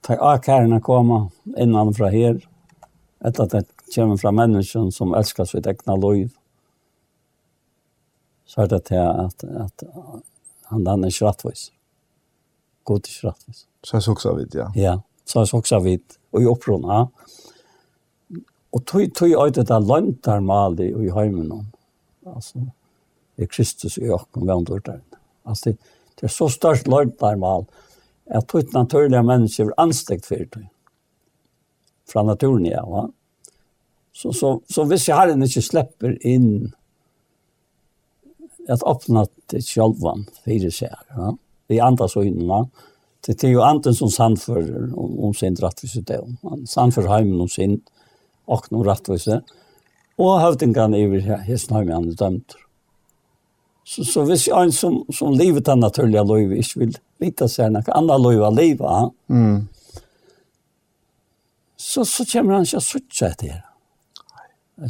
Tøy 0.02 0.16
akærene 0.18 0.80
kommer 0.82 1.28
innan 1.56 1.94
fra 1.94 2.10
her, 2.10 2.40
Etter 3.26 3.46
at 3.46 3.54
det 3.54 3.64
kommer 3.94 4.18
fra 4.20 4.32
mennesken 4.34 4.92
som 4.94 5.14
elsker 5.18 5.48
sitt 5.50 5.66
egna 5.66 5.96
liv, 5.98 6.28
så 8.46 8.62
er 8.62 8.70
det 8.70 8.84
til 8.90 9.02
at, 9.02 9.42
at 9.66 9.82
han, 10.70 10.84
den 10.86 11.04
er 11.04 11.10
ikke 11.10 11.26
rettvis. 11.26 11.64
God 12.86 13.02
er 13.02 13.10
ikke 13.10 13.32
rettvis. 13.32 13.64
Så 13.82 13.96
er 13.96 14.04
det 14.04 14.14
også 14.14 14.34
vidt, 14.38 14.54
ja. 14.54 14.68
Ja, 14.78 14.94
så 15.24 15.40
er 15.40 15.48
det 15.48 15.58
også 15.58 15.80
vidt. 15.82 16.18
Og 16.32 16.42
i 16.42 16.46
opprona. 16.50 17.04
Og 18.76 18.84
tog, 18.84 19.02
tog 19.16 19.30
jeg 19.30 19.54
det 19.56 19.66
der 19.68 19.82
løntarmali 19.82 20.92
og 20.94 21.04
i 21.06 21.12
heimen. 21.14 21.52
Altså, 22.26 22.62
det 23.36 23.46
er 23.46 23.50
Kristus 23.50 23.98
i 23.98 24.10
åkken 24.10 24.46
ved 24.46 24.54
andre 24.54 25.00
Altså, 25.46 25.70
det, 25.70 25.78
det 26.20 26.28
er 26.28 26.34
så 26.34 26.48
størst 26.48 26.88
løntarmal 26.88 27.66
at 28.26 28.48
tog 28.48 28.62
naturlige 28.74 29.22
mennesker 29.22 29.70
er 29.70 29.78
anstekt 29.78 30.26
for 30.26 30.34
det. 30.34 30.66
Fra 32.06 32.22
naturen, 32.22 32.66
ja, 32.66 32.82
va? 32.86 33.06
Så, 34.16 34.32
så, 34.32 34.58
så 34.72 34.84
hvis 34.88 35.08
jeg 35.10 35.18
herren 35.18 35.44
ikke 35.44 35.60
slipper 35.64 36.14
inn 36.24 36.70
at 38.72 38.84
åpna 38.88 39.26
til 39.50 39.62
sjølvan 39.62 40.24
fire 40.44 40.70
seg, 40.72 40.94
ja? 41.12 41.34
i 41.68 41.82
andras 41.82 42.16
øynene, 42.16 42.66
Det 43.26 43.38
til 43.40 43.56
jo 43.56 43.62
anden 43.66 43.94
som 43.94 44.10
sannfører 44.10 44.92
om, 44.94 45.16
om 45.26 45.32
sin 45.34 45.56
rettvise 45.58 46.00
del. 46.06 46.36
Han 46.46 46.66
sannfører 46.66 47.10
heimen 47.16 47.40
om 47.40 47.48
sin 47.48 47.80
og 48.46 48.68
noen 48.70 48.86
rettvise, 48.86 49.40
og 50.18 50.40
høvdingene 50.40 51.00
i 51.00 51.20
hesten 51.48 51.74
heimen 51.74 51.94
han 51.94 52.08
er 52.12 52.20
dømt. 52.20 52.54
Så, 53.82 54.04
så 54.04 54.22
hvis 54.28 54.46
jeg 54.46 54.62
en 54.62 54.72
som, 54.72 55.00
som 55.10 55.34
livet 55.34 55.66
den 55.66 55.82
naturlige 55.82 56.22
løyve 56.22 56.60
ikke 56.62 56.84
vil 56.84 56.94
vite 57.18 57.48
seg 57.50 57.74
noe 57.74 57.98
annet 57.98 58.22
løyve 58.22 58.46
av 58.46 58.54
livet, 58.54 59.10
mm. 59.26 59.58
så, 61.76 62.04
så 62.04 62.26
kommer 62.30 62.60
han 62.60 62.66
ikke 62.66 62.78
å 62.82 62.90
suttje 62.92 63.32
etter 63.34 63.65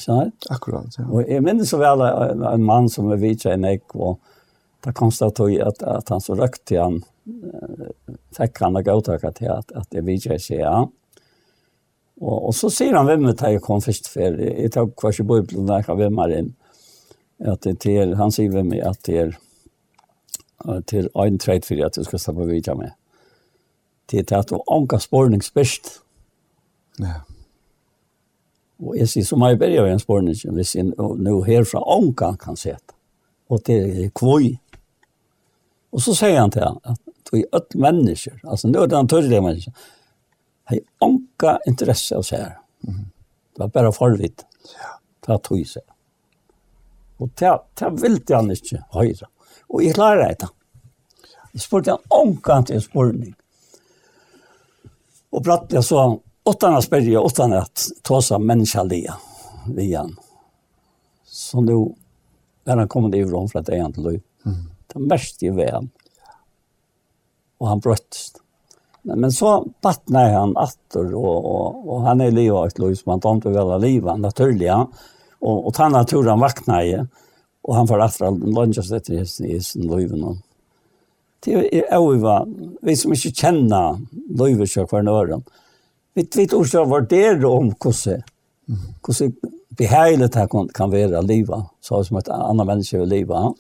sant? 0.03 0.49
Akkurat, 0.51 0.99
ja. 0.99 1.07
Og 1.07 1.29
jeg 1.31 1.45
minnes 1.47 1.71
så 1.71 1.79
vel 1.81 2.03
en, 2.07 2.43
en 2.49 2.65
mann 2.67 2.89
som 2.93 3.11
er 3.13 3.21
vidtje 3.23 3.55
en 3.55 3.67
ek, 3.69 3.95
og 3.95 4.19
da 4.85 4.93
konstatog 4.97 5.53
jeg 5.53 5.65
at, 5.67 5.83
at 5.87 6.11
han 6.13 6.23
så 6.23 6.37
røkte 6.39 6.65
til 6.71 6.83
han, 6.83 7.01
fikk 8.37 8.63
han 8.63 8.79
å 8.79 8.85
gå 8.87 8.97
til 9.07 9.27
at, 9.27 9.73
at 9.75 9.95
jeg 9.95 10.07
vidtje 10.07 10.39
ikke, 10.39 10.61
ja. 10.61 10.77
Og, 12.17 12.37
og 12.37 12.55
så 12.57 12.71
sier 12.73 12.97
han 12.97 13.09
hvem 13.09 13.27
det 13.29 13.37
er 13.45 13.57
jeg 13.57 13.65
kom 13.65 13.83
først 13.85 14.09
for, 14.09 14.39
jeg 14.41 14.73
tar 14.73 14.89
hva 14.89 15.13
ikke 15.13 15.27
bor 15.29 15.43
i 15.43 15.49
blant 15.51 15.69
der, 15.69 15.99
hvem 16.01 16.23
er 16.25 16.37
inn, 16.39 16.53
at 17.53 17.67
det 17.67 17.93
er, 17.93 18.15
han 18.17 18.33
sier 18.33 18.55
hvem 18.55 18.73
er 18.79 18.87
at 18.91 19.03
det 19.09 19.19
er, 19.23 19.35
til 20.89 21.11
en 21.13 21.39
treit 21.39 21.67
for 21.69 21.83
at 21.85 21.99
du 21.99 22.07
skal 22.07 22.23
stå 22.23 22.33
på 22.35 22.47
vidtje 22.49 22.75
med. 22.79 22.95
Til 24.09 24.25
at 24.35 24.51
du 24.51 24.57
anker 24.73 25.03
spårning 25.03 25.45
spørst. 25.45 25.99
Ja. 27.03 27.21
Og 28.83 28.97
jeg 28.99 29.09
sier, 29.09 29.25
så 29.25 29.39
må 29.41 29.49
jeg 29.49 29.59
begynne 29.61 29.95
en 29.95 30.03
spørning, 30.03 30.37
hvis 30.57 30.75
jeg 30.77 30.91
nå 30.93 31.37
herfra 31.47 31.81
ånka 31.97 32.35
kan 32.41 32.59
se 32.61 32.75
det. 32.77 32.97
Og 33.49 33.63
det 33.67 33.77
er 33.87 34.11
kvøy. 34.17 34.51
Og 35.97 36.03
så 36.03 36.15
sier 36.19 36.41
han 36.41 36.53
til 36.53 36.67
han, 36.67 36.81
at 36.85 37.33
vi 37.33 37.43
er 37.43 37.57
alle 37.57 37.83
mennesker, 37.87 38.41
altså 38.45 38.69
nå 38.69 38.83
er 38.83 38.91
det 38.91 38.99
han 38.99 39.09
tørre 39.11 39.41
mennesker, 39.41 39.87
har 40.67 40.83
ånka 41.07 41.59
interesse 41.71 42.19
av 42.19 42.27
seg 42.27 42.43
her. 42.43 42.59
Det 42.83 43.63
var 43.63 43.73
bare 43.73 43.93
forvitt. 43.95 44.45
Det 44.67 45.31
var 45.31 45.41
tog 45.47 45.63
seg. 45.67 45.85
Og 47.23 47.31
det, 47.41 47.55
det 47.81 47.91
ville 48.03 48.37
han 48.37 48.53
ikke 48.53 48.83
høyre. 48.93 49.31
Og 49.73 49.83
jeg 49.83 49.97
klarer 49.97 50.35
det. 50.37 50.51
Jeg 51.55 51.65
spurte 51.65 51.95
han 51.95 52.13
ånka 52.13 52.61
til 52.69 52.77
en 52.77 52.85
spørning. 52.85 53.33
Og 55.33 55.45
bratt 55.47 55.73
jeg 55.73 55.87
så 55.87 56.03
han, 56.03 56.19
Åttan 56.47 56.75
att 56.75 56.85
spela, 56.85 57.21
åttan 57.21 57.53
att 57.53 57.89
ta 58.03 58.23
sig 58.23 58.39
människa 58.39 58.83
lia, 58.83 59.15
lian. 59.75 60.17
Så 61.25 61.61
nu 61.61 61.95
när 62.65 62.77
han 62.77 62.89
kommit 62.89 63.15
ifrån 63.15 63.49
för 63.49 63.59
att 63.59 63.67
det 63.67 63.77
är 63.77 63.87
inte 63.87 64.01
löj. 64.01 64.23
Mm. 64.45 64.59
Det 64.87 64.99
mest 64.99 65.43
i 65.43 65.51
vän. 65.51 65.91
Och 67.59 67.69
han 67.69 67.79
bröttst. 67.79 68.41
Men, 69.03 69.21
men 69.21 69.33
så 69.33 69.67
vattnar 69.81 70.33
han 70.33 70.57
attor 70.57 71.15
och, 71.15 71.45
och, 71.45 71.89
och 71.89 72.01
han 72.01 72.21
är 72.21 72.31
livet 72.31 72.73
ett 72.73 72.79
löj 72.79 72.97
som 72.97 73.11
han 73.11 73.21
tar 73.21 73.35
inte 73.35 73.49
väl 73.49 73.71
av 73.71 73.81
livet, 73.81 74.21
naturliga. 74.21 74.87
Och, 75.39 75.67
och 75.67 75.75
ta 75.75 75.89
naturen 75.89 76.41
vaknar 76.41 76.83
ju. 76.83 77.07
Och 77.63 77.75
han 77.75 77.89
får 77.89 78.01
attra 78.01 78.31
lunchas 78.31 78.93
efter 78.93 79.45
i 79.47 79.61
sin 79.61 79.97
liven. 79.97 80.43
Det 81.41 81.79
är 81.79 81.95
öva, 81.95 82.47
vi 82.83 82.97
som 82.97 83.13
inte 83.13 83.31
känner 83.31 84.01
löjvet 84.39 84.73
för 84.73 84.87
kvar 84.87 85.03
nören. 85.03 85.33
Mm 85.33 85.45
vi 86.17 86.29
vet 86.37 86.53
också 86.53 86.85
vad 86.85 87.09
det 87.09 87.27
är 87.27 87.45
om 87.45 87.75
kosse. 87.75 88.23
Kosse 89.01 89.33
behärligt 89.69 90.35
här 90.35 90.49
kan 90.49 90.69
kan 90.69 90.91
vara 90.91 91.21
leva 91.21 91.67
så 91.81 92.05
som 92.05 92.17
ett 92.17 92.29
annat 92.29 92.67
människa 92.67 92.99
vill 92.99 93.09
leva. 93.09 93.55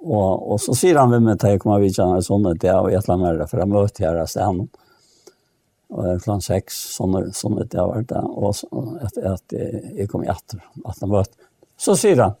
Och 0.00 0.52
och 0.52 0.60
så 0.60 0.74
ser 0.74 0.94
han 0.94 1.10
vem 1.10 1.24
det 1.24 1.58
kommer 1.58 1.78
vi 1.78 1.92
känna 1.92 2.22
såna 2.22 2.54
det 2.54 2.74
och 2.74 2.92
jag 2.92 3.08
lämnar 3.08 3.34
det 3.34 3.46
för 3.46 3.58
att 3.58 3.68
möta 3.68 4.04
här 4.04 4.26
så 4.26 4.40
han 4.40 4.68
och 5.88 6.22
klockan 6.22 6.42
6 6.42 6.74
såna 6.74 7.32
såna 7.32 7.64
det 7.64 7.78
var 7.78 8.02
det 8.08 8.18
och 8.18 8.54
att 9.00 9.18
att 9.18 9.52
jag 9.96 10.08
kommer 10.08 10.30
att 10.30 10.54
att 10.84 11.00
han 11.00 11.10
var 11.10 11.26
Så 11.76 11.96
ser 11.96 12.16
han. 12.16 12.32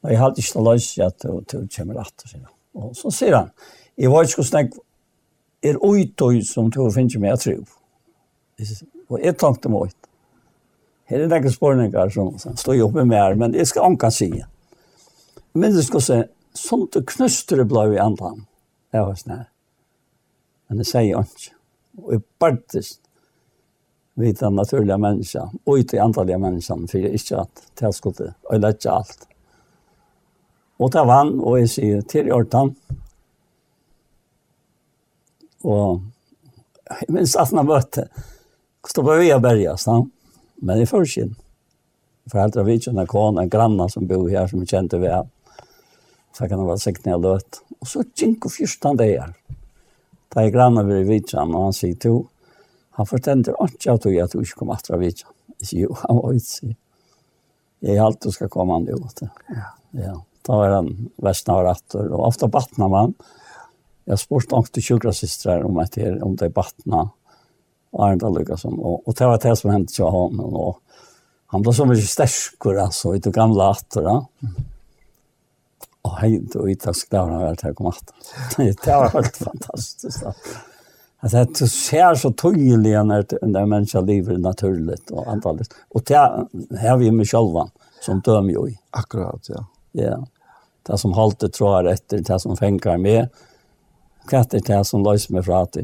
Jag 0.00 0.18
hade 0.18 0.42
inte 0.42 0.60
lust 0.60 0.96
jag 0.96 1.06
att 1.06 1.18
till 1.18 1.68
att 1.98 2.28
så. 2.28 2.38
Och 2.72 2.96
så 2.96 3.10
ser 3.10 3.32
han. 3.32 3.50
Jag 3.94 4.10
var 4.10 4.22
ju 4.22 4.28
så 4.28 4.44
snägg 4.44 4.72
er 5.70 5.80
uitøy 5.82 6.42
som 6.46 6.70
du 6.70 6.82
finner 6.94 7.22
med 7.22 7.40
tro. 7.42 7.56
Og 9.10 9.22
jeg 9.22 9.36
tenkte 9.38 9.70
meg 9.72 9.90
ut. 9.90 10.10
Her 11.06 11.22
er 11.22 11.30
det 11.30 11.38
ikke 11.42 11.54
spørninger 11.54 12.10
som, 12.10 12.32
som 12.42 12.56
står 12.58 12.82
oppe 12.88 13.04
med 13.06 13.18
her, 13.20 13.36
men 13.38 13.54
jeg 13.54 13.68
skal 13.70 13.92
anka 13.92 14.10
si. 14.10 14.30
Men 15.54 15.74
det 15.76 15.84
skal 15.86 16.02
se, 16.02 16.16
sånt 16.56 16.96
det 16.96 17.06
knøster 17.12 17.62
det 17.62 17.68
blå 17.70 17.86
i 17.94 18.00
andan. 18.02 18.42
Det 18.92 19.04
var 19.04 19.18
sånn 19.20 19.36
her. 19.36 19.44
Men 20.66 20.82
det 20.82 20.88
sier 20.88 21.22
ikke. 21.22 21.54
Og 22.02 22.16
jeg 22.16 22.24
bartes 22.42 22.96
vid 24.16 24.38
den 24.40 24.56
naturlige 24.56 24.98
mennesken, 24.98 25.58
og 25.64 25.78
ut 25.78 25.94
i 25.94 26.00
antallige 26.00 26.40
mennesken, 26.40 26.86
for 26.88 27.04
jeg 27.04 27.20
ikke 27.20 27.42
at 27.44 27.64
det 27.80 27.92
skulle, 27.94 28.30
og 28.48 28.54
jeg 28.56 28.62
lette 28.64 28.92
alt. 28.92 29.26
Og 30.80 30.92
det 30.92 31.04
vann, 31.08 31.34
og 31.40 31.58
jeg 31.60 31.72
sier, 31.72 32.04
til 32.08 32.28
i 32.28 32.34
Og 35.64 36.00
jeg 37.00 37.08
minns 37.08 37.36
at 37.36 37.38
han 37.38 37.44
att 37.46 37.52
när 37.52 37.58
jag 37.58 37.66
mötte 37.66 38.08
Kristoffer 38.82 39.18
Veaberg, 39.18 39.66
men 40.56 40.82
i 40.82 40.86
førskinn, 40.86 41.34
förskinn. 41.34 41.36
Föräldrar 42.30 42.64
vid 42.64 42.82
känner 42.82 43.06
kon, 43.06 43.38
en 43.38 43.48
granna 43.48 43.88
som 43.88 44.06
bor 44.06 44.28
her, 44.28 44.46
som 44.46 44.60
vi 44.60 44.66
kjente 44.66 44.98
ved, 44.98 45.28
Så 46.38 46.48
kan 46.48 46.58
det 46.58 46.66
være 46.66 46.78
sikt 46.78 47.04
när 47.04 47.12
jag 47.12 47.22
löt. 47.22 47.62
Och 47.80 47.88
så 47.88 48.04
tjink 48.14 48.44
och 48.44 48.52
fyrstan 48.52 48.96
det 48.96 49.04
her. 49.04 49.34
Da 50.28 50.42
är 50.42 50.50
granna 50.50 50.82
ved 50.82 51.06
vidtjan 51.06 51.54
og 51.54 51.62
han 51.62 51.72
sier 51.72 51.94
to. 51.94 52.26
Han 52.90 53.06
förtänder 53.06 53.52
inte 53.62 53.64
at 53.64 53.86
jag 53.86 54.00
tog 54.00 54.14
inte 54.14 54.54
kom 54.54 54.70
att 54.70 54.90
Jeg 54.90 55.14
sier 55.60 55.80
Jo, 55.82 55.96
han 55.98 56.16
var 56.16 56.32
inte 56.32 56.46
sig. 56.46 56.76
Jag 57.80 57.96
är 57.96 58.02
allt 58.02 58.20
du 58.20 58.30
ska 58.30 58.48
komma 58.48 58.78
nu. 58.78 58.94
Ja. 59.20 59.28
ja. 59.90 60.24
Da 60.42 60.56
var 60.56 60.68
han 60.68 61.10
västna 61.16 61.56
och 61.56 61.62
rattor. 61.62 62.12
Och 62.12 62.26
ofta 62.26 62.48
battnar 62.48 62.88
man. 62.88 63.14
Ja 63.18 63.24
Jag 64.08 64.12
har 64.12 64.16
spurt 64.16 64.52
ångte 64.52 64.80
tjurasystrar 64.80 65.62
om 65.62 65.78
att 65.78 65.92
det 65.92 66.22
om 66.22 66.36
det 66.36 66.50
battna 66.50 67.10
och 67.90 68.06
Arnda 68.06 68.28
Lukasson. 68.28 68.78
Och, 68.78 69.08
och 69.08 69.14
det 69.14 69.26
var 69.26 69.38
det 69.38 69.56
som 69.56 69.70
hände 69.70 69.92
till 69.92 70.04
honom. 70.04 70.54
Och 70.54 70.78
han 71.46 71.62
blev 71.62 71.72
så 71.72 71.84
mycket 71.84 72.08
starkare 72.08 72.82
alltså, 72.82 73.16
i 73.16 73.18
de 73.18 73.30
gamla 73.30 73.70
attorna. 73.70 74.26
Och 76.02 76.16
hej, 76.16 76.42
då 76.52 76.68
i 76.68 76.76
taskdavna 76.76 77.38
var 77.38 77.46
det 77.46 77.62
här 77.62 77.72
kom 77.72 77.86
att. 77.86 78.12
Det 78.56 78.86
var 78.86 79.08
helt 79.08 79.36
fantastiskt. 79.36 80.22
Att 80.22 80.36
det 81.30 81.58
du 81.58 81.68
ser 81.68 82.14
så 82.14 82.32
tydligt 82.32 83.06
när 83.06 83.46
när 83.46 83.66
människan 83.66 84.06
lever 84.06 84.38
naturligt 84.38 85.10
och 85.10 85.26
antalet. 85.26 85.68
Och 85.88 86.02
det 86.06 86.16
här 86.78 86.96
vi 86.96 87.10
med 87.10 87.28
själva 87.28 87.70
som 88.00 88.20
dömer 88.20 88.52
ju. 88.52 88.74
Akkurat, 88.90 89.48
ja. 89.48 89.66
Ja. 89.92 90.26
Det 90.82 90.98
som 90.98 91.12
hållt 91.12 91.38
det 91.38 91.48
tror 91.48 91.70
jag 91.70 91.92
efter 91.92 92.18
det 92.18 92.40
som 92.40 92.56
fänkar 92.56 92.96
med 92.96 93.28
kvart 94.26 94.50
det 94.50 94.66
det 94.66 94.84
som 94.86 95.04
løser 95.04 95.32
mig 95.32 95.44
fra 95.44 95.62
att 95.62 95.76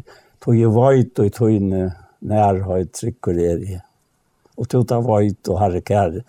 Tog 0.45 0.57
ju 0.57 0.71
vajt 0.71 1.19
och 1.19 1.33
tog 1.33 1.51
inn 1.51 1.93
nærhøyt 2.19 2.93
trykker 2.93 3.39
er 3.39 3.59
i. 3.63 3.81
Och 4.57 4.69
tog 4.69 4.89
ta 4.89 5.01
vajt 5.01 5.49
och 5.49 5.61
herre 5.61 5.81
kär 5.81 6.25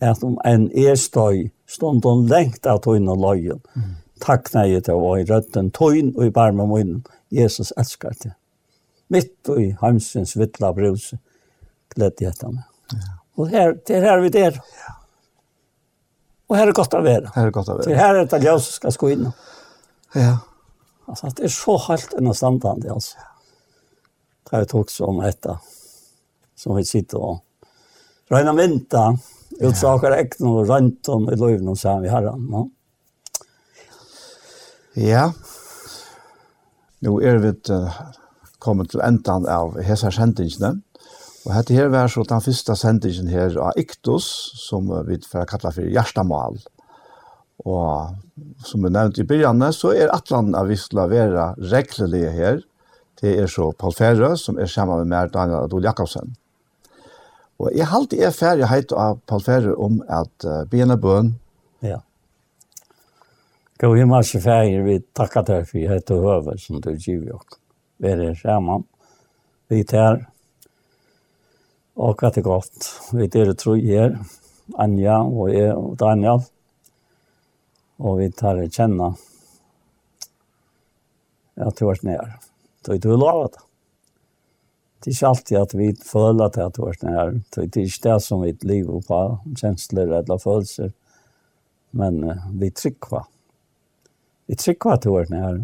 att 0.00 0.22
om 0.22 0.38
en 0.44 0.70
er 0.76 0.94
støy, 0.94 1.50
stånd 1.66 2.06
og 2.06 2.28
längt 2.28 2.66
av 2.66 2.78
tog 2.78 2.96
in 2.96 3.08
och 3.08 3.18
løyen. 3.18 3.60
Mm. 3.76 3.96
Takk 4.20 4.50
nei 4.54 4.80
til 4.80 4.94
å 4.94 5.16
i 5.18 5.24
rötten 5.24 5.70
tog 5.70 5.96
in 5.96 6.16
och 6.16 6.26
i 6.26 6.30
barmen 6.30 6.68
munnen. 6.68 7.04
Jesus 7.28 7.72
älskar 7.72 8.14
det. 8.22 8.34
Mitt 9.08 9.48
og 9.48 9.62
i 9.62 9.76
heimsens 9.80 10.36
vittla 10.36 10.72
bruse. 10.72 11.18
Gledde 11.94 12.24
jeg 12.24 12.34
til 12.34 12.48
meg. 12.48 12.64
Ja. 12.92 13.14
Og 13.36 13.48
her, 13.48 13.72
det 13.86 13.96
er 13.96 14.06
her 14.10 14.20
vi 14.20 14.28
der. 14.28 14.52
Ja. 14.52 14.94
Og 16.48 16.56
her 16.56 16.68
er 16.68 16.76
godt 16.76 16.94
å 16.94 17.00
være. 17.00 17.30
Her 17.34 17.48
er 17.48 17.54
godt 17.54 17.70
å 17.72 17.76
være. 17.78 17.88
Det 17.88 17.96
her 17.96 18.18
er 18.20 18.26
det 18.28 18.42
jeg 18.44 18.64
skal 18.66 18.92
sko 18.92 19.08
inn. 19.12 19.30
Ja. 20.14 20.36
Alltså 21.06 21.26
det 21.36 21.42
är 21.44 21.48
så 21.48 21.76
halt 21.76 22.14
en 22.14 22.34
standande 22.34 22.90
alltså. 22.90 23.18
Det 24.50 24.56
har 24.56 24.64
tog 24.64 24.90
som 24.90 25.20
detta 25.20 25.60
som 26.56 26.76
vi 26.76 26.84
sitter 26.84 27.18
och 27.18 27.44
räna 28.28 28.52
vänta 28.52 29.18
utsaker 29.60 30.10
äkten 30.10 30.46
och 30.46 30.68
runt 30.68 31.08
om 31.08 31.30
i 31.30 31.36
löven 31.36 31.68
och 31.68 31.78
sen 31.78 32.02
vi 32.02 32.08
herran. 32.08 32.48
Ja. 32.52 32.68
ja. 35.02 35.32
Nu 36.98 37.22
er 37.22 37.36
vi 37.36 37.52
kommet 38.58 38.90
til 38.90 39.00
endan 39.02 39.46
av 39.46 39.80
hesa 39.82 40.10
sendingene. 40.10 40.82
Og 41.42 41.54
hette 41.54 41.74
her 41.74 41.88
var 41.90 42.06
så 42.06 42.22
den 42.22 42.40
første 42.40 42.76
sendingen 42.76 43.26
her 43.26 43.56
av 43.58 43.72
Iktus, 43.76 44.26
som 44.68 44.86
vi 45.08 45.18
får 45.18 45.48
kalla 45.50 45.72
for 45.74 45.82
Gjerstamal. 45.82 46.60
Mm 46.62 46.81
Og 47.68 48.14
som 48.66 48.82
vi 48.82 48.90
nevnte 48.90 49.22
i 49.22 49.26
begynnelsen, 49.26 49.78
så 49.78 49.92
er 49.94 50.12
Atlan 50.14 50.54
av 50.58 50.70
Vistla 50.70 51.06
vera 51.10 51.52
reglelige 51.58 52.30
her. 52.34 52.62
Det 53.20 53.36
er 53.38 53.50
så 53.50 53.70
Paul 53.78 53.94
Ferre, 53.94 54.32
som 54.36 54.58
er 54.58 54.70
sammen 54.70 55.04
med 55.04 55.12
meg, 55.12 55.30
Daniel 55.34 55.68
Adol 55.68 55.84
Jakobsen. 55.86 56.34
Og 57.62 57.70
jeg 57.76 57.86
har 57.86 58.00
alltid 58.00 58.24
er 58.26 58.34
ferdig 58.34 58.66
heit 58.66 58.94
av 58.98 59.20
Paul 59.30 59.44
Ferre 59.44 59.76
om 59.78 60.00
at 60.10 60.46
uh, 60.48 60.64
bena 60.70 60.96
bøn. 60.98 61.36
Ja. 61.86 62.00
Gå 63.78 63.92
i 63.98 64.06
masse 64.10 64.40
ferdig, 64.42 64.82
vi 64.86 64.96
takker 65.14 65.46
deg 65.46 65.68
for 65.70 65.92
heit 65.92 66.10
og 66.14 66.26
høver 66.26 66.58
som 66.58 66.80
du 66.82 66.90
giver 66.96 67.36
jo. 67.36 67.38
Vi 68.02 68.10
er 68.10 68.34
sammen. 68.40 68.82
Vi 69.70 69.84
tar 69.86 70.24
og 71.94 72.22
at 72.24 72.34
det 72.34 72.40
er 72.40 72.48
godt. 72.48 72.88
Vi 73.12 73.28
er 73.28 73.52
tre 73.54 73.76
her, 73.84 74.14
Anja 74.80 75.20
og 75.22 75.52
jeg 75.52 75.76
og 75.76 75.94
Daniel. 76.00 76.42
Ja 76.42 76.61
Og 78.02 78.18
vi 78.18 78.30
tar 78.34 78.58
det 78.58 78.72
kjenne 78.74 79.12
at 81.62 81.76
det 81.78 81.86
var 81.86 82.00
nær. 82.02 82.32
Så 82.82 82.96
det 82.98 83.10
er 83.10 83.20
lov 83.20 83.44
det. 83.52 83.62
Det 85.02 85.10
er 85.10 85.14
ikke 85.16 85.28
alltid 85.28 85.58
at 85.58 85.74
vi 85.74 85.88
føler 86.06 86.50
til 86.54 86.66
at 86.66 86.74
det 86.76 86.82
var 86.82 86.98
nær. 87.02 87.30
Det 87.54 87.62
er 87.62 87.84
ikke 87.86 88.08
det 88.08 88.16
som 88.22 88.42
vi 88.42 88.52
lever 88.62 89.04
på, 89.06 89.20
kjensler 89.58 90.16
eller 90.18 90.42
følelser. 90.42 90.90
Men 91.92 92.22
uh, 92.24 92.44
vi 92.58 92.70
trykker. 92.70 93.26
Vi 94.46 94.58
trykker 94.58 94.94
at 94.94 95.04
det 95.04 95.14
var 95.14 95.30
nær. 95.30 95.62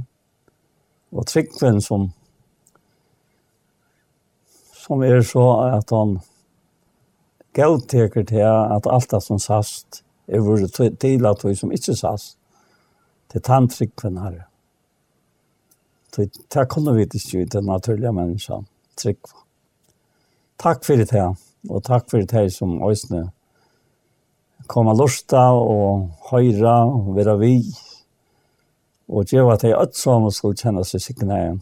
Og 1.15 1.27
trykken 1.27 1.81
som 1.83 2.11
som 4.89 5.03
er 5.05 5.21
så 5.21 5.45
at 5.77 5.91
han 5.93 6.19
gauteker 7.53 8.25
til 8.25 8.47
at 8.47 8.87
alt 8.89 9.11
det 9.11 9.21
som 9.23 9.41
sast 9.43 10.03
er 10.29 10.45
vore 10.45 10.69
til 10.69 11.27
at 11.27 11.45
vi 11.45 11.55
som 11.55 11.73
ikke 11.73 11.97
sas, 11.97 12.37
til 13.31 13.43
tantrykven 13.43 14.19
her. 14.19 14.45
Det 16.17 16.69
kunne 16.69 16.95
vi 16.95 17.03
ikke 17.03 17.43
ut 17.43 17.53
den 17.53 17.65
naturlige 17.65 18.13
menneskene, 18.13 18.67
trykva. 18.97 19.45
Takk 20.59 20.85
for 20.85 20.97
det 20.97 21.11
her, 21.11 21.35
og 21.71 21.85
takk 21.85 22.11
for 22.11 22.19
det 22.19 22.33
her 22.33 22.49
som 22.49 22.81
øsne 22.91 23.29
koma 24.67 24.93
lusta 24.93 25.51
og 25.55 26.09
høyra 26.31 26.83
og 26.85 27.15
være 27.17 27.39
vi 27.41 27.53
og 29.09 29.25
gjeva 29.31 29.55
at 29.55 29.65
jeg 29.65 29.79
øtsom 29.79 30.29
skulle 30.35 30.59
kjenne 30.59 30.85
seg 30.85 31.01
sikkert 31.01 31.31
igjen. 31.33 31.61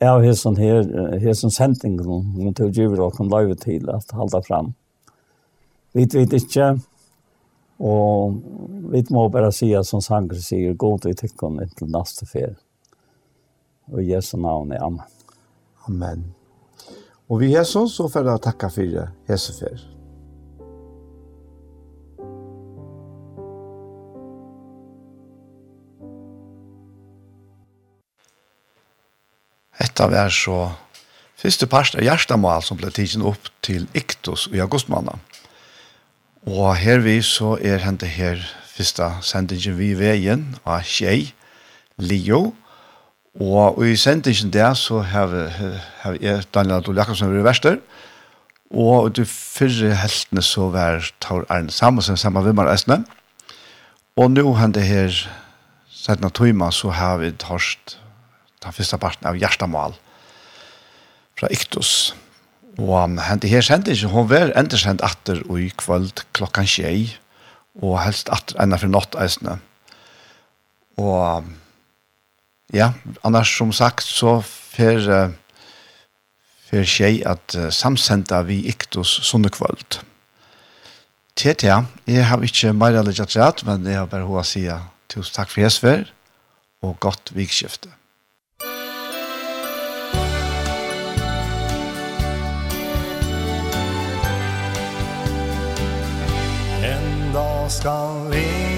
Jeg 0.00 0.08
har 0.08 0.22
hesson 0.24 0.56
her, 0.56 0.86
hesson 1.20 1.52
sendingen, 1.52 2.30
men 2.32 2.54
til 2.56 2.70
å 2.70 2.72
gjøre 2.72 2.96
dere 3.02 3.26
løyve 3.28 3.56
til 3.60 3.90
at 3.92 4.14
halda 4.16 4.40
fram. 4.46 4.72
Vi 5.92 6.06
vet 6.14 6.32
ikke, 6.38 6.70
Og 7.80 8.36
vi 8.92 9.00
må 9.14 9.28
bare 9.32 9.52
si 9.56 9.70
at 9.76 9.88
som 9.88 10.02
sanger 10.04 10.40
sier, 10.44 10.76
gå 10.76 10.90
til 11.00 11.16
tikkene 11.16 11.68
til 11.78 11.88
neste 11.92 12.28
ferie. 12.28 12.58
Og 13.90 14.04
Jesu 14.04 14.36
navn 14.38 14.74
er 14.76 14.84
Amen. 14.84 15.06
Amen. 15.88 16.28
Og 17.30 17.40
vi 17.40 17.54
er 17.54 17.64
sånn, 17.66 17.88
så 17.88 18.08
får 18.10 18.26
jeg 18.26 18.44
takke 18.44 18.68
for 18.74 19.00
Jesu 19.30 19.52
ferie. 19.54 19.80
Hetta 29.80 30.10
var 30.12 30.28
så 30.34 30.58
første 31.40 31.66
parst 31.70 31.96
av 31.96 32.04
hjertemål 32.04 32.66
som 32.66 32.76
ble 32.76 32.90
tidsen 32.92 33.24
opp 33.24 33.48
til 33.64 33.86
Iktus 33.96 34.50
i 34.52 34.60
augustmåneden. 34.60 35.22
Og 36.48 36.76
her 36.76 37.02
vi 37.04 37.18
så 37.22 37.58
er 37.60 37.82
hente 37.84 38.06
her 38.08 38.40
første 38.64 39.10
sendingen 39.22 39.76
vi 39.76 39.92
veien 39.98 40.46
av 40.64 40.86
Kjei, 40.88 41.34
Leo, 42.00 42.54
og 43.40 43.82
i 43.84 43.96
sendingen 44.00 44.50
der 44.52 44.72
så 44.74 45.02
har 45.04 45.34
jeg 46.20 46.46
Daniel 46.54 46.78
Adol 46.78 46.96
Jakobsen 46.96 47.28
vært 47.34 47.44
verster, 47.44 47.76
og 48.70 49.12
du 49.16 49.24
fyrre 49.28 49.92
heltene 49.98 50.42
så 50.42 50.70
var 50.72 51.04
Taur 51.20 51.44
Arne 51.50 51.70
Samuelsen 51.70 52.16
sammen 52.16 52.40
med 52.40 52.48
Vimmar 52.48 52.72
Østene, 52.72 53.04
og 54.16 54.32
nå 54.32 54.54
hente 54.56 54.80
her 54.80 55.12
Sætna 55.92 56.30
Tøyma 56.32 56.70
så 56.72 56.88
har 56.96 57.18
vi 57.20 57.30
tørst 57.36 57.98
den 58.64 58.72
første 58.72 58.98
parten 58.98 59.28
av 59.28 59.36
Gjerstamal 59.36 59.92
fra 61.36 61.48
Iktus. 61.52 62.14
Og 62.80 63.18
hente 63.26 63.48
her 63.50 63.64
sendingen, 63.64 64.08
hun 64.08 64.30
var 64.30 64.54
endersendt 64.56 65.04
atter 65.04 65.42
og 65.48 65.60
i 65.60 65.68
kvöld 65.76 66.24
klokkan 66.36 66.68
tjei, 66.68 67.10
og 67.76 68.00
helst 68.00 68.30
atter 68.32 68.56
enda 68.62 68.78
for 68.80 68.88
nått 68.88 69.18
eisene. 69.20 69.58
Og 71.00 71.44
ja, 72.72 72.92
annars 73.26 73.52
som 73.56 73.72
sagt 73.76 74.06
så 74.06 74.38
fer, 74.44 75.34
fer 76.70 76.88
tjei 76.88 77.20
at 77.26 77.56
samsenda 77.74 78.42
vi 78.48 78.62
iktus 78.72 79.18
sånne 79.28 79.52
kvöld. 79.52 80.00
Tja, 81.36 81.54
jeg 82.08 82.26
har 82.28 82.42
ikke 82.44 82.72
mer 82.76 82.96
eller 83.00 83.16
men 83.64 83.86
jeg 83.86 84.00
har 84.00 84.10
bare 84.10 84.26
hva 84.28 84.42
å 84.42 84.46
si 84.46 84.66
tusen 85.08 85.36
takk 85.36 85.52
for 85.52 85.64
jeg 85.64 86.04
og 86.82 86.96
godt 87.00 87.32
vikskiftet. 87.36 87.99
skal 97.70 98.30
leve 98.30 98.69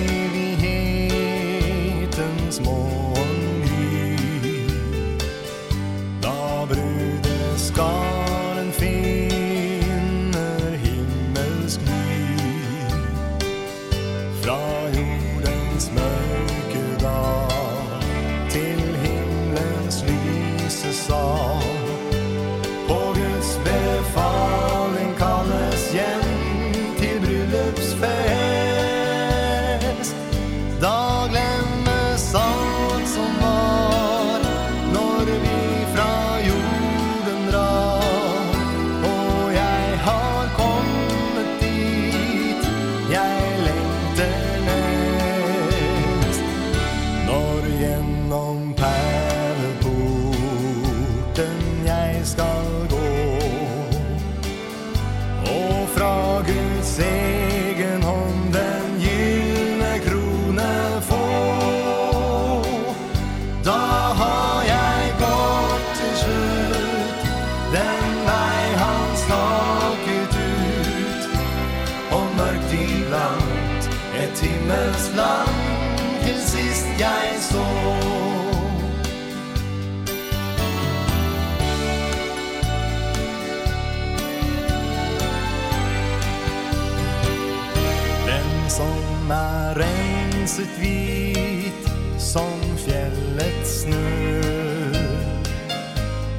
lyset 90.58 90.78
vit 90.78 91.88
som 92.18 92.76
fjällets 92.76 93.82
snö 93.82 94.40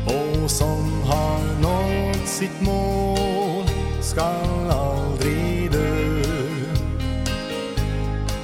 Och 0.06 0.52
som 0.52 1.02
har 1.03 1.61
nått 1.61 2.27
sitt 2.27 2.61
mål 2.61 3.65
skall 4.02 4.69
aldrig 4.69 5.72
dö 5.72 6.22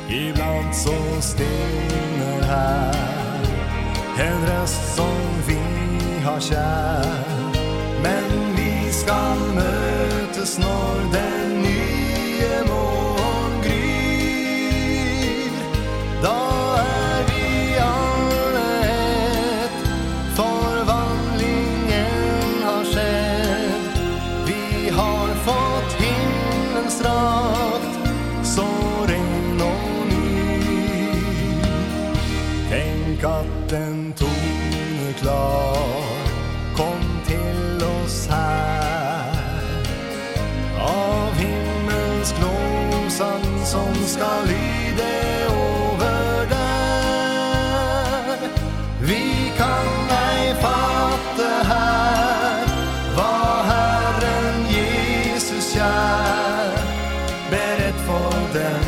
Ibland 0.09 0.75
så 0.75 1.21
stinner 1.21 2.43
här 2.43 3.45
En 4.19 4.47
röst 4.47 4.95
som 4.95 5.17
vi 5.47 5.59
har 6.25 6.39
kär 6.39 7.05
Men 8.03 8.55
vi 8.55 8.91
skall 8.91 9.39
mötes 9.55 10.57
när 10.59 11.11
den 11.13 11.38
skal 44.19 44.47
lide 44.47 45.47
over 45.49 46.45
der 46.49 48.37
Vi 49.01 49.51
kan 49.57 49.87
ei 50.31 50.53
fatte 50.63 51.51
her 51.71 52.65
Hva 53.15 53.35
Herren 53.69 54.57
Jesus 54.75 55.71
kjær 55.73 56.75
Berett 57.53 57.99
for 58.09 58.35
dem 58.53 58.83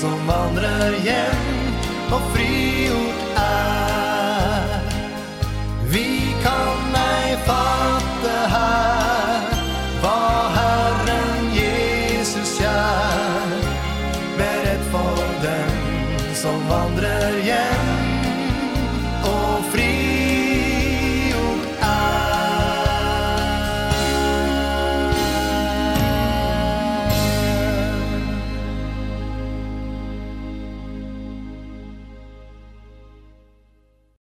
som 0.00 0.16
vandrer 0.28 0.96
hjem. 1.04 1.53